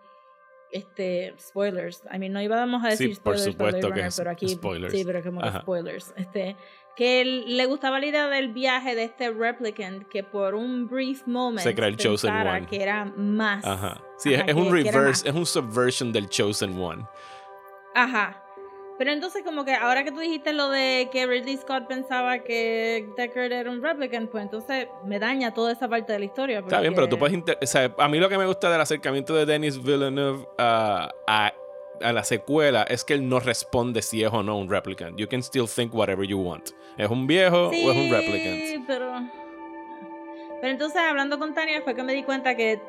este 0.72 1.34
spoilers. 1.40 2.04
I 2.14 2.18
mean, 2.20 2.32
no 2.32 2.42
íbamos 2.42 2.84
a 2.86 2.92
Sí, 2.92 3.08
decir 3.08 3.24
por 3.24 3.38
spoilers 3.38 3.56
para 3.56 3.72
supuesto 3.72 3.88
Blade 3.88 3.94
que 3.94 4.00
Runner, 4.02 4.08
es 4.08 4.18
pero 4.18 4.30
aquí 4.32 4.48
spoilers. 4.50 4.94
sí, 4.94 5.04
pero 5.06 5.24
como 5.24 5.42
que 5.42 5.50
spoilers. 5.60 6.14
Este 6.16 6.56
que 6.96 7.24
le 7.26 7.66
gustaba 7.68 8.00
la 8.00 8.06
idea 8.06 8.28
del 8.28 8.50
viaje 8.54 8.96
de 8.96 9.04
este 9.06 9.32
replicant 9.32 10.08
que 10.10 10.24
por 10.24 10.56
un 10.56 10.88
brief 10.90 11.26
moment 11.26 11.66
Se 11.66 11.74
crea 11.74 11.88
el 11.88 11.96
Chosen 11.98 12.34
One. 12.36 12.68
que 12.68 12.84
era 12.84 13.06
más. 13.06 13.66
Ajá. 13.66 14.02
Sí, 14.22 14.34
Ajá, 14.36 14.44
es, 14.44 14.50
es 14.50 14.56
un 14.56 14.72
reverse, 14.72 15.28
es 15.30 15.36
un 15.36 15.46
subversion 15.46 16.12
del 16.14 16.30
Chosen 16.30 16.80
One. 16.80 17.06
Ajá. 17.96 18.44
Pero 18.98 19.14
entonces 19.14 19.42
como 19.44 19.66
que 19.66 19.74
ahora 19.74 20.04
que 20.04 20.12
tú 20.12 20.20
dijiste 20.20 20.54
lo 20.54 20.70
de 20.70 21.10
que 21.12 21.26
Ridley 21.26 21.58
Scott 21.58 21.88
pensaba 21.88 22.40
que 22.40 23.08
Deckard 23.18 23.52
era 23.52 23.72
un 23.72 23.82
replicant, 23.82 24.30
pues 24.30 24.44
entonces 24.44 24.88
me 25.06 25.18
daña 25.18 25.54
toda 25.56 25.72
esa 25.72 25.90
parte 25.90 26.14
de 26.14 26.20
la 26.20 26.26
historia. 26.26 26.60
Está 26.60 26.82
bien, 26.82 26.94
pero 26.94 27.10
tú 27.10 27.18
puedes... 27.18 27.36
o 27.36 27.66
sea, 27.66 27.92
a 27.98 28.08
mí 28.08 28.20
lo 28.20 28.30
que 28.30 28.38
me 28.38 28.46
gusta 28.46 28.70
del 28.72 28.80
acercamiento 28.80 29.34
de 29.34 29.48
Denis 29.48 29.82
Villeneuve 29.82 30.46
a, 30.60 31.10
a, 31.26 31.52
a 32.04 32.14
la 32.14 32.24
secuela 32.24 32.84
es 32.84 33.04
que 33.04 33.16
él 33.16 33.28
no 33.28 33.40
responde 33.40 34.04
si 34.04 34.24
es 34.24 34.32
o 34.32 34.44
no 34.44 34.56
un 34.60 34.70
replicant. 34.70 35.18
You 35.18 35.28
can 35.28 35.42
still 35.42 35.68
think 35.68 35.96
whatever 35.96 36.24
you 36.24 36.38
want. 36.40 36.70
¿Es 36.96 37.10
un 37.10 37.26
viejo 37.26 37.70
o 37.70 37.72
es 37.72 37.98
un 37.98 38.04
Sí, 38.04 38.12
replicant? 38.12 38.86
pero... 38.86 39.12
Pero 40.62 40.74
entonces 40.74 41.02
hablando 41.02 41.40
con 41.40 41.56
Tania 41.56 41.82
fue 41.82 41.96
que 41.96 42.04
me 42.04 42.14
di 42.14 42.22
cuenta 42.22 42.56
que 42.56 42.80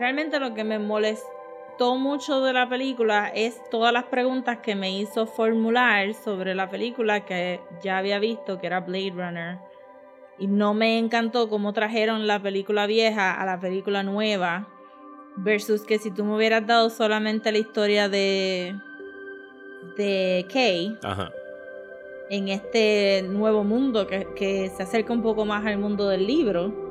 realmente 0.00 0.40
lo 0.40 0.54
que 0.54 0.64
me 0.64 0.78
molestó 0.78 1.94
mucho 1.96 2.40
de 2.40 2.54
la 2.54 2.68
película 2.68 3.28
es 3.28 3.60
todas 3.70 3.92
las 3.92 4.04
preguntas 4.04 4.58
que 4.58 4.74
me 4.74 4.98
hizo 4.98 5.26
formular 5.26 6.14
sobre 6.14 6.54
la 6.54 6.70
película 6.70 7.26
que 7.26 7.60
ya 7.82 7.98
había 7.98 8.18
visto, 8.18 8.58
que 8.58 8.66
era 8.66 8.80
Blade 8.80 9.12
Runner. 9.14 9.58
Y 10.38 10.46
no 10.46 10.72
me 10.72 10.98
encantó 10.98 11.50
cómo 11.50 11.74
trajeron 11.74 12.26
la 12.26 12.40
película 12.40 12.86
vieja 12.86 13.34
a 13.34 13.44
la 13.44 13.60
película 13.60 14.02
nueva. 14.02 14.68
Versus 15.36 15.82
que 15.82 15.98
si 15.98 16.10
tú 16.10 16.24
me 16.24 16.34
hubieras 16.34 16.66
dado 16.66 16.88
solamente 16.88 17.52
la 17.52 17.58
historia 17.58 18.08
de. 18.08 18.74
de 19.96 20.46
Kay 20.52 20.98
Ajá. 21.02 21.30
en 22.30 22.48
este 22.48 23.22
nuevo 23.28 23.64
mundo 23.64 24.06
que, 24.06 24.26
que 24.34 24.70
se 24.70 24.82
acerca 24.82 25.12
un 25.12 25.22
poco 25.22 25.44
más 25.44 25.64
al 25.66 25.76
mundo 25.76 26.08
del 26.08 26.26
libro. 26.26 26.89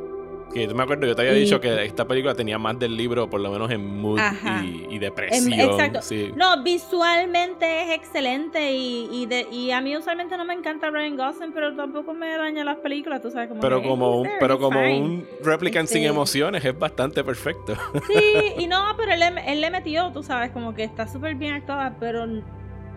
Que 0.53 0.67
yo 0.67 0.73
me 0.75 0.83
acuerdo, 0.83 1.05
yo 1.05 1.15
te 1.15 1.21
había 1.21 1.37
Y- 1.37 1.41
dicho 1.41 1.59
que 1.61 1.85
esta 1.85 2.05
película 2.07 2.33
tenía 2.33 2.57
más 2.57 2.77
del 2.79 2.97
libro, 2.97 3.29
por 3.29 3.39
lo 3.39 3.51
menos 3.51 3.69
en 3.71 3.99
mood 4.01 4.19
y, 4.63 4.87
y 4.89 4.93
Em, 4.95 4.99
depresión. 4.99 5.59
exacto. 5.59 6.01
sí. 6.01 6.31
No, 6.35 6.63
visualmente 6.63 7.83
es 7.83 7.91
excelente 7.91 8.71
y, 8.73 9.07
y, 9.11 9.25
de, 9.25 9.47
y 9.51 9.71
a 9.71 9.81
mí 9.81 9.95
usualmente 9.95 10.37
no 10.37 10.45
me 10.45 10.53
encanta 10.53 10.89
Ryan 10.89 11.15
Gosling, 11.17 11.51
pero 11.53 11.75
tampoco 11.75 12.13
me 12.13 12.35
daña 12.35 12.63
las 12.63 12.77
películas, 12.77 13.21
tú 13.21 13.29
sabes. 13.31 13.49
Como 13.49 13.61
Pero 13.61 13.81
que, 13.81 13.87
como 13.87 14.09
he's 14.11 14.17
un, 14.17 14.23
there, 14.23 14.37
pero 14.39 14.59
como 14.59 14.79
fine. 14.79 14.99
un 15.01 15.27
replicant 15.43 15.87
sin 15.87 15.97
Este- 15.99 16.09
emociones 16.09 16.65
es 16.65 16.77
bastante 16.77 17.23
perfecto. 17.23 17.73
Sí, 18.07 18.53
y 18.57 18.67
no, 18.67 18.83
pero 18.97 19.13
él, 19.13 19.21
él 19.45 19.61
le 19.61 19.69
metió, 19.69 20.11
tú 20.11 20.23
sabes, 20.23 20.51
como 20.51 20.73
que 20.73 20.83
está 20.83 21.07
súper 21.07 21.35
bien 21.35 21.53
actuada, 21.53 21.95
pero 21.99 22.25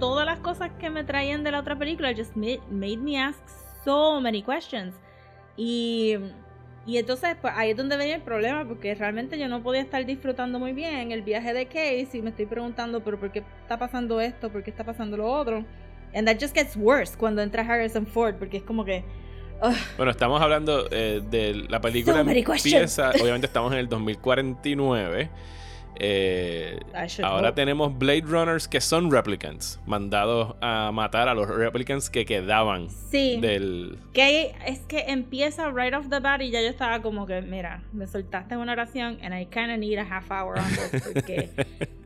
todas 0.00 0.24
las 0.26 0.38
cosas 0.40 0.70
que 0.80 0.90
me 0.90 1.04
traían 1.04 1.44
de 1.44 1.50
la 1.52 1.60
otra 1.60 1.76
película 1.76 2.12
just 2.16 2.34
made, 2.34 2.60
made 2.70 2.96
me 2.96 3.20
ask 3.20 3.38
so 3.84 4.20
many 4.20 4.42
questions. 4.42 4.94
Y 5.56 6.16
Y 6.84 6.98
entonces, 6.98 7.36
pues 7.40 7.52
ahí 7.56 7.70
es 7.70 7.76
donde 7.76 7.96
venía 7.96 8.16
el 8.16 8.22
problema, 8.22 8.64
porque 8.66 8.94
realmente 8.94 9.38
yo 9.38 9.46
no 9.48 9.62
podía 9.62 9.80
estar 9.80 10.04
disfrutando 10.04 10.58
muy 10.58 10.72
bien 10.72 11.12
el 11.12 11.22
viaje 11.22 11.52
de 11.52 11.66
Case 11.66 12.08
y 12.14 12.22
me 12.22 12.30
estoy 12.30 12.46
preguntando, 12.46 13.00
pero 13.04 13.20
¿por 13.20 13.30
qué 13.30 13.44
está 13.62 13.78
pasando 13.78 14.20
esto? 14.20 14.50
¿Por 14.50 14.64
qué 14.64 14.70
está 14.70 14.82
pasando 14.82 15.16
lo 15.16 15.30
otro? 15.30 15.64
And 16.14 16.26
that 16.26 16.38
just 16.40 16.54
gets 16.54 16.76
worse 16.76 17.16
cuando 17.16 17.40
entra 17.40 17.62
Harrison 17.62 18.06
Ford, 18.06 18.34
porque 18.34 18.58
es 18.58 18.62
como 18.62 18.84
que. 18.84 19.04
Bueno, 19.96 20.10
estamos 20.10 20.42
hablando 20.42 20.88
eh, 20.90 21.22
de 21.30 21.54
la 21.68 21.80
película 21.80 22.24
So 22.24 22.52
empieza, 22.52 23.10
obviamente 23.10 23.46
estamos 23.46 23.72
en 23.72 23.78
el 23.78 23.88
2049. 23.88 25.30
Eh, 26.04 26.80
ahora 27.22 27.50
hope. 27.50 27.56
tenemos 27.56 27.96
Blade 27.96 28.22
Runners 28.22 28.66
que 28.66 28.80
son 28.80 29.10
replicants, 29.10 29.80
mandados 29.86 30.56
a 30.60 30.90
matar 30.92 31.28
a 31.28 31.34
los 31.34 31.48
replicants 31.48 32.10
que 32.10 32.24
quedaban 32.24 32.90
sí. 32.90 33.38
del... 33.40 33.98
Que 34.12 34.54
es 34.66 34.80
que 34.80 35.04
empieza 35.08 35.70
right 35.70 35.94
off 35.94 36.08
the 36.10 36.18
bat 36.18 36.42
y 36.42 36.50
ya 36.50 36.60
yo 36.60 36.68
estaba 36.68 37.00
como 37.02 37.24
que, 37.26 37.40
mira, 37.40 37.84
me 37.92 38.08
soltaste 38.08 38.54
en 38.54 38.60
una 38.60 38.72
oración 38.72 39.18
and 39.22 39.32
I 39.32 39.46
kinda 39.46 39.76
need 39.76 39.98
a 39.98 40.04
half 40.04 40.30
hour 40.30 40.58
on 40.58 40.68
this 40.68 41.02
porque 41.02 41.50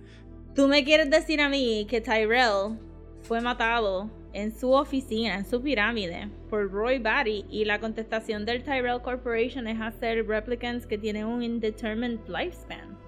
tú 0.55 0.69
me 0.69 0.85
quieres 0.85 1.09
decir 1.09 1.41
a 1.41 1.49
mí 1.49 1.87
que 1.89 2.03
Tyrell 2.03 2.79
fue 3.23 3.41
matado 3.41 4.11
en 4.35 4.53
su 4.53 4.73
oficina, 4.73 5.37
en 5.37 5.47
su 5.47 5.63
pirámide, 5.63 6.29
por 6.51 6.71
Roy 6.71 6.99
Batty 6.99 7.47
y 7.49 7.65
la 7.65 7.81
contestación 7.81 8.45
del 8.45 8.63
Tyrell 8.63 9.01
Corporation 9.01 9.67
es 9.67 9.81
hacer 9.81 10.27
replicants 10.27 10.87
que 10.87 10.99
tienen 10.99 11.25
un 11.25 11.43
indeterminate 11.43 12.31
lifespan. 12.31 13.06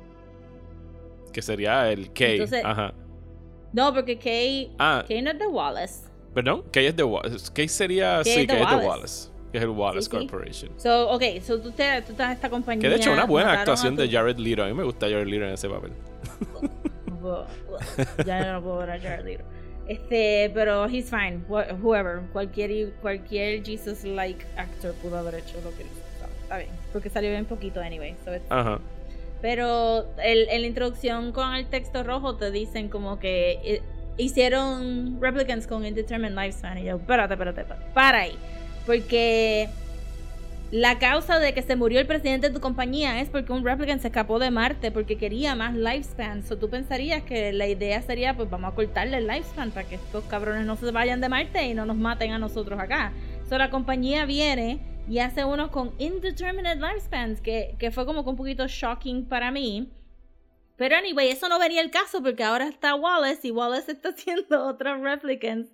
Que 1.38 1.42
sería 1.42 1.88
el 1.92 2.12
K. 2.12 2.24
Entonces- 2.26 2.64
Ajá. 2.64 2.92
No, 3.72 3.94
porque 3.94 4.18
Kay, 4.18 4.72
Ah, 4.78 5.04
Kay 5.06 5.22
no 5.22 5.30
es 5.30 5.38
de 5.38 5.46
Wallace. 5.46 6.00
perdón, 6.34 6.64
K 6.72 6.80
es 6.80 6.96
de 6.96 7.04
Wallace. 7.04 7.52
K 7.54 7.68
sería, 7.68 8.14
Kay 8.24 8.24
sí, 8.24 8.30
es 8.30 8.36
de 8.38 8.46
K 8.46 8.52
es 8.54 8.58
de 8.58 8.64
Wallace. 8.64 8.86
Wallace. 8.88 9.28
Que 9.52 9.58
es 9.58 9.64
el 9.64 9.70
Wallace 9.70 10.02
Sí, 10.02 10.10
sí. 10.10 10.16
Corporation. 10.26 10.70
So, 10.78 11.10
ok, 11.10 11.22
so 11.42 11.60
tú, 11.60 11.70
te, 11.70 12.02
tú 12.02 12.10
estás 12.12 12.26
en 12.26 12.32
esta 12.32 12.50
compañía. 12.50 12.82
Que 12.82 12.88
de 12.88 12.96
hecho 12.96 13.12
una 13.12 13.24
buena 13.24 13.52
actuación 13.52 13.94
tu- 13.94 14.02
de 14.02 14.10
Jared 14.10 14.36
Leto. 14.38 14.64
A 14.64 14.66
mí 14.66 14.74
me 14.74 14.82
gusta 14.82 15.06
Jared 15.06 15.26
Leto 15.28 15.44
en 15.44 15.52
ese 15.52 15.68
papel. 15.68 15.92
No 17.06 17.16
puedo- 17.20 17.46
ya 18.26 18.52
no 18.52 18.62
puedo 18.62 18.78
ver 18.78 18.90
a 18.90 19.00
Jared 19.00 19.24
Leto. 19.24 19.44
Este, 19.86 20.50
pero 20.52 20.86
he's 20.86 21.08
fine. 21.08 21.40
Wh- 21.48 21.72
Whoever, 21.80 22.22
cualquier 22.32 22.92
cualquier 23.00 23.62
Jesus 23.64 24.02
like 24.04 24.44
actor 24.56 24.92
pudo 24.94 25.16
haber 25.18 25.36
hecho 25.36 25.54
lo 25.64 25.70
que 25.76 25.84
hizo. 25.84 25.94
Está- 26.14 26.28
Está 26.42 26.56
bien, 26.58 26.70
porque 26.92 27.08
salió 27.10 27.30
bien 27.30 27.44
poquito 27.44 27.80
anyway. 27.80 28.14
so 28.24 28.32
it's- 28.34 28.50
Ajá. 28.50 28.80
Pero 29.40 30.06
el, 30.22 30.48
en 30.48 30.62
la 30.62 30.66
introducción 30.66 31.32
con 31.32 31.54
el 31.54 31.66
texto 31.66 32.02
rojo 32.02 32.36
te 32.36 32.50
dicen 32.50 32.88
como 32.88 33.18
que 33.18 33.60
eh, 33.64 33.82
hicieron 34.16 35.18
replicants 35.20 35.66
con 35.66 35.86
indeterminate 35.86 36.46
lifespan 36.46 36.78
y 36.78 36.84
yo, 36.84 36.96
espérate, 36.96 37.34
espérate, 37.34 37.60
espérate, 37.60 37.86
para 37.94 38.20
ahí. 38.20 38.36
Porque 38.84 39.68
la 40.70 40.98
causa 40.98 41.38
de 41.38 41.54
que 41.54 41.62
se 41.62 41.76
murió 41.76 41.98
el 41.98 42.06
presidente 42.06 42.48
de 42.48 42.54
tu 42.54 42.60
compañía 42.60 43.20
es 43.20 43.30
porque 43.30 43.52
un 43.52 43.64
replicant 43.64 44.02
se 44.02 44.08
escapó 44.08 44.38
de 44.38 44.50
Marte 44.50 44.90
porque 44.90 45.16
quería 45.16 45.54
más 45.54 45.74
lifespan. 45.74 46.42
So 46.42 46.58
tú 46.58 46.68
pensarías 46.68 47.22
que 47.22 47.52
la 47.52 47.66
idea 47.66 48.02
sería, 48.02 48.34
pues 48.34 48.50
vamos 48.50 48.72
a 48.72 48.74
cortarle 48.74 49.18
el 49.18 49.26
lifespan 49.26 49.70
para 49.70 49.88
que 49.88 49.94
estos 49.94 50.24
cabrones 50.24 50.66
no 50.66 50.76
se 50.76 50.90
vayan 50.90 51.20
de 51.20 51.28
Marte 51.28 51.64
y 51.64 51.74
no 51.74 51.86
nos 51.86 51.96
maten 51.96 52.32
a 52.32 52.38
nosotros 52.38 52.78
acá. 52.78 53.12
So 53.48 53.56
la 53.56 53.70
compañía 53.70 54.26
viene 54.26 54.80
y 55.08 55.18
hace 55.20 55.44
unos 55.44 55.70
con 55.70 55.92
indeterminate 55.98 56.80
lifespans, 56.80 57.40
que, 57.40 57.74
que 57.78 57.90
fue 57.90 58.04
como 58.06 58.24
que 58.24 58.30
un 58.30 58.36
poquito 58.36 58.66
shocking 58.66 59.26
para 59.26 59.50
mí. 59.50 59.90
Pero 60.76 60.96
anyway, 60.96 61.28
eso 61.30 61.48
no 61.48 61.58
venía 61.58 61.80
el 61.80 61.90
caso 61.90 62.22
porque 62.22 62.44
ahora 62.44 62.68
está 62.68 62.94
Wallace 62.94 63.48
y 63.48 63.50
Wallace 63.50 63.92
está 63.92 64.10
haciendo 64.10 64.66
otros 64.66 65.00
replicants 65.00 65.70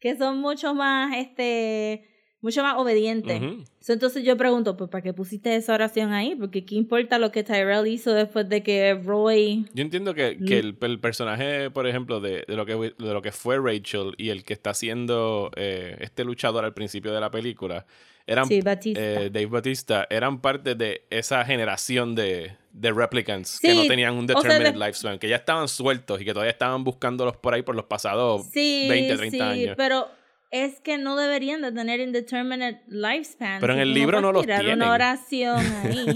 que 0.00 0.16
son 0.16 0.38
mucho 0.40 0.74
más, 0.74 1.16
este, 1.16 2.04
mucho 2.40 2.62
más 2.62 2.76
obedientes. 2.76 3.40
So, 3.80 3.92
entonces 3.92 4.22
yo 4.24 4.36
pregunto, 4.36 4.76
pues 4.76 4.88
¿para 4.90 5.02
qué 5.02 5.12
pusiste 5.12 5.54
esa 5.56 5.74
oración 5.74 6.12
ahí? 6.12 6.36
Porque 6.36 6.64
qué 6.64 6.76
importa 6.76 7.18
lo 7.18 7.32
que 7.32 7.42
Tyrell 7.42 7.86
hizo 7.88 8.12
después 8.12 8.48
de 8.48 8.62
que 8.62 8.94
Roy... 8.94 9.66
Yo 9.74 9.82
entiendo 9.82 10.14
que, 10.14 10.36
Mm. 10.38 10.44
que 10.44 10.58
el, 10.60 10.76
el 10.80 11.00
personaje, 11.00 11.70
por 11.70 11.86
ejemplo, 11.88 12.20
de, 12.20 12.44
de 12.46 12.56
lo 12.56 12.64
que, 12.64 12.74
de 12.74 13.12
lo 13.12 13.22
que 13.22 13.32
fue 13.32 13.58
Rachel 13.58 14.14
y 14.18 14.30
el 14.30 14.44
que 14.44 14.52
está 14.54 14.70
haciendo 14.70 15.50
eh, 15.56 15.96
este 16.00 16.24
luchador 16.24 16.64
al 16.64 16.74
principio 16.74 17.12
de 17.12 17.20
la 17.20 17.30
película, 17.32 17.86
eran 18.28 18.46
Sí, 18.46 18.60
Batista. 18.60 19.00
eh, 19.00 19.30
Dave 19.30 19.46
Batista, 19.46 20.06
eran 20.10 20.40
parte 20.40 20.74
de 20.74 21.02
esa 21.10 21.44
generación 21.44 22.14
de, 22.14 22.52
de 22.72 22.92
replicants 22.92 23.58
que 23.58 23.74
no 23.74 23.86
tenían 23.86 24.14
un 24.14 24.24
o 24.24 24.28
sea, 24.28 24.36
determinate 24.42 24.78
de- 24.78 24.86
lifespan, 24.86 25.18
que 25.18 25.28
ya 25.28 25.36
estaban 25.36 25.66
sueltos 25.68 26.20
y 26.20 26.24
que 26.24 26.32
todavía 26.32 26.52
estaban 26.52 26.84
buscándolos 26.84 27.36
por 27.36 27.54
ahí 27.54 27.62
por 27.62 27.74
los 27.74 27.86
pasados 27.86 28.46
Sí, 28.52 28.86
20, 28.88 29.16
30 29.16 29.36
sí, 29.36 29.40
años. 29.62 29.74
pero 29.76 30.08
es 30.50 30.80
que 30.80 30.96
no 30.98 31.16
deberían 31.16 31.60
de 31.62 31.72
tener 31.72 32.00
indeterminate 32.00 32.82
lifespan. 32.88 33.60
Pero 33.60 33.72
en 33.74 33.80
el 33.80 33.92
libro 33.92 34.20
no 34.20 34.32
los 34.32 34.46
tienen. 34.46 34.74
una 34.76 34.92
oración 34.92 35.58
ahí. 35.84 36.06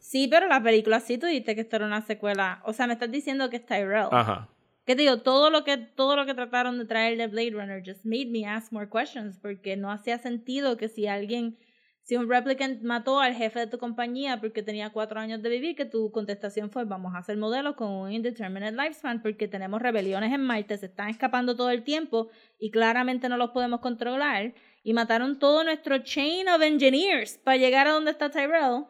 sí, 0.00 0.28
pero 0.28 0.46
la 0.48 0.62
película 0.62 1.00
sí 1.00 1.18
tú 1.18 1.26
dijiste 1.26 1.54
que 1.54 1.60
esto 1.62 1.76
era 1.76 1.86
una 1.86 2.00
secuela. 2.06 2.62
O 2.64 2.72
sea, 2.72 2.86
me 2.86 2.94
estás 2.94 3.10
diciendo 3.10 3.50
que 3.50 3.56
es 3.56 3.66
Tyrell. 3.66 4.06
Ajá. 4.10 4.48
Que 4.84 4.96
te 4.96 5.02
digo, 5.02 5.18
todo 5.18 5.50
lo 5.50 5.62
que, 5.62 5.76
todo 5.76 6.16
lo 6.16 6.26
que 6.26 6.34
trataron 6.34 6.78
de 6.78 6.86
traer 6.86 7.16
de 7.16 7.28
Blade 7.28 7.52
Runner 7.52 7.82
just 7.84 8.04
made 8.04 8.26
me 8.26 8.44
ask 8.46 8.72
more 8.72 8.88
questions 8.88 9.38
porque 9.38 9.76
no 9.76 9.92
hacía 9.92 10.18
sentido 10.18 10.76
que 10.76 10.88
si 10.88 11.06
alguien, 11.06 11.56
si 12.02 12.16
un 12.16 12.28
replicant 12.28 12.82
mató 12.82 13.20
al 13.20 13.34
jefe 13.34 13.60
de 13.60 13.66
tu 13.68 13.78
compañía 13.78 14.40
porque 14.40 14.64
tenía 14.64 14.90
cuatro 14.90 15.20
años 15.20 15.40
de 15.40 15.50
vivir, 15.50 15.76
que 15.76 15.84
tu 15.84 16.10
contestación 16.10 16.68
fue 16.68 16.84
vamos 16.84 17.14
a 17.14 17.18
hacer 17.18 17.36
modelos 17.36 17.76
con 17.76 17.90
un 17.90 18.10
indeterminate 18.10 18.76
lifespan 18.76 19.22
porque 19.22 19.46
tenemos 19.46 19.80
rebeliones 19.80 20.32
en 20.32 20.42
Marte, 20.42 20.76
se 20.76 20.86
están 20.86 21.10
escapando 21.10 21.54
todo 21.54 21.70
el 21.70 21.84
tiempo 21.84 22.30
y 22.58 22.72
claramente 22.72 23.28
no 23.28 23.36
los 23.36 23.50
podemos 23.50 23.78
controlar 23.78 24.52
y 24.82 24.94
mataron 24.94 25.38
todo 25.38 25.62
nuestro 25.62 25.98
chain 25.98 26.48
of 26.48 26.60
engineers 26.60 27.38
para 27.38 27.56
llegar 27.56 27.86
a 27.86 27.92
donde 27.92 28.10
está 28.10 28.30
Tyrell. 28.30 28.86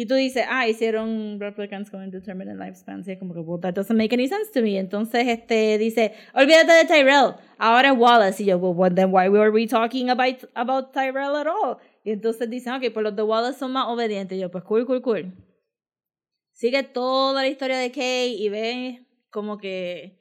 Y 0.00 0.06
tú 0.06 0.14
dices, 0.14 0.46
ah, 0.48 0.66
hicieron 0.66 1.38
replicants 1.38 1.90
con 1.90 2.02
indeterminate 2.02 2.56
lifespans. 2.56 3.06
Y 3.06 3.12
es 3.12 3.18
como 3.18 3.34
que, 3.34 3.40
well, 3.40 3.60
that 3.60 3.74
doesn't 3.74 3.98
make 3.98 4.14
any 4.14 4.28
sense 4.28 4.50
to 4.50 4.62
me. 4.62 4.78
Entonces, 4.78 5.28
este, 5.28 5.76
dice, 5.76 6.14
olvídate 6.32 6.72
de 6.72 6.86
Tyrell, 6.86 7.34
ahora 7.58 7.92
Wallace. 7.92 8.42
Y 8.42 8.46
yo, 8.46 8.56
well, 8.56 8.94
then 8.94 9.12
why 9.12 9.28
were 9.28 9.50
we 9.50 9.66
talking 9.66 10.08
about, 10.08 10.36
about 10.54 10.94
Tyrell 10.94 11.36
at 11.36 11.46
all? 11.46 11.76
Y 12.02 12.12
entonces 12.12 12.48
dicen, 12.48 12.72
ok, 12.72 12.90
pues 12.94 13.04
los 13.04 13.14
de 13.14 13.22
Wallace 13.22 13.58
son 13.58 13.72
más 13.72 13.88
obedientes. 13.88 14.38
Y 14.38 14.40
yo, 14.40 14.50
pues 14.50 14.64
cool, 14.64 14.86
cool, 14.86 15.02
cool. 15.02 15.34
Sigue 16.54 16.82
toda 16.82 17.42
la 17.42 17.46
historia 17.46 17.76
de 17.76 17.90
Kay 17.90 18.42
y 18.42 18.48
ve 18.48 19.06
como 19.28 19.58
que 19.58 20.19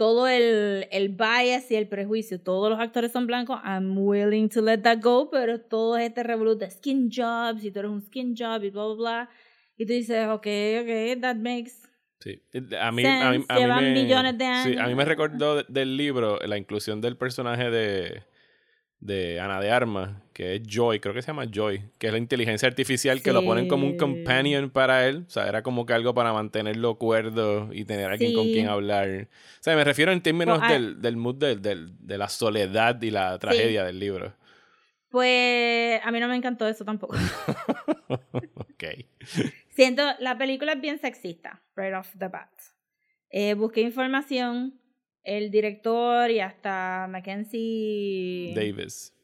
todo 0.00 0.26
el, 0.28 0.86
el 0.90 1.10
bias 1.10 1.70
y 1.70 1.76
el 1.76 1.86
prejuicio. 1.86 2.40
Todos 2.40 2.70
los 2.70 2.80
actores 2.80 3.12
son 3.12 3.26
blancos. 3.26 3.60
I'm 3.62 3.98
willing 3.98 4.48
to 4.48 4.62
let 4.62 4.78
that 4.78 5.00
go, 5.02 5.28
pero 5.30 5.60
todo 5.60 5.98
este 5.98 6.22
revoluto 6.22 6.64
de 6.64 6.70
skin 6.70 7.10
jobs 7.14 7.62
y 7.62 7.70
tú 7.70 7.80
eres 7.80 7.90
un 7.90 8.00
skin 8.00 8.34
job 8.34 8.64
y 8.64 8.70
bla, 8.70 8.84
bla, 8.86 8.94
bla. 8.94 9.30
Y 9.76 9.84
tú 9.84 9.92
dices, 9.92 10.26
ok, 10.28 10.46
ok, 10.82 11.20
that 11.20 11.36
makes 11.36 11.72
Sí. 12.22 12.40
A 12.52 12.60
mí, 12.60 12.74
a 12.78 12.92
mí, 12.92 13.02
sense. 13.02 13.46
a 13.48 13.54
mí 13.54 13.60
Llevan 13.60 13.84
me, 13.84 13.92
millones 14.02 14.38
de 14.38 14.44
Sí, 14.44 14.78
a 14.78 14.86
mí 14.86 14.94
me 14.94 15.02
años. 15.02 15.08
recordó 15.08 15.56
de- 15.56 15.64
del 15.68 15.96
libro 15.98 16.38
la 16.46 16.56
inclusión 16.56 17.00
del 17.02 17.16
personaje 17.18 17.70
de, 17.70 18.22
de 19.00 19.40
Ana 19.40 19.60
de 19.60 19.70
Armas, 19.70 20.10
que 20.34 20.56
es 20.56 20.62
Joy, 20.66 21.00
creo 21.00 21.14
que 21.14 21.22
se 21.22 21.28
llama 21.28 21.46
Joy, 21.50 21.82
que 21.98 22.06
es 22.08 22.12
la 22.12 22.18
inteligencia 22.18 22.68
artificial 22.68 23.22
que 23.22 23.32
lo 23.32 23.42
ponen 23.44 23.66
como 23.66 23.86
un 23.86 23.96
companion 23.96 24.68
para 24.70 25.06
él. 25.08 25.24
O 25.26 25.30
sea, 25.30 25.48
era 25.48 25.62
como 25.62 25.86
que 25.86 25.94
algo 25.94 26.12
para 26.14 26.32
mantenerlo 26.34 26.96
cuerdo 26.96 27.70
y 27.72 27.84
tener 27.86 28.10
alguien 28.10 28.32
con 28.34 28.50
quien 28.52 28.68
hablar. 28.68 29.08
O 29.08 29.62
sea, 29.62 29.74
me 29.74 29.84
refiero 29.84 30.12
en 30.12 30.20
términos 30.22 30.58
Pues, 30.58 30.70
ah- 30.70 30.72
del, 30.74 31.00
del 31.00 31.16
mood 31.16 31.36
del- 31.36 31.62
del- 31.62 31.92
de 32.06 32.18
la 32.18 32.28
soledad 32.28 33.00
y 33.02 33.10
la 33.10 33.38
tragedia 33.38 33.84
del 33.84 33.98
libro. 33.98 34.34
Pues 35.08 36.00
a 36.04 36.10
mí 36.12 36.20
no 36.20 36.28
me 36.28 36.36
encantó 36.36 36.68
eso 36.68 36.84
tampoco. 36.84 37.16
ok. 38.08 38.84
Siento, 39.74 40.02
la 40.18 40.36
película 40.38 40.72
es 40.74 40.80
bien 40.80 41.00
sexista, 41.00 41.62
right 41.74 41.94
off 41.94 42.08
the 42.18 42.28
bat. 42.28 42.50
Eh, 43.30 43.54
busqué 43.54 43.80
información, 43.80 44.78
el 45.22 45.50
director 45.50 46.30
y 46.30 46.40
hasta 46.40 47.06
Mackenzie... 47.08 48.52
Davis. 48.54 49.14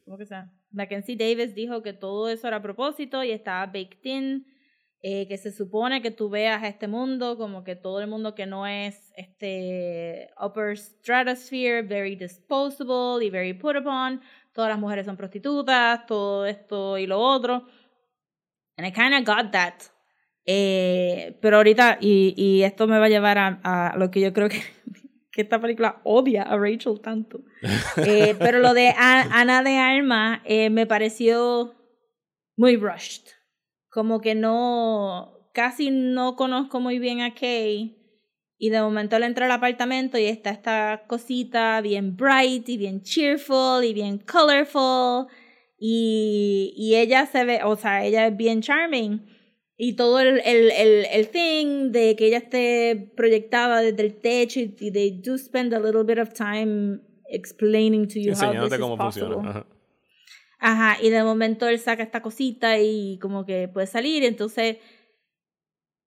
Mackenzie 0.71 1.15
Davis 1.15 1.55
dijo 1.55 1.81
que 1.81 1.93
todo 1.93 2.29
eso 2.29 2.47
era 2.47 2.57
a 2.57 2.61
propósito 2.61 3.23
y 3.23 3.31
estaba 3.31 3.65
baked 3.65 4.03
in, 4.03 4.45
eh, 5.01 5.27
que 5.27 5.37
se 5.37 5.51
supone 5.51 6.01
que 6.01 6.11
tú 6.11 6.29
veas 6.29 6.63
a 6.63 6.67
este 6.67 6.87
mundo 6.87 7.37
como 7.37 7.63
que 7.63 7.75
todo 7.75 8.01
el 8.01 8.07
mundo 8.07 8.35
que 8.35 8.45
no 8.45 8.65
es 8.67 9.11
este 9.15 10.29
upper 10.41 10.77
stratosphere, 10.77 11.81
very 11.83 12.15
disposable 12.15 13.25
y 13.25 13.29
very 13.29 13.53
put 13.53 13.75
upon, 13.75 14.21
todas 14.53 14.69
las 14.69 14.79
mujeres 14.79 15.05
son 15.05 15.17
prostitutas, 15.17 16.05
todo 16.05 16.45
esto 16.45 16.97
y 16.97 17.05
lo 17.05 17.19
otro. 17.19 17.67
And 18.75 18.87
I 18.87 18.91
kind 18.91 19.13
of 19.13 19.25
got 19.25 19.51
that. 19.51 19.73
Eh, 20.45 21.37
pero 21.41 21.57
ahorita, 21.57 21.97
y, 21.99 22.33
y 22.37 22.63
esto 22.63 22.87
me 22.87 22.99
va 22.99 23.05
a 23.05 23.09
llevar 23.09 23.37
a, 23.37 23.59
a 23.63 23.97
lo 23.97 24.09
que 24.11 24.21
yo 24.21 24.31
creo 24.33 24.49
que, 24.49 24.61
que 25.37 25.43
esta 25.43 25.61
película 25.61 26.01
odia 26.03 26.41
a 26.43 26.57
Rachel 26.57 26.99
tanto. 27.01 27.39
Eh, 28.05 28.35
pero 28.37 28.59
lo 28.59 28.73
de 28.73 28.89
A- 28.89 29.39
Ana 29.39 29.63
de 29.63 29.77
Alma 29.77 30.41
eh, 30.45 30.69
me 30.69 30.85
pareció 30.85 31.73
muy 32.57 32.75
rushed. 32.75 33.23
Como 33.89 34.19
que 34.19 34.35
no, 34.35 35.49
casi 35.53 35.89
no 35.91 36.35
conozco 36.35 36.79
muy 36.79 36.99
bien 36.99 37.21
a 37.21 37.33
Kay. 37.33 37.95
Y 38.59 38.69
de 38.69 38.81
momento 38.81 39.17
le 39.19 39.25
entra 39.27 39.45
al 39.45 39.51
apartamento 39.51 40.17
y 40.17 40.25
está 40.25 40.49
esta 40.49 41.03
cosita 41.07 41.79
bien 41.81 42.15
bright 42.17 42.67
y 42.69 42.77
bien 42.77 43.01
cheerful 43.01 43.83
y 43.83 43.93
bien 43.93 44.17
colorful. 44.19 45.27
y, 45.79 46.73
y 46.75 46.95
ella 46.95 47.25
se 47.27 47.45
ve, 47.45 47.61
o 47.63 47.75
sea, 47.75 48.03
ella 48.03 48.27
es 48.27 48.35
bien 48.35 48.61
charming. 48.61 49.21
Y 49.79 49.93
todo 49.93 50.19
el, 50.19 50.41
el, 50.43 50.71
el, 50.71 51.05
el 51.05 51.27
thing 51.29 51.91
de 51.91 52.15
que 52.15 52.25
ella 52.27 52.39
esté 52.39 53.11
proyectada 53.15 53.81
desde 53.81 54.01
el 54.01 54.15
techo 54.15 54.59
y, 54.59 54.75
y 54.79 54.91
they 54.91 55.21
do 55.21 55.37
spend 55.37 55.71
a 55.73 55.79
little 55.79 56.03
bit 56.03 56.17
of 56.17 56.33
time 56.33 56.99
explaining 57.29 58.07
to 58.07 58.19
you 58.19 58.31
how 58.31 58.33
this 58.33 58.41
Enseñándote 58.41 58.75
is 58.75 58.81
cómo 58.81 58.97
possible. 58.97 59.35
funciona. 59.35 59.49
Ajá. 59.51 59.65
Ajá, 60.59 60.97
y 61.03 61.11
de 61.11 61.23
momento 61.23 61.67
él 61.67 61.77
saca 61.77 62.01
esta 62.01 62.23
cosita 62.23 62.79
y 62.79 63.19
como 63.21 63.45
que 63.45 63.67
puede 63.67 63.85
salir, 63.85 64.23
entonces 64.23 64.77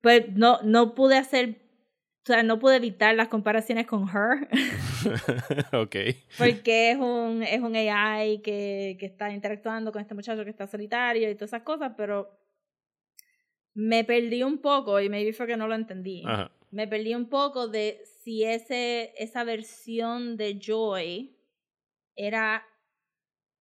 pues 0.01 0.25
no, 0.35 0.61
no 0.65 0.95
pude 0.97 1.17
hacer, 1.17 1.61
o 2.25 2.27
sea, 2.27 2.43
no 2.43 2.59
pude 2.59 2.77
evitar 2.77 3.15
las 3.15 3.29
comparaciones 3.29 3.87
con 3.87 4.09
Her, 4.09 4.49
ok. 5.73 5.97
porque 6.37 6.91
es 6.91 6.97
un, 6.97 7.45
es 7.45 7.61
un 7.61 7.77
AI 7.77 8.39
que, 8.43 8.97
que 8.99 9.07
está 9.07 9.31
interactuando 9.31 9.93
con 9.93 10.01
este 10.03 10.15
muchacho 10.15 10.43
que 10.43 10.51
está 10.51 10.67
solitario 10.67 11.31
y 11.31 11.35
todas 11.37 11.51
esas 11.51 11.63
cosas, 11.63 11.93
pero 11.97 12.29
me 13.75 14.05
perdí 14.05 14.43
un 14.43 14.59
poco 14.59 15.01
y 15.01 15.09
maybe 15.09 15.33
fue 15.33 15.47
que 15.47 15.57
no 15.57 15.69
lo 15.69 15.75
entendí. 15.75 16.23
Ajá. 16.27 16.51
Me 16.71 16.87
perdí 16.87 17.15
un 17.15 17.29
poco 17.29 17.69
de 17.69 18.01
si 18.23 18.45
ese, 18.45 19.13
esa 19.19 19.43
versión 19.45 20.37
de 20.37 20.59
Joy 20.61 21.37
era 22.15 22.65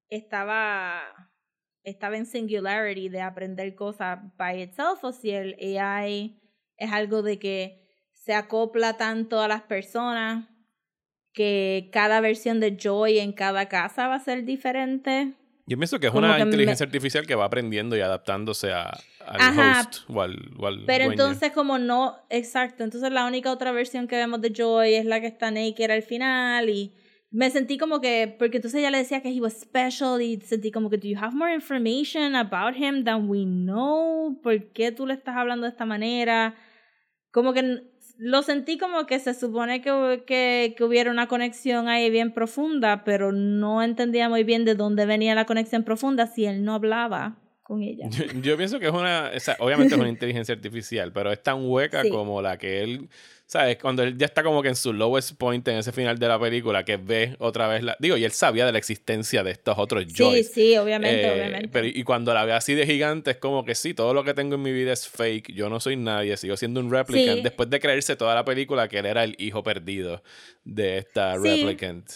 estaba 0.10 1.02
estaba 1.84 2.18
en 2.18 2.26
singularity 2.26 3.10
de 3.10 3.22
aprender 3.22 3.74
cosas 3.76 4.20
by 4.38 4.62
itself 4.62 5.04
o 5.04 5.12
si 5.12 5.32
el 5.32 5.56
AI 5.80 6.40
es 6.78 6.92
algo 6.92 7.22
de 7.24 7.40
que 7.40 7.88
se 8.14 8.34
acopla 8.34 8.98
tanto 8.98 9.40
a 9.42 9.48
las 9.48 9.62
personas 9.64 10.48
que 11.34 11.90
cada 11.92 12.20
versión 12.22 12.60
de 12.60 12.76
Joy 12.78 13.20
en 13.20 13.32
cada 13.34 13.70
casa 13.70 14.08
va 14.08 14.16
a 14.16 14.20
ser 14.20 14.44
diferente. 14.44 15.34
Yo 15.68 15.78
pienso 15.78 16.00
que 16.00 16.08
es 16.08 16.12
Como 16.12 16.26
una 16.26 16.36
que 16.38 16.44
me- 16.44 16.50
inteligencia 16.50 16.86
artificial 16.86 17.26
que 17.26 17.36
va 17.36 17.46
aprendiendo 17.46 17.96
y 17.96 18.02
adaptándose 18.02 18.72
a, 18.74 19.00
al 19.30 19.42
Ajá. 19.42 19.82
host 19.82 20.10
o 20.10 20.22
al, 20.22 20.36
o 20.58 20.68
al 20.68 20.86
Pero 20.86 21.06
dueño. 21.06 21.12
entonces 21.12 21.52
como 21.52 21.78
no, 21.78 22.18
exacto, 22.30 22.84
entonces 22.84 23.12
la 23.12 23.26
única 23.26 23.52
otra 23.52 23.72
versión 23.72 24.08
que 24.08 24.16
vemos 24.16 24.42
de 24.42 24.52
Joy 24.52 24.96
es 24.96 25.06
la 25.06 25.22
que 25.22 25.28
está 25.28 25.52
naked 25.52 25.92
al 25.92 26.02
final 26.02 26.70
y 26.70 26.94
me 27.32 27.52
sentí 27.52 27.78
como 27.78 28.02
que, 28.02 28.36
porque 28.40 28.58
entonces 28.58 28.80
ella 28.80 28.90
le 28.90 28.98
decía 28.98 29.22
que 29.22 29.30
he 29.30 29.40
was 29.40 29.54
special 29.54 30.20
y 30.20 30.42
sentí 30.42 30.72
como 30.72 30.90
que, 30.90 30.98
do 30.98 31.08
you 31.08 31.18
have 31.18 31.36
more 31.36 31.54
information 31.54 32.36
about 32.36 32.76
him 32.76 33.04
than 33.04 33.30
we 33.30 33.44
know? 33.46 34.40
¿Por 34.42 34.72
qué 34.72 34.92
tú 34.92 35.06
le 35.06 35.14
estás 35.14 35.36
hablando 35.36 35.66
de 35.66 35.72
esta 35.72 35.86
manera? 35.86 36.56
Como 37.32 37.54
que 37.54 37.84
lo 38.18 38.42
sentí 38.42 38.80
como 38.80 39.06
que 39.06 39.20
se 39.20 39.36
supone 39.36 39.82
que, 39.82 40.24
que, 40.26 40.74
que 40.76 40.84
hubiera 40.84 41.12
una 41.12 41.28
conexión 41.28 41.88
ahí 41.88 42.10
bien 42.10 42.34
profunda, 42.34 43.04
pero 43.04 43.32
no 43.32 43.84
entendía 43.84 44.28
muy 44.28 44.44
bien 44.44 44.66
de 44.66 44.74
dónde 44.74 45.06
venía 45.06 45.36
la 45.36 45.46
conexión 45.46 45.84
profunda 45.84 46.26
si 46.26 46.46
él 46.46 46.66
no 46.66 46.74
hablaba 46.74 47.38
con 47.70 47.84
ella. 47.84 48.08
Yo, 48.10 48.26
yo 48.42 48.58
pienso 48.58 48.80
que 48.80 48.88
es 48.88 48.92
una, 48.92 49.32
o 49.36 49.40
sea, 49.40 49.56
obviamente 49.60 49.94
es 49.94 50.00
una 50.02 50.10
inteligencia 50.10 50.54
artificial, 50.56 51.14
pero 51.14 51.32
es 51.32 51.42
tan 51.44 51.70
hueca 51.70 52.02
Sí. 52.02 52.10
como 52.10 52.42
la 52.42 52.58
que 52.58 52.82
él, 52.82 53.08
¿sabes? 53.46 53.78
Cuando 53.78 54.02
él 54.04 54.18
ya 54.18 54.26
está 54.26 54.42
como 54.42 54.62
que 54.64 54.70
en 54.70 54.76
su 54.76 54.92
lowest 54.92 55.38
point 55.38 55.68
en 55.68 55.78
ese 55.78 55.92
final 55.92 56.18
de 56.18 56.28
la 56.28 56.40
película, 56.40 56.84
que 56.84 56.98
ve 56.98 57.36
otra 57.38 57.68
vez 57.68 57.84
la, 57.84 57.96
digo, 58.00 58.18
y 58.18 58.24
él 58.26 58.32
sabía 58.32 58.66
de 58.66 58.72
la 58.72 58.80
existencia 58.80 59.44
de 59.44 59.52
estos 59.52 59.78
otros 59.78 60.04
Sí, 60.08 60.14
Joys. 60.18 60.52
sí, 60.52 60.78
obviamente, 60.78 61.28
Eh, 61.28 61.32
obviamente. 61.32 61.70
Pero, 61.72 61.86
y 61.88 62.04
cuando 62.04 62.34
la 62.34 62.44
ve 62.44 62.54
así 62.54 62.74
de 62.74 62.86
gigante, 62.88 63.32
es 63.32 63.38
como 63.38 63.64
que 63.64 63.76
sí, 63.76 63.94
todo 63.94 64.14
lo 64.16 64.24
que 64.24 64.34
tengo 64.34 64.56
en 64.56 64.64
mi 64.64 64.72
vida 64.72 64.92
es 64.92 65.08
fake, 65.08 65.54
yo 65.54 65.70
no 65.70 65.80
soy 65.80 65.96
nadie, 65.96 66.36
sigo 66.38 66.58
siendo 66.58 66.80
un 66.80 66.90
replicant. 66.92 67.38
Sí. 67.38 67.44
Después 67.44 67.70
de 67.70 67.80
creerse 67.80 68.16
toda 68.16 68.34
la 68.34 68.44
película 68.46 68.88
que 68.88 68.98
él 69.00 69.06
era 69.06 69.24
el 69.24 69.36
hijo 69.38 69.62
perdido 69.62 70.24
de 70.64 70.98
esta 70.98 71.36
Sí. 71.40 71.48
replicant. 71.48 72.10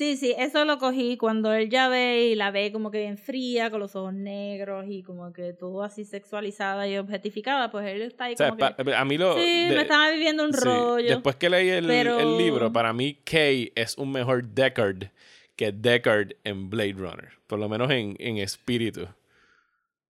Sí, 0.00 0.16
sí, 0.16 0.34
eso 0.38 0.64
lo 0.64 0.78
cogí 0.78 1.18
cuando 1.18 1.52
él 1.52 1.68
ya 1.68 1.90
ve 1.90 2.28
y 2.28 2.34
la 2.34 2.50
ve 2.50 2.72
como 2.72 2.90
que 2.90 3.00
bien 3.00 3.18
fría, 3.18 3.70
con 3.70 3.80
los 3.80 3.94
ojos 3.94 4.14
negros 4.14 4.86
y 4.88 5.02
como 5.02 5.30
que 5.34 5.52
todo 5.52 5.82
así 5.82 6.06
sexualizada 6.06 6.88
y 6.88 6.96
objetificada, 6.96 7.70
pues 7.70 7.86
él 7.86 8.00
está 8.00 8.24
ahí 8.24 8.32
O 8.32 8.36
sea, 8.38 8.48
como 8.48 8.74
que... 8.82 8.94
a 8.94 9.04
mí 9.04 9.18
lo... 9.18 9.34
sí, 9.34 9.66
de- 9.68 9.74
me 9.74 9.82
estaba 9.82 10.10
viviendo 10.10 10.42
un 10.46 10.54
sí, 10.54 10.60
rollo. 10.64 11.06
Después 11.06 11.36
que 11.36 11.50
leí 11.50 11.68
el, 11.68 11.86
pero- 11.86 12.18
el 12.18 12.38
libro, 12.38 12.72
para 12.72 12.94
mí 12.94 13.12
Kay 13.12 13.72
es 13.74 13.98
un 13.98 14.10
mejor 14.10 14.42
Deckard 14.48 15.10
que 15.54 15.70
Deckard 15.70 16.32
en 16.44 16.70
Blade 16.70 16.94
Runner. 16.94 17.32
Por 17.46 17.58
lo 17.58 17.68
menos 17.68 17.90
en, 17.90 18.16
en 18.20 18.38
espíritu. 18.38 19.06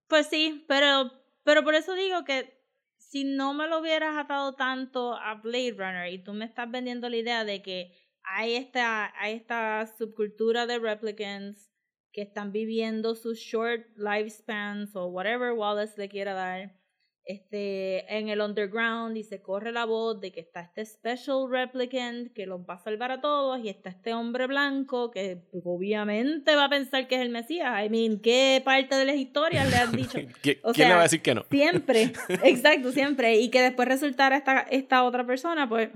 Pues 0.06 0.28
sí, 0.28 0.64
pero, 0.68 1.10
pero 1.42 1.64
por 1.64 1.74
eso 1.74 1.96
digo 1.96 2.24
que 2.24 2.60
si 2.96 3.24
no 3.24 3.54
me 3.54 3.66
lo 3.66 3.80
hubieras 3.80 4.16
atado 4.16 4.52
tanto 4.54 5.16
a 5.16 5.34
Blade 5.34 5.74
Runner 5.76 6.12
y 6.12 6.18
tú 6.22 6.32
me 6.32 6.44
estás 6.44 6.70
vendiendo 6.70 7.08
la 7.08 7.16
idea 7.16 7.44
de 7.44 7.60
que 7.60 7.92
hay 8.24 8.54
esta, 8.56 9.12
hay 9.20 9.34
esta 9.34 9.86
subcultura 9.98 10.66
de 10.66 10.78
replicants 10.78 11.70
que 12.12 12.22
están 12.22 12.52
viviendo 12.52 13.14
sus 13.14 13.38
short 13.38 13.86
lifespans 13.96 14.94
o 14.96 15.06
whatever 15.06 15.52
Wallace 15.52 15.94
le 15.96 16.08
quiera 16.08 16.34
dar 16.34 16.76
este, 17.24 18.12
en 18.16 18.28
el 18.28 18.40
underground 18.40 19.16
y 19.16 19.22
se 19.22 19.40
corre 19.40 19.70
la 19.70 19.84
voz 19.84 20.20
de 20.20 20.32
que 20.32 20.40
está 20.40 20.62
este 20.62 20.84
special 20.84 21.48
replicant 21.48 22.32
que 22.32 22.46
los 22.46 22.62
va 22.62 22.74
a 22.74 22.78
salvar 22.78 23.12
a 23.12 23.20
todos 23.20 23.60
y 23.62 23.68
está 23.68 23.90
este 23.90 24.14
hombre 24.14 24.48
blanco 24.48 25.12
que 25.12 25.42
obviamente 25.64 26.56
va 26.56 26.64
a 26.64 26.68
pensar 26.70 27.06
que 27.06 27.14
es 27.16 27.20
el 27.20 27.28
Mesías. 27.28 27.84
I 27.84 27.88
mean, 27.88 28.18
¿qué 28.20 28.60
parte 28.64 28.96
de 28.96 29.04
las 29.04 29.16
historias 29.16 29.70
le 29.70 29.76
han 29.76 29.92
dicho? 29.92 30.18
¿Qui- 30.42 30.58
O 30.64 30.72
¿Quién 30.72 30.88
le 30.88 30.94
va 30.94 31.00
a 31.00 31.04
decir 31.04 31.22
que 31.22 31.34
no? 31.36 31.44
Siempre, 31.48 32.12
exacto, 32.42 32.90
siempre. 32.90 33.38
Y 33.38 33.50
que 33.50 33.60
después 33.62 33.86
resultara 33.86 34.36
esta, 34.36 34.60
esta 34.62 35.04
otra 35.04 35.24
persona, 35.24 35.68
pues 35.68 35.90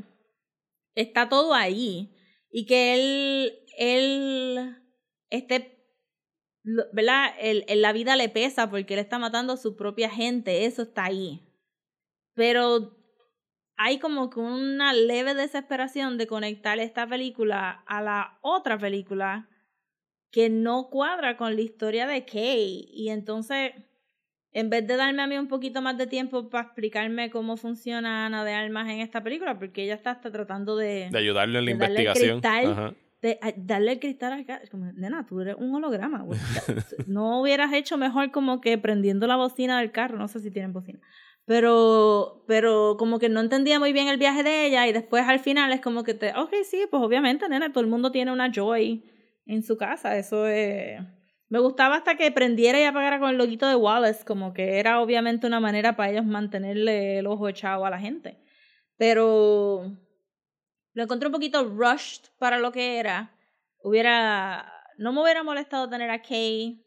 está 0.94 1.28
todo 1.28 1.54
ahí. 1.54 2.13
Y 2.56 2.66
que 2.66 2.94
él, 2.94 3.58
él, 3.76 4.76
lo- 6.62 6.84
¿verdad? 6.92 7.34
El- 7.40 7.64
la 7.82 7.92
vida 7.92 8.14
le 8.14 8.28
pesa 8.28 8.70
porque 8.70 8.94
él 8.94 9.00
está 9.00 9.18
matando 9.18 9.54
a 9.54 9.56
su 9.56 9.74
propia 9.74 10.08
gente, 10.08 10.64
eso 10.64 10.82
está 10.82 11.06
ahí. 11.06 11.40
Pero 12.34 12.96
hay 13.76 13.98
como 13.98 14.30
que 14.30 14.38
una 14.38 14.92
leve 14.92 15.34
desesperación 15.34 16.16
de 16.16 16.28
conectar 16.28 16.78
esta 16.78 17.08
película 17.08 17.82
a 17.88 18.00
la 18.00 18.38
otra 18.40 18.78
película 18.78 19.48
que 20.30 20.48
no 20.48 20.90
cuadra 20.90 21.36
con 21.36 21.56
la 21.56 21.60
historia 21.60 22.06
de 22.06 22.24
Kay. 22.24 22.86
Y 22.92 23.08
entonces 23.08 23.72
en 24.54 24.70
vez 24.70 24.86
de 24.86 24.96
darme 24.96 25.20
a 25.20 25.26
mí 25.26 25.36
un 25.36 25.48
poquito 25.48 25.82
más 25.82 25.98
de 25.98 26.06
tiempo 26.06 26.48
para 26.48 26.64
explicarme 26.64 27.28
cómo 27.28 27.56
funciona 27.56 28.24
Ana 28.26 28.44
de 28.44 28.52
Almas 28.54 28.88
en 28.88 29.00
esta 29.00 29.20
película, 29.22 29.58
porque 29.58 29.82
ella 29.82 29.94
está 29.94 30.12
hasta 30.12 30.30
tratando 30.30 30.76
de, 30.76 31.08
De 31.10 31.18
ayudarlo 31.18 31.58
en 31.58 31.64
la 31.66 31.72
de 31.72 31.76
darle 31.78 32.00
el 32.00 32.06
investigación. 32.06 32.40
cristal. 32.40 32.96
De 33.20 33.38
darle 33.56 33.92
el 33.92 34.00
cristal 34.00 34.32
acá. 34.34 34.60
Como, 34.70 34.92
nena, 34.92 35.26
tú 35.26 35.40
eres 35.40 35.56
un 35.58 35.74
holograma. 35.74 36.22
güey. 36.22 36.38
No 37.08 37.40
hubieras 37.40 37.72
hecho 37.72 37.98
mejor 37.98 38.30
como 38.30 38.60
que 38.60 38.78
prendiendo 38.78 39.26
la 39.26 39.36
bocina 39.36 39.80
del 39.80 39.90
carro. 39.90 40.18
No 40.18 40.28
sé 40.28 40.38
si 40.40 40.50
tienen 40.52 40.72
bocina. 40.72 41.00
Pero, 41.46 42.44
pero 42.46 42.96
como 42.98 43.18
que 43.18 43.28
no 43.28 43.40
entendía 43.40 43.78
muy 43.78 43.92
bien 43.92 44.08
el 44.08 44.18
viaje 44.18 44.42
de 44.44 44.66
ella 44.66 44.86
y 44.86 44.92
después 44.92 45.24
al 45.26 45.40
final 45.40 45.72
es 45.72 45.80
como 45.80 46.02
que 46.04 46.14
te, 46.14 46.30
ok, 46.30 46.52
sí, 46.64 46.86
pues 46.90 47.02
obviamente, 47.02 47.48
nena, 47.48 47.70
todo 47.72 47.82
el 47.82 47.90
mundo 47.90 48.10
tiene 48.12 48.32
una 48.32 48.50
Joy 48.52 49.04
en 49.46 49.62
su 49.62 49.76
casa. 49.76 50.16
Eso 50.16 50.46
es... 50.46 51.00
Me 51.54 51.60
gustaba 51.60 51.94
hasta 51.94 52.16
que 52.16 52.32
prendiera 52.32 52.80
y 52.80 52.82
apagara 52.82 53.20
con 53.20 53.30
el 53.30 53.38
loguito 53.38 53.68
de 53.68 53.76
Wallace, 53.76 54.24
como 54.24 54.52
que 54.52 54.80
era 54.80 55.00
obviamente 55.00 55.46
una 55.46 55.60
manera 55.60 55.94
para 55.94 56.10
ellos 56.10 56.24
mantenerle 56.26 57.20
el 57.20 57.28
ojo 57.28 57.48
echado 57.48 57.86
a 57.86 57.90
la 57.90 58.00
gente. 58.00 58.40
Pero 58.96 59.96
lo 60.94 61.02
encontré 61.04 61.28
un 61.28 61.32
poquito 61.32 61.62
rushed 61.62 62.22
para 62.40 62.58
lo 62.58 62.72
que 62.72 62.98
era. 62.98 63.38
Hubiera, 63.84 64.66
no 64.98 65.12
me 65.12 65.22
hubiera 65.22 65.44
molestado 65.44 65.88
tener 65.88 66.10
a 66.10 66.22
Kay. 66.22 66.84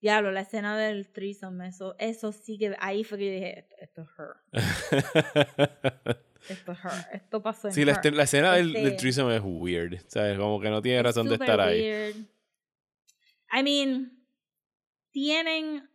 Diablo, 0.00 0.30
la 0.30 0.42
escena 0.42 0.78
del 0.78 1.10
threesome, 1.10 1.66
eso, 1.66 1.96
eso 1.98 2.30
sí 2.30 2.58
que, 2.58 2.76
ahí 2.78 3.02
fue 3.02 3.18
que 3.18 3.26
yo 3.26 3.32
dije, 3.32 3.58
esto, 3.58 3.74
esto 3.80 4.02
es 4.02 4.08
her, 4.16 4.36
esto 6.48 6.70
es 6.72 6.78
her, 6.84 7.14
esto 7.14 7.42
pasó 7.42 7.66
en 7.66 7.74
sí, 7.74 7.84
la, 7.84 7.90
her. 7.90 7.96
este- 7.96 8.10
la 8.12 8.22
escena 8.22 8.52
del, 8.52 8.72
del 8.72 8.86
Este- 8.86 8.98
threesome 8.98 9.34
es 9.34 9.42
weird. 9.44 9.98
¿Sabes? 10.06 10.38
Como 10.38 10.60
que 10.60 10.70
no 10.70 10.80
tiene 10.80 11.02
razón 11.02 11.28
de 11.28 11.34
estar 11.34 11.60
ahí. 11.60 12.28
I 13.58 13.62
mean, 13.62 14.12
tienen, 15.10 15.88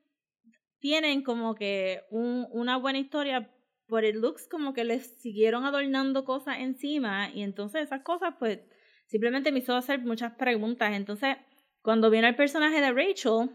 tienen 0.80 1.24
como 1.24 1.56
que 1.56 2.02
un, 2.10 2.48
una 2.52 2.78
buena 2.78 3.00
historia, 3.00 3.52
pero 3.88 4.08
it 4.08 4.16
looks 4.16 4.48
como 4.48 4.74
que 4.74 4.84
les 4.84 5.20
siguieron 5.22 5.66
adornando 5.66 6.24
cosas 6.26 6.58
encima 6.60 7.30
y 7.30 7.44
entonces 7.44 7.84
esas 7.84 8.02
cosas 8.04 8.36
pues 8.40 8.60
simplemente 9.08 9.52
me 9.52 9.60
hizo 9.60 9.76
hacer 9.76 10.00
muchas 10.00 10.34
preguntas. 10.36 10.94
Entonces, 10.94 11.36
cuando 11.82 12.10
viene 12.10 12.30
el 12.30 12.36
personaje 12.36 12.80
de 12.82 12.92
Rachel, 12.94 13.52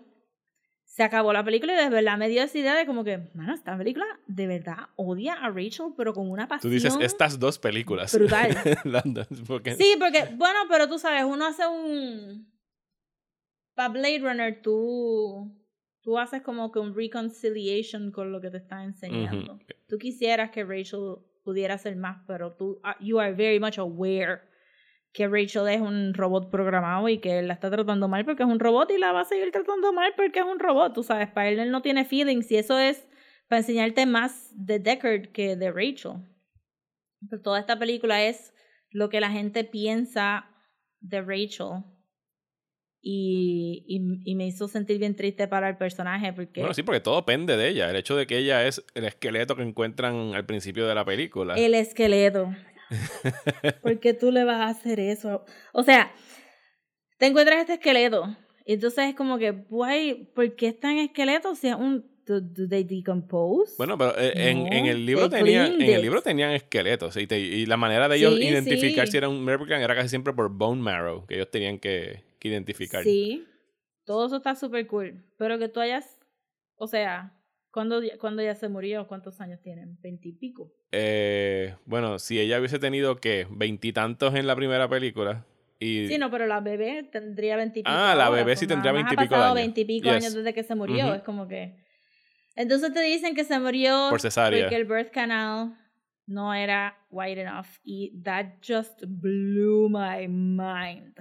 se 0.84 1.02
acabó 1.02 1.32
la 1.32 1.44
película 1.44 1.72
y 1.74 1.76
de 1.84 1.90
verdad 1.90 2.16
me 2.16 2.28
dio 2.28 2.42
esa 2.42 2.58
idea 2.58 2.74
de 2.74 2.86
como 2.86 3.02
que, 3.04 3.18
mano, 3.34 3.54
esta 3.54 3.76
película 3.76 4.06
de 4.26 4.46
verdad 4.46 4.76
odia 4.96 5.34
a 5.34 5.50
Rachel, 5.50 5.94
pero 5.96 6.12
con 6.14 6.30
una 6.30 6.44
Tú 6.44 6.48
pasión. 6.50 6.72
dices 6.72 6.96
estas 7.00 7.38
dos 7.38 7.58
películas. 7.58 8.14
brutal. 8.14 8.56
Porque- 9.46 9.74
Sí, 9.74 9.94
porque, 9.98 10.28
bueno, 10.36 10.60
pero 10.70 10.88
tú 10.88 10.98
sabes, 10.98 11.24
uno 11.24 11.46
hace 11.46 11.66
un. 11.66 12.54
Para 13.76 13.90
Blade 13.90 14.18
Runner, 14.20 14.62
tú. 14.62 15.54
Tú 16.02 16.18
haces 16.18 16.42
como 16.42 16.72
que 16.72 16.78
un 16.78 16.94
reconciliation 16.94 18.10
con 18.10 18.32
lo 18.32 18.40
que 18.40 18.50
te 18.50 18.58
está 18.58 18.82
enseñando. 18.82 19.58
Tú 19.88 19.98
quisieras 19.98 20.50
que 20.50 20.64
Rachel 20.64 21.16
pudiera 21.44 21.74
hacer 21.74 21.96
más, 21.96 22.24
pero 22.26 22.56
tú. 22.56 22.80
ah, 22.84 22.96
You 23.00 23.18
are 23.20 23.32
very 23.32 23.60
much 23.60 23.78
aware 23.78 24.40
que 25.12 25.26
Rachel 25.26 25.68
es 25.68 25.80
un 25.80 26.14
robot 26.14 26.50
programado 26.50 27.08
y 27.08 27.18
que 27.18 27.38
él 27.38 27.48
la 27.48 27.54
está 27.54 27.70
tratando 27.70 28.06
mal 28.06 28.24
porque 28.24 28.42
es 28.42 28.48
un 28.48 28.60
robot 28.60 28.90
y 28.90 28.98
la 28.98 29.12
va 29.12 29.22
a 29.22 29.24
seguir 29.24 29.50
tratando 29.50 29.92
mal 29.92 30.12
porque 30.14 30.40
es 30.40 30.44
un 30.44 30.58
robot, 30.58 30.92
tú 30.92 31.02
sabes, 31.02 31.30
para 31.30 31.48
él 31.48 31.58
él 31.58 31.70
no 31.70 31.80
tiene 31.80 32.04
feelings 32.04 32.50
y 32.50 32.56
eso 32.56 32.78
es 32.78 33.08
para 33.48 33.60
enseñarte 33.60 34.04
más 34.04 34.50
de 34.52 34.78
Deckard 34.78 35.32
que 35.32 35.56
de 35.56 35.72
Rachel. 35.72 36.22
Pero 37.28 37.42
toda 37.42 37.58
esta 37.58 37.78
película 37.78 38.22
es 38.24 38.52
lo 38.90 39.08
que 39.08 39.20
la 39.20 39.30
gente 39.30 39.64
piensa 39.64 40.50
de 41.00 41.22
Rachel 41.22 41.82
y, 43.08 43.84
y, 43.86 44.00
y, 44.24 44.34
me 44.34 44.48
hizo 44.48 44.66
sentir 44.66 44.98
bien 44.98 45.14
triste 45.14 45.46
para 45.46 45.68
el 45.68 45.76
personaje 45.76 46.32
porque... 46.32 46.58
Bueno, 46.58 46.74
sí, 46.74 46.82
porque 46.82 46.98
todo 46.98 47.14
depende 47.14 47.56
de 47.56 47.68
ella. 47.68 47.88
El 47.88 47.94
hecho 47.94 48.16
de 48.16 48.26
que 48.26 48.36
ella 48.36 48.66
es 48.66 48.84
el 48.94 49.04
esqueleto 49.04 49.54
que 49.54 49.62
encuentran 49.62 50.34
al 50.34 50.44
principio 50.44 50.88
de 50.88 50.94
la 50.96 51.04
película. 51.04 51.54
El 51.54 51.74
esqueleto. 51.74 52.52
¿Por 53.82 54.00
qué 54.00 54.12
tú 54.12 54.32
le 54.32 54.42
vas 54.42 54.60
a 54.60 54.70
hacer 54.70 54.98
eso? 54.98 55.44
O 55.72 55.84
sea, 55.84 56.12
te 57.18 57.26
encuentras 57.26 57.60
este 57.60 57.74
esqueleto. 57.74 58.36
Y 58.64 58.72
entonces 58.72 59.10
es 59.10 59.14
como 59.14 59.38
que, 59.38 59.52
guay, 59.52 60.28
¿por 60.34 60.56
qué 60.56 60.66
está 60.66 60.90
en 60.90 60.98
esqueleto? 60.98 61.50
O 61.50 61.54
sea, 61.56 61.76
un... 61.76 62.10
Do, 62.26 62.42
they 62.68 62.82
decompose? 62.82 63.74
Bueno, 63.78 63.96
pero 63.96 64.18
eh, 64.18 64.50
en, 64.50 64.72
en, 64.72 64.86
el 64.86 65.06
libro 65.06 65.30
tenían, 65.30 65.80
en 65.80 65.90
el 65.90 66.02
libro 66.02 66.22
tenían 66.22 66.50
esqueletos 66.50 67.16
y, 67.18 67.28
te, 67.28 67.38
y 67.38 67.66
la 67.66 67.76
manera 67.76 68.08
de 68.08 68.16
ellos 68.16 68.34
Sí, 68.34 68.48
identificar 68.48 69.06
sí. 69.06 69.12
si 69.12 69.18
era 69.18 69.28
un 69.28 69.46
replicant 69.46 69.80
era 69.80 69.94
casi 69.94 70.08
siempre 70.08 70.32
por 70.32 70.50
bone 70.50 70.82
marrow, 70.82 71.24
que 71.24 71.36
ellos 71.36 71.52
tenían 71.52 71.78
que, 71.78 72.25
que 72.46 72.52
identificar. 72.52 73.02
Sí, 73.02 73.46
todo 74.04 74.26
eso 74.26 74.36
está 74.36 74.54
súper 74.54 74.86
cool. 74.86 75.24
Pero 75.38 75.58
que 75.58 75.68
tú 75.68 75.80
hayas, 75.80 76.18
o 76.76 76.86
sea, 76.86 77.32
¿cuándo, 77.70 78.00
cuando 78.20 78.42
ya 78.42 78.54
se 78.54 78.68
murió? 78.68 79.06
¿Cuántos 79.08 79.40
años 79.40 79.60
tienen? 79.62 79.98
¿Veintipico? 80.00 80.72
Eh, 80.92 81.74
bueno, 81.84 82.18
si 82.18 82.38
ella 82.40 82.58
hubiese 82.58 82.78
tenido 82.78 83.16
que 83.16 83.46
veintitantos 83.50 84.34
en 84.34 84.46
la 84.46 84.56
primera 84.56 84.88
película 84.88 85.44
y 85.78 86.06
Sí, 86.06 86.16
no, 86.16 86.30
pero 86.30 86.46
la 86.46 86.60
bebé 86.60 87.02
tendría 87.10 87.56
veintipico. 87.56 87.90
Ah, 87.90 88.14
la 88.14 88.30
bebé 88.30 88.44
pues, 88.44 88.60
sí 88.60 88.66
tendría 88.66 88.92
más 88.92 89.02
ha 89.02 89.06
20 89.08 89.14
y 89.14 89.16
pico 89.16 89.34
de 89.34 89.38
pasado 89.40 89.44
años. 89.54 89.54
veintipico 89.56 90.04
Yes. 90.08 90.14
años 90.14 90.34
desde 90.34 90.54
que 90.54 90.62
se 90.62 90.74
murió. 90.74 91.14
Es 91.14 91.22
como 91.22 91.46
que. 91.48 91.84
Entonces 92.54 92.92
te 92.94 93.02
dicen 93.02 93.34
que 93.34 93.44
se 93.44 93.58
murió 93.60 94.06
Por 94.08 94.20
cesárea. 94.22 94.62
porque 94.64 94.76
el 94.76 94.86
birth 94.86 95.10
canal 95.10 95.76
no 96.26 96.54
era 96.54 96.96
wide 97.10 97.42
enough. 97.42 97.66
Y 97.84 98.22
that 98.22 98.54
just 98.66 99.02
blew 99.06 99.90
my 99.90 100.26
mind. 100.28 101.14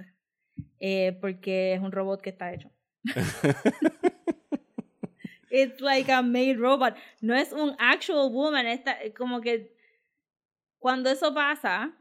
Eh, 0.80 1.16
porque 1.20 1.74
es 1.74 1.80
un 1.80 1.92
robot 1.92 2.20
que 2.20 2.30
está 2.30 2.52
hecho. 2.52 2.70
It's 5.50 5.80
like 5.80 6.12
a 6.12 6.22
made 6.22 6.58
robot. 6.58 6.94
No 7.20 7.34
es 7.34 7.52
un 7.52 7.74
actual 7.78 8.30
woman. 8.30 8.66
Está, 8.66 8.98
como 9.16 9.40
que 9.40 9.74
cuando 10.78 11.10
eso 11.10 11.32
pasa, 11.32 11.96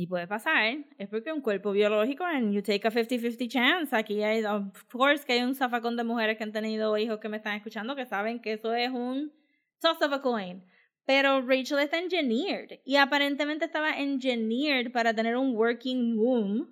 y 0.00 0.06
puede 0.06 0.26
pasar, 0.26 0.78
es 0.96 1.08
porque 1.08 1.32
un 1.32 1.42
cuerpo 1.42 1.72
biológico 1.72 2.24
and 2.24 2.54
you 2.54 2.62
take 2.62 2.86
a 2.86 2.90
50-50 2.90 3.48
chance. 3.48 3.94
Aquí 3.94 4.22
hay, 4.22 4.42
of 4.44 4.84
course, 4.90 5.26
que 5.26 5.34
hay 5.34 5.42
un 5.42 5.54
zafacón 5.54 5.96
de 5.96 6.04
mujeres 6.04 6.38
que 6.38 6.44
han 6.44 6.52
tenido 6.52 6.96
hijos 6.96 7.18
que 7.18 7.28
me 7.28 7.36
están 7.36 7.56
escuchando 7.56 7.94
que 7.94 8.06
saben 8.06 8.40
que 8.40 8.54
eso 8.54 8.72
es 8.72 8.90
un 8.90 9.32
toss 9.78 10.00
of 10.00 10.12
a 10.12 10.22
coin. 10.22 10.64
Pero 11.04 11.42
Rachel 11.42 11.80
está 11.80 11.98
engineered 11.98 12.80
y 12.84 12.96
aparentemente 12.96 13.64
estaba 13.64 13.98
engineered 13.98 14.92
para 14.92 15.12
tener 15.12 15.36
un 15.36 15.54
working 15.54 16.16
womb. 16.16 16.68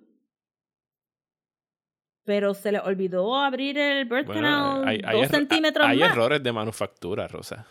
Pero 2.29 2.53
se 2.53 2.71
le 2.71 2.77
olvidó 2.79 3.35
abrir 3.35 3.75
el 3.79 4.05
birth 4.05 4.27
bueno, 4.27 4.41
canal 4.41 4.87
hay, 4.87 5.01
hay 5.03 5.19
dos 5.19 5.29
centímetros 5.29 5.87
hay 5.87 5.97
más. 5.97 6.11
errores 6.11 6.43
de 6.43 6.51
manufactura, 6.51 7.27
Rosa. 7.27 7.65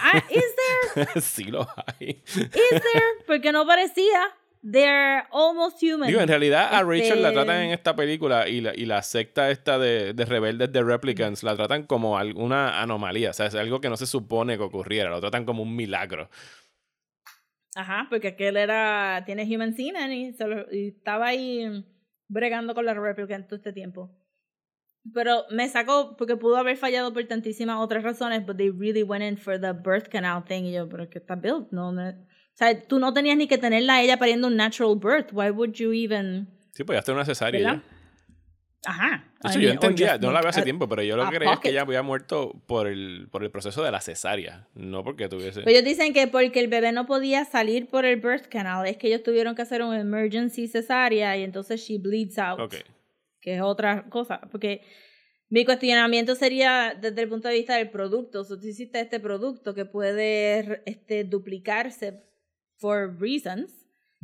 Ah, 0.00 0.24
is 0.30 0.44
there? 0.94 1.20
sí 1.20 1.44
los 1.44 1.66
hay. 1.84 2.22
Is 2.24 2.50
there? 2.54 3.04
Porque 3.26 3.52
no 3.52 3.66
parecía. 3.66 4.18
They're 4.62 5.24
almost 5.30 5.82
human. 5.82 6.08
Digo, 6.08 6.20
en 6.22 6.28
realidad 6.28 6.74
a 6.74 6.82
Rachel 6.84 7.20
la 7.20 7.28
Este- 7.28 7.32
tratan 7.44 7.62
en 7.64 7.70
esta 7.72 7.94
película 7.94 8.48
y 8.48 8.62
la, 8.62 8.72
y 8.74 8.86
la 8.86 9.02
secta 9.02 9.50
esta 9.50 9.78
de, 9.78 10.14
de 10.14 10.24
rebeldes 10.24 10.72
de 10.72 10.82
replicants 10.82 11.42
la 11.42 11.54
tratan 11.54 11.82
como 11.82 12.16
alguna 12.16 12.80
anomalía, 12.80 13.28
o 13.28 13.32
sea, 13.34 13.44
es 13.44 13.54
algo 13.56 13.82
que 13.82 13.90
no 13.90 13.98
se 13.98 14.06
supone 14.06 14.56
que 14.56 14.62
ocurriera, 14.64 15.10
lo 15.10 15.20
tratan 15.20 15.44
como 15.44 15.62
un 15.62 15.76
milagro. 15.76 16.30
Ajá, 17.74 18.06
porque 18.08 18.28
aquel 18.28 18.56
era. 18.56 19.22
Tiene 19.26 19.42
human 19.44 19.74
semen 19.76 20.12
y, 20.14 20.32
se 20.32 20.46
lo- 20.46 20.72
y 20.74 20.88
estaba 20.88 21.26
ahí 21.26 21.84
bregando 22.28 22.74
con 22.74 22.84
la 22.84 22.94
replicant 22.94 23.46
todo 23.46 23.56
este 23.56 23.72
tiempo. 23.72 24.14
Pero 25.14 25.44
me 25.50 25.68
sacó 25.68 26.16
porque 26.16 26.36
pudo 26.36 26.56
haber 26.56 26.76
fallado 26.76 27.12
por 27.12 27.24
tantísimas 27.24 27.78
otras 27.78 28.02
razones, 28.02 28.44
but 28.44 28.56
they 28.56 28.70
really 28.70 29.02
went 29.02 29.24
in 29.24 29.36
for 29.36 29.58
the 29.58 29.72
birth 29.72 30.08
canal 30.08 30.44
thing. 30.44 30.64
Y 30.64 30.72
yo, 30.72 30.88
pero 30.88 31.04
es 31.04 31.08
que 31.08 31.18
está 31.18 31.34
built, 31.34 31.70
no, 31.70 31.90
O 31.90 31.94
sea, 32.54 32.86
tú 32.86 32.98
no 32.98 33.12
tenías 33.12 33.36
ni 33.36 33.46
que 33.46 33.58
tenerla 33.58 33.94
a 33.94 34.02
ella 34.02 34.18
pariendo 34.18 34.48
un 34.48 34.56
natural 34.56 34.96
birth. 34.96 35.32
Why 35.32 35.50
would 35.50 35.72
you 35.74 35.92
even. 35.92 36.48
Sí, 36.72 36.84
pues 36.84 36.96
ya 36.96 37.00
está 37.00 37.12
una 37.12 37.24
cesárea. 37.24 37.82
Ajá. 38.84 39.32
I 39.42 39.48
hecho, 39.48 39.58
yo 39.58 39.68
mean, 39.68 39.78
or 39.78 39.84
entendía, 39.84 40.18
no 40.18 40.30
la 40.32 40.40
veo 40.40 40.50
hace 40.50 40.60
a- 40.60 40.64
tiempo, 40.64 40.88
pero 40.88 41.02
yo 41.02 41.16
lo 41.16 41.28
que 41.28 41.36
creía 41.36 41.52
es 41.52 41.58
que 41.58 41.70
ella 41.70 41.82
había 41.82 42.02
muerto 42.02 42.62
por 42.66 42.86
el, 42.86 43.28
por 43.30 43.42
el 43.42 43.50
proceso 43.50 43.82
de 43.82 43.90
la 43.90 44.00
cesárea, 44.00 44.68
no 44.74 45.02
porque 45.02 45.28
tuviese... 45.28 45.62
Pues 45.62 45.74
ellos 45.74 45.84
dicen 45.84 46.12
que 46.12 46.26
porque 46.28 46.60
el 46.60 46.68
bebé 46.68 46.92
no 46.92 47.06
podía 47.06 47.44
salir 47.44 47.88
por 47.88 48.04
el 48.04 48.20
birth 48.20 48.46
canal, 48.46 48.86
es 48.86 48.96
que 48.96 49.08
ellos 49.08 49.22
tuvieron 49.22 49.54
que 49.56 49.62
hacer 49.62 49.82
un 49.82 49.94
emergency 49.94 50.68
cesárea 50.68 51.36
y 51.36 51.42
entonces 51.42 51.80
she 51.80 51.98
bleeds 51.98 52.38
out. 52.38 52.60
Ok. 52.60 52.76
Que 53.40 53.56
es 53.56 53.62
otra 53.62 54.08
cosa. 54.08 54.40
Porque 54.50 54.82
mi 55.48 55.64
cuestionamiento 55.64 56.34
sería 56.34 56.96
desde 57.00 57.22
el 57.22 57.28
punto 57.28 57.48
de 57.48 57.54
vista 57.54 57.76
del 57.76 57.90
producto. 57.90 58.44
Sea, 58.44 58.58
tú 58.58 58.66
hiciste 58.66 59.00
este 59.00 59.18
producto 59.18 59.74
que 59.74 59.86
puede 59.86 60.82
este, 60.86 61.24
duplicarse 61.24 62.22
for 62.76 63.16
reasons. 63.18 63.77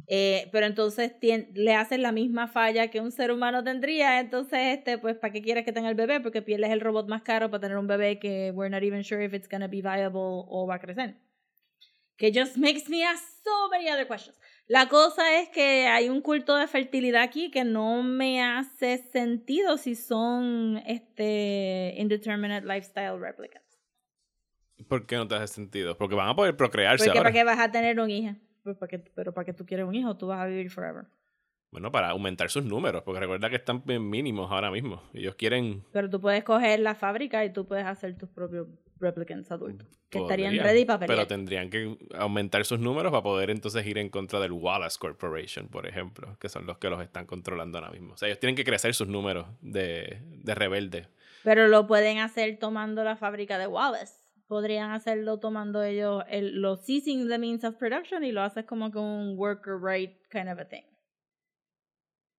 Eh, 0.07 0.49
pero 0.53 0.67
entonces 0.67 1.13
le 1.21 1.75
haces 1.75 1.99
la 1.99 2.13
misma 2.13 2.47
falla 2.49 2.89
que 2.89 3.01
un 3.01 3.11
ser 3.11 3.33
humano 3.33 3.65
tendría, 3.65 4.21
entonces, 4.21 4.59
este, 4.77 4.99
pues, 4.99 5.17
¿para 5.17 5.33
qué 5.33 5.41
quieres 5.41 5.65
que 5.65 5.73
tenga 5.73 5.89
el 5.89 5.95
bebé? 5.95 6.21
Porque 6.21 6.43
pierdes 6.43 6.71
el 6.71 6.81
robot 6.81 7.09
más 7.09 7.23
caro 7.23 7.51
para 7.51 7.61
tener 7.61 7.79
un 7.79 7.87
bebé 7.87 8.19
que 8.19 8.51
we're 8.55 8.71
not 8.71 8.83
even 8.83 9.03
sure 9.03 9.25
if 9.25 9.33
it's 9.33 9.49
gonna 9.49 9.69
be 9.69 9.81
viable 9.81 10.21
o 10.21 10.67
va 10.67 10.77
a 10.77 10.79
crecer. 10.79 11.17
Que 12.17 12.31
just 12.33 12.57
makes 12.57 12.89
me 12.89 13.03
ask 13.05 13.23
so 13.43 13.69
many 13.71 13.89
other 13.91 14.07
questions. 14.07 14.39
La 14.67 14.89
cosa 14.89 15.41
es 15.41 15.49
que 15.49 15.87
hay 15.87 16.09
un 16.09 16.23
culto 16.23 16.57
de 16.57 16.67
fertilidad 16.67 17.23
aquí 17.23 17.51
que 17.51 17.65
no 17.65 18.03
me 18.03 18.43
hace 18.43 18.99
sentido 18.99 19.77
si 19.77 19.95
son 19.95 20.81
este 20.87 21.95
indeterminate 21.99 22.67
lifestyle 22.67 23.19
replicants. 23.19 23.65
¿Por 24.89 25.07
qué 25.07 25.17
no 25.17 25.27
te 25.29 25.35
hace 25.35 25.49
sentido? 25.49 25.97
Porque 25.97 26.15
van 26.15 26.29
a 26.29 26.37
poder 26.37 26.57
procrearse 26.57 27.05
Porque 27.05 27.19
ahora. 27.19 27.31
para 27.31 27.33
qué 27.33 27.45
vas 27.45 27.59
a 27.59 27.71
tener 27.71 28.01
un 28.01 28.11
hijo. 28.11 28.37
Pues 28.65 28.77
para 28.77 28.89
qué- 28.89 28.99
pero 28.99 29.33
para 29.33 29.45
que 29.45 29.53
tú 29.53 29.65
quieres 29.65 29.87
un 29.87 29.95
hijo, 29.95 30.17
tú 30.17 30.27
vas 30.27 30.41
a 30.41 30.47
vivir 30.47 30.71
forever. 30.71 31.05
Bueno, 31.71 31.91
para 31.93 32.11
aumentar 32.11 32.51
sus 32.51 32.65
números, 32.65 33.03
porque 33.03 33.21
recuerda 33.21 33.51
que 33.51 33.57
están 33.57 33.83
mínimos 33.85 34.51
ahora 34.51 34.71
mismo. 34.71 35.03
Ellos 35.13 35.35
quieren... 35.35 35.85
Pero 35.93 36.09
tú 36.09 36.21
puedes 36.21 36.45
coger 36.45 36.79
la 36.81 36.95
fábrica 36.95 37.45
y 37.45 37.53
tú 37.53 37.67
puedes 37.67 37.85
hacer 37.85 38.17
tus 38.17 38.29
propios 38.29 38.69
replicants 39.01 39.51
adultos. 39.51 39.89
Que 40.09 40.19
estarían 40.21 40.55
ready 40.57 40.85
para 40.85 41.01
pelear. 41.01 41.17
Pero 41.19 41.27
tendrían 41.27 41.69
que 41.71 41.99
aumentar 42.15 42.65
sus 42.65 42.79
números 42.79 43.11
para 43.11 43.25
poder 43.25 43.51
entonces 43.51 43.85
ir 43.87 43.99
en 43.99 44.09
contra 44.09 44.39
del 44.39 44.53
Wallace 44.53 44.99
Corporation, 45.01 45.67
por 45.69 45.87
ejemplo, 45.89 46.39
que 46.39 46.49
son 46.49 46.65
los 46.65 46.79
que 46.79 46.89
los 46.89 47.03
están 47.03 47.27
controlando 47.27 47.79
ahora 47.79 47.91
mismo. 47.91 48.15
O 48.15 48.17
sea, 48.17 48.29
ellos 48.29 48.39
tienen 48.39 48.55
que 48.55 48.65
crecer 48.65 48.95
sus 48.95 49.09
números 49.09 49.47
de, 49.61 50.21
de 50.23 50.55
rebelde. 50.55 51.09
Pero 51.43 51.67
lo 51.67 51.89
pueden 51.89 52.19
hacer 52.19 52.57
tomando 52.61 53.03
la 53.03 53.17
fábrica 53.17 53.59
de 53.59 53.67
Wallace. 53.67 54.24
Podrían 54.47 54.91
hacerlo 54.91 55.39
tomando 55.39 55.83
ellos 55.83 56.23
el, 56.29 56.61
los 56.61 56.85
seizing 56.85 57.29
the 57.29 57.39
means 57.39 57.65
of 57.65 57.77
production 57.77 58.25
y 58.25 58.33
lo 58.33 58.43
haces 58.43 58.65
como 58.67 58.91
con 58.91 59.03
un 59.05 59.39
worker 59.39 59.75
right 59.81 60.13
kind 60.31 60.49
of 60.51 60.59
a 60.59 60.67
thing. 60.69 60.83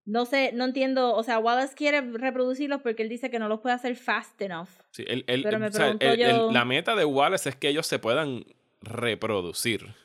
No 0.08 0.26
sé, 0.26 0.52
no 0.54 0.66
entiendo. 0.66 1.16
O 1.16 1.24
sea, 1.24 1.40
Wallace 1.40 1.74
quiere 1.74 2.02
reproducirlos 2.02 2.82
porque 2.84 3.02
él 3.02 3.10
dice 3.10 3.32
que 3.32 3.40
no 3.40 3.48
los 3.50 3.62
puede 3.62 3.74
hacer 3.74 3.96
fast 3.96 4.40
enough. 4.42 4.70
Sí, 4.92 5.04
el- 5.08 5.24
el- 5.28 5.42
Pero 5.42 5.58
me 5.58 5.68
o 5.68 5.72
sea, 5.72 5.80
pregunto 5.98 6.06
el- 6.06 6.20
yo- 6.20 6.52
la 6.52 6.64
meta 6.64 6.96
de 6.96 7.06
Wallace 7.06 7.50
es 7.50 7.56
que 7.56 7.70
ellos 7.70 7.88
se 7.88 7.98
puedan 7.98 8.46
reproducir 8.82 9.96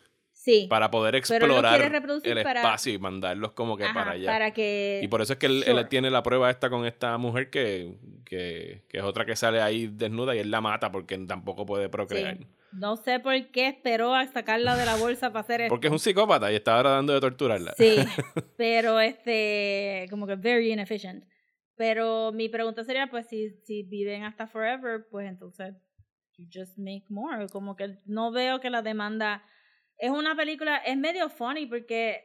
Sí. 0.42 0.66
para 0.70 0.90
poder 0.90 1.16
explorar 1.16 1.82
el 1.82 2.42
para- 2.42 2.60
espacio 2.60 2.94
y 2.94 2.98
mandarlos 2.98 3.52
como 3.52 3.76
que 3.76 3.84
Ajá, 3.84 3.92
para 3.92 4.10
allá. 4.12 4.26
para 4.26 4.52
que. 4.52 5.00
Y 5.02 5.08
por 5.08 5.20
eso 5.20 5.34
es 5.34 5.38
que 5.38 5.44
él, 5.44 5.62
Sure. 5.66 5.80
él 5.82 5.88
tiene 5.88 6.10
la 6.10 6.22
prueba 6.22 6.48
esta 6.50 6.70
con 6.70 6.86
esta 6.86 7.18
mujer 7.18 7.50
que, 7.50 7.98
que, 8.24 8.86
que 8.88 8.96
es 8.98 9.04
otra 9.04 9.26
que 9.26 9.36
sale 9.36 9.60
ahí 9.60 9.88
desnuda 9.88 10.34
y 10.34 10.38
él 10.38 10.50
la 10.50 10.62
mata 10.62 10.90
porque 10.90 11.18
tampoco 11.18 11.66
puede 11.66 11.90
procrear. 11.90 12.38
Sí. 12.38 12.46
No 12.72 12.96
sé 12.96 13.20
por 13.20 13.34
qué 13.50 13.66
esperó 13.68 14.14
a 14.14 14.26
sacarla 14.28 14.76
de 14.76 14.86
la 14.86 14.96
bolsa 14.96 15.28
para 15.30 15.40
hacer 15.40 15.60
esto. 15.60 15.72
Porque 15.74 15.88
es 15.88 15.92
un 15.92 15.98
psicópata 15.98 16.50
y 16.50 16.54
está 16.54 16.76
ahora 16.76 16.90
dando 16.90 17.12
de 17.12 17.20
torturarla. 17.20 17.74
Sí, 17.76 17.96
pero 18.56 18.98
este, 19.00 20.06
como 20.08 20.26
que 20.26 20.36
very 20.36 20.72
inefficient. 20.72 21.24
Pero 21.76 22.32
mi 22.32 22.48
pregunta 22.48 22.82
sería, 22.84 23.08
pues, 23.08 23.26
si, 23.26 23.50
si 23.64 23.82
viven 23.82 24.22
hasta 24.24 24.46
forever, 24.46 25.06
pues 25.10 25.28
entonces, 25.28 25.74
you 26.38 26.46
just 26.52 26.78
make 26.78 27.04
more. 27.10 27.46
Como 27.48 27.76
que 27.76 27.96
no 28.06 28.30
veo 28.32 28.60
que 28.60 28.70
la 28.70 28.80
demanda... 28.82 29.42
Es 30.00 30.10
una 30.10 30.34
película, 30.34 30.78
es 30.78 30.96
medio 30.96 31.28
funny 31.28 31.66
porque 31.66 32.24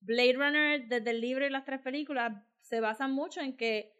Blade 0.00 0.34
Runner, 0.34 0.88
desde 0.88 1.10
el 1.10 1.20
libro 1.20 1.46
y 1.46 1.50
las 1.50 1.64
tres 1.64 1.80
películas, 1.80 2.32
se 2.60 2.80
basan 2.80 3.12
mucho 3.12 3.40
en 3.40 3.56
que 3.56 3.94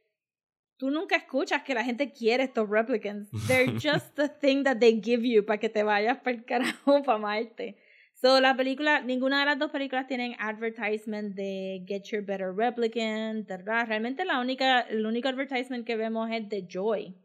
tú 0.77 0.91
nunca 0.91 1.17
escuchas 1.17 1.63
que 1.63 1.75
la 1.75 1.85
gente 1.85 2.13
quiere 2.13 2.45
estos 2.45 2.69
replicants. 2.69 3.31
They're 3.49 3.73
just 3.73 4.15
the 4.17 4.29
thing 4.29 4.65
that 4.65 4.79
they 4.79 5.01
give 5.01 5.27
you 5.27 5.45
para 5.45 5.59
que 5.59 5.71
te 5.71 5.83
vayas 5.83 6.19
para 6.19 6.37
el 6.37 6.45
carajo, 6.45 7.03
para 7.03 7.19
Marte. 7.19 7.79
So, 8.15 8.41
la 8.41 8.55
película, 8.55 9.01
ninguna 9.01 9.41
de 9.41 9.47
las 9.47 9.59
dos 9.59 9.71
películas 9.71 10.07
tienen 10.07 10.37
advertisement 10.39 11.35
de 11.35 11.83
Get 11.89 12.05
Your 12.05 12.23
Better 12.23 12.55
Replicant, 12.55 13.49
¿verdad? 13.49 13.87
Realmente 13.89 14.25
la 14.25 14.41
única, 14.41 14.81
el 14.83 15.07
único 15.07 15.29
advertisement 15.29 15.87
que 15.87 15.97
vemos 15.97 16.31
es 16.31 16.49
de 16.49 16.67
Joy 16.69 17.17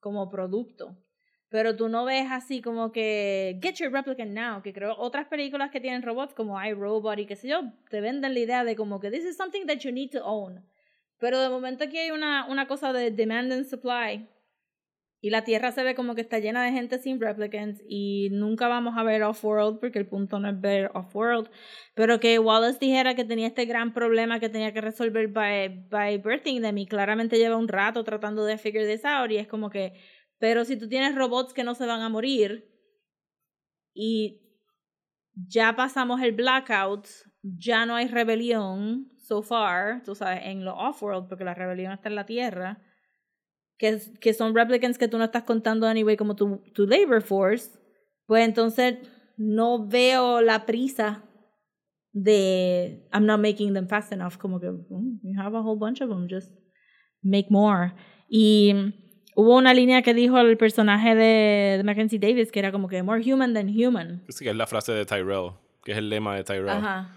como 0.00 0.28
producto. 0.28 0.96
Pero 1.50 1.76
tú 1.76 1.88
no 1.88 2.04
ves 2.04 2.28
así 2.30 2.62
como 2.62 2.92
que 2.92 3.58
Get 3.60 3.74
Your 3.74 3.92
Replicant 3.92 4.32
Now, 4.32 4.62
que 4.62 4.72
creo 4.72 4.94
otras 4.96 5.26
películas 5.26 5.70
que 5.70 5.80
tienen 5.80 6.02
robots 6.02 6.32
como 6.32 6.62
iRobot 6.64 7.18
y 7.18 7.26
qué 7.26 7.36
sé 7.36 7.48
yo, 7.48 7.62
te 7.90 8.00
venden 8.00 8.34
la 8.34 8.40
idea 8.40 8.64
de 8.64 8.76
como 8.76 9.00
que 9.00 9.10
this 9.10 9.24
is 9.24 9.36
something 9.36 9.66
that 9.66 9.78
you 9.78 9.90
need 9.90 10.10
to 10.10 10.24
own. 10.24 10.64
Pero 11.18 11.40
de 11.40 11.48
momento 11.48 11.84
aquí 11.84 11.98
hay 11.98 12.12
una, 12.12 12.46
una 12.48 12.66
cosa 12.66 12.92
de 12.92 13.10
demand 13.10 13.52
and 13.52 13.66
supply 13.66 14.26
y 15.22 15.30
la 15.30 15.44
Tierra 15.44 15.70
se 15.70 15.82
ve 15.82 15.94
como 15.94 16.14
que 16.14 16.22
está 16.22 16.38
llena 16.38 16.64
de 16.64 16.72
gente 16.72 16.98
sin 16.98 17.20
replicants 17.20 17.82
y 17.86 18.28
nunca 18.32 18.68
vamos 18.68 18.96
a 18.96 19.02
ver 19.02 19.22
Off-World 19.22 19.78
porque 19.78 19.98
el 19.98 20.06
punto 20.06 20.38
no 20.38 20.48
es 20.48 20.58
ver 20.58 20.90
Off-World. 20.94 21.50
Pero 21.94 22.20
que 22.20 22.38
Wallace 22.38 22.78
dijera 22.80 23.14
que 23.14 23.24
tenía 23.24 23.48
este 23.48 23.66
gran 23.66 23.92
problema 23.92 24.40
que 24.40 24.48
tenía 24.48 24.72
que 24.72 24.80
resolver 24.80 25.28
by, 25.28 25.88
by 25.90 26.18
birthing 26.18 26.62
them 26.62 26.78
y 26.78 26.86
claramente 26.86 27.36
lleva 27.36 27.56
un 27.56 27.68
rato 27.68 28.02
tratando 28.02 28.44
de 28.46 28.56
figure 28.56 28.86
this 28.86 29.04
out 29.04 29.30
y 29.30 29.36
es 29.36 29.46
como 29.46 29.68
que, 29.68 29.92
pero 30.40 30.64
si 30.64 30.76
tú 30.76 30.88
tienes 30.88 31.14
robots 31.14 31.52
que 31.52 31.62
no 31.62 31.74
se 31.76 31.86
van 31.86 32.00
a 32.00 32.08
morir 32.08 32.66
y 33.94 34.40
ya 35.34 35.76
pasamos 35.76 36.20
el 36.22 36.32
blackout, 36.32 37.06
ya 37.42 37.86
no 37.86 37.94
hay 37.94 38.08
rebelión 38.08 39.12
so 39.16 39.42
far, 39.42 40.02
tú 40.02 40.14
sabes, 40.14 40.40
en 40.44 40.64
lo 40.64 40.74
Off-World 40.76 41.28
porque 41.28 41.44
la 41.44 41.54
rebelión 41.54 41.92
está 41.92 42.08
en 42.08 42.14
la 42.16 42.26
Tierra 42.26 42.82
que, 43.78 43.98
que 44.20 44.34
son 44.34 44.54
replicants 44.54 44.98
que 44.98 45.08
tú 45.08 45.18
no 45.18 45.24
estás 45.24 45.44
contando 45.44 45.86
anyway 45.86 46.16
como 46.16 46.34
tu, 46.34 46.62
tu 46.74 46.86
labor 46.86 47.22
force, 47.22 47.78
pues 48.26 48.46
entonces 48.46 48.98
no 49.36 49.86
veo 49.86 50.40
la 50.40 50.66
prisa 50.66 51.22
de 52.12 53.08
I'm 53.12 53.26
not 53.26 53.40
making 53.40 53.72
them 53.74 53.88
fast 53.88 54.12
enough, 54.12 54.36
como 54.36 54.58
que 54.58 54.70
mm, 54.70 55.20
you 55.22 55.40
have 55.40 55.54
a 55.54 55.62
whole 55.62 55.78
bunch 55.78 56.00
of 56.00 56.08
them, 56.08 56.28
just 56.28 56.50
make 57.22 57.50
more. 57.50 57.94
Y 58.28 58.74
hubo 59.40 59.56
una 59.56 59.74
línea 59.74 60.02
que 60.02 60.14
dijo 60.14 60.38
el 60.38 60.56
personaje 60.56 61.14
de, 61.14 61.76
de 61.78 61.82
Mackenzie 61.84 62.18
Davis 62.18 62.52
que 62.52 62.58
era 62.58 62.72
como 62.72 62.88
que 62.88 63.02
more 63.02 63.22
human 63.22 63.54
than 63.54 63.68
human. 63.68 64.22
Sí, 64.28 64.44
que 64.44 64.50
es 64.50 64.56
la 64.56 64.66
frase 64.66 64.92
de 64.92 65.04
Tyrell, 65.04 65.52
que 65.84 65.92
es 65.92 65.98
el 65.98 66.08
lema 66.08 66.36
de 66.36 66.44
Tyrell. 66.44 66.68
Ajá. 66.68 67.16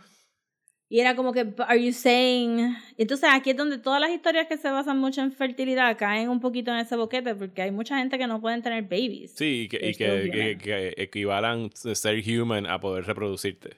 Y 0.89 0.99
era 0.99 1.15
como 1.15 1.33
que, 1.33 1.53
are 1.67 1.83
you 1.83 1.91
saying? 1.91 2.75
Entonces 2.97 3.27
aquí 3.31 3.49
es 3.49 3.57
donde 3.57 3.79
todas 3.79 3.99
las 3.99 4.11
historias 4.11 4.45
que 4.47 4.57
se 4.57 4.69
basan 4.69 4.99
mucho 4.99 5.21
en 5.21 5.31
fertilidad 5.31 5.97
caen 5.97 6.29
un 6.29 6.39
poquito 6.39 6.71
en 6.71 6.77
ese 6.77 6.95
boquete 6.95 7.33
porque 7.33 7.63
hay 7.63 7.71
mucha 7.71 7.97
gente 7.97 8.19
que 8.19 8.27
no 8.27 8.39
pueden 8.39 8.61
tener 8.61 8.83
babies. 8.83 9.33
Sí, 9.35 9.63
y 9.63 9.67
que, 9.69 9.89
y 9.89 9.95
que, 9.95 10.29
que, 10.31 10.57
que 10.59 10.93
equivalan 10.97 11.71
ser 11.73 12.21
human 12.29 12.67
a 12.67 12.79
poder 12.79 13.05
reproducirte. 13.05 13.77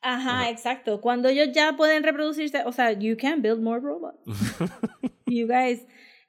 Ajá, 0.00 0.42
Ajá, 0.42 0.50
exacto. 0.50 1.00
Cuando 1.00 1.28
ellos 1.28 1.48
ya 1.52 1.76
pueden 1.76 2.04
reproducirse, 2.04 2.62
o 2.66 2.72
sea, 2.72 2.92
you 2.92 3.16
can 3.16 3.42
build 3.42 3.60
more 3.60 3.80
robots. 3.80 4.20
you 5.26 5.48
guys. 5.48 5.84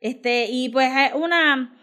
Este, 0.05 0.49
y 0.51 0.69
pues 0.69 0.91
una 1.15 1.75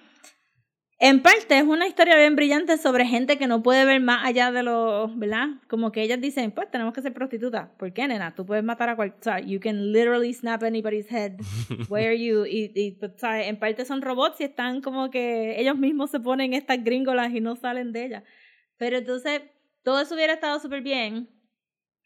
en 1.01 1.23
parte 1.23 1.59
es 1.59 1.65
una 1.65 1.89
historia 1.89 2.17
bien 2.17 2.37
brillante 2.37 2.79
sobre 2.79 3.05
gente 3.05 3.37
que 3.37 3.49
no 3.49 3.65
puede 3.65 3.85
ver 3.85 4.01
más 4.01 4.25
allá 4.25 4.53
de 4.53 4.63
lo, 4.63 5.09
¿verdad? 5.17 5.49
Como 5.67 5.91
que 5.91 6.03
ellas 6.03 6.21
dicen, 6.21 6.53
pues 6.53 6.71
tenemos 6.71 6.95
que 6.95 7.03
ser 7.03 7.13
prostitutas. 7.13 7.71
¿Por 7.77 7.93
qué, 7.93 8.07
nena? 8.07 8.33
Tú 8.37 8.47
puedes 8.47 8.63
matar 8.63 8.91
a 8.91 8.95
cualquiera. 8.95 9.41
You 9.41 9.59
can 9.59 9.91
literally 9.91 10.33
snap 10.33 10.63
anybody's 10.63 11.11
head. 11.11 11.33
Where 11.89 12.11
are 12.11 12.17
you? 12.17 12.47
Y, 12.47 12.71
y 12.77 12.93
pues, 12.93 13.11
¿sabes? 13.17 13.49
en 13.49 13.59
parte 13.59 13.85
son 13.85 14.01
robots 14.01 14.41
y 14.41 14.45
están 14.45 14.83
como 14.83 15.11
que 15.11 15.61
ellos 15.61 15.77
mismos 15.77 16.13
se 16.13 16.21
ponen 16.21 16.55
estas 16.55 16.85
gringolas 16.85 17.35
y 17.35 17.41
no 17.41 17.57
salen 17.57 17.91
de 17.91 18.05
ellas. 18.05 18.23
Pero 18.77 18.99
entonces, 18.99 19.43
todo 19.83 20.01
eso 20.01 20.15
hubiera 20.15 20.35
estado 20.35 20.61
súper 20.61 20.83
bien 20.83 21.29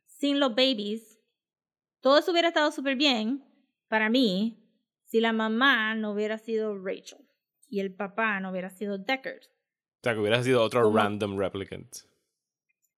sin 0.07 0.41
los 0.41 0.55
babies. 0.55 1.21
Todo 2.01 2.21
eso 2.21 2.33
hubiera 2.33 2.49
estado 2.49 2.73
súper 2.73 2.97
bien 2.97 3.45
para 3.89 4.09
mí 4.09 4.63
si 5.17 5.21
la 5.23 5.33
mamá 5.33 5.95
no 5.95 6.13
hubiera 6.13 6.37
sido 6.37 6.77
Rachel 6.77 7.27
y 7.71 7.81
el 7.81 7.95
papá 7.95 8.39
no 8.39 8.51
hubiera 8.51 8.69
sido 8.69 8.99
Deckard. 8.99 9.41
O 9.41 10.01
sea, 10.03 10.13
que 10.13 10.21
hubiera 10.21 10.43
sido 10.43 10.63
otro 10.63 10.93
random 10.93 11.39
replicant. 11.39 11.89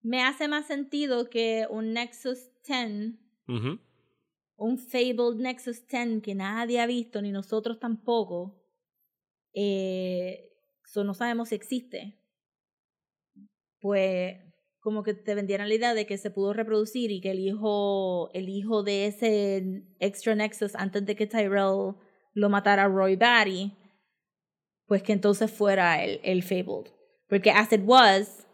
Me 0.01 0.23
hace 0.23 0.47
más 0.47 0.65
sentido 0.65 1.29
que 1.29 1.67
un 1.69 1.93
Nexus 1.93 2.49
10, 2.67 3.13
un 4.55 4.79
Fabled 4.79 5.35
Nexus 5.35 5.85
10 5.87 6.23
que 6.23 6.33
nadie 6.33 6.79
ha 6.79 6.87
visto, 6.87 7.21
ni 7.21 7.31
nosotros 7.31 7.79
tampoco. 7.79 8.59
Eh, 9.53 10.57
no 10.95 11.13
sabemos 11.13 11.49
si 11.49 11.55
existe. 11.55 12.17
Pues 13.79 14.39
como 14.79 15.03
que 15.03 15.13
te 15.13 15.35
vendieran 15.35 15.67
la 15.67 15.75
idea 15.75 15.93
de 15.93 16.05
que 16.05 16.17
se 16.17 16.31
pudo 16.31 16.53
reproducir 16.53 17.11
y 17.11 17.21
que 17.21 17.31
el 17.31 17.39
hijo, 17.39 18.31
el 18.33 18.47
hijo 18.49 18.83
de 18.83 19.05
ese 19.05 19.83
extra 19.99 20.33
Nexus 20.33 20.75
antes 20.75 21.05
de 21.05 21.15
que 21.15 21.27
Tyrell 21.27 21.95
lo 22.37 22.49
matara 22.49 22.83
a 22.83 22.87
Roy 22.87 23.15
Batty 23.15 23.71
pues 24.85 25.03
que 25.03 25.11
entonces 25.11 25.51
fuera 25.51 26.03
el, 26.03 26.19
el 26.23 26.43
Fabled. 26.43 26.91
Porque 27.27 27.51
As 27.51 27.73
It 27.73 27.81
Was, 27.83 28.47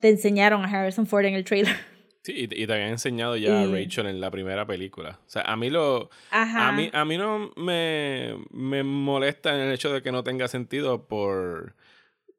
te 0.00 0.08
enseñaron 0.08 0.64
a 0.64 0.68
Harrison 0.68 1.06
Ford 1.06 1.24
en 1.24 1.34
el 1.34 1.44
trailer. 1.44 1.74
Sí, 2.24 2.34
y, 2.50 2.66
te 2.66 2.72
habían 2.72 2.90
enseñado 2.90 3.36
ya 3.36 3.62
a 3.62 3.66
Rachel 3.66 4.06
en 4.06 4.20
la 4.20 4.30
primera 4.30 4.66
película. 4.66 5.18
O 5.24 5.30
sea, 5.30 5.42
a 5.42 5.56
mí 5.56 5.70
lo. 5.70 6.10
A 6.30 6.72
mí, 6.72 6.90
a 6.92 7.04
mí 7.06 7.16
no 7.16 7.52
me, 7.56 8.34
me 8.50 8.82
molesta 8.82 9.54
en 9.54 9.60
el 9.60 9.72
hecho 9.72 9.90
de 9.90 10.02
que 10.02 10.12
no 10.12 10.24
tenga 10.24 10.46
sentido 10.46 11.06
por 11.06 11.74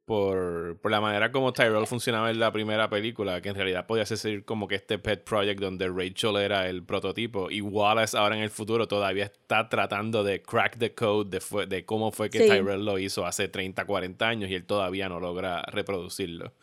por, 0.09 0.79
por, 0.81 0.89
la 0.89 0.99
manera 1.01 1.31
como 1.31 1.53
Tyrell 1.53 1.85
funcionaba 1.85 2.31
en 2.31 2.39
la 2.39 2.51
primera 2.51 2.89
película, 2.89 3.43
que 3.43 3.49
en 3.49 3.55
realidad 3.55 3.85
podía 3.85 4.07
ser 4.07 4.43
como 4.43 4.67
que 4.67 4.73
este 4.73 4.97
pet 4.97 5.23
project 5.23 5.59
donde 5.61 5.87
Rachel 5.87 6.37
era 6.37 6.67
el 6.67 6.81
prototipo 6.81 7.51
y 7.51 7.61
Wallace 7.61 8.17
ahora 8.17 8.35
en 8.35 8.41
el 8.41 8.49
futuro 8.49 8.87
todavía 8.87 9.25
está 9.25 9.69
tratando 9.69 10.23
de 10.23 10.41
crack 10.41 10.79
the 10.79 10.95
code 10.95 11.29
de, 11.29 11.67
de 11.67 11.85
cómo 11.85 12.11
fue 12.11 12.31
que 12.31 12.39
Tyrell 12.39 12.83
lo 12.83 12.97
hizo 12.97 13.23
hace 13.23 13.49
30, 13.49 13.85
40 13.85 14.27
años 14.27 14.49
y 14.49 14.55
él 14.55 14.65
todavía 14.65 15.07
no 15.09 15.19
logra 15.19 15.61
reproducirlo. 15.67 16.53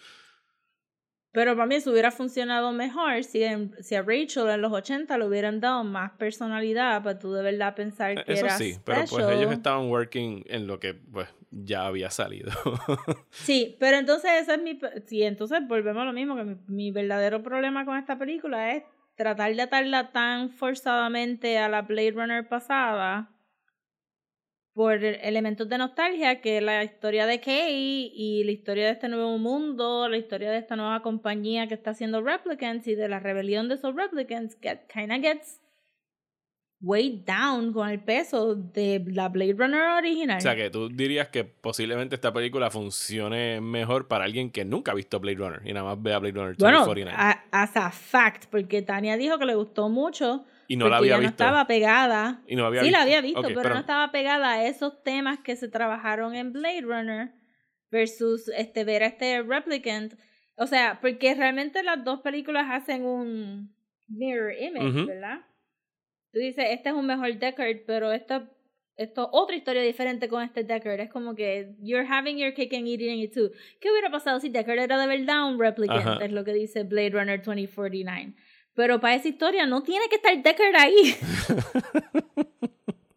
Pero 1.30 1.54
para 1.54 1.66
mí 1.66 1.76
eso 1.76 1.92
hubiera 1.92 2.10
funcionado 2.10 2.72
mejor 2.72 3.22
si, 3.22 3.44
si 3.80 3.94
a 3.94 4.02
Rachel 4.02 4.48
en 4.48 4.60
los 4.60 4.72
80 4.72 5.18
le 5.18 5.24
hubieran 5.24 5.60
dado 5.60 5.84
más 5.84 6.10
personalidad 6.18 7.00
para 7.04 7.16
tú 7.16 7.32
de 7.32 7.42
verdad 7.42 7.76
pensar 7.76 8.12
e, 8.12 8.24
que 8.24 8.32
eso 8.32 8.46
era 8.46 8.58
sí, 8.58 8.76
pero 8.84 9.04
pues 9.08 9.28
ellos 9.28 9.52
estaban 9.52 9.88
working 9.88 10.42
en 10.48 10.66
lo 10.66 10.80
que 10.80 10.94
pues 10.94 11.28
ya 11.50 11.86
había 11.86 12.10
salido. 12.10 12.50
sí, 13.30 13.76
pero 13.80 13.98
entonces 13.98 14.30
ese 14.42 14.54
es 14.54 14.62
mi... 14.62 14.78
Sí, 15.06 15.22
entonces 15.22 15.60
volvemos 15.66 16.02
a 16.02 16.06
lo 16.06 16.12
mismo, 16.12 16.36
que 16.36 16.44
mi, 16.44 16.56
mi 16.66 16.90
verdadero 16.90 17.42
problema 17.42 17.84
con 17.84 17.96
esta 17.96 18.18
película 18.18 18.74
es 18.74 18.84
tratar 19.16 19.54
de 19.54 19.62
atarla 19.62 20.12
tan 20.12 20.50
forzadamente 20.50 21.58
a 21.58 21.68
la 21.68 21.82
Blade 21.82 22.12
Runner 22.12 22.48
pasada 22.48 23.30
por 24.76 25.02
elementos 25.02 25.70
de 25.70 25.78
nostalgia, 25.78 26.42
que 26.42 26.60
la 26.60 26.84
historia 26.84 27.24
de 27.24 27.40
Kay 27.40 28.12
y 28.14 28.44
la 28.44 28.50
historia 28.50 28.84
de 28.84 28.90
este 28.90 29.08
nuevo 29.08 29.38
mundo, 29.38 30.06
la 30.06 30.18
historia 30.18 30.50
de 30.50 30.58
esta 30.58 30.76
nueva 30.76 31.00
compañía 31.00 31.66
que 31.66 31.72
está 31.72 31.92
haciendo 31.92 32.20
replicants 32.20 32.86
y 32.86 32.94
de 32.94 33.08
la 33.08 33.18
rebelión 33.18 33.70
de 33.70 33.76
esos 33.76 33.94
replicants, 33.94 34.58
get, 34.60 34.80
kinda 34.86 35.18
gets 35.18 35.62
weighed 36.80 37.24
down 37.24 37.72
con 37.72 37.88
el 37.88 38.00
peso 38.00 38.54
de 38.54 39.02
la 39.08 39.28
Blade 39.28 39.54
Runner 39.54 39.80
original. 39.98 40.38
O 40.38 40.40
sea, 40.40 40.54
que 40.54 40.70
tú 40.70 40.88
dirías 40.88 41.28
que 41.28 41.44
posiblemente 41.44 42.14
esta 42.14 42.32
película 42.32 42.70
funcione 42.70 43.60
mejor 43.60 44.08
para 44.08 44.24
alguien 44.24 44.50
que 44.50 44.64
nunca 44.64 44.92
ha 44.92 44.94
visto 44.94 45.18
Blade 45.18 45.38
Runner 45.38 45.60
y 45.64 45.72
nada 45.72 45.86
más 45.86 46.02
ve 46.02 46.12
a 46.12 46.18
Blade 46.18 46.34
Runner 46.34 46.56
2049. 46.56 47.16
Bueno, 47.16 47.40
as 47.50 47.76
a 47.76 47.90
fact, 47.90 48.46
porque 48.50 48.82
Tania 48.82 49.16
dijo 49.16 49.38
que 49.38 49.46
le 49.46 49.54
gustó 49.54 49.88
mucho 49.88 50.44
y 50.68 50.76
no 50.76 50.88
la 50.88 50.98
había 50.98 51.18
visto. 51.18 51.22
No 51.22 51.30
estaba 51.30 51.66
pegada. 51.66 52.42
Y 52.46 52.56
no 52.56 52.66
había 52.66 52.82
sí, 52.82 52.90
la 52.90 53.02
había 53.02 53.20
visto, 53.20 53.42
pero, 53.42 53.70
no 53.70 53.80
estaba 53.80 54.10
pegada 54.10 54.52
a 54.52 54.66
esos 54.66 55.02
temas 55.02 55.38
que 55.40 55.56
se 55.56 55.68
trabajaron 55.68 56.34
en 56.34 56.52
Blade 56.52 56.82
Runner 56.82 57.32
versus 57.90 58.48
este, 58.48 58.84
ver 58.84 59.02
a 59.02 59.06
este 59.06 59.42
replicant. 59.42 60.14
O 60.56 60.66
sea, 60.66 60.98
porque 61.00 61.34
realmente 61.34 61.82
las 61.82 62.02
dos 62.04 62.20
películas 62.20 62.66
hacen 62.70 63.04
un 63.04 63.74
mirror 64.08 64.52
image, 64.58 65.04
¿verdad? 65.06 65.40
Tú 66.36 66.40
dices, 66.40 66.66
este 66.68 66.90
es 66.90 66.94
un 66.94 67.06
mejor 67.06 67.38
Deckard, 67.38 67.86
pero 67.86 68.12
esta 68.12 68.46
esto 68.98 69.30
otra 69.32 69.56
historia 69.56 69.80
diferente 69.80 70.28
con 70.28 70.42
este 70.42 70.64
Deckard. 70.64 71.00
Es 71.00 71.08
como 71.08 71.34
que 71.34 71.74
you're 71.80 72.06
having 72.06 72.36
your 72.36 72.52
cake 72.52 72.74
and 72.74 72.86
eating 72.86 73.20
it 73.20 73.32
too. 73.32 73.50
¿Qué 73.80 73.90
hubiera 73.90 74.10
pasado 74.10 74.38
si 74.38 74.50
Deckard 74.50 74.80
era 74.80 75.00
de 75.00 75.06
verdad 75.06 75.48
un 75.48 75.58
replicant? 75.58 76.20
Es 76.20 76.30
lo 76.30 76.44
que 76.44 76.52
dice 76.52 76.84
Blade 76.84 77.08
Runner 77.08 77.42
2049. 77.42 78.34
Pero 78.74 79.00
para 79.00 79.14
esa 79.14 79.28
historia 79.28 79.64
no 79.64 79.82
tiene 79.82 80.10
que 80.10 80.16
estar 80.16 80.36
Deckard 80.42 80.76
ahí. 80.76 81.14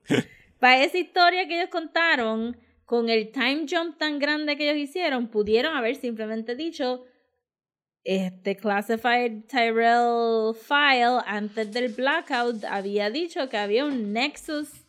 para 0.62 0.82
esa 0.86 0.98
historia 0.98 1.46
que 1.46 1.58
ellos 1.58 1.70
contaron, 1.70 2.56
con 2.86 3.10
el 3.10 3.34
time 3.34 3.66
jump 3.70 3.98
tan 3.98 4.20
grande 4.20 4.56
que 4.56 4.70
ellos 4.70 4.82
hicieron, 4.82 5.28
pudieron 5.28 5.76
haber 5.76 5.98
simplemente 5.98 6.56
dicho 6.56 7.04
este 8.04 8.56
classified 8.56 9.44
Tyrell 9.48 10.56
file 10.56 11.22
antes 11.26 11.72
del 11.72 11.94
blackout 11.94 12.64
había 12.66 13.10
dicho 13.10 13.50
que 13.50 13.58
había 13.58 13.86
un 13.86 14.14
nexus 14.14 14.86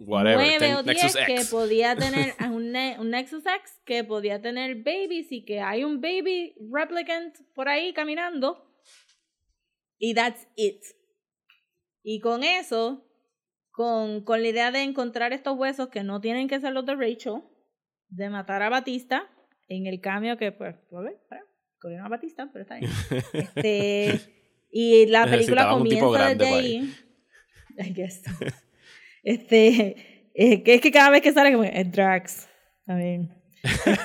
Whatever. 0.00 0.36
9 0.38 0.58
ten- 0.60 0.74
o 0.76 0.82
10 0.84 0.86
Nexus 1.02 1.16
que 1.26 1.34
X. 1.34 1.50
podía 1.50 1.96
tener 1.96 2.34
a 2.38 2.46
un, 2.50 2.72
un 3.00 3.10
Nexus 3.10 3.44
X 3.44 3.80
que 3.84 4.04
podía 4.04 4.40
tener 4.40 4.76
babies 4.76 5.32
y 5.32 5.44
que 5.44 5.60
hay 5.60 5.82
un 5.82 6.00
baby 6.00 6.54
replicant 6.70 7.34
por 7.52 7.68
ahí 7.68 7.92
caminando. 7.92 8.64
Y 9.98 10.14
that's 10.14 10.46
it. 10.54 10.80
Y 12.04 12.20
con 12.20 12.44
eso, 12.44 13.04
con, 13.72 14.22
con 14.22 14.40
la 14.42 14.48
idea 14.48 14.70
de 14.70 14.82
encontrar 14.82 15.32
estos 15.32 15.58
huesos 15.58 15.88
que 15.88 16.04
no 16.04 16.20
tienen 16.20 16.46
que 16.46 16.60
ser 16.60 16.72
los 16.72 16.86
de 16.86 16.94
Rachel, 16.94 17.42
de 18.08 18.30
matar 18.30 18.62
a 18.62 18.68
Batista 18.68 19.28
en 19.66 19.86
el 19.86 20.00
cambio 20.00 20.36
que, 20.36 20.52
pues, 20.52 20.76
pues, 20.88 21.12
cogieron 21.80 22.06
a 22.06 22.08
Batista, 22.08 22.48
pero 22.52 22.62
está 22.62 22.76
bien. 22.76 22.90
Este, 23.32 24.20
y 24.70 25.06
la 25.06 25.26
película 25.26 25.68
comienza 25.70 26.28
desde 26.34 26.46
ahí. 26.54 26.94
I 27.78 27.92
guess. 27.92 28.22
Este, 29.22 30.30
eh, 30.34 30.62
que 30.62 30.74
es 30.74 30.80
que 30.80 30.90
cada 30.90 31.10
vez 31.10 31.22
que 31.22 31.32
sale 31.32 31.52
como 31.52 31.64
es 31.64 31.92
Drax. 31.92 32.48
Ese 32.86 33.28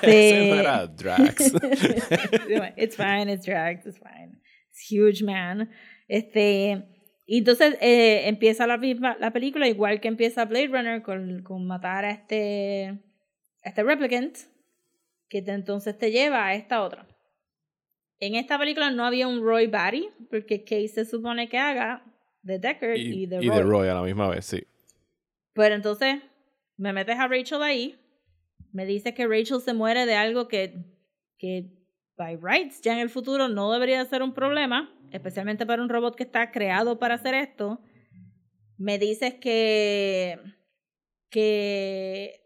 este, 0.01 0.59
era 0.59 0.87
Drax. 0.87 1.53
it's 2.75 2.95
fine, 2.95 3.31
it's 3.31 3.45
Drax, 3.45 3.85
it's 3.85 3.99
fine. 3.99 4.41
It's 4.69 4.91
huge 4.91 5.23
man. 5.23 5.69
Este, 6.07 6.83
y 7.25 7.37
entonces 7.39 7.77
eh, 7.81 8.27
empieza 8.27 8.67
la, 8.67 8.77
la 9.19 9.31
película 9.31 9.67
igual 9.67 10.01
que 10.01 10.07
empieza 10.07 10.45
Blade 10.45 10.67
Runner 10.67 11.01
con, 11.01 11.43
con 11.43 11.65
matar 11.65 12.05
a 12.05 12.11
este, 12.11 12.99
a 13.63 13.69
este 13.69 13.83
replicant 13.83 14.35
que 15.29 15.41
te- 15.41 15.53
entonces 15.53 15.97
te 15.97 16.11
lleva 16.11 16.47
a 16.47 16.55
esta 16.55 16.81
otra. 16.83 17.07
En 18.25 18.35
esta 18.35 18.57
película 18.57 18.89
no 18.89 19.05
había 19.05 19.27
un 19.27 19.41
Roy 19.43 19.67
Batty 19.67 20.09
porque 20.29 20.63
Kate 20.63 20.87
se 20.87 21.03
supone 21.03 21.49
que 21.49 21.57
haga 21.57 22.05
de 22.41 22.57
Deckard 22.57 22.95
y, 22.95 23.23
y, 23.23 23.25
de 23.25 23.43
y 23.43 23.49
Roy. 23.49 23.57
de 23.57 23.63
Roy 23.63 23.87
a 23.89 23.95
la 23.95 24.01
misma 24.01 24.29
vez, 24.29 24.45
sí. 24.45 24.63
Pero 25.51 25.75
entonces 25.75 26.21
me 26.77 26.93
metes 26.93 27.19
a 27.19 27.27
Rachel 27.27 27.61
ahí, 27.61 27.99
me 28.71 28.85
dices 28.85 29.13
que 29.13 29.27
Rachel 29.27 29.59
se 29.59 29.73
muere 29.73 30.05
de 30.05 30.15
algo 30.15 30.47
que, 30.47 30.85
que 31.37 31.69
by 32.15 32.37
rights 32.41 32.81
ya 32.81 32.93
en 32.93 32.99
el 32.99 33.09
futuro 33.09 33.49
no 33.49 33.69
debería 33.73 34.05
ser 34.05 34.23
un 34.23 34.33
problema, 34.33 34.89
especialmente 35.11 35.65
para 35.65 35.81
un 35.81 35.89
robot 35.89 36.15
que 36.15 36.23
está 36.23 36.49
creado 36.49 36.99
para 36.99 37.15
hacer 37.15 37.35
esto. 37.35 37.81
Me 38.77 38.99
dices 38.99 39.33
que, 39.33 40.39
que 41.29 42.41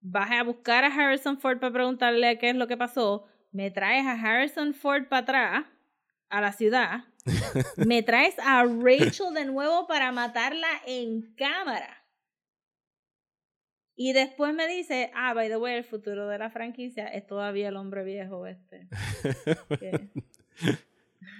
vas 0.00 0.30
a 0.30 0.42
buscar 0.42 0.84
a 0.84 0.86
Harrison 0.86 1.38
Ford 1.38 1.58
para 1.58 1.72
preguntarle 1.74 2.38
qué 2.38 2.48
es 2.48 2.56
lo 2.56 2.66
que 2.66 2.78
pasó. 2.78 3.26
Me 3.50 3.70
traes 3.70 4.06
a 4.06 4.12
Harrison 4.12 4.74
Ford 4.74 5.06
para 5.08 5.22
atrás 5.22 5.66
a 6.28 6.40
la 6.40 6.52
ciudad. 6.52 7.04
Me 7.76 8.02
traes 8.02 8.38
a 8.38 8.64
Rachel 8.64 9.34
de 9.34 9.44
nuevo 9.44 9.86
para 9.86 10.12
matarla 10.12 10.68
en 10.86 11.34
cámara. 11.34 12.04
Y 14.00 14.12
después 14.12 14.54
me 14.54 14.68
dice, 14.68 15.10
ah, 15.12 15.34
by 15.34 15.48
the 15.48 15.56
way, 15.56 15.74
el 15.74 15.82
futuro 15.82 16.28
de 16.28 16.38
la 16.38 16.50
franquicia 16.50 17.08
es 17.08 17.26
todavía 17.26 17.68
el 17.68 17.76
hombre 17.76 18.04
viejo 18.04 18.46
este. 18.46 18.86
Que 19.80 20.08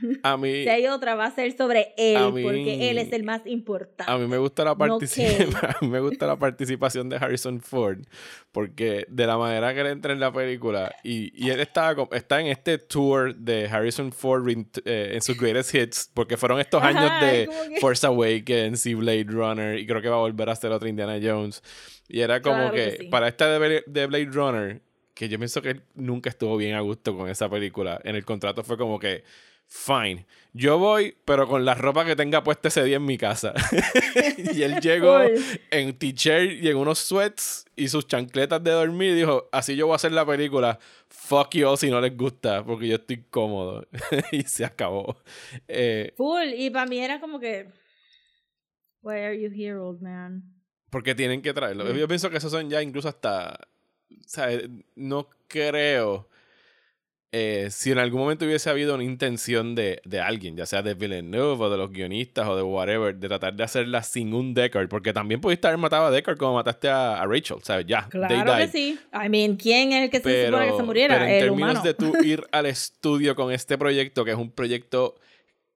A 0.22 0.36
mí, 0.36 0.62
si 0.64 0.68
hay 0.68 0.86
otra, 0.86 1.14
va 1.14 1.26
a 1.26 1.30
ser 1.34 1.56
sobre 1.56 1.94
él, 1.96 2.32
mí- 2.32 2.42
porque 2.42 2.90
él 2.90 2.98
es 2.98 3.12
el 3.12 3.24
más 3.24 3.42
importante. 3.46 4.10
a 4.12 4.16
mí 4.18 4.26
me 4.26 4.38
gusta 4.38 4.64
la 4.64 4.70
No 4.70 4.78
participación, 4.78 5.52
Kate. 5.60 5.66
a 5.80 5.84
mí 5.84 5.88
me 5.88 6.00
gusta 6.00 6.26
la 6.26 6.36
participación 6.38 7.08
de 7.08 7.16
Harrison 7.16 7.60
Ford 7.60 7.98
porque 8.52 9.06
de 9.08 9.26
la 9.26 9.36
manera 9.36 9.74
que 9.74 9.80
él 9.80 9.86
entra 9.88 10.12
en 10.12 10.20
la 10.20 10.32
película 10.32 10.94
y, 11.04 11.32
y 11.46 11.50
él 11.50 11.60
está, 11.60 11.94
está 12.12 12.40
en 12.40 12.46
este 12.48 12.78
tour 12.78 13.34
de 13.34 13.66
Harrison 13.66 14.12
Ford 14.12 14.48
eh, 14.84 15.10
en 15.14 15.22
sus 15.22 15.38
greatest 15.38 15.74
hits 15.74 16.10
porque 16.14 16.36
fueron 16.36 16.58
estos 16.60 16.82
Ajá, 16.82 16.88
años 16.88 17.32
de 17.32 17.48
que- 17.74 17.80
Force 17.80 18.06
Awakens 18.06 18.86
y 18.86 18.94
Blade 18.94 19.24
Runner 19.28 19.78
y 19.78 19.86
creo 19.86 20.00
que 20.02 20.08
va 20.08 20.16
a 20.16 20.20
volver 20.20 20.48
a 20.48 20.52
hacer 20.52 20.70
otra 20.72 20.88
Indiana 20.88 21.18
Jones 21.22 21.62
y 22.08 22.20
era 22.20 22.40
como 22.40 22.56
Claro 22.56 22.74
que, 22.74 22.84
que 22.84 22.96
sí. 23.04 23.08
para 23.08 23.28
esta 23.28 23.58
de, 23.58 23.84
de 23.86 24.06
Blade 24.06 24.30
Runner 24.32 24.80
que 25.14 25.28
yo 25.28 25.36
pienso 25.38 25.60
que 25.60 25.70
él 25.70 25.82
nunca 25.94 26.30
estuvo 26.30 26.56
bien 26.56 26.74
a 26.76 26.80
gusto 26.80 27.16
con 27.16 27.28
esa 27.28 27.48
película 27.50 28.00
en 28.04 28.14
el 28.16 28.24
contrato 28.24 28.62
fue 28.64 28.78
como 28.78 28.98
que 28.98 29.24
Fine. 29.68 30.26
Yo 30.54 30.78
voy, 30.78 31.16
pero 31.24 31.46
con 31.46 31.64
la 31.64 31.74
ropa 31.74 32.04
que 32.04 32.16
tenga 32.16 32.42
puesta 32.42 32.68
ese 32.68 32.82
día 32.82 32.96
en 32.96 33.04
mi 33.04 33.18
casa. 33.18 33.52
y 34.54 34.62
él 34.62 34.80
llegó 34.80 35.20
en 35.70 35.98
t-shirt 35.98 36.62
y 36.62 36.68
en 36.68 36.76
unos 36.76 36.98
sweats 36.98 37.66
y 37.76 37.88
sus 37.88 38.06
chancletas 38.06 38.64
de 38.64 38.70
dormir 38.70 39.12
y 39.12 39.16
dijo, 39.16 39.48
así 39.52 39.76
yo 39.76 39.86
voy 39.86 39.92
a 39.92 39.96
hacer 39.96 40.12
la 40.12 40.26
película. 40.26 40.78
Fuck 41.08 41.54
you 41.54 41.76
si 41.76 41.90
no 41.90 42.00
les 42.00 42.16
gusta, 42.16 42.64
porque 42.64 42.88
yo 42.88 42.96
estoy 42.96 43.24
cómodo. 43.30 43.86
y 44.32 44.42
se 44.42 44.64
acabó. 44.64 45.22
Eh, 45.68 46.14
Full. 46.16 46.54
Y 46.56 46.70
para 46.70 46.86
mí 46.86 46.98
era 46.98 47.20
como 47.20 47.38
que, 47.38 47.68
why 49.02 49.16
are 49.16 49.40
you 49.40 49.50
here, 49.54 49.76
old 49.76 50.00
man? 50.00 50.58
porque 50.90 51.14
tienen 51.14 51.42
que 51.42 51.52
traerlo. 51.52 51.84
Mm. 51.84 51.96
Yo 51.96 52.08
pienso 52.08 52.30
que 52.30 52.38
esos 52.38 52.50
son 52.50 52.68
ya 52.70 52.82
incluso 52.82 53.08
hasta... 53.08 53.68
O 54.10 54.28
sea, 54.28 54.48
no 54.94 55.28
creo... 55.48 56.27
eh, 57.30 57.68
si 57.70 57.92
en 57.92 57.98
algún 57.98 58.20
momento 58.20 58.46
hubiese 58.46 58.70
habido 58.70 58.94
una 58.94 59.04
intención 59.04 59.74
de, 59.74 60.00
de 60.04 60.20
alguien, 60.20 60.56
ya 60.56 60.64
sea 60.64 60.80
de 60.80 60.94
Villeneuve 60.94 61.62
o 61.62 61.70
de 61.70 61.76
los 61.76 61.90
guionistas 61.90 62.48
o 62.48 62.56
de 62.56 62.62
whatever, 62.62 63.14
de 63.14 63.28
tratar 63.28 63.54
de 63.54 63.64
hacerla 63.64 64.02
sin 64.02 64.32
un 64.32 64.54
Deckard, 64.54 64.88
porque 64.88 65.12
también 65.12 65.40
pudiste 65.40 65.66
haber 65.66 65.78
matado 65.78 66.06
a 66.06 66.10
Deckard 66.10 66.38
como 66.38 66.54
mataste 66.54 66.88
a, 66.88 67.20
a 67.20 67.26
Rachel, 67.26 67.58
¿sabes? 67.62 67.84
Ya, 67.86 68.08
Claro 68.08 68.56
que 68.56 68.68
sí. 68.68 68.98
I 69.12 69.28
mean, 69.28 69.56
¿quién 69.56 69.92
es 69.92 70.04
el 70.04 70.10
que 70.10 70.20
se 70.20 70.46
supone 70.46 70.70
que 70.70 70.76
se 70.76 70.82
muriera? 70.82 71.14
pero 71.16 71.26
en 71.26 71.34
el 71.34 71.40
términos 71.40 71.70
humano. 71.70 71.82
de 71.82 71.94
tú 71.94 72.12
ir 72.24 72.46
al 72.50 72.64
estudio 72.64 73.36
con 73.36 73.52
este 73.52 73.76
proyecto, 73.76 74.24
que 74.24 74.30
es 74.30 74.38
un 74.38 74.50
proyecto 74.50 75.16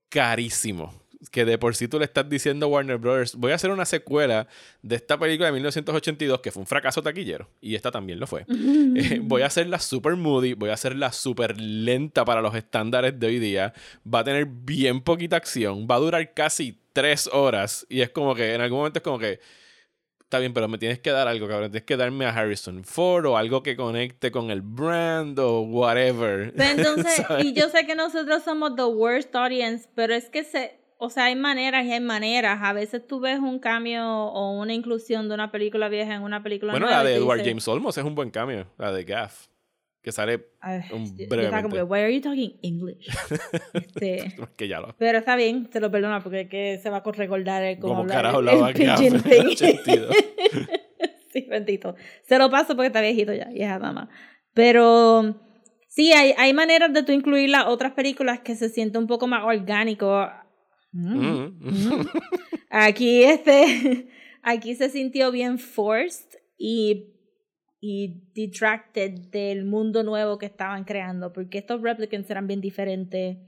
carísimo, 0.09 1.02
que 1.31 1.45
de 1.45 1.59
por 1.59 1.77
sí 1.77 1.89
tú 1.89 1.99
le 1.99 2.05
estás 2.05 2.29
diciendo 2.29 2.67
a 2.67 2.69
Warner 2.69 2.99
Brothers, 2.99 3.37
voy 3.37 3.53
a 3.53 3.55
hacer 3.55 3.71
una 3.71 3.85
secuela 3.85 4.49
de 4.83 4.97
esta 4.97 5.19
película 5.19 5.47
de 5.47 5.53
1982 5.53 6.41
que 6.41 6.51
fue 6.51 6.63
un 6.63 6.67
fracaso 6.67 7.03
taquillero, 7.03 7.49
y 7.61 7.75
esta 7.75 7.91
también 7.91 8.19
lo 8.19 8.27
fue. 8.27 8.45
Eh, 8.95 9.21
voy 9.23 9.43
a 9.43 9.47
hacerla 9.47 9.79
super 9.79 10.17
moody, 10.17 10.53
voy 10.55 10.71
a 10.71 10.75
hacerla 10.75 11.13
super 11.13 11.59
lenta 11.59 12.25
para 12.25 12.43
los 12.43 12.55
estándares 12.55 13.19
de 13.19 13.27
hoy 13.27 13.39
día, 13.39 13.73
va 14.07 14.21
a 14.21 14.25
tener 14.25 14.47
bien 14.47 15.01
poquita 15.01 15.37
acción, 15.37 15.87
va 15.91 15.95
a 15.95 15.99
durar 15.99 16.35
casi 16.35 16.79
tres 16.93 17.29
horas, 17.33 17.87
y 17.89 18.03
es 18.03 18.11
como 18.11 18.35
que 18.35 18.55
en 18.55 18.61
algún 18.61 18.79
momento 18.79 18.99
es 18.99 19.03
como 19.03 19.19
que... 19.19 19.41
Está 20.21 20.39
bien, 20.39 20.55
pero 20.55 20.67
me 20.67 20.79
tienes 20.79 20.99
que 20.99 21.11
dar 21.11 21.29
algo, 21.29 21.47
cabrón. 21.47 21.71
Tienes 21.71 21.85
que 21.85 21.95
darme 21.95 22.25
a 22.25 22.31
Harrison 22.31 22.85
Ford 22.85 23.27
o 23.27 23.37
algo 23.37 23.63
que 23.63 23.77
conecte 23.77 24.31
con 24.31 24.51
el 24.51 24.63
brand 24.63 25.39
o 25.39 25.61
whatever. 25.61 26.55
Pero 26.57 26.71
entonces, 26.89 27.27
y 27.41 27.53
yo 27.53 27.69
sé 27.69 27.85
que 27.85 27.95
nosotros 27.95 28.43
somos 28.43 28.75
the 28.75 28.85
worst 28.85 29.35
audience, 29.37 29.91
pero 29.95 30.15
es 30.15 30.31
que 30.31 30.43
se, 30.43 30.82
o 31.05 31.11
sea, 31.11 31.25
hay 31.25 31.35
maneras 31.37 31.85
y 31.85 31.93
hay 31.93 32.01
maneras. 32.01 32.61
A 32.63 32.73
veces 32.73 33.05
tú 33.07 33.19
ves 33.19 33.41
un 33.41 33.59
cambio 33.59 34.07
o 34.07 34.59
una 34.61 34.73
inclusión 34.73 35.29
de 35.29 35.35
una 35.35 35.51
película 35.51 35.89
vieja 35.89 36.15
en 36.15 36.23
una 36.23 36.43
película 36.43 36.73
Bueno, 36.73 36.87
nueva. 36.87 37.03
la 37.03 37.11
y 37.11 37.13
de 37.13 37.19
Edward 37.19 37.39
dices, 37.39 37.51
James 37.51 37.69
Olmos 37.69 37.99
es 37.99 38.05
un 38.05 38.15
buen 38.15 38.31
cambio. 38.31 38.67
La 38.79 38.93
de 38.93 39.05
Gaff. 39.05 39.49
Que 40.01 40.11
sale 40.13 40.47
un- 40.93 41.15
estaba 41.17 41.63
como 41.63 41.77
why 41.85 42.01
are 42.01 42.15
you 42.15 42.21
talking 42.21 42.59
English? 42.63 43.09
Este, 43.75 44.35
que 44.57 44.69
ya 44.69 44.81
lo. 44.81 44.95
pero 44.99 45.19
está 45.19 45.37
bien, 45.37 45.69
te 45.71 45.81
lo 45.81 45.91
perdono 45.91 46.21
porque 46.23 46.43
es 46.43 46.49
que 46.49 46.79
se 46.79 46.91
va 46.91 46.99
a 46.99 47.13
recordar 47.13 47.63
el 47.63 47.79
cómo 47.79 47.97
Como 47.97 48.09
carajo 48.09 48.39
hablaba 48.39 48.71
el 48.71 48.75
Gaff 48.75 49.01
sí, 51.33 51.47
bendito. 51.49 51.95
Se 52.23 52.39
lo 52.39 52.51
paso 52.51 52.75
porque 52.75 52.89
está 52.89 53.01
viejito 53.01 53.33
ya, 53.33 53.49
es 53.55 53.81
dama. 53.81 54.09
Pero 54.55 55.35
sí, 55.89 56.13
hay, 56.13 56.35
hay 56.37 56.53
maneras 56.53 56.93
de 56.93 57.03
tú 57.03 57.13
incluir 57.13 57.49
las 57.51 57.67
otras 57.67 57.93
películas 57.93 58.41
que 58.41 58.55
se 58.57 58.69
siente 58.69 58.99
un 58.99 59.07
poco 59.07 59.27
más 59.27 59.45
orgánico. 59.45 60.29
Mm. 60.93 61.47
Mm. 61.61 62.07
Aquí 62.71 63.25
este, 63.25 64.09
aquí 64.43 64.75
se 64.75 64.89
sintió 64.91 65.31
bien 65.31 65.59
forced 65.59 66.29
y, 66.59 67.15
y 67.81 68.23
detracted 68.35 69.11
del 69.31 69.65
mundo 69.65 70.03
nuevo 70.03 70.39
que 70.39 70.47
estaban 70.47 70.85
creando, 70.85 71.33
porque 71.33 71.59
estos 71.59 71.81
replicants 71.83 72.31
eran 72.31 72.47
bien 72.47 72.61
diferentes, 72.61 73.39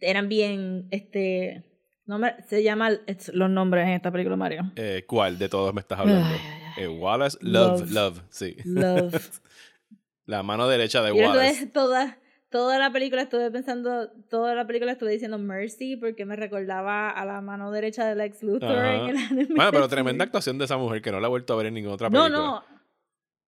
eran 0.00 0.28
bien, 0.28 0.88
este, 0.90 1.64
no 2.06 2.18
me- 2.18 2.34
se 2.48 2.62
llaman 2.62 2.98
los 3.32 3.50
nombres 3.50 3.84
en 3.86 3.92
esta 3.94 4.10
película, 4.10 4.36
Mario. 4.36 4.72
Eh, 4.76 5.04
¿Cuál 5.06 5.38
de 5.38 5.48
todos 5.48 5.72
me 5.74 5.80
estás 5.80 5.98
hablando? 6.00 6.34
Eh, 6.78 6.88
Wallace, 6.88 7.38
Love, 7.40 7.80
Love. 7.82 7.90
Love, 7.92 8.22
sí. 8.30 8.56
Love. 8.64 9.40
La 10.26 10.42
mano 10.42 10.66
derecha 10.68 11.02
de 11.02 11.12
Wallace. 11.12 11.66
toda, 11.68 12.18
toda 12.50 12.78
la 12.78 12.90
película 12.92 13.22
estuve 13.22 13.50
pensando, 13.50 14.10
toda 14.30 14.54
la 14.54 14.66
película 14.66 14.92
estuve 14.92 15.12
diciendo 15.12 15.38
Mercy 15.38 15.96
porque 15.96 16.24
me 16.24 16.36
recordaba 16.36 17.10
a 17.10 17.24
la 17.24 17.40
mano 17.40 17.70
derecha 17.72 18.06
de 18.06 18.14
Lex 18.14 18.42
Luthor 18.42 18.78
Ajá. 18.78 18.94
en 18.94 19.08
el 19.10 19.16
anime. 19.16 19.54
Bueno, 19.54 19.70
pero 19.72 19.88
tremenda 19.88 20.24
actuación 20.24 20.58
de 20.58 20.64
esa 20.66 20.76
mujer 20.76 21.02
que 21.02 21.10
no 21.12 21.20
la 21.20 21.26
he 21.26 21.30
vuelto 21.30 21.52
a 21.52 21.56
ver 21.56 21.66
en 21.66 21.74
ninguna 21.74 21.94
otra 21.94 22.08
No, 22.10 22.24
película. 22.24 22.44
no. 22.46 22.64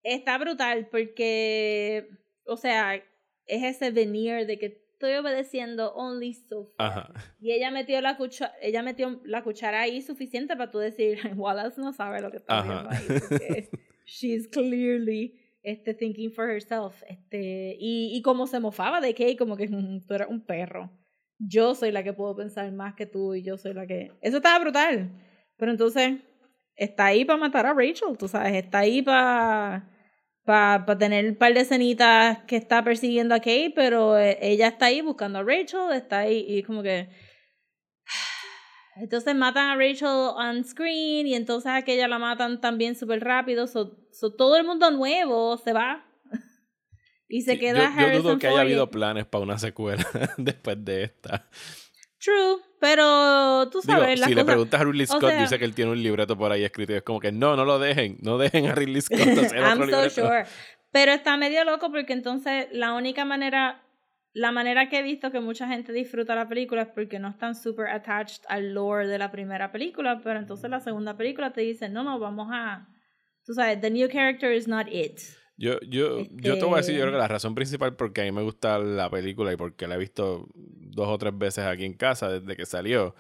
Está 0.03 0.39
brutal 0.39 0.89
porque, 0.91 2.09
o 2.45 2.57
sea, 2.57 2.95
es 2.95 3.63
ese 3.63 3.91
veneer 3.91 4.47
de 4.47 4.59
que 4.59 4.67
estoy 4.93 5.15
obedeciendo 5.15 5.93
only 5.95 6.35
so 6.35 6.67
far. 6.77 6.87
Ajá. 6.91 7.13
Y 7.41 7.53
ella 7.53 7.71
metió 7.71 8.01
la 8.01 8.17
cuchara, 8.17 8.53
ella 8.61 8.83
metió 8.83 9.21
la 9.25 9.43
cuchara 9.43 9.81
ahí 9.83 10.03
suficiente 10.03 10.57
para 10.57 10.71
tú 10.71 10.79
decir, 10.79 11.19
Wallace 11.37 11.81
no 11.81 11.93
sabe 11.93 12.21
lo 12.21 12.31
que 12.31 12.39
está 12.39 12.61
haciendo 12.61 12.91
ahí. 12.91 13.07
Porque 13.29 13.71
she's 14.07 14.49
clearly 14.49 15.39
este, 15.71 15.95
thinking 15.95 16.33
for 16.33 16.49
herself. 16.51 17.03
Este, 17.09 17.77
y, 17.79 18.11
y 18.17 18.23
como 18.23 18.47
se 18.47 18.61
mofaba 18.61 19.01
de 19.01 19.15
Kay, 19.15 19.37
como 19.37 19.57
que 19.57 19.69
"Mm, 19.69 20.07
tú 20.07 20.15
eres 20.15 20.29
un 20.29 20.45
perro. 20.45 20.91
Yo 21.39 21.75
soy 21.75 21.93
la 21.93 22.03
que 22.03 22.13
puedo 22.13 22.35
pensar 22.37 22.71
más 22.73 22.95
que 22.95 23.07
tú 23.07 23.35
y 23.35 23.43
yo 23.43 23.57
soy 23.59 23.75
la 23.75 23.87
que... 23.87 24.13
Eso 24.21 24.39
estaba 24.39 24.59
brutal. 24.59 25.11
Pero 25.57 25.71
entonces, 25.73 26.19
está 26.77 27.07
ahí 27.07 27.25
para 27.25 27.39
matar 27.39 27.67
a 27.67 27.75
Rachel, 27.75 28.17
tú 28.19 28.29
sabes, 28.29 28.55
está 28.55 28.81
ahí 28.81 29.03
para 29.03 29.89
para 30.45 30.97
tener 30.97 31.29
un 31.29 31.35
par 31.37 31.53
de 31.53 31.61
escenitas 31.61 32.39
que 32.47 32.57
está 32.57 32.83
persiguiendo 32.83 33.35
a 33.35 33.39
Kate, 33.39 33.71
pero 33.77 34.19
eh, 34.19 34.39
ella 34.41 34.69
está 34.69 34.87
ahí 34.87 35.03
buscando 35.03 35.41
a 35.41 35.43
Rachel, 35.43 35.93
está 35.95 36.21
ahí 36.21 36.43
y 36.49 36.63
como 36.63 36.83
que... 36.83 37.09
Entonces 39.01 39.35
matan 39.35 39.71
a 39.71 39.77
Rachel 39.77 40.09
on 40.09 40.65
screen 40.65 41.27
y 41.27 41.35
entonces 41.35 41.67
a 41.71 41.77
aquella 41.77 42.09
la 42.09 42.19
matan 42.19 42.61
también 42.61 42.97
súper 42.97 43.23
rápido. 43.23 43.67
So, 43.67 43.97
so 44.13 44.33
todo 44.35 44.57
el 44.57 44.65
mundo 44.65 44.91
nuevo 44.91 45.57
se 45.57 45.73
va. 45.73 46.05
y 47.29 47.43
se 47.43 47.53
Sí, 47.53 47.59
queda 47.61 47.93
yo, 47.99 48.13
yo 48.13 48.23
dudo 48.23 48.39
que 48.39 48.49
haya 48.49 48.61
habido 48.61 48.91
planes 48.91 49.27
para 49.27 49.45
una 49.45 49.59
secuela 49.59 50.05
después 50.37 50.85
de 50.85 51.05
esta. 51.05 51.49
True, 52.21 52.57
pero 52.81 53.69
tú 53.71 53.81
Digo, 53.81 53.93
sabes, 54.01 54.19
las 54.19 54.29
si 54.29 54.35
le 54.35 54.45
preguntas 54.45 54.81
a 54.81 54.85
Ridley 54.85 55.05
o 55.05 55.07
Scott, 55.07 55.31
sea- 55.31 55.41
dice 55.41 55.59
que 55.59 55.65
él 55.65 55.75
tiene 55.75 55.93
un 55.93 56.03
libreto 56.03 56.37
por 56.37 56.51
ahí 56.51 56.65
escrito 56.65 56.93
y 56.93 56.97
es 56.97 57.03
como 57.03 57.21
que 57.21 57.31
no, 57.31 57.55
no 57.55 57.65
lo 57.65 57.79
dejen, 57.79 58.19
no 58.23 58.39
dejen 58.39 58.67
a 58.67 58.75
Ridley 58.75 59.01
Scott 59.03 59.21
hacer 59.39 59.59
I'm 59.63 59.81
otro 59.81 59.85
so 59.85 60.03
libreto. 60.03 60.27
sure. 60.27 60.45
Pero 60.91 61.13
está 61.13 61.37
medio 61.37 61.63
loco 61.65 61.91
porque 61.93 62.15
entonces 62.15 62.67
la 62.73 62.95
única 62.95 63.25
manera, 63.25 63.85
la 64.39 64.53
manera 64.53 64.89
que 64.89 64.99
he 64.99 65.03
visto 65.03 65.31
que 65.33 65.41
mucha 65.41 65.67
gente 65.69 65.93
disfruta 65.93 66.35
la 66.35 66.49
película 66.49 66.83
es 66.83 66.89
porque 66.89 67.19
no 67.19 67.29
están 67.29 67.55
super 67.55 67.87
attached 67.89 68.43
al 68.49 68.73
lore 68.75 69.07
de 69.09 69.19
la 69.19 69.31
primera 69.31 69.73
película, 69.73 70.21
pero 70.23 70.39
entonces 70.39 70.71
la 70.71 70.81
segunda 70.81 71.17
película 71.17 71.53
te 71.53 71.61
dice, 71.63 71.89
no, 71.89 72.05
no, 72.05 72.19
vamos 72.19 72.49
a, 72.53 72.87
tú 73.45 73.53
sabes, 73.55 73.81
the 73.81 73.91
new 73.91 74.09
character 74.09 74.53
is 74.53 74.69
not 74.69 74.87
it. 74.91 75.21
Yo, 75.57 75.81
yo, 75.81 76.21
yo 76.37 76.57
te 76.57 76.65
voy 76.65 76.75
a 76.75 76.77
decir, 76.77 76.95
yo 76.95 77.01
Este- 77.01 77.03
creo 77.03 77.13
que 77.13 77.19
la 77.19 77.27
razón 77.27 77.55
principal 77.57 77.97
porque 77.97 78.21
a 78.21 78.25
mí 78.25 78.31
me 78.33 78.43
gusta 78.43 78.79
la 78.79 79.11
película 79.11 79.53
y 79.53 79.57
porque 79.57 79.89
la 79.89 79.97
he 79.97 79.99
visto 79.99 80.47
dos 80.55 81.09
o 81.09 81.19
tres 81.19 81.37
veces 81.37 81.65
aquí 81.65 81.85
en 81.85 81.95
casa 81.95 82.31
desde 82.31 82.57
que 82.57 82.65
salió, 82.65 83.17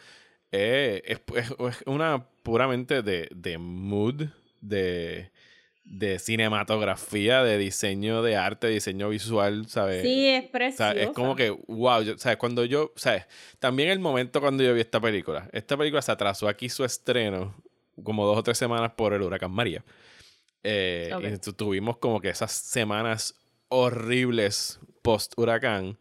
eh, 0.52 1.02
es, 1.04 1.20
es- 1.34 1.50
es 1.58 1.82
una 1.86 2.28
puramente 2.44 3.02
de, 3.02 3.28
de 3.34 3.58
mood, 3.58 4.26
de, 4.60 5.30
de 5.90 6.18
cinematografía, 6.18 7.42
de 7.42 7.56
diseño 7.56 8.22
de 8.22 8.36
arte, 8.36 8.66
diseño 8.68 9.08
visual, 9.08 9.66
¿sabes? 9.68 10.02
Sí, 10.02 10.26
es 10.28 10.40
O 10.40 10.48
sea, 10.48 10.50
preciosa. 10.52 10.92
es 10.92 11.10
como 11.10 11.34
que, 11.34 11.50
wow, 11.66 12.02
yo- 12.02 12.18
¿sabes? 12.18 12.36
Cuando 12.38 12.64
yo, 12.64 12.92
¿sabes? 12.96 13.24
También 13.58 13.88
el 13.88 13.98
momento 13.98 14.40
cuando 14.40 14.62
yo 14.62 14.74
vi 14.74 14.80
esta 14.82 15.00
película. 15.00 15.48
Esta 15.52 15.76
película 15.76 16.02
se 16.02 16.12
atrasó 16.12 16.46
aquí 16.46 16.68
su 16.68 16.84
estreno 16.84 17.54
como 18.04 18.26
dos 18.26 18.36
o 18.38 18.42
tres 18.42 18.58
semanas 18.58 18.92
por 18.96 19.14
el 19.14 19.22
huracán 19.22 19.50
María. 19.50 19.82
Eh, 20.62 21.10
Ok. 21.14 21.24
y 21.24 21.38
tu- 21.38 21.52
tuvimos 21.54 21.96
como 21.96 22.20
que 22.20 22.28
esas 22.28 22.52
semanas 22.52 23.34
horribles 23.68 24.78
post 25.02 25.32
huracán. 25.36 25.98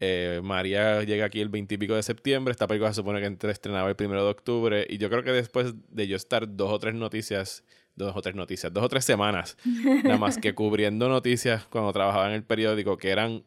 Eh, 0.00 0.40
María 0.42 1.02
llega 1.04 1.26
aquí 1.26 1.40
el 1.40 1.50
20 1.50 1.74
y 1.74 1.78
pico 1.78 1.94
de 1.94 2.02
septiembre. 2.02 2.52
Esta 2.52 2.66
película 2.66 2.90
se 2.90 2.96
supone 2.96 3.20
que 3.20 3.26
entre- 3.26 3.52
estrenaba 3.52 3.88
el 3.88 3.96
primero 3.96 4.24
de 4.24 4.30
octubre. 4.30 4.86
Y 4.88 4.98
yo 4.98 5.08
creo 5.10 5.22
que 5.22 5.30
después 5.32 5.74
de 5.88 6.08
yo 6.08 6.16
estar 6.16 6.46
dos 6.56 6.72
o 6.72 6.78
tres 6.78 6.94
noticias, 6.94 7.64
dos 7.96 8.16
o 8.16 8.22
tres 8.22 8.34
noticias, 8.34 8.72
dos 8.72 8.84
o 8.84 8.88
tres 8.88 9.04
semanas, 9.04 9.56
nada 10.04 10.16
más 10.18 10.38
que 10.38 10.54
cubriendo 10.54 11.08
noticias 11.08 11.64
cuando 11.66 11.92
trabajaba 11.92 12.28
en 12.28 12.32
el 12.34 12.42
periódico 12.44 12.96
que 12.96 13.10
eran 13.10 13.42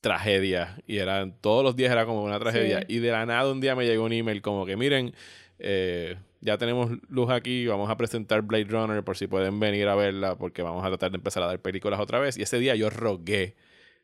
tragedias 0.00 0.80
y 0.86 0.98
eran 0.98 1.36
todos 1.40 1.62
los 1.64 1.76
días 1.76 1.92
era 1.92 2.06
como 2.06 2.24
una 2.24 2.38
tragedia 2.40 2.80
Sí. 2.80 2.96
y 2.96 2.98
de 2.98 3.10
la 3.12 3.24
nada 3.26 3.50
un 3.50 3.60
día 3.60 3.74
me 3.76 3.84
llegó 3.86 4.04
un 4.04 4.12
email 4.12 4.42
como 4.42 4.66
que 4.66 4.76
miren 4.76 5.14
eh, 5.60 6.16
ya 6.40 6.58
tenemos 6.58 6.90
luz 7.08 7.30
aquí 7.30 7.66
vamos 7.68 7.88
a 7.88 7.96
presentar 7.96 8.42
Blade 8.42 8.64
Runner 8.64 9.04
por 9.04 9.16
si 9.16 9.28
pueden 9.28 9.60
venir 9.60 9.86
a 9.86 9.94
verla 9.94 10.36
porque 10.36 10.62
vamos 10.62 10.84
a 10.84 10.88
tratar 10.88 11.12
de 11.12 11.18
empezar 11.18 11.42
a 11.44 11.46
dar 11.46 11.60
películas 11.60 12.00
otra 12.00 12.18
vez 12.18 12.36
y 12.36 12.42
ese 12.42 12.58
día 12.58 12.74
yo 12.74 12.90
rogué 12.90 13.54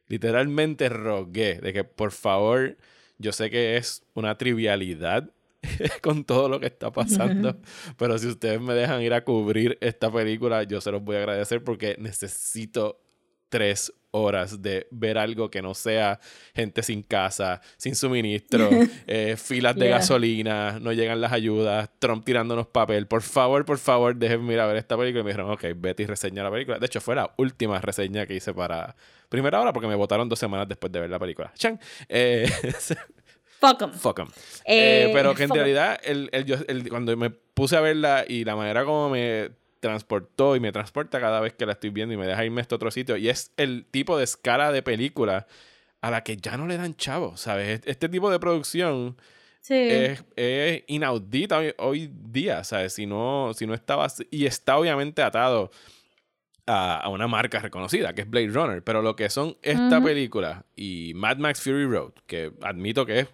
literalmente 0.07 0.89
rogué 0.89 1.57
de 1.57 1.73
que 1.73 1.83
por 1.83 2.13
favor 2.13 2.77
yo 3.19 3.33
sé 3.33 3.51
que 3.51 3.77
es 3.77 4.05
una 4.15 4.39
trivialidad 4.39 5.31
con 6.03 6.25
todo 6.25 6.49
lo 6.49 6.61
que 6.61 6.67
está 6.67 6.91
pasando. 6.93 7.57
Pero 7.97 8.19
si 8.19 8.29
ustedes 8.29 8.61
me 8.61 8.75
dejan 8.75 9.03
ir 9.03 9.13
a 9.15 9.25
cubrir 9.25 9.79
esta 9.81 10.11
película, 10.11 10.63
yo 10.63 10.81
se 10.81 10.91
los 10.93 11.03
voy 11.03 11.17
a 11.17 11.21
agradecer 11.21 11.63
porque 11.65 11.97
necesito 11.99 13.01
tres 13.49 13.93
horas 14.11 14.63
de 14.63 14.87
ver 14.91 15.19
algo 15.19 15.51
que 15.51 15.61
no 15.63 15.75
sea 15.75 16.19
gente 16.55 16.83
sin 16.83 17.03
casa, 17.03 17.61
sin 17.77 17.95
suministro, 17.95 18.69
eh, 19.07 19.37
filas 19.37 19.75
de 19.75 19.87
Yeah. 19.87 19.97
gasolina, 19.99 20.79
no 20.81 20.93
llegan 20.93 21.21
las 21.21 21.33
ayudas, 21.33 21.91
Trump 21.99 22.25
tirándonos 22.25 22.67
papel. 22.67 23.07
Por 23.07 23.23
favor, 23.23 23.65
por 23.65 23.79
favor, 23.79 24.15
déjenme 24.17 24.55
ir 24.55 24.61
a 24.61 24.67
ver 24.67 24.77
esta 24.77 24.97
película. 24.97 25.21
Y 25.21 25.25
me 25.25 25.31
dijeron, 25.31 25.51
ok, 25.51 25.65
vete 25.77 26.03
y 26.03 26.07
reseña 26.07 26.43
la 26.43 26.51
película. 26.51 26.79
De 26.79 26.87
hecho, 26.87 27.01
fue 27.01 27.15
la 27.15 27.33
última 27.39 27.81
reseña 27.81 28.27
que 28.27 28.35
hice 28.35 28.53
para 28.55 28.95
primera 29.29 29.61
hora 29.61 29.73
porque 29.73 29.89
me 29.89 29.95
votaron 29.95 30.29
dos 30.29 30.39
semanas 30.39 30.69
después 30.69 30.91
de 30.93 31.01
ver 31.01 31.11
la 31.11 31.19
película. 31.19 31.53
Chan. 31.55 31.79
Eh, 32.09 32.51
Fuck 33.61 33.83
'em. 33.83 33.93
fuck 33.93 34.19
'em. 34.21 34.29
Eh, 34.65 35.07
Eh, 35.07 35.11
pero 35.13 35.35
que 35.35 35.45
en 35.45 35.51
'em. 35.51 35.55
realidad, 35.57 36.01
el, 36.05 36.29
el- 36.33 36.45
yo- 36.45 36.57
el- 36.69 36.89
cuando 36.89 37.17
me 37.17 37.31
puse 37.31 37.77
a 37.77 37.81
verla 37.81 38.25
y 38.29 38.45
la 38.45 38.55
manera 38.57 38.85
como 38.85 39.11
me 39.11 39.51
transportó 39.81 40.57
y 40.57 40.61
me 40.61 40.73
transporta 40.73 41.21
cada 41.21 41.41
vez 41.41 41.55
que 41.55 41.65
la 41.67 41.73
estoy 41.73 41.91
viendo 41.91 42.13
y 42.15 42.17
me 42.17 42.27
deja 42.27 42.45
irme 42.45 42.61
a 42.61 42.63
este 42.63 42.75
otro 42.75 42.91
sitio, 42.91 43.17
y 43.17 43.29
es 43.29 43.53
el 43.57 43.87
tipo 43.91 44.17
de 44.19 44.25
escala 44.25 44.73
de 44.73 44.83
película 44.83 45.47
a 46.01 46.11
la 46.11 46.23
que 46.23 46.37
ya 46.37 46.57
no 46.57 46.67
le 46.67 46.77
dan 46.77 46.95
chavo, 46.97 47.37
¿sabes? 47.37 47.81
Este 47.85 48.09
tipo 48.09 48.31
de 48.31 48.39
producción 48.39 49.17
Sí. 49.61 49.75
es, 49.75 50.25
es 50.37 50.85
inaudita 50.87 51.59
hoy, 51.59 51.75
hoy 51.79 52.11
día, 52.13 52.63
¿sabes? 52.65 52.93
Si 52.95 53.07
no, 53.07 53.53
si 53.55 53.67
no 53.67 53.75
estaba... 53.75 54.07
Y 54.31 54.47
está 54.47 54.79
obviamente 54.79 55.21
atado 55.23 55.71
a, 56.67 56.99
a 57.01 57.09
una 57.09 57.27
marca 57.29 57.59
reconocida, 57.59 58.13
que 58.15 58.23
es 58.23 58.31
Blade 58.31 58.49
Runner, 58.49 58.83
pero 58.85 59.03
lo 59.03 59.17
que 59.17 59.29
son 59.31 59.57
esta 59.63 60.01
película 60.03 60.65
y 60.77 61.13
Mad 61.17 61.39
Max 61.39 61.61
Fury 61.63 61.87
Road, 61.87 62.13
que 62.27 62.53
admito 62.63 63.05
que 63.07 63.21
es 63.21 63.29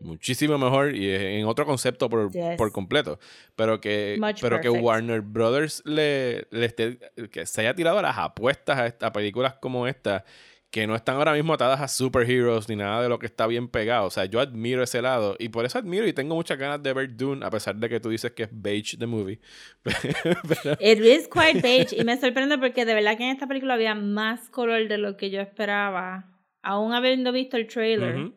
muchísimo 0.00 0.58
mejor 0.58 0.94
y 0.96 1.10
en 1.14 1.46
otro 1.46 1.64
concepto 1.66 2.08
por, 2.08 2.30
Yes. 2.32 2.56
por 2.56 2.72
completo, 2.72 3.18
pero 3.56 3.80
que, 3.80 4.16
Much 4.20 4.40
pero 4.40 4.60
que. 4.60 4.68
Warner 4.68 5.20
Brothers 5.20 5.82
le, 5.84 6.46
le 6.50 6.66
esté, 6.66 6.98
que 7.30 7.46
se 7.46 7.60
haya 7.60 7.74
tirado 7.74 7.98
a 7.98 8.02
las 8.02 8.18
apuestas 8.18 8.78
a, 8.78 8.86
esta- 8.86 9.06
a 9.08 9.12
películas 9.12 9.54
como 9.60 9.86
esta, 9.86 10.24
que 10.70 10.86
no 10.86 10.94
están 10.94 11.16
ahora 11.16 11.32
mismo 11.32 11.52
atadas 11.52 11.80
a 11.80 11.88
superheroes 11.88 12.68
ni 12.68 12.76
nada 12.76 13.02
de 13.02 13.08
lo 13.08 13.18
que 13.18 13.26
está 13.26 13.48
bien 13.48 13.66
pegado. 13.66 14.06
O 14.06 14.10
sea, 14.10 14.24
yo 14.26 14.38
admiro 14.38 14.84
ese 14.84 15.02
lado 15.02 15.34
y 15.38 15.48
por 15.48 15.64
eso 15.64 15.78
admiro 15.78 16.06
y 16.06 16.12
tengo 16.12 16.36
muchas 16.36 16.58
ganas 16.58 16.80
de 16.80 16.92
ver 16.92 17.16
Dune, 17.16 17.44
a 17.44 17.50
pesar 17.50 17.74
de 17.74 17.88
que 17.88 17.98
tú 17.98 18.08
dices 18.08 18.30
que 18.30 18.44
es 18.44 18.48
beige 18.52 18.96
the 18.96 19.06
movie. 19.06 19.40
Pero- 19.82 20.76
It 20.80 21.00
is 21.04 21.28
quite 21.28 21.60
beige 21.60 21.96
y 21.98 22.04
me 22.04 22.16
sorprende 22.20 22.56
porque 22.58 22.84
de 22.84 22.94
verdad 22.94 23.16
que 23.16 23.24
en 23.24 23.30
esta 23.30 23.46
película 23.48 23.74
había 23.74 23.94
más 23.94 24.48
color 24.50 24.86
de 24.88 24.98
lo 24.98 25.16
que 25.16 25.30
yo 25.30 25.40
esperaba. 25.40 26.26
Aún 26.62 26.92
habiendo 26.92 27.32
visto 27.32 27.56
el 27.56 27.66
trailer. 27.66 28.30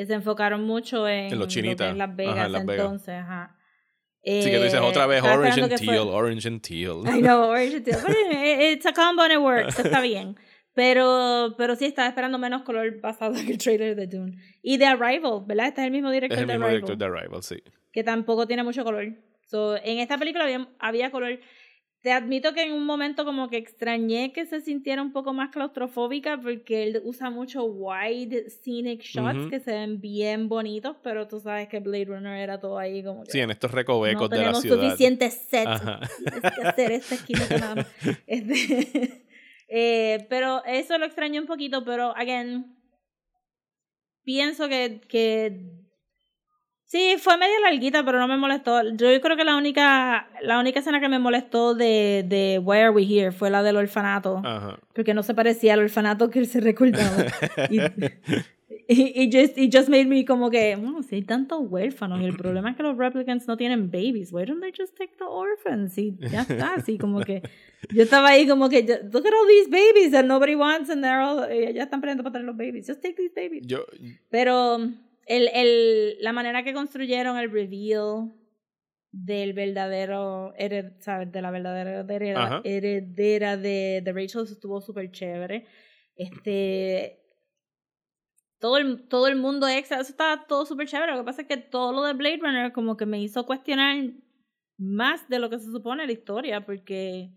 Que 0.00 0.06
se 0.06 0.14
enfocaron 0.14 0.64
mucho 0.64 1.06
en, 1.06 1.24
En 1.26 1.30
los 1.32 1.40
lo 1.40 1.46
chinitas. 1.46 1.90
es 1.90 1.96
Las 1.98 2.16
Vegas, 2.16 2.34
Ajá, 2.34 2.46
en 2.46 2.52
Las 2.52 2.64
Vegas. 2.64 2.84
entonces, 2.86 3.14
ajá. 3.16 3.56
Sí, 4.24 4.50
que 4.50 4.56
tú 4.56 4.62
dices 4.62 4.74
Eh, 4.74 4.78
otra 4.82 5.06
vez 5.06 5.22
orange 5.22 5.60
and 5.60 5.76
teal, 5.78 6.08
orange 6.08 6.48
and 6.48 6.62
teal. 6.62 7.02
I 7.06 7.20
know, 7.20 7.50
orange 7.50 7.74
and 7.76 7.84
teal. 7.84 7.98
But 8.00 8.16
it- 8.32 8.60
it's 8.76 8.86
a 8.86 8.92
combo 8.94 9.22
and 9.24 9.32
it 9.32 9.38
works, 9.40 9.78
está 9.78 10.00
bien. 10.12 10.36
Pero, 10.74 11.54
pero 11.58 11.76
sí 11.76 11.84
estaba 11.84 12.08
esperando 12.08 12.38
menos 12.38 12.62
color 12.62 12.98
basado 13.02 13.36
en 13.36 13.46
el 13.48 13.58
trailer 13.58 13.94
de 13.94 14.06
Dune. 14.06 14.38
Y 14.62 14.78
de 14.78 14.86
Arrival, 14.86 15.42
¿verdad? 15.46 15.66
Este 15.68 15.82
es 15.82 15.86
el 15.86 15.90
mismo 15.92 16.10
director 16.10 16.38
Es 16.38 16.42
el 16.42 16.46
de 16.48 16.54
mismo 16.54 16.66
Arrival. 16.66 16.82
director 16.86 16.96
de 17.12 17.18
Arrival, 17.18 17.42
sí. 17.42 17.56
que 17.92 18.02
tampoco 18.02 18.46
tiene 18.46 18.62
mucho 18.62 18.84
color. 18.84 19.04
So, 19.48 19.76
en 19.76 19.98
esta 19.98 20.16
película 20.16 20.44
había, 20.44 20.66
había 20.78 21.10
color. 21.10 21.40
Te 22.02 22.12
admito 22.12 22.54
que 22.54 22.62
en 22.62 22.72
un 22.72 22.86
momento 22.86 23.26
como 23.26 23.50
que 23.50 23.58
extrañé 23.58 24.32
que 24.32 24.46
se 24.46 24.62
sintiera 24.62 25.02
un 25.02 25.12
poco 25.12 25.34
más 25.34 25.50
claustrofóbica 25.50 26.40
porque 26.40 26.84
él 26.84 27.02
usa 27.04 27.28
mucho 27.28 27.64
wide 27.64 28.48
scenic 28.48 29.02
shots 29.02 29.50
que 29.50 29.60
se 29.60 29.72
ven 29.72 30.00
bien 30.00 30.48
bonitos, 30.48 30.96
pero 31.02 31.28
tú 31.28 31.40
sabes 31.40 31.68
que 31.68 31.78
Blade 31.78 32.06
Runner 32.06 32.38
era 32.40 32.58
todo 32.58 32.78
ahí 32.78 33.04
como 33.04 33.24
que 33.24 33.32
Sí, 33.32 33.40
en 33.40 33.50
estos 33.50 33.70
no 33.70 33.76
recovecos 33.76 34.30
de 34.30 34.36
la 34.36 34.42
tenemos 34.44 34.62
ciudad. 34.62 34.82
suficientes 34.82 35.34
sets 35.50 35.66
Ajá. 35.66 36.00
tienes 36.24 36.52
que 36.54 36.62
hacer 36.62 36.92
esta 36.92 37.14
esquinita 37.16 37.58
nada. 37.58 37.86
Este, 38.26 39.26
eh, 39.68 40.26
pero 40.30 40.64
eso 40.64 40.96
lo 40.96 41.04
extraño 41.04 41.42
un 41.42 41.46
poquito, 41.46 41.84
pero 41.84 42.16
again, 42.16 42.76
pienso 44.24 44.70
que, 44.70 45.02
que 45.06 45.89
sí, 46.90 47.14
fue 47.18 47.36
media 47.36 47.54
larguita, 47.62 48.04
pero 48.04 48.18
no 48.18 48.26
me 48.26 48.36
molestó. 48.36 48.82
Yo 48.94 49.20
creo 49.20 49.36
que 49.36 49.44
la 49.44 49.56
única, 49.56 50.28
la 50.42 50.58
única 50.58 50.80
escena 50.80 50.98
que 50.98 51.08
me 51.08 51.20
molestó 51.20 51.74
de, 51.74 52.24
de 52.26 52.58
Why 52.58 52.78
Are 52.78 52.90
We 52.90 53.04
Here 53.04 53.30
fue 53.30 53.48
la 53.48 53.62
del 53.62 53.76
orfanato, 53.76 54.42
Ajá. 54.44 54.76
porque 54.92 55.14
no 55.14 55.22
se 55.22 55.34
parecía 55.34 55.74
al 55.74 55.80
orfanato 55.80 56.30
que 56.30 56.40
él 56.40 56.46
se 56.46 56.60
recordaba. 56.60 57.26
y, 57.70 57.80
y, 58.88 59.22
y 59.22 59.30
just, 59.32 59.56
it 59.56 59.72
just 59.72 59.88
made 59.88 60.06
me 60.06 60.24
como 60.24 60.50
que, 60.50 60.74
bueno, 60.74 61.04
si 61.04 61.14
hay 61.14 61.22
tantos 61.22 61.60
huérfanos 61.62 62.20
y 62.20 62.24
el 62.24 62.36
problema 62.36 62.70
es 62.70 62.76
que 62.76 62.82
los 62.82 62.96
replicants 62.96 63.46
no 63.46 63.56
tienen 63.56 63.88
babies, 63.88 64.32
why 64.32 64.44
don't 64.44 64.60
they 64.60 64.72
just 64.76 64.96
take 64.98 65.12
the 65.16 65.24
orphans? 65.24 65.96
Y 65.96 66.16
ya 66.18 66.42
está, 66.42 66.74
así 66.74 66.98
como 66.98 67.20
que 67.20 67.40
yo 67.94 68.02
estaba 68.02 68.30
ahí 68.30 68.48
como 68.48 68.68
que, 68.68 68.82
look 68.82 69.24
at 69.24 69.32
all 69.32 69.46
these 69.46 69.70
babies 69.70 70.10
that 70.10 70.24
nobody 70.24 70.56
wants 70.56 70.90
and 70.90 71.04
they're 71.04 71.20
all, 71.22 71.44
eh, 71.48 71.72
ya 71.72 71.84
están 71.84 72.00
peleando 72.00 72.24
para 72.24 72.32
tener 72.32 72.46
los 72.46 72.56
babies, 72.56 72.88
just 72.88 73.00
take 73.00 73.14
these 73.14 73.32
babies. 73.32 73.64
Yo, 73.64 73.84
Pero 74.28 74.90
el, 75.30 75.48
el, 75.54 76.16
la 76.20 76.32
manera 76.32 76.64
que 76.64 76.74
construyeron 76.74 77.38
el 77.38 77.52
reveal 77.52 78.34
del 79.12 79.52
verdadero, 79.52 80.52
hered, 80.56 80.94
¿sabes? 80.98 81.30
De 81.30 81.40
la 81.40 81.52
verdadera 81.52 82.00
heredera, 82.00 82.60
heredera 82.64 83.56
de, 83.56 84.02
de 84.04 84.12
Rachel 84.12 84.42
estuvo 84.42 84.80
súper 84.80 85.12
chévere. 85.12 85.68
Este. 86.16 87.16
Todo 88.58 88.76
el, 88.76 89.06
todo 89.06 89.28
el 89.28 89.36
mundo 89.36 89.68
extra, 89.68 90.00
eso 90.00 90.10
estaba 90.10 90.48
todo 90.48 90.66
súper 90.66 90.88
chévere. 90.88 91.12
Lo 91.12 91.18
que 91.18 91.24
pasa 91.24 91.42
es 91.42 91.48
que 91.48 91.58
todo 91.58 91.92
lo 91.92 92.02
de 92.02 92.14
Blade 92.14 92.40
Runner 92.42 92.72
como 92.72 92.96
que 92.96 93.06
me 93.06 93.22
hizo 93.22 93.46
cuestionar 93.46 94.10
más 94.78 95.28
de 95.28 95.38
lo 95.38 95.48
que 95.48 95.60
se 95.60 95.70
supone 95.70 96.06
la 96.06 96.12
historia, 96.12 96.66
porque 96.66 97.30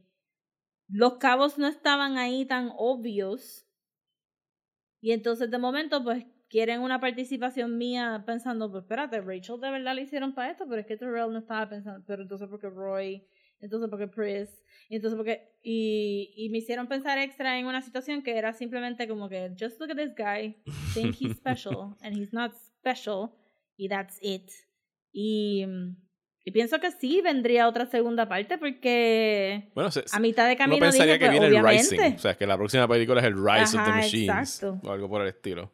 los 0.88 1.20
cabos 1.20 1.60
no 1.60 1.68
estaban 1.68 2.18
ahí 2.18 2.46
tan 2.46 2.72
obvios. 2.76 3.68
Y 5.00 5.12
entonces 5.12 5.52
de 5.52 5.60
momento, 5.60 6.04
pues 6.04 6.26
quieren 6.54 6.82
una 6.82 7.00
participación 7.00 7.80
mía 7.80 8.22
pensando, 8.28 8.70
pues 8.70 8.84
espérate, 8.84 9.20
Rachel 9.22 9.60
de 9.60 9.72
verdad 9.72 9.96
le 9.96 10.04
hicieron 10.04 10.36
para 10.36 10.52
esto, 10.52 10.66
pero 10.70 10.82
es 10.82 10.86
que 10.86 10.96
Terrell 10.98 11.32
no 11.34 11.40
estaba 11.40 11.68
pensando, 11.68 12.04
pero 12.06 12.22
entonces 12.22 12.48
porque 12.48 12.70
Roy, 12.70 13.26
entonces 13.60 13.90
porque 13.90 14.08
Chris, 14.12 14.64
entonces 14.88 15.18
porque, 15.18 15.58
y, 15.64 16.32
y 16.38 16.50
me 16.52 16.60
hicieron 16.60 16.86
pensar 16.88 17.18
extra 17.18 17.58
en 17.58 17.66
una 17.66 17.82
situación 17.82 18.22
que 18.22 18.38
era 18.38 18.54
simplemente 18.54 19.08
como 19.08 19.30
que, 19.30 19.50
just 19.60 19.80
look 19.80 19.90
at 19.90 19.98
this 19.98 20.14
guy, 20.16 20.56
think 20.94 21.16
he's 21.20 21.36
special, 21.42 21.96
and 22.04 22.16
he's 22.16 22.32
not 22.32 22.52
special, 22.78 23.32
y 23.76 23.90
that's 23.90 24.20
it. 24.22 24.52
Y, 25.12 25.66
y 26.46 26.52
pienso 26.52 26.80
que 26.80 26.92
sí 26.92 27.22
vendría 27.22 27.68
otra 27.68 27.88
segunda 27.88 28.30
parte 28.30 28.60
porque 28.60 29.72
Bueno, 29.74 29.90
se- 29.90 30.04
a 30.12 30.20
mitad 30.20 30.48
de 30.48 30.56
camino 30.56 30.78
uno 30.78 30.86
pensaría 30.92 31.14
dije, 31.14 31.20
que 31.26 31.26
pues, 31.36 31.40
viene 31.50 31.58
el. 31.58 31.66
Rising. 31.66 32.16
O 32.16 32.20
sea, 32.20 32.36
que 32.38 32.46
la 32.46 32.58
próxima 32.58 32.88
película 32.88 33.22
es 33.22 33.26
el 33.26 33.34
Rise 33.36 33.76
of 33.76 33.84
the 33.86 33.90
Ajá, 33.90 33.96
Machines. 33.96 34.30
exacto. 34.30 34.80
O 34.88 34.92
algo 34.92 35.10
por 35.10 35.22
el 35.24 35.30
estilo. 35.30 35.72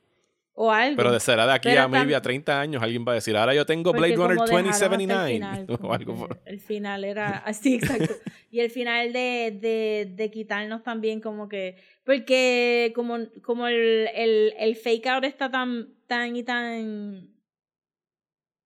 O 0.62 0.74
algo. 0.74 0.98
Pero 0.98 1.14
de 1.14 1.22
será 1.22 1.48
de 1.48 1.54
aquí 1.54 1.70
Pero 1.70 1.84
a 1.84 1.88
maybe 1.88 2.14
a 2.14 2.22
30 2.22 2.60
años 2.60 2.84
alguien 2.84 3.06
va 3.08 3.14
a 3.14 3.16
decir, 3.16 3.38
ahora 3.38 3.56
yo 3.56 3.66
tengo 3.66 3.94
Blade 3.94 4.18
Runner 4.18 4.36
como 4.36 4.46
dejaron 4.46 4.70
hasta 4.70 4.86
el 4.88 4.92
2079. 4.92 5.34
final, 5.34 5.66
o 5.82 5.94
algo 5.94 6.16
por... 6.16 6.42
El 6.44 6.60
final 6.60 7.06
era 7.06 7.38
así, 7.38 7.76
exacto. 7.76 8.14
y 8.52 8.60
el 8.60 8.70
final 8.70 9.14
de, 9.14 9.58
de, 9.58 10.12
de 10.14 10.32
quitarnos 10.32 10.84
también 10.84 11.22
como 11.22 11.48
que... 11.48 11.78
Porque 12.04 12.92
como, 12.94 13.20
como 13.42 13.68
el, 13.68 14.10
el, 14.14 14.54
el 14.60 14.76
fake 14.76 15.08
out 15.08 15.24
está 15.24 15.50
tan, 15.50 15.94
tan 16.08 16.36
y 16.36 16.44
tan 16.44 17.30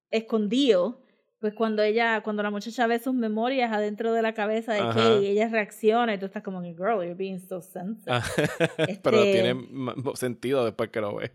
escondido, 0.09 0.99
pues 1.39 1.53
cuando 1.53 1.83
ella, 1.83 2.21
cuando 2.23 2.41
la 2.41 2.49
muchacha 2.49 2.87
ve 2.87 2.97
sus 2.97 3.13
memorias 3.13 3.71
adentro 3.71 4.13
de 4.13 4.21
la 4.21 4.33
cabeza 4.33 4.73
de 4.73 4.79
Ajá. 4.79 4.93
Kay, 4.93 5.27
ella 5.27 5.47
reacciona 5.49 6.13
y 6.13 6.17
tú 6.17 6.25
estás 6.25 6.41
como 6.41 6.61
que, 6.63 6.69
girl, 6.73 7.03
you're 7.03 7.13
being 7.13 7.39
so 7.39 7.61
sensitive. 7.61 8.11
Ah, 8.15 8.23
Pero 9.03 9.21
Este- 9.21 9.31
tiene 9.31 9.55
sentido 10.15 10.65
después 10.65 10.89
que 10.89 11.01
lo 11.01 11.17
ves. 11.17 11.31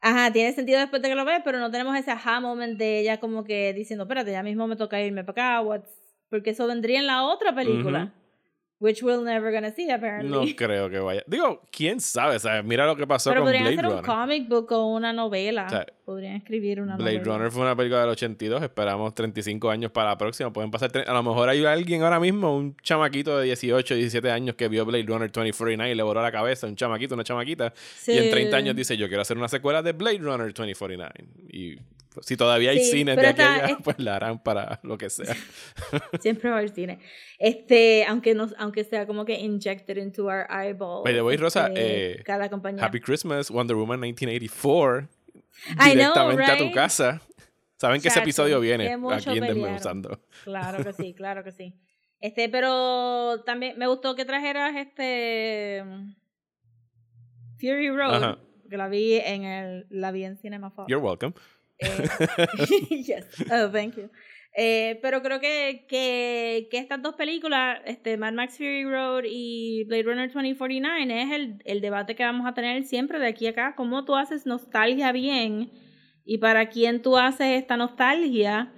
Ajá, 0.00 0.32
tiene 0.32 0.52
sentido 0.52 0.78
después 0.78 1.02
de 1.02 1.08
que 1.08 1.14
lo 1.14 1.24
ves, 1.24 1.40
pero 1.44 1.58
no 1.58 1.70
tenemos 1.70 1.96
ese 1.96 2.10
aha 2.12 2.40
moment 2.40 2.78
de 2.78 3.00
ella 3.00 3.18
como 3.18 3.42
que 3.44 3.72
diciendo, 3.72 4.04
espérate, 4.04 4.30
ya 4.30 4.42
mismo 4.42 4.66
me 4.66 4.76
toca 4.76 5.00
irme 5.02 5.24
para 5.24 5.56
acá, 5.58 5.60
what's... 5.60 5.90
porque 6.30 6.50
eso 6.50 6.66
vendría 6.66 7.00
en 7.00 7.06
la 7.06 7.24
otra 7.24 7.54
película, 7.54 8.14
which 8.80 9.02
we're 9.02 9.22
never 9.22 9.50
gonna 9.52 9.70
see 9.72 9.90
apparently. 9.90 10.30
No 10.30 10.56
creo 10.56 10.88
que 10.88 10.98
vaya. 10.98 11.22
Digo, 11.26 11.62
quién 11.70 12.00
sabe, 12.00 12.38
¿sabes? 12.38 12.64
Mira 12.64 12.86
lo 12.86 12.96
que 12.96 13.06
pasó 13.06 13.30
pero 13.30 13.42
con 13.42 13.46
podrían 13.48 13.64
Blade 13.64 13.76
hacer 13.78 13.86
un 13.86 14.04
Runner. 14.04 14.04
comic 14.06 14.48
book 14.48 14.72
o 14.72 14.86
una 14.86 15.12
novela, 15.12 15.66
O 15.66 15.70
sea, 15.70 15.86
podrían 16.04 16.36
escribir 16.36 16.80
una 16.80 16.96
Blade 16.96 17.18
novela. 17.18 17.34
Runner 17.36 17.50
fue 17.50 17.62
una 17.62 17.74
película 17.76 18.00
del 18.02 18.10
82, 18.10 18.62
esperamos 18.62 19.14
35 19.14 19.70
años 19.70 19.90
para 19.90 20.10
la 20.10 20.18
próxima. 20.18 20.52
Pueden 20.52 20.70
pasar, 20.70 20.90
a 21.06 21.12
lo 21.12 21.22
mejor 21.22 21.48
hay 21.48 21.64
alguien 21.64 22.02
ahora 22.02 22.20
mismo, 22.20 22.56
un 22.56 22.76
chamaquito 22.82 23.38
de 23.38 23.46
18, 23.46 23.94
17 23.96 24.30
años 24.30 24.54
que 24.54 24.68
vio 24.68 24.84
Blade 24.86 25.04
Runner 25.04 25.30
2049 25.30 25.90
y 25.90 25.94
le 25.94 26.02
voló 26.02 26.22
la 26.22 26.30
cabeza, 26.32 26.66
un 26.66 26.76
chamaquito, 26.76 27.14
una 27.14 27.24
chamaquita, 27.24 27.72
y 28.06 28.16
en 28.16 28.30
30 28.30 28.56
años 28.56 28.76
dice, 28.76 28.96
yo 28.96 29.08
quiero 29.08 29.22
hacer 29.22 29.36
una 29.36 29.48
secuela 29.48 29.82
de 29.82 29.92
Blade 29.92 30.18
Runner 30.18 30.46
2049. 30.52 31.12
Y 31.50 31.76
pues, 32.18 32.26
si 32.26 32.36
todavía 32.36 32.70
hay 32.70 32.80
Sí, 32.80 32.90
cines 32.90 33.16
de 33.16 33.26
aquí 33.26 33.40
allá, 33.42 33.66
es- 33.66 33.76
pues 33.84 33.98
la 33.98 34.16
harán 34.16 34.42
para 34.42 34.80
lo 34.82 34.98
que 34.98 35.08
sea. 35.10 35.34
Siempre 36.20 36.50
va 36.50 36.56
a 36.56 36.58
haber 36.58 36.70
cine. 36.70 36.98
Este, 37.38 38.04
aunque, 38.06 38.34
nos, 38.34 38.54
aunque 38.58 38.84
sea 38.84 39.06
como 39.06 39.24
que 39.24 39.38
injected 39.38 39.96
into 39.96 40.24
our 40.26 40.46
eyeballs. 40.50 41.04
By 41.04 41.14
the 41.14 41.22
way, 41.22 41.36
Rosa, 41.36 41.68
este, 41.68 42.20
eh, 42.20 42.22
cada 42.24 42.48
compañía. 42.48 42.84
Happy 42.84 43.00
Christmas, 43.00 43.50
Wonder 43.50 43.76
Woman 43.76 44.00
1984, 44.00 45.08
I 45.70 45.74
know, 45.74 45.92
directamente 45.92 46.44
a 46.44 46.56
tu 46.56 46.64
right? 46.64 46.74
casa. 46.74 47.20
Saben 47.76 48.00
que 48.00 48.08
ese 48.08 48.18
episodio 48.18 48.58
viene 48.60 48.92
aquí 48.92 49.30
en. 49.38 49.40
Desmenuzando. 49.44 50.20
Claro 50.44 50.82
que 50.82 50.92
sí, 50.92 51.14
claro 51.16 51.44
que 51.44 51.52
sí. 51.52 51.74
Este, 52.20 52.48
pero 52.48 53.42
también 53.46 53.78
me 53.78 53.86
gustó 53.86 54.16
que 54.16 54.24
trajeras 54.24 54.74
este 54.74 55.84
Fury 57.60 57.90
Road, 57.90 58.14
Ajá. 58.14 58.38
que 58.68 58.76
la 58.76 58.88
vi 58.88 59.14
en 59.14 59.44
el 59.44 59.86
la 59.90 60.10
vi 60.10 60.24
en 60.24 60.36
Cinema. 60.36 60.72
You're 60.88 61.04
welcome. 61.04 61.34
Eh, 61.78 62.08
yes. 63.06 63.26
Oh, 63.50 63.70
thank 63.70 63.96
you. 63.96 64.10
Eh, 64.56 64.98
pero 65.02 65.22
creo 65.22 65.38
que, 65.38 65.86
que, 65.88 66.66
que 66.70 66.78
estas 66.78 67.00
dos 67.00 67.14
películas, 67.14 67.80
este, 67.84 68.16
Mad 68.16 68.32
Max 68.32 68.56
Fury 68.56 68.84
Road 68.84 69.22
y 69.28 69.84
Blade 69.84 70.02
Runner 70.02 70.32
2049, 70.32 71.22
es 71.22 71.30
el, 71.30 71.58
el 71.64 71.80
debate 71.80 72.16
que 72.16 72.24
vamos 72.24 72.46
a 72.46 72.54
tener 72.54 72.82
siempre 72.84 73.20
de 73.20 73.28
aquí 73.28 73.46
a 73.46 73.50
acá. 73.50 73.74
¿Cómo 73.76 74.04
tú 74.04 74.16
haces 74.16 74.46
nostalgia 74.46 75.12
bien? 75.12 75.70
Y 76.24 76.38
para 76.38 76.68
quién 76.70 77.02
tú 77.02 77.16
haces 77.16 77.58
esta 77.60 77.76
nostalgia. 77.76 78.72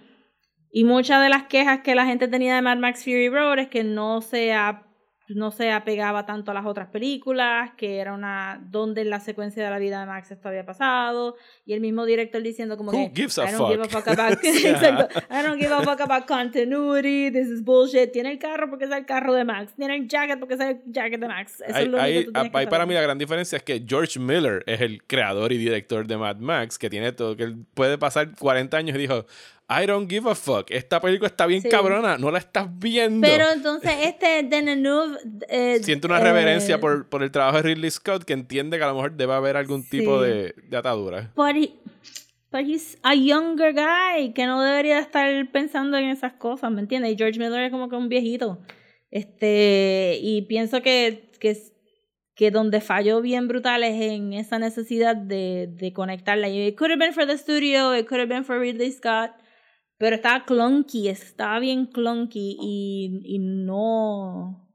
Y 0.71 0.85
muchas 0.85 1.23
de 1.23 1.31
las 1.31 1.45
quejas 1.45 1.81
que 1.81 1.95
la 1.95 2.05
gente 2.07 2.29
tenía 2.29 2.55
de 2.57 2.63
Mad 2.63 2.79
Max 2.79 3.05
Fury 3.05 3.29
Road 3.31 3.61
es 3.61 3.69
que 3.69 3.83
no 3.83 4.21
se, 4.21 4.53
a- 4.53 4.87
no 5.35 5.51
se 5.51 5.71
apegaba 5.71 6.27
tanto 6.27 6.51
a 6.51 6.55
las 6.55 6.67
otras 6.67 6.89
películas, 6.89 7.71
que 7.77 7.99
era 7.99 8.13
una 8.15 8.61
donde 8.71 9.05
la 9.05 9.21
secuencia 9.21 9.63
de 9.65 9.71
la 9.71 9.79
vida 9.79 10.01
de 10.01 10.07
Max 10.07 10.31
esto 10.31 10.49
había 10.49 10.65
pasado, 10.67 11.37
y 11.65 11.73
el 11.73 11.81
mismo 11.81 12.05
director 12.05 12.43
diciendo 12.43 12.77
como 12.77 12.91
Who 12.93 13.13
que 13.13 13.23
gives 13.23 13.39
a 13.39 13.49
I 13.49 13.53
don't 13.53 13.71
give 13.71 13.83
a 13.83 13.89
fuck?" 13.89 14.05
fuck 14.05 14.09
about 14.19 14.39
Exacto. 14.45 15.21
I 15.31 15.43
don't 15.43 15.61
give 15.61 15.73
a 15.73 15.83
fuck 15.83 16.01
about 16.01 16.27
continuity, 16.27 17.31
this 17.31 17.49
is 17.49 17.63
bullshit. 17.65 18.13
Tiene 18.13 18.33
el 18.33 18.39
carro 18.39 18.69
porque 18.71 18.85
es 18.87 18.91
el 18.91 19.07
carro 19.07 19.33
de 19.35 19.45
Max, 19.45 19.73
tiene 19.77 19.97
el 19.97 20.09
jacket 20.09 20.39
porque 20.39 20.55
es 20.55 20.61
el 20.61 20.81
jacket 20.87 21.21
de 21.21 21.29
Max. 21.29 21.63
Eso 21.67 21.77
Ahí- 21.77 21.85
es 21.85 21.89
lo 21.91 21.99
que 21.99 22.05
tú 22.25 22.33
tienes 22.33 22.51
que 22.53 22.59
ahí 22.59 22.67
para 22.67 22.87
mí 22.87 22.95
la 22.95 23.03
gran 23.03 23.19
diferencia 23.19 23.57
es 23.57 23.63
que 23.63 23.85
George 23.87 24.19
Miller 24.19 24.63
es 24.67 24.81
el 24.81 25.03
creador 25.05 25.53
y 25.53 25.59
director 25.59 26.07
de 26.07 26.17
Mad 26.17 26.37
Max, 26.37 26.79
que 26.79 26.91
tiene 26.91 27.13
todo, 27.13 27.37
que 27.37 27.45
él 27.45 27.65
puede 27.75 27.99
pasar 27.99 28.35
40 28.37 28.77
años 28.77 28.97
y 28.97 29.01
dijo, 29.01 29.27
I 29.73 29.87
don't 29.87 30.11
give 30.11 30.29
a 30.29 30.35
fuck, 30.35 30.71
esta 30.71 31.01
película 31.01 31.29
está 31.29 31.47
bien 31.47 31.63
Sí. 31.63 31.69
cabrona, 31.69 32.19
no 32.19 32.31
la 32.33 32.39
estás 32.39 32.67
viendo. 32.79 33.25
Pero 33.27 33.53
entonces 33.53 33.93
este 34.03 34.43
Deneuve 34.43 35.19
eh, 35.49 35.79
Siento 35.83 36.09
una 36.09 36.19
eh, 36.21 36.25
reverencia 36.25 36.81
por, 36.81 37.09
por 37.09 37.23
el 37.23 37.31
trabajo 37.31 37.59
de 37.59 37.63
Ridley 37.63 37.91
Scott 37.91 38.25
que 38.25 38.33
entiende 38.33 38.79
que 38.79 38.85
a 38.85 38.89
lo 38.89 38.95
mejor 38.95 39.13
debe 39.17 39.33
haber 39.35 39.57
algún 39.57 39.89
tipo 39.89 40.23
Sí. 40.25 40.29
de, 40.29 40.55
de 40.69 40.77
atadura. 40.77 41.31
But, 41.37 41.55
he- 41.55 41.73
but 42.51 42.63
he's 42.67 42.99
a 43.05 43.15
younger 43.15 43.73
guy 43.73 44.33
que 44.33 44.45
no 44.47 44.61
debería 44.61 44.99
estar 44.99 45.31
pensando 45.53 45.97
en 45.99 46.07
esas 46.11 46.33
cosas, 46.33 46.71
¿me 46.73 46.81
entiendes? 46.81 47.13
Y 47.13 47.17
George 47.17 47.39
Miller 47.39 47.63
es 47.63 47.71
como 47.71 47.89
que 47.89 47.95
un 47.95 48.09
viejito. 48.09 48.59
Este, 49.13 50.19
y 50.23 50.43
pienso 50.43 50.83
que, 50.83 51.31
que, 51.39 51.57
que 52.35 52.51
donde 52.51 52.81
falló 52.81 53.21
bien 53.21 53.49
brutal 53.49 53.83
es 53.85 54.01
en 54.01 54.33
esa 54.33 54.59
necesidad 54.59 55.15
de, 55.17 55.69
de 55.71 55.93
conectarla. 55.93 56.49
It 56.49 56.77
could 56.77 56.91
have 56.91 56.99
been 56.99 57.13
for 57.13 57.27
the 57.27 57.37
studio, 57.37 57.95
it 57.95 58.07
could 58.07 58.21
have 58.21 58.29
been 58.29 58.45
for 58.45 58.59
Ridley 58.59 58.91
Scott, 58.93 59.33
pero 60.01 60.17
estaba 60.17 60.47
clunky, 60.47 61.09
estaba 61.09 61.59
bien 61.59 61.85
clunky 61.85 62.57
y, 62.59 63.21
y 63.23 63.39
no... 63.39 64.67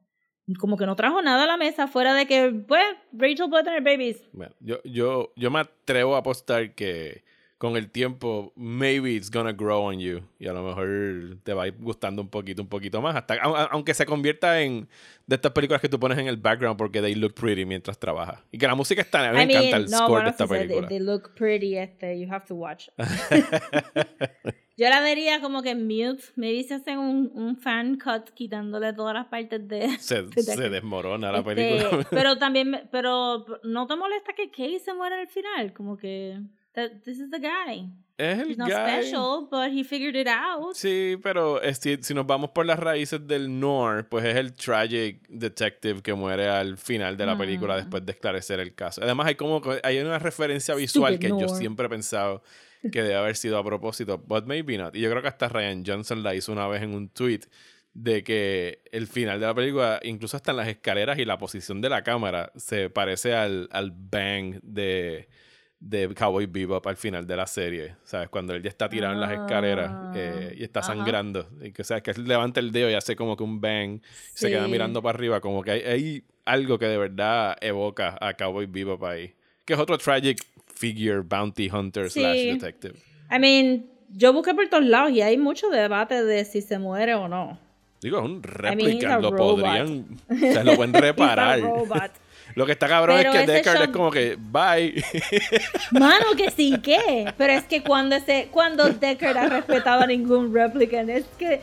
Como 0.60 0.78
que 0.78 0.86
no 0.86 0.96
trajo 0.96 1.20
nada 1.24 1.46
a 1.46 1.48
la 1.48 1.58
mesa 1.58 1.88
fuera 1.88 2.14
de 2.14 2.28
que, 2.28 2.52
pues, 2.68 2.86
Rachel 3.12 3.50
puede 3.50 3.64
tener 3.64 3.82
babies. 3.82 4.22
Bueno, 4.34 4.54
yo, 4.60 4.84
yo, 4.84 5.34
yo 5.36 5.50
me 5.50 5.62
atrevo 5.62 6.14
a 6.14 6.20
apostar 6.20 6.76
que 6.76 7.24
con 7.58 7.78
el 7.78 7.90
tiempo, 7.90 8.52
maybe 8.58 9.12
it's 9.14 9.32
gonna 9.32 9.54
grow 9.54 9.84
on 9.86 10.00
you. 10.00 10.22
Y 10.40 10.48
a 10.48 10.54
lo 10.54 10.62
mejor 10.64 11.38
te 11.44 11.54
va 11.54 11.64
a 11.64 11.68
ir 11.68 11.76
gustando 11.80 12.22
un 12.22 12.30
poquito, 12.30 12.62
un 12.62 12.68
poquito 12.68 13.02
más. 13.02 13.16
Hasta, 13.16 13.36
au- 13.36 13.56
au- 13.56 13.68
aunque 13.72 13.94
se 13.94 14.06
convierta 14.06 14.62
en 14.62 14.90
de 15.26 15.36
estas 15.36 15.54
películas 15.54 15.82
que 15.82 15.88
tú 15.90 16.00
pones 16.00 16.18
en 16.18 16.28
el 16.28 16.38
background 16.38 16.78
porque 16.78 17.02
they 17.02 17.16
look 17.16 17.34
pretty 17.34 17.66
mientras 17.66 17.98
trabajas. 17.98 18.44
Y 18.52 18.58
que 18.58 18.68
la 18.68 18.76
música 18.76 19.02
está. 19.02 19.28
A 19.30 19.32
mí 19.32 19.38
me 19.38 19.44
I 19.44 19.48
mean, 19.48 19.60
encanta 19.64 19.78
el 19.78 19.86
no, 19.90 19.98
score 20.00 20.24
de 20.26 20.30
esta 20.32 20.48
película. 20.48 20.88
They, 20.88 20.98
they 20.98 21.06
look 21.06 21.34
pretty, 21.36 21.78
este, 21.78 22.20
you 22.20 22.28
have 22.32 22.46
to 22.48 22.56
watch. 22.56 22.90
Yo 24.78 24.90
la 24.90 25.00
vería 25.00 25.40
como 25.40 25.62
que 25.64 25.70
en 25.70 25.88
mute. 25.88 26.22
Maybe 26.36 26.62
se 26.64 26.74
hacen 26.74 26.98
un, 27.00 27.32
un 27.34 27.56
fan 27.56 27.98
cut 27.98 28.32
quitándole 28.34 28.92
todas 28.92 29.14
las 29.14 29.28
partes 29.28 29.66
de. 29.68 29.98
se, 30.00 30.24
de- 30.24 30.44
se 30.44 30.70
desmorona 30.70 31.32
la 31.32 31.40
este, 31.40 31.56
película. 31.56 32.08
pero 32.10 32.38
también, 32.38 32.90
pero 32.92 33.46
no 33.64 33.88
te 33.88 33.96
molesta 33.96 34.34
que 34.34 34.52
Kay 34.52 34.80
se 34.80 34.94
muera 34.94 35.20
al 35.22 35.28
final, 35.30 35.72
como 35.74 35.96
que 35.96 36.40
that, 36.76 36.92
this 37.04 37.20
is 37.20 37.30
the 37.32 37.40
guy. 37.40 37.90
es 38.18 38.40
el 38.40 38.50
He's 38.52 38.58
not 38.58 38.70
guy. 38.70 39.02
special, 39.02 39.48
but 39.52 39.72
he 39.72 39.84
figured 39.84 40.16
it 40.16 40.28
out. 40.28 40.74
Sí, 40.76 41.18
pero 41.22 41.60
si, 41.74 41.98
si 42.02 42.14
nos 42.14 42.26
vamos 42.26 42.52
por 42.52 42.66
las 42.66 42.80
raíces 42.80 43.28
del 43.28 43.60
noir, 43.60 44.06
pues 44.08 44.24
es 44.26 44.36
el 44.38 44.54
tragic 44.54 45.28
detective 45.28 46.02
que 46.02 46.14
muere 46.14 46.48
al 46.48 46.78
final 46.78 47.18
de 47.18 47.26
la 47.26 47.38
película 47.38 47.74
Mm. 47.76 47.78
después 47.80 48.06
de 48.06 48.12
esclarecer 48.14 48.60
el 48.62 48.74
caso. 48.74 49.02
Además 49.04 49.28
hay 49.28 49.36
como 49.36 49.62
hay 49.84 50.00
una 50.00 50.18
referencia 50.20 50.76
visual 50.76 51.16
Stupid 51.16 51.28
que 51.36 51.42
yo 51.42 51.50
siempre 51.50 51.88
he 51.88 51.90
pensado 51.90 52.42
que 52.92 53.02
debe 53.02 53.16
haber 53.16 53.36
sido 53.36 53.58
a 53.58 53.64
propósito, 53.66 54.18
but 54.18 54.46
maybe 54.46 54.78
not. 54.78 54.96
Y 54.96 55.02
yo 55.02 55.10
creo 55.10 55.22
que 55.22 55.28
hasta 55.28 55.50
Ryan 55.50 55.84
Johnson 55.86 56.24
la 56.24 56.36
hizo 56.36 56.52
una 56.54 56.68
vez 56.68 56.84
en 56.84 56.94
un 56.94 57.10
tweet 57.10 57.42
de 57.94 58.24
que 58.24 58.80
el 58.92 59.08
final 59.08 59.40
de 59.40 59.46
la 59.48 59.54
película, 59.56 60.00
incluso 60.04 60.38
hasta 60.38 60.52
en 60.52 60.58
las 60.58 60.68
escaleras 60.68 61.18
y 61.18 61.26
la 61.26 61.38
posición 61.38 61.82
de 61.82 61.90
la 61.90 62.04
cámara, 62.04 62.52
se 62.56 62.90
parece 62.90 63.34
al, 63.34 63.68
al 63.72 63.92
bang 63.92 64.60
de, 64.62 65.28
de 65.88 66.12
Cowboy 66.16 66.48
Bebop 66.48 66.86
al 66.88 66.98
final 66.98 67.28
de 67.28 67.36
la 67.36 67.46
serie. 67.46 67.96
¿Sabes? 68.04 68.30
Cuando 68.30 68.56
él 68.56 68.64
ya 68.64 68.70
está 68.70 68.90
tirado 68.90 69.14
en 69.14 69.22
las 69.22 69.32
escaleras 69.32 69.92
eh, 70.16 70.56
y 70.58 70.64
está 70.64 70.80
Ah, 70.80 70.84
Ajá. 70.84 70.94
sangrando. 70.96 71.48
Y 71.62 71.72
que, 71.72 71.84
o 71.84 71.86
sea, 71.86 72.02
que 72.02 72.12
él 72.12 72.28
levanta 72.28 72.60
el 72.60 72.72
dedo 72.72 72.90
y 72.90 72.96
hace 72.96 73.16
como 73.16 73.38
que 73.38 73.44
un 73.44 73.62
bang. 73.62 73.98
y 73.98 74.02
Se 74.34 74.50
queda 74.50 74.66
Sí. 74.66 74.72
mirando 74.72 75.02
para 75.04 75.16
arriba. 75.16 75.40
Como 75.42 75.62
que 75.64 75.72
hay, 75.72 75.82
hay 75.84 76.24
algo 76.46 76.80
que 76.80 76.88
de 76.88 76.98
verdad 76.98 77.56
evoca 77.62 78.18
a 78.20 78.34
Cowboy 78.34 78.66
Bebop 78.66 79.04
ahí. 79.04 79.34
Que 79.64 79.74
es 79.74 79.80
otro 79.80 79.98
tragic 79.98 80.44
figure, 80.74 81.20
bounty 81.22 81.70
hunter 81.70 82.10
Sí. 82.10 82.20
slash 82.20 82.44
detective. 82.60 82.96
I 83.32 83.38
mean, 83.40 83.86
yo 84.10 84.34
busqué 84.34 84.54
por 84.56 84.68
todos 84.70 84.86
lados 84.86 85.12
y 85.12 85.22
hay 85.22 85.38
mucho 85.38 85.70
debate 85.70 86.24
de 86.24 86.46
si 86.46 86.62
se 86.62 86.80
muere 86.80 87.14
o 87.14 87.28
no. 87.28 87.60
Digo, 88.02 88.18
es 88.20 88.26
un 88.26 88.32
mean, 88.42 88.44
réplica, 88.44 89.16
a 89.16 89.20
lo 89.20 89.32
robot. 89.32 89.62
podrían, 89.62 90.06
o 90.30 90.36
sea, 90.36 90.64
lo 90.64 90.76
pueden 90.76 90.94
reparar. 91.02 91.60
Lo 92.56 92.66
que 92.66 92.72
está 92.72 92.88
cabrón 92.88 93.18
Pero 93.18 93.34
es 93.34 93.40
que 93.42 93.48
Deckard 93.52 93.82
es 93.84 93.88
como 93.90 94.10
que, 94.12 94.38
bye. 94.40 95.04
Mano, 95.92 96.26
que 96.38 96.52
sí, 96.52 96.80
¿qué? 96.82 97.32
Pero 97.38 97.54
es 97.54 97.66
que 97.66 97.84
cuando 97.84 98.16
ese, 98.16 98.48
cuando 98.50 98.86
Deckard 98.90 99.38
ha 99.38 99.50
respetado 99.50 100.04
a 100.04 100.08
ningún 100.08 100.54
replicant, 100.54 101.10
es 101.10 101.26
que 101.38 101.60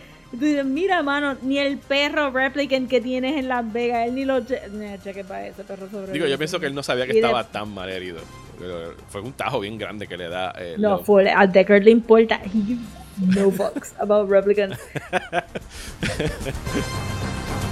mira, 0.65 1.03
mano, 1.03 1.37
ni 1.43 1.59
el 1.59 1.79
perro 1.79 2.31
replicant 2.31 2.89
que 2.89 3.01
tienes 3.01 3.37
en 3.37 3.49
Las 3.49 3.71
Vegas, 3.73 4.07
él 4.09 4.15
ni 4.15 4.25
lo 4.25 4.45
che 4.45 4.61
ni 4.71 4.87
cheque 5.03 5.25
para 5.25 5.47
ese 5.47 5.65
perro 5.65 5.89
sobre 5.91 6.13
Digo, 6.13 6.27
yo 6.27 6.39
pienso 6.39 6.61
que 6.61 6.67
él 6.67 6.75
no 6.75 6.83
sabía 6.83 7.07
que 7.07 7.13
de- 7.15 7.21
estaba 7.21 7.45
tan 7.45 7.73
mal 7.73 7.89
herido. 7.91 8.21
Fue 9.09 9.21
un 9.21 9.33
tajo 9.33 9.61
bien 9.61 9.79
grande 9.79 10.07
que 10.07 10.17
le 10.17 10.29
da. 10.29 10.55
eh, 10.59 10.77
No, 10.79 10.91
lo- 10.91 10.99
full, 11.05 11.27
a 11.27 11.47
Deckard 11.47 11.83
le 11.85 11.91
importa. 11.91 12.41
He 12.45 12.51
gives 12.67 12.85
no 13.19 13.51
fucks 13.51 13.95
about 13.99 14.29
replicants. 14.31 14.79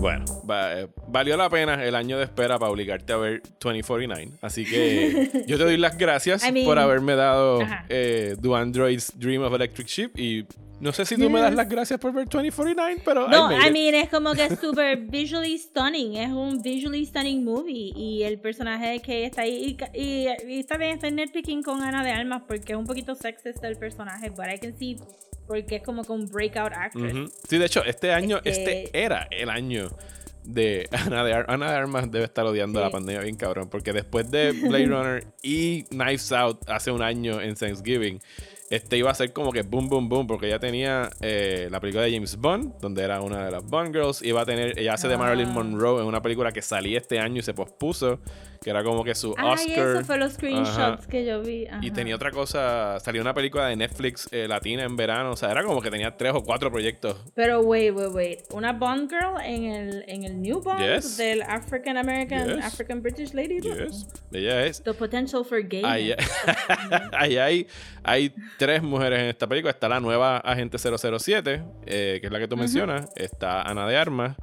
Bueno, 0.00 0.24
va- 0.48 0.80
eh, 0.80 0.88
valió 1.08 1.36
la 1.36 1.50
pena 1.50 1.84
el 1.84 1.94
año 1.94 2.16
de 2.18 2.24
espera 2.24 2.58
para 2.58 2.70
obligarte 2.72 3.12
a 3.12 3.16
ver 3.18 3.42
2049. 3.60 4.32
Así 4.40 4.64
que 4.64 5.44
yo 5.46 5.58
te 5.58 5.64
doy 5.64 5.76
las 5.76 5.96
gracias 5.98 6.42
I 6.46 6.52
mean, 6.52 6.64
por 6.66 6.78
haberme 6.78 7.14
dado 7.14 7.60
eh, 7.88 8.34
Do 8.40 8.56
Android's 8.56 9.12
Dream 9.18 9.42
of 9.42 9.52
Electric 9.54 9.86
Sheep. 9.86 10.18
Y 10.18 10.46
no 10.80 10.92
sé 10.92 11.04
si 11.04 11.16
tú 11.16 11.28
me 11.28 11.40
das 11.40 11.50
Yes. 11.50 11.56
las 11.58 11.68
gracias 11.68 12.00
por 12.00 12.12
ver 12.14 12.26
2049, 12.26 13.02
pero. 13.04 13.28
No, 13.28 13.52
I 13.52 13.56
I 13.56 13.66
it. 13.68 13.72
mean, 13.72 13.94
es 13.94 14.08
como 14.10 14.32
que 14.32 14.46
es 14.46 14.58
super 14.58 14.96
visually 14.96 15.58
stunning. 15.58 16.16
Es 16.16 16.30
un 16.30 16.62
visually 16.62 17.04
stunning 17.04 17.44
movie. 17.44 17.92
Y 17.94 18.22
el 18.22 18.40
personaje 18.40 19.00
que 19.00 19.26
está 19.26 19.42
ahí. 19.42 19.76
Y, 19.94 20.00
y, 20.00 20.28
y 20.48 20.60
está 20.60 20.78
bien, 20.78 20.92
estoy 20.92 21.10
nitpicking 21.12 21.62
con 21.62 21.82
Ana 21.82 22.02
de 22.02 22.12
Almas 22.12 22.42
porque 22.48 22.72
es 22.72 22.78
un 22.78 22.86
poquito 22.86 23.14
sexist 23.14 23.62
el 23.62 23.76
personaje. 23.76 24.30
But 24.30 24.46
I 24.54 24.58
can 24.58 24.74
see. 24.78 24.96
Porque 25.50 25.76
es 25.76 25.82
como 25.82 26.04
que 26.04 26.12
un 26.12 26.26
breakout 26.28 26.72
actress. 26.72 27.32
Sí, 27.48 27.58
de 27.58 27.66
hecho, 27.66 27.82
este 27.84 28.12
año, 28.12 28.36
Este- 28.44 28.84
este, 28.84 29.02
era 29.02 29.26
el 29.32 29.50
año 29.50 29.90
de 30.44 30.88
Ana 31.12 31.24
de, 31.24 31.32
Ar- 31.34 31.46
Ana 31.48 31.72
de 31.72 31.76
Armas 31.76 32.08
debe 32.08 32.24
estar 32.24 32.46
odiando 32.46 32.78
Sí. 32.78 32.84
la 32.84 32.90
pandemia 32.92 33.20
bien 33.22 33.34
cabrón, 33.34 33.68
porque 33.68 33.92
después 33.92 34.30
de 34.30 34.52
Blade 34.52 34.86
Runner 34.86 35.26
y 35.42 35.82
Knives 35.90 36.30
Out 36.30 36.70
hace 36.70 36.92
un 36.92 37.02
año 37.02 37.40
en 37.40 37.56
Thanksgiving, 37.56 38.20
este 38.70 38.96
iba 38.96 39.10
a 39.10 39.14
ser 39.14 39.32
como 39.32 39.50
que 39.50 39.62
boom, 39.62 39.88
boom, 39.88 40.08
boom, 40.08 40.28
porque 40.28 40.48
ya 40.48 40.60
tenía 40.60 41.10
eh, 41.20 41.66
la 41.68 41.80
película 41.80 42.04
de 42.04 42.12
James 42.12 42.36
Bond, 42.36 42.78
donde 42.80 43.02
era 43.02 43.20
una 43.20 43.44
de 43.44 43.50
las 43.50 43.64
Bond 43.64 43.92
Girls, 43.92 44.22
iba 44.22 44.42
a 44.42 44.46
tener, 44.46 44.78
ella 44.78 44.94
hace 44.94 45.08
de 45.08 45.16
Marilyn 45.18 45.48
Ah. 45.48 45.52
Monroe 45.54 46.00
en 46.00 46.06
una 46.06 46.22
película 46.22 46.52
que 46.52 46.62
salía 46.62 46.98
este 46.98 47.18
año 47.18 47.40
y 47.40 47.42
se 47.42 47.52
pospuso, 47.54 48.20
que 48.62 48.68
era 48.68 48.84
como 48.84 49.02
que 49.02 49.14
su 49.14 49.34
Ay, 49.38 49.54
Oscar. 49.54 49.88
eso 49.96 50.04
fue 50.04 50.18
los 50.18 50.34
screenshots 50.34 50.78
Ajá. 50.78 50.98
que 51.08 51.24
yo 51.24 51.40
vi. 51.40 51.66
Y 51.80 51.90
tenía 51.92 52.14
otra 52.14 52.30
cosa, 52.30 53.00
salió 53.00 53.22
una 53.22 53.32
película 53.32 53.66
de 53.68 53.76
Netflix 53.76 54.28
eh, 54.32 54.46
latina 54.46 54.82
en 54.84 54.96
verano, 54.96 55.30
o 55.32 55.36
sea, 55.36 55.50
era 55.50 55.64
como 55.64 55.80
que 55.80 55.90
tenía 55.90 56.14
tres 56.14 56.32
o 56.34 56.42
cuatro 56.44 56.70
proyectos 56.70 57.16
Pero 57.34 57.60
wait, 57.60 57.94
wait, 57.94 58.10
wait. 58.12 58.38
Una 58.50 58.74
Bond 58.74 59.08
girl 59.08 59.40
en 59.42 59.64
el, 59.64 60.04
en 60.06 60.24
el 60.24 60.42
New 60.42 60.60
Bond 60.60 60.80
Yes. 60.80 61.16
del 61.16 61.40
African 61.40 61.96
American, 61.96 62.56
Yes. 62.56 62.64
African 62.66 63.00
British 63.02 63.32
Lady. 63.32 63.60
Yes, 63.62 64.06
ella 64.30 64.66
es. 64.66 64.82
The 64.82 64.92
potential 64.92 65.42
for 65.42 65.62
gay. 65.66 65.82
Ahí, 65.82 66.14
ahí 67.12 67.38
hay, 67.38 67.66
hay 68.02 68.34
tres 68.58 68.82
mujeres 68.82 69.20
en 69.20 69.26
esta 69.26 69.46
película. 69.46 69.70
Está 69.70 69.88
la 69.88 70.00
nueva 70.00 70.36
agente 70.36 70.76
007, 70.78 71.62
eh, 71.86 72.18
que 72.20 72.26
es 72.26 72.30
la 72.32 72.38
que 72.38 72.46
tú 72.46 72.58
mencionas. 72.58 73.08
Está 73.16 73.62
Ana 73.62 73.86
de 73.86 73.96
Armas. 73.96 74.36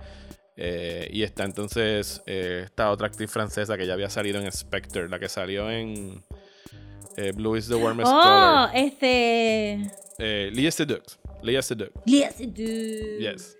Eh, 0.57 1.07
y 1.11 1.23
está 1.23 1.43
entonces 1.45 2.21
eh, 2.25 2.63
esta 2.65 2.91
otra 2.91 3.07
actriz 3.07 3.29
francesa 3.31 3.77
que 3.77 3.85
ya 3.87 3.93
había 3.93 4.09
salido 4.09 4.41
en 4.41 4.51
Spectre, 4.51 5.07
la 5.07 5.19
que 5.19 5.29
salió 5.29 5.69
en 5.69 6.23
eh, 7.15 7.31
Blue 7.33 7.55
is 7.55 7.67
the 7.67 7.75
Warmest 7.75 8.09
Oh, 8.11 8.21
Color. 8.21 8.69
este. 8.73 9.91
Eh, 10.19 10.49
Lia 10.53 10.71
Sedux. 10.71 11.19
Lia 11.43 11.61
Sedux. 11.61 11.91
Yes, 12.05 12.37
dude. 12.39 13.19
Yes. 13.19 13.53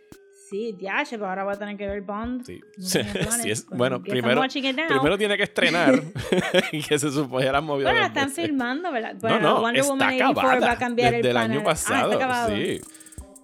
Sí, 0.49 0.75
ya, 0.79 1.03
pero 1.09 1.27
ahora 1.27 1.43
voy 1.43 1.53
a 1.55 1.59
tener 1.59 1.75
que 1.75 1.85
ver 1.85 2.01
Bond. 2.01 2.45
Sí. 2.45 2.59
No 2.77 2.85
Sí, 3.43 3.51
es- 3.51 3.67
bueno, 3.67 4.01
primero, 4.01 4.41
primero 4.87 5.17
tiene 5.17 5.35
que 5.37 5.43
estrenar. 5.43 6.01
y 6.71 6.81
que 6.81 6.97
se 6.97 7.11
supone 7.11 7.45
ya 7.45 7.59
movido 7.61 7.89
Bueno, 7.89 7.99
la 7.99 8.07
están 8.07 8.29
veces. 8.29 8.45
filmando, 8.45 8.91
¿verdad? 8.91 9.13
No, 9.15 9.19
Bueno, 9.19 9.39
no, 9.41 9.61
Wonder 9.61 9.81
está 9.81 9.91
Woman 9.91 10.07
84 10.07 10.41
acabada 10.49 10.67
va 10.67 10.71
a 10.71 10.77
cambiar 10.77 11.11
desde 11.13 11.29
el 11.29 11.35
el 11.35 11.37
año 11.37 11.63
pasado. 11.63 11.95
Ah, 12.11 12.13
está 12.13 12.15
acabado. 12.25 12.55
sí. 12.55 12.81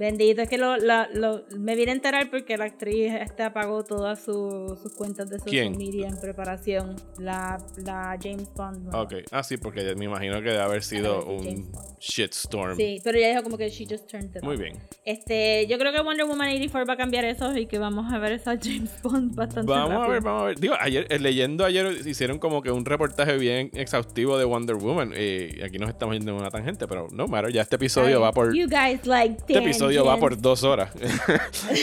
Bendito, 0.03 0.41
es 0.41 0.49
que 0.49 0.57
lo, 0.57 0.75
la- 0.75 1.07
lo- 1.13 1.43
me 1.57 1.75
vine 1.77 1.91
a 1.91 1.95
enterar 1.95 2.29
porque 2.29 2.57
la 2.57 2.65
actriz 2.65 3.13
este 3.13 3.41
apagó 3.43 3.85
todas 3.85 4.21
su- 4.21 4.77
sus 4.81 4.91
cuentas 4.93 5.29
de 5.29 5.39
social 5.39 5.67
¿Quién? 5.69 5.77
media 5.77 6.09
en 6.09 6.19
preparación. 6.19 6.95
La, 7.19 7.57
la 7.77 8.17
James 8.21 8.49
Bond. 8.53 8.83
nueva. 8.83 9.01
Ok, 9.03 9.13
ah, 9.31 9.43
sí, 9.43 9.55
porque 9.55 9.95
me 9.95 10.05
imagino 10.05 10.41
que 10.41 10.49
debe 10.49 10.61
haber 10.61 10.83
sido 10.83 11.19
Ah, 11.25 11.31
un 11.31 11.71
shitstorm. 12.01 12.75
Sí, 12.75 12.99
pero 13.03 13.17
ella 13.17 13.29
dijo 13.29 13.43
como 13.43 13.57
que 13.57 13.69
she 13.69 13.85
just 13.89 14.07
turned 14.09 14.35
it 14.35 14.43
Muy 14.43 14.57
bien. 14.57 14.77
Este, 15.05 15.65
yo 15.67 15.77
creo 15.77 15.93
que 15.93 16.01
Wonder 16.01 16.25
Woman 16.25 16.49
84 16.49 16.85
va 16.85 16.93
a 16.95 16.97
cambiar 16.97 17.23
eso 17.25 17.55
y 17.57 17.65
que 17.65 17.79
vamos 17.79 18.11
a 18.13 18.19
ver 18.19 18.33
esa 18.33 18.57
James 18.61 18.91
Bond 19.01 19.35
bastante 19.35 19.71
Vamos 19.71 20.05
a 20.05 20.07
ver, 20.09 20.21
vamos 20.21 20.41
a 20.41 20.45
ver. 20.47 20.59
Digo, 20.59 20.75
ayer, 20.79 21.07
eh, 21.09 21.19
leyendo 21.19 21.63
ayer 21.65 21.85
hicieron 22.05 22.39
como 22.39 22.61
que 22.61 22.71
un 22.71 22.83
reportaje 22.85 23.37
bien 23.37 23.71
exhaustivo 23.73 24.37
de 24.37 24.43
Wonder 24.45 24.75
Woman. 24.75 25.13
Y 25.17 25.61
aquí 25.61 25.77
nos 25.79 25.89
estamos 25.89 26.15
yendo 26.15 26.31
en 26.31 26.37
una 26.37 26.49
tangente, 26.49 26.87
pero 26.87 27.07
no 27.11 27.27
matter, 27.27 27.53
ya 27.53 27.61
este 27.61 27.77
episodio 27.77 28.19
va 28.19 28.31
por. 28.33 28.53
You 28.55 28.67
guys 28.67 29.05
like 29.05 29.37
Este 29.39 29.57
episodio 29.59 29.92
va 30.01 30.17
por 30.17 30.39
dos 30.39 30.63
horas. 30.63 30.91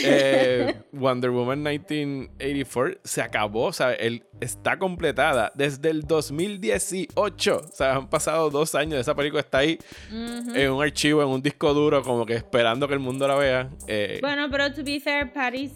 Eh, 0.03 0.73
Wonder 0.91 1.29
Woman 1.31 1.61
1984 1.63 2.99
se 3.03 3.21
acabó, 3.21 3.65
o 3.65 3.73
sea, 3.73 3.93
él 3.93 4.23
está 4.39 4.77
completada 4.77 5.51
desde 5.55 5.89
el 5.89 6.03
2018. 6.03 7.57
O 7.57 7.67
sea, 7.67 7.95
han 7.95 8.09
pasado 8.09 8.49
dos 8.49 8.75
años. 8.75 8.99
Esa 8.99 9.15
película 9.15 9.41
está 9.41 9.59
ahí 9.59 9.77
en 10.11 10.71
un 10.71 10.81
archivo, 10.81 11.21
en 11.21 11.29
un 11.29 11.41
disco 11.41 11.73
duro, 11.73 12.01
como 12.01 12.25
que 12.25 12.33
esperando 12.35 12.87
que 12.87 12.93
el 12.93 12.99
mundo 12.99 13.27
la 13.27 13.35
vea. 13.35 13.69
Eh, 13.87 14.19
Bueno, 14.21 14.47
pero 14.49 14.71
to 14.73 14.83
be 14.83 14.99
fair, 14.99 15.31
Paris, 15.31 15.71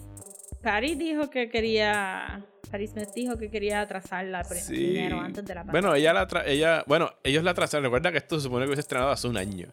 Paris 0.62 0.98
dijo 0.98 1.30
que 1.30 1.48
quería. 1.48 2.44
Paris 2.70 2.90
Smith 2.90 3.10
dijo 3.14 3.38
que 3.38 3.48
quería 3.48 3.80
atrasarla 3.80 4.42
Sí. 4.42 4.72
primero 4.74 5.20
antes 5.20 5.44
de 5.44 5.54
la 5.54 5.60
pandemia. 5.62 5.80
Bueno, 5.88 5.94
ella 5.94 6.12
la 6.12 6.26
ella, 6.46 6.82
bueno, 6.88 7.12
ellos 7.22 7.44
la 7.44 7.52
atrasaron. 7.52 7.84
Recuerda 7.84 8.10
que 8.10 8.18
esto 8.18 8.36
se 8.36 8.42
supone 8.44 8.64
que 8.64 8.70
hubiese 8.70 8.80
estrenado 8.80 9.12
hace 9.12 9.28
un 9.28 9.36
año. 9.36 9.68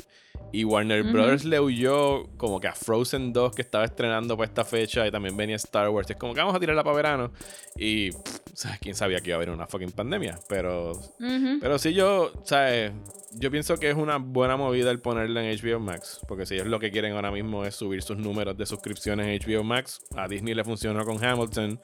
Y 0.53 0.65
Warner. 0.65 1.03
Brothers 1.03 1.45
le 1.45 1.59
huyó 1.59 2.27
como 2.38 2.59
que 2.59 2.67
a 2.67 2.73
Frozen 2.73 3.34
2 3.34 3.55
que 3.55 3.63
estaba 3.63 3.85
estrenando 3.85 4.38
para 4.38 4.45
esta 4.45 4.63
fecha 4.63 5.05
y 5.07 5.09
también 5.09 5.35
venía 5.35 5.55
Star 5.55 5.89
Wars. 5.89 6.07
Es 6.11 6.15
como 6.15 6.35
que 6.35 6.41
vamos 6.41 6.55
a 6.55 6.59
tirarla 6.59 6.84
para 6.84 6.95
verano. 6.95 7.31
Y, 7.75 8.11
pff, 8.11 8.39
¿sabes? 8.53 8.77
¿Quién 8.80 8.93
sabía 8.93 9.19
que 9.19 9.31
iba 9.31 9.35
a 9.35 9.38
haber 9.38 9.49
una 9.49 9.65
fucking 9.65 9.91
pandemia? 9.91 10.38
Pero, 10.47 10.93
pero 11.59 11.80
sí 11.80 11.95
yo, 11.95 12.31
¿sabes? 12.45 12.91
Yo 13.34 13.49
pienso 13.49 13.77
que 13.77 13.89
es 13.89 13.95
una 13.95 14.17
buena 14.17 14.55
movida 14.55 14.91
el 14.91 14.99
ponerla 14.99 15.43
en 15.43 15.59
HBO 15.59 15.80
Max. 15.80 16.21
Porque 16.27 16.45
si 16.45 16.53
ellos 16.53 16.67
lo 16.67 16.80
que 16.80 16.91
quieren 16.91 17.13
ahora 17.13 17.31
mismo 17.31 17.65
es 17.65 17.73
subir 17.73 18.03
sus 18.03 18.17
números 18.17 18.55
de 18.55 18.67
suscripciones 18.67 19.25
en 19.25 19.51
HBO 19.51 19.63
Max, 19.63 20.01
a 20.15 20.27
Disney 20.27 20.53
le 20.53 20.63
funcionó 20.63 21.03
con 21.03 21.23
Hamilton. 21.23 21.80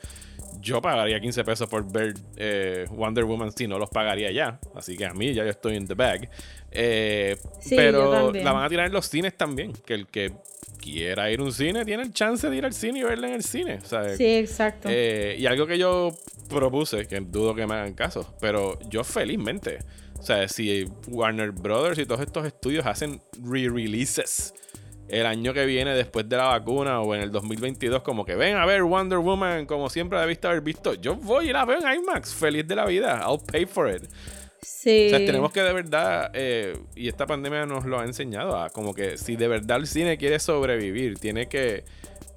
Yo 0.61 0.81
pagaría 0.81 1.19
15 1.19 1.43
pesos 1.43 1.69
por 1.69 1.89
ver 1.91 2.13
eh, 2.35 2.85
Wonder 2.91 3.23
Woman 3.25 3.51
si 3.51 3.67
no 3.67 3.77
los 3.79 3.89
pagaría 3.89 4.31
ya. 4.31 4.59
Así 4.75 4.97
que 4.97 5.05
a 5.05 5.13
mí 5.13 5.33
ya 5.33 5.43
yo 5.43 5.49
estoy 5.49 5.75
en 5.75 5.87
the 5.87 5.93
bag. 5.93 6.29
Eh, 6.71 7.37
Sí, 7.61 7.75
pero 7.75 8.31
la 8.33 8.51
van 8.51 8.63
a 8.65 8.69
tirar 8.69 8.87
en 8.87 8.93
los 8.93 9.05
cines 9.05 9.35
también. 9.37 9.73
Que 9.85 9.93
el 9.93 10.07
que 10.07 10.33
quiera 10.81 11.29
ir 11.31 11.39
a 11.39 11.43
un 11.43 11.51
cine 11.51 11.85
tiene 11.85 12.03
el 12.03 12.13
chance 12.13 12.49
de 12.49 12.55
ir 12.55 12.65
al 12.65 12.73
cine 12.73 12.99
y 12.99 13.03
verla 13.03 13.27
en 13.27 13.33
el 13.35 13.43
cine. 13.43 13.79
¿sabes? 13.83 14.17
Sí, 14.17 14.25
exacto. 14.25 14.89
Eh, 14.91 15.35
y 15.39 15.45
algo 15.45 15.67
que 15.67 15.77
yo 15.77 16.11
propuse, 16.49 17.07
que 17.07 17.19
dudo 17.19 17.53
que 17.55 17.67
me 17.67 17.75
hagan 17.75 17.93
caso, 17.93 18.35
pero 18.41 18.79
yo 18.89 19.03
felizmente, 19.03 19.79
o 20.17 20.23
sea, 20.23 20.47
si 20.47 20.85
Warner 21.07 21.51
Brothers 21.51 21.99
y 21.99 22.05
todos 22.05 22.21
estos 22.21 22.45
estudios 22.45 22.85
hacen 22.85 23.21
re-releases 23.43 24.53
el 25.09 25.25
año 25.25 25.53
que 25.53 25.65
viene 25.65 25.95
después 25.95 26.27
de 26.29 26.37
la 26.37 26.45
vacuna 26.45 27.01
o 27.01 27.15
en 27.15 27.21
el 27.21 27.31
2022, 27.31 28.01
como 28.03 28.25
que 28.25 28.35
ven 28.35 28.55
a 28.55 28.65
ver 28.65 28.83
Wonder 28.83 29.19
Woman 29.19 29.65
como 29.65 29.89
siempre 29.89 30.19
debiste 30.19 30.47
haber 30.47 30.61
visto, 30.61 30.93
yo 30.93 31.15
voy 31.15 31.49
y 31.49 31.53
la 31.53 31.65
veo 31.65 31.79
en 31.79 32.01
IMAX, 32.01 32.33
feliz 32.33 32.67
de 32.67 32.75
la 32.75 32.85
vida, 32.85 33.25
I'll 33.27 33.39
pay 33.39 33.65
for 33.65 33.89
it. 33.89 34.03
sí. 34.61 35.07
O 35.07 35.09
sea, 35.09 35.19
tenemos 35.19 35.51
que 35.51 35.61
de 35.61 35.73
verdad, 35.73 36.31
eh, 36.33 36.77
y 36.95 37.07
esta 37.07 37.25
pandemia 37.25 37.65
nos 37.65 37.85
lo 37.85 37.99
ha 37.99 38.05
enseñado, 38.05 38.57
a 38.57 38.69
como 38.69 38.93
que 38.93 39.17
si 39.17 39.35
de 39.35 39.47
verdad 39.47 39.77
el 39.77 39.87
cine 39.87 40.17
quiere 40.17 40.39
sobrevivir, 40.39 41.17
tiene 41.19 41.47
que 41.47 41.83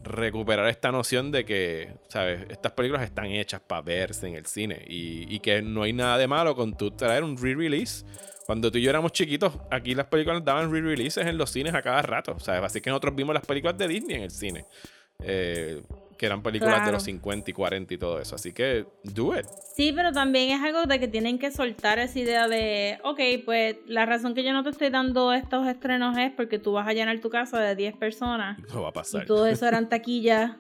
recuperar 0.05 0.69
esta 0.69 0.91
noción 0.91 1.31
de 1.31 1.45
que, 1.45 1.93
¿sabes? 2.09 2.41
Estas 2.51 2.73
películas 2.73 3.05
están 3.05 3.27
hechas 3.27 3.61
para 3.61 3.83
verse 3.83 4.27
en 4.27 4.35
el 4.35 4.47
cine 4.47 4.85
y, 4.89 5.33
y 5.33 5.41
que 5.41 5.63
no 5.63 5.83
hay 5.83 5.93
nada 5.93 6.19
de 6.19 6.27
malo 6.27 6.57
con 6.57 6.77
tú 6.77 6.91
traer 6.91 7.23
un 7.23 7.37
re-release. 7.37 8.05
Cuando 8.47 8.71
tú 8.71 8.79
y 8.79 8.83
yo 8.83 8.91
éramos 8.91 9.13
chiquitos, 9.13 9.53
aquí 9.71 9.95
las 9.95 10.07
películas 10.07 10.45
daban 10.45 10.71
re-releases 10.73 11.27
en 11.27 11.39
los 11.39 11.51
cines 11.51 11.75
a 11.75 11.83
cada 11.83 12.03
rato, 12.03 12.39
¿sabes? 12.41 12.63
Así 12.65 12.81
que 12.81 12.91
nosotros 12.91 13.15
vimos 13.15 13.35
las 13.35 13.47
películas 13.47 13.79
de 13.79 13.89
Disney 13.89 14.17
en 14.17 14.23
el 14.23 14.31
cine. 14.31 14.67
Eh, 15.21 15.81
que 16.19 16.27
eran 16.27 16.41
películas 16.43 16.87
de 16.87 16.93
los 16.93 17.03
50 17.03 17.51
y 17.51 17.53
40 17.53 17.95
y 17.95 17.99
todo 17.99 18.21
eso. 18.21 18.37
Así 18.37 18.53
que, 18.53 18.87
do 19.03 19.37
it. 19.37 19.45
Sí, 19.75 19.93
pero 19.93 20.13
también 20.13 20.51
es 20.51 20.63
algo 20.63 20.85
de 20.85 21.01
que 21.01 21.09
tienen 21.09 21.37
que 21.37 21.51
soltar 21.51 21.99
esa 21.99 22.17
idea 22.17 22.47
de, 22.47 22.99
ok, 23.03 23.19
pues 23.45 23.77
la 23.87 24.07
razón 24.07 24.33
que 24.33 24.45
yo 24.45 24.53
no 24.53 24.63
te 24.63 24.71
estoy 24.71 24.91
dando 24.91 25.33
estos 25.33 25.67
estrenos 25.67 26.17
es 26.19 26.31
porque 26.31 26.61
tú 26.61 26.73
vas 26.75 26.87
a 26.87 26.93
llenar 26.93 27.19
tu 27.21 27.29
casa 27.29 27.59
de 27.59 27.75
10 27.75 27.97
personas 27.97 28.57
No 28.73 28.83
va 28.83 28.91
a 28.91 28.93
pasar. 28.93 29.25
y 29.25 29.27
todo 29.27 29.49
eso 29.49 29.67
eran 29.67 29.89
taquillas. 29.89 30.53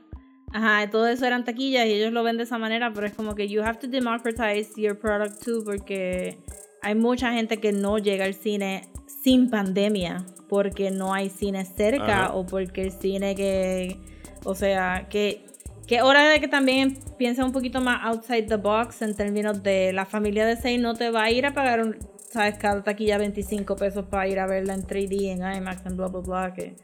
Ajá, 0.53 0.91
todo 0.91 1.07
eso 1.07 1.25
eran 1.27 1.45
taquillas 1.45 1.87
y 1.87 1.93
ellos 1.93 2.13
lo 2.13 2.25
ven 2.25 2.37
de 2.39 2.43
esa 2.43 2.59
manera, 2.59 2.93
pero 2.93 3.07
es 3.07 3.15
como 3.15 3.37
que 3.37 3.49
you 3.49 3.63
have 3.63 3.79
to 3.79 3.87
democratize 3.87 4.73
your 4.77 4.99
product 4.99 5.45
too 5.45 5.63
porque 5.65 6.39
hay 6.83 6.95
mucha 6.95 7.33
gente 7.33 7.59
que 7.59 7.73
no 7.73 7.99
llega 7.99 8.25
al 8.25 8.35
cine 8.35 8.89
sin 9.23 9.51
pandemia 9.51 10.27
porque 10.49 10.91
no 10.91 11.15
hay 11.15 11.31
cine 11.31 11.65
cerca 11.65 12.25
Ajá. 12.25 12.35
o 12.35 12.45
porque 12.45 12.83
el 12.83 12.93
cine 12.93 13.35
que, 13.35 13.97
o 14.45 14.55
sea, 14.55 15.07
que 15.09 15.47
que 15.87 16.01
hora 16.01 16.29
de 16.31 16.41
que 16.41 16.49
también 16.49 16.97
piensa 17.19 17.45
un 17.45 17.53
poquito 17.53 17.81
más 17.81 18.01
outside 18.05 18.47
the 18.47 18.57
box 18.57 19.03
en 19.03 19.15
términos 19.15 19.63
de 19.63 19.93
la 19.93 20.07
familia 20.07 20.47
de 20.47 20.57
6 20.57 20.81
no 20.81 20.95
te 20.95 21.11
va 21.11 21.25
a 21.25 21.31
ir 21.31 21.45
a 21.45 21.53
pagar, 21.53 21.81
un, 21.81 21.97
sabes, 22.31 22.57
cada 22.57 22.83
taquilla 22.83 23.19
25 23.19 23.77
pesos 23.77 24.07
para 24.07 24.29
ir 24.29 24.39
a 24.39 24.47
verla 24.47 24.75
en 24.75 24.83
3D, 24.87 25.31
en 25.31 25.39
IMAX, 25.39 25.85
en 25.85 25.97
bla, 25.97 26.07
bla, 26.07 26.21
bla, 26.21 26.55
que 26.55 26.77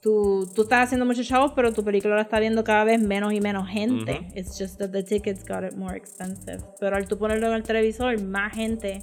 tú, 0.00 0.50
tú 0.54 0.62
estás 0.62 0.86
haciendo 0.86 1.04
muchos 1.04 1.28
chavos, 1.28 1.52
pero 1.54 1.72
tu 1.72 1.84
película 1.84 2.16
la 2.16 2.22
está 2.22 2.40
viendo 2.40 2.64
cada 2.64 2.84
vez 2.84 3.00
menos 3.00 3.32
y 3.32 3.40
menos 3.40 3.68
gente. 3.68 4.12
Ujú. 4.12 4.38
It's 4.38 4.58
just 4.58 4.78
that 4.78 4.90
the 4.90 5.02
tickets 5.02 5.44
got 5.44 5.62
it 5.62 5.76
more 5.76 5.96
expensive. 5.96 6.60
Pero 6.80 6.96
al 6.96 7.06
tú 7.06 7.18
ponerlo 7.18 7.48
en 7.48 7.54
el 7.54 7.62
televisor, 7.62 8.20
más 8.22 8.54
gente 8.54 9.02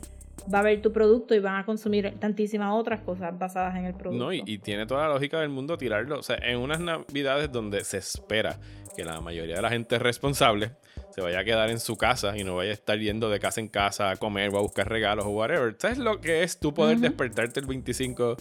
va 0.54 0.60
a 0.60 0.64
ver 0.64 0.82
tu 0.82 0.92
producto 0.92 1.36
y 1.36 1.40
van 1.40 1.56
a 1.56 1.66
consumir 1.66 2.14
tantísimas 2.20 2.74
otras 2.74 3.02
cosas 3.02 3.38
basadas 3.38 3.76
en 3.76 3.86
el 3.86 3.94
producto. 3.94 4.26
No, 4.26 4.34
y, 4.34 4.44
y 4.46 4.60
tiene 4.60 4.86
toda 4.86 5.08
la 5.08 5.14
lógica 5.14 5.40
del 5.40 5.50
mundo 5.50 5.78
tirarlo. 5.78 6.20
O 6.20 6.24
sea, 6.24 6.38
en 6.42 6.58
unas 6.58 6.80
navidades 6.80 7.52
donde 7.52 7.84
se 7.84 7.98
espera 7.98 8.60
que 8.96 9.06
la 9.06 9.22
mayoría 9.22 9.58
de 9.58 9.62
la 9.62 9.70
gente 9.70 10.00
responsable 10.00 10.72
se 11.12 11.22
vaya 11.22 11.40
a 11.40 11.44
quedar 11.44 11.70
en 11.70 11.80
su 11.80 11.98
casa 11.98 12.38
y 12.38 12.44
no 12.44 12.56
vaya 12.56 12.72
a 12.72 12.74
estar 12.74 12.98
yendo 12.98 13.30
de 13.30 13.40
casa 13.40 13.62
en 13.62 13.68
casa 13.68 14.10
a 14.10 14.16
comer 14.18 14.50
o 14.54 14.58
a 14.58 14.62
buscar 14.62 14.90
regalos 14.90 15.26
o 15.26 15.30
whatever. 15.30 15.76
¿Sabes 15.78 16.00
lo 16.00 16.20
que 16.20 16.44
es 16.44 16.60
tú 16.60 16.74
poder 16.74 17.00
despertarte 17.00 17.60
el 17.60 17.68
25, 17.68 18.38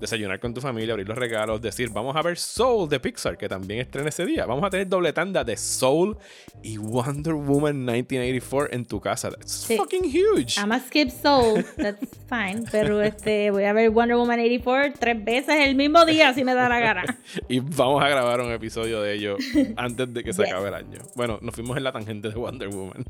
desayunar 0.00 0.38
con 0.38 0.54
tu 0.54 0.60
familia, 0.60 0.92
abrir 0.94 1.08
los 1.08 1.18
regalos, 1.18 1.60
decir, 1.60 1.88
vamos 1.90 2.14
a 2.14 2.22
ver 2.22 2.38
Soul 2.38 2.88
de 2.88 3.00
Pixar, 3.00 3.36
que 3.36 3.48
también 3.48 3.80
estrena 3.80 4.10
ese 4.10 4.24
día. 4.24 4.46
Vamos 4.46 4.62
a 4.64 4.70
tener 4.70 4.88
doble 4.88 5.12
tanda 5.12 5.42
de 5.42 5.56
Soul 5.56 6.16
y 6.62 6.76
Wonder 6.76 7.34
Woman 7.34 7.84
1984 7.84 8.68
en 8.76 8.84
tu 8.84 9.00
casa. 9.00 9.28
That's 9.30 9.50
Sí. 9.66 9.76
fucking 9.76 10.04
huge. 10.04 10.56
I'm 10.56 10.70
a 10.70 10.78
skip 10.78 11.10
soul, 11.10 11.64
that's 11.76 12.06
fine. 12.28 12.62
Pero 12.70 13.02
este, 13.02 13.50
voy 13.50 13.64
a 13.64 13.72
ver 13.72 13.90
Wonder 13.90 14.16
Woman 14.16 14.38
84 14.38 14.92
tres 15.00 15.24
veces 15.24 15.66
el 15.66 15.74
mismo 15.74 16.04
día 16.06 16.32
si 16.32 16.44
me 16.44 16.54
da 16.54 16.68
la 16.68 16.78
gana. 16.78 17.04
Y 17.48 17.58
vamos 17.58 18.00
a 18.02 18.08
grabar 18.08 18.40
un 18.40 18.52
episodio 18.52 19.02
de 19.02 19.14
ello 19.14 19.36
antes 19.76 20.14
de 20.14 20.22
que 20.22 20.32
se 20.32 20.42
Yes. 20.44 20.52
acabe 20.52 20.68
el 20.68 20.74
año. 20.74 21.00
Bueno, 21.16 21.40
nos 21.42 21.56
fuimos 21.56 21.76
en 21.76 21.82
la 21.82 21.90
tangente 21.90 22.28
de 22.28 22.34
Wonder 22.36 22.68
Woman. 22.68 23.02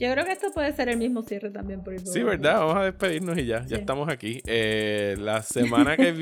Yo 0.00 0.10
creo 0.12 0.24
que 0.24 0.32
esto 0.32 0.48
puede 0.52 0.72
ser 0.74 0.88
el 0.88 0.96
mismo 0.96 1.22
cierre 1.22 1.50
también 1.50 1.84
por 1.84 1.94
el 1.94 2.04
Sí, 2.04 2.20
¿verdad? 2.24 2.58
Vamos 2.58 2.76
a 2.78 2.84
despedirnos 2.86 3.38
y 3.38 3.46
ya, 3.46 3.64
ya 3.64 3.76
estamos 3.76 4.08
aquí. 4.08 4.42
Eh, 4.46 5.14
la 5.20 5.40
semana 5.42 5.96
que 5.96 6.10
viene 6.10 6.21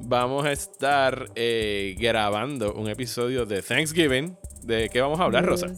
vamos 0.00 0.44
a 0.46 0.52
estar 0.52 1.30
eh, 1.34 1.96
grabando 1.98 2.74
un 2.74 2.88
episodio 2.88 3.46
de 3.46 3.62
Thanksgiving. 3.62 4.36
¿De 4.62 4.88
qué 4.88 5.00
vamos 5.00 5.20
a 5.20 5.24
hablar, 5.24 5.44
Rosa? 5.44 5.74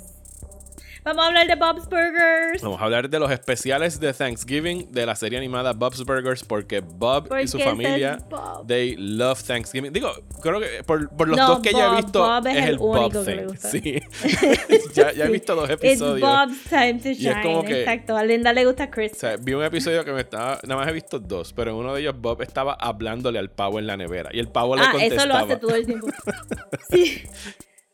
Vamos 1.04 1.24
a 1.24 1.26
hablar 1.28 1.46
de 1.48 1.54
Bob's 1.56 1.88
Burgers. 1.88 2.62
Vamos 2.62 2.80
a 2.80 2.84
hablar 2.84 3.10
de 3.10 3.18
los 3.18 3.28
especiales 3.32 3.98
de 3.98 4.12
Thanksgiving 4.12 4.92
de 4.92 5.04
la 5.04 5.16
serie 5.16 5.36
animada 5.36 5.72
Bob's 5.72 6.04
Burgers 6.04 6.44
porque 6.44 6.78
Bob 6.80 7.26
Porque 7.26 7.42
y 7.42 7.48
su 7.48 7.58
familia 7.58 8.14
es 8.18 8.28
Bob. 8.28 8.66
they 8.68 8.94
love 8.96 9.42
Thanksgiving. 9.42 9.92
Digo, 9.92 10.12
creo 10.40 10.60
que 10.60 10.84
por, 10.84 11.08
por 11.10 11.26
los 11.28 11.36
No, 11.36 11.48
dos 11.48 11.60
que 11.60 11.72
ya 11.72 11.86
he 11.86 11.88
Bob. 11.88 11.96
visto 11.96 12.20
Bob 12.22 12.46
es 12.46 12.56
es 12.56 12.62
el 12.62 12.68
el 12.70 12.78
Bob 12.78 13.00
único 13.06 13.24
que 13.24 13.34
le 13.34 13.46
gusta. 13.46 13.68
Sí. 13.68 14.02
ya, 14.94 15.12
ya 15.12 15.24
he 15.24 15.28
visto 15.28 15.56
dos 15.56 15.68
It's 15.70 15.82
episodios. 15.82 16.20
Bob's 16.28 16.62
time 16.70 16.94
to 17.00 17.08
es 17.08 17.18
shine. 17.18 17.42
como 17.42 17.64
que- 17.64 17.80
Exacto. 17.80 18.16
A 18.16 18.22
Linda 18.24 18.52
le 18.52 18.64
gusta 18.64 18.84
O 18.84 18.90
Christmas. 18.90 19.18
sea, 19.18 19.36
vi 19.38 19.54
un 19.54 19.64
episodio 19.64 20.04
que 20.04 20.12
me 20.12 20.20
estaba. 20.20 20.60
Nada 20.62 20.76
más 20.82 20.88
he 20.88 20.92
visto 20.92 21.18
dos, 21.18 21.52
pero 21.52 21.72
en 21.72 21.78
uno 21.78 21.94
de 21.94 22.00
ellos 22.02 22.14
Bob 22.16 22.42
estaba 22.42 22.74
hablándole 22.74 23.40
al 23.40 23.50
pavo 23.50 23.80
en 23.80 23.88
la 23.88 23.96
nevera. 23.96 24.30
Y 24.32 24.38
el 24.38 24.48
pavo 24.48 24.76
le 24.76 24.82
ah, 24.82 24.90
contestaba. 24.92 25.22
eso 25.22 25.28
lo 25.28 25.36
hace 25.36 25.56
todo 25.56 25.74
el 25.74 25.84
tiempo. 25.84 26.06
sí. 26.90 27.22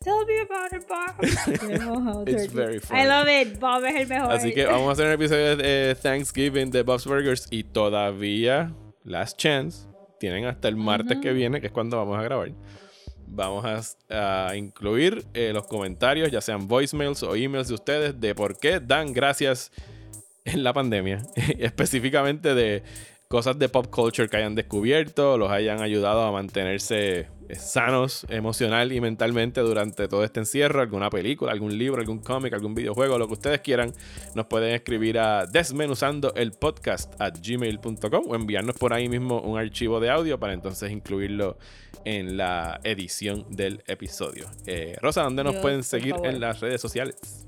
Tell 0.00 0.24
me 0.24 0.40
about 0.40 0.72
it, 0.72 0.86
Bob. 0.88 1.16
It's 2.28 2.52
very 2.52 2.78
funny. 2.78 3.00
I 3.00 3.06
love 3.06 3.28
it. 3.28 3.58
Bob 3.58 3.84
es 3.84 3.96
el 3.96 4.06
mejor. 4.06 4.30
Así 4.32 4.54
que 4.54 4.64
vamos 4.64 4.88
a 4.88 4.92
hacer 4.92 5.06
un 5.06 5.12
episodio 5.12 5.56
de 5.56 5.90
eh, 5.90 5.94
Thanksgiving 5.96 6.70
de 6.70 6.82
Bob's 6.82 7.04
Burgers. 7.04 7.48
Y 7.50 7.64
todavía, 7.64 8.72
last 9.04 9.36
chance, 9.38 9.88
tienen 10.20 10.44
hasta 10.44 10.68
el 10.68 10.76
martes 10.76 11.18
que 11.18 11.32
viene, 11.32 11.60
que 11.60 11.66
es 11.66 11.72
cuando 11.72 11.96
vamos 11.96 12.16
a 12.16 12.22
grabar. 12.22 12.52
Vamos 13.26 13.96
a, 14.08 14.48
a 14.48 14.56
incluir 14.56 15.26
eh, 15.34 15.50
los 15.52 15.66
comentarios, 15.66 16.30
ya 16.30 16.40
sean 16.40 16.68
voicemails 16.68 17.22
o 17.24 17.34
emails 17.34 17.68
de 17.68 17.74
ustedes, 17.74 18.20
de 18.20 18.34
por 18.34 18.58
qué 18.58 18.80
dan 18.80 19.12
gracias 19.12 19.72
en 20.44 20.62
la 20.62 20.72
pandemia. 20.72 21.22
Específicamente 21.58 22.54
de 22.54 22.84
cosas 23.28 23.58
de 23.58 23.68
pop 23.68 23.88
culture 23.88 24.28
que 24.28 24.36
hayan 24.36 24.54
descubierto, 24.54 25.36
los 25.36 25.50
hayan 25.50 25.82
ayudado 25.82 26.22
a 26.22 26.32
mantenerse 26.32 27.26
sanos 27.56 28.26
emocional 28.28 28.92
y 28.92 29.00
mentalmente 29.00 29.60
durante 29.60 30.08
todo 30.08 30.24
este 30.24 30.40
encierro, 30.40 30.80
alguna 30.80 31.10
película, 31.10 31.52
algún 31.52 31.76
libro, 31.76 32.00
algún 32.00 32.18
cómic, 32.18 32.52
algún 32.52 32.74
videojuego, 32.74 33.18
lo 33.18 33.26
que 33.26 33.34
ustedes 33.34 33.60
quieran, 33.60 33.92
nos 34.34 34.46
pueden 34.46 34.74
escribir 34.74 35.18
a 35.18 35.46
desmenuzando 35.46 36.34
el 36.34 36.52
podcast 36.52 37.14
at 37.20 37.38
gmail.com 37.40 38.24
o 38.28 38.34
enviarnos 38.34 38.76
por 38.76 38.92
ahí 38.92 39.08
mismo 39.08 39.40
un 39.40 39.58
archivo 39.58 40.00
de 40.00 40.10
audio 40.10 40.38
para 40.38 40.52
entonces 40.52 40.90
incluirlo 40.90 41.58
en 42.04 42.36
la 42.36 42.80
edición 42.84 43.46
del 43.50 43.82
episodio. 43.86 44.48
Eh, 44.66 44.96
Rosa, 45.00 45.22
¿dónde 45.22 45.44
nos 45.44 45.54
Dios, 45.54 45.62
pueden 45.62 45.82
seguir 45.82 46.14
en 46.24 46.40
las 46.40 46.60
redes 46.60 46.80
sociales? 46.80 47.47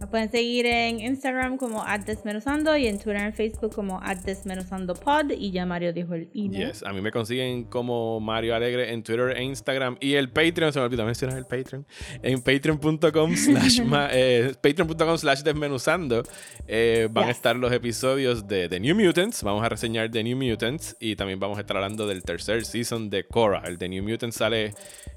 Nos 0.00 0.08
pueden 0.08 0.30
seguir 0.30 0.64
en 0.64 0.98
Instagram 1.00 1.58
como 1.58 1.84
desmenuzando 2.06 2.74
y 2.74 2.86
en 2.86 2.98
Twitter 2.98 3.28
y 3.28 3.32
Facebook 3.32 3.74
como 3.74 4.00
desmenuzandopod. 4.24 5.32
Y 5.32 5.50
ya 5.50 5.66
Mario 5.66 5.92
dijo 5.92 6.14
el 6.14 6.30
email. 6.34 6.68
Yes, 6.68 6.82
a 6.82 6.92
mí 6.94 7.02
me 7.02 7.10
consiguen 7.10 7.64
como 7.64 8.18
Mario 8.18 8.54
Alegre 8.54 8.92
en 8.92 9.02
Twitter 9.02 9.36
e 9.36 9.42
Instagram 9.42 9.98
y 10.00 10.14
el 10.14 10.30
Patreon, 10.30 10.72
se 10.72 10.78
me 10.78 10.86
olvidó 10.86 11.04
mencionar 11.04 11.36
el 11.36 11.44
Patreon, 11.44 11.86
en 12.22 12.40
patreon.com 12.40 13.36
slash 13.36 13.80
eh, 14.10 14.54
patreon.com 14.62 15.18
slash 15.18 15.42
desmenuzando 15.42 16.22
eh, 16.66 17.08
van 17.10 17.28
a 17.28 17.30
estar 17.30 17.56
los 17.56 17.72
episodios 17.72 18.48
de 18.48 18.68
The 18.68 18.80
New 18.80 18.96
Mutants, 18.96 19.42
vamos 19.42 19.62
a 19.64 19.68
reseñar 19.68 20.10
The 20.10 20.24
New 20.24 20.36
Mutants 20.36 20.96
y 20.98 21.16
también 21.16 21.38
vamos 21.38 21.58
a 21.58 21.60
estar 21.60 21.76
hablando 21.76 22.06
del 22.06 22.22
tercer 22.22 22.64
season 22.64 23.10
de 23.10 23.24
Korra, 23.24 23.62
el 23.66 23.76
The 23.76 23.88
New 23.88 24.02
Mutants 24.02 24.36
sale 24.36 24.72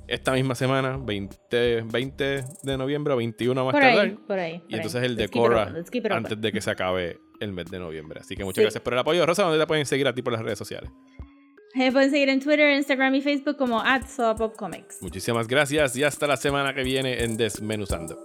esta 0.08 0.34
misma 0.34 0.56
semana, 0.56 0.98
20, 0.98 1.82
20 1.84 2.44
de 2.64 2.78
noviembre 2.78 3.14
o 3.14 3.18
21 3.18 3.64
más 3.66 3.72
Por 3.72 3.82
tardar. 3.82 4.06
ahí, 4.06 4.18
por 4.28 4.40
ahí. 4.40 4.64
Y 4.68 4.76
entonces 4.76 5.04
el 5.04 5.16
de 5.16 5.26
open. 5.26 6.12
antes 6.12 6.42
de 6.42 6.52
que 6.52 6.62
se 6.62 6.72
acabe 6.72 7.20
el 7.40 7.52
mes 7.54 7.70
de 7.72 7.80
noviembre. 7.80 8.20
Así 8.22 8.36
que 8.36 8.44
muchas 8.44 8.62
Sí. 8.62 8.64
gracias 8.64 8.84
por 8.84 8.94
el 8.94 9.00
apoyo. 9.00 9.26
Rosa, 9.26 9.44
¿dónde 9.44 9.60
te 9.60 9.68
pueden 9.68 9.86
seguir 9.86 10.08
a 10.08 10.14
ti 10.14 10.22
por 10.22 10.34
las 10.34 10.42
redes 10.42 10.58
sociales? 10.60 10.90
Me 11.76 11.92
pueden 11.92 12.12
seguir 12.12 12.30
en 12.30 12.40
Twitter, 12.40 12.70
Instagram 12.76 13.16
y 13.16 13.22
Facebook 13.22 13.58
como 13.58 13.82
@sopopcomics. 14.08 15.02
Muchísimas 15.02 15.48
gracias 15.48 15.96
y 15.96 16.04
hasta 16.04 16.28
la 16.28 16.38
semana 16.38 16.74
que 16.76 16.84
viene 16.84 17.24
en 17.24 17.36
Desmenuzando. 17.36 18.22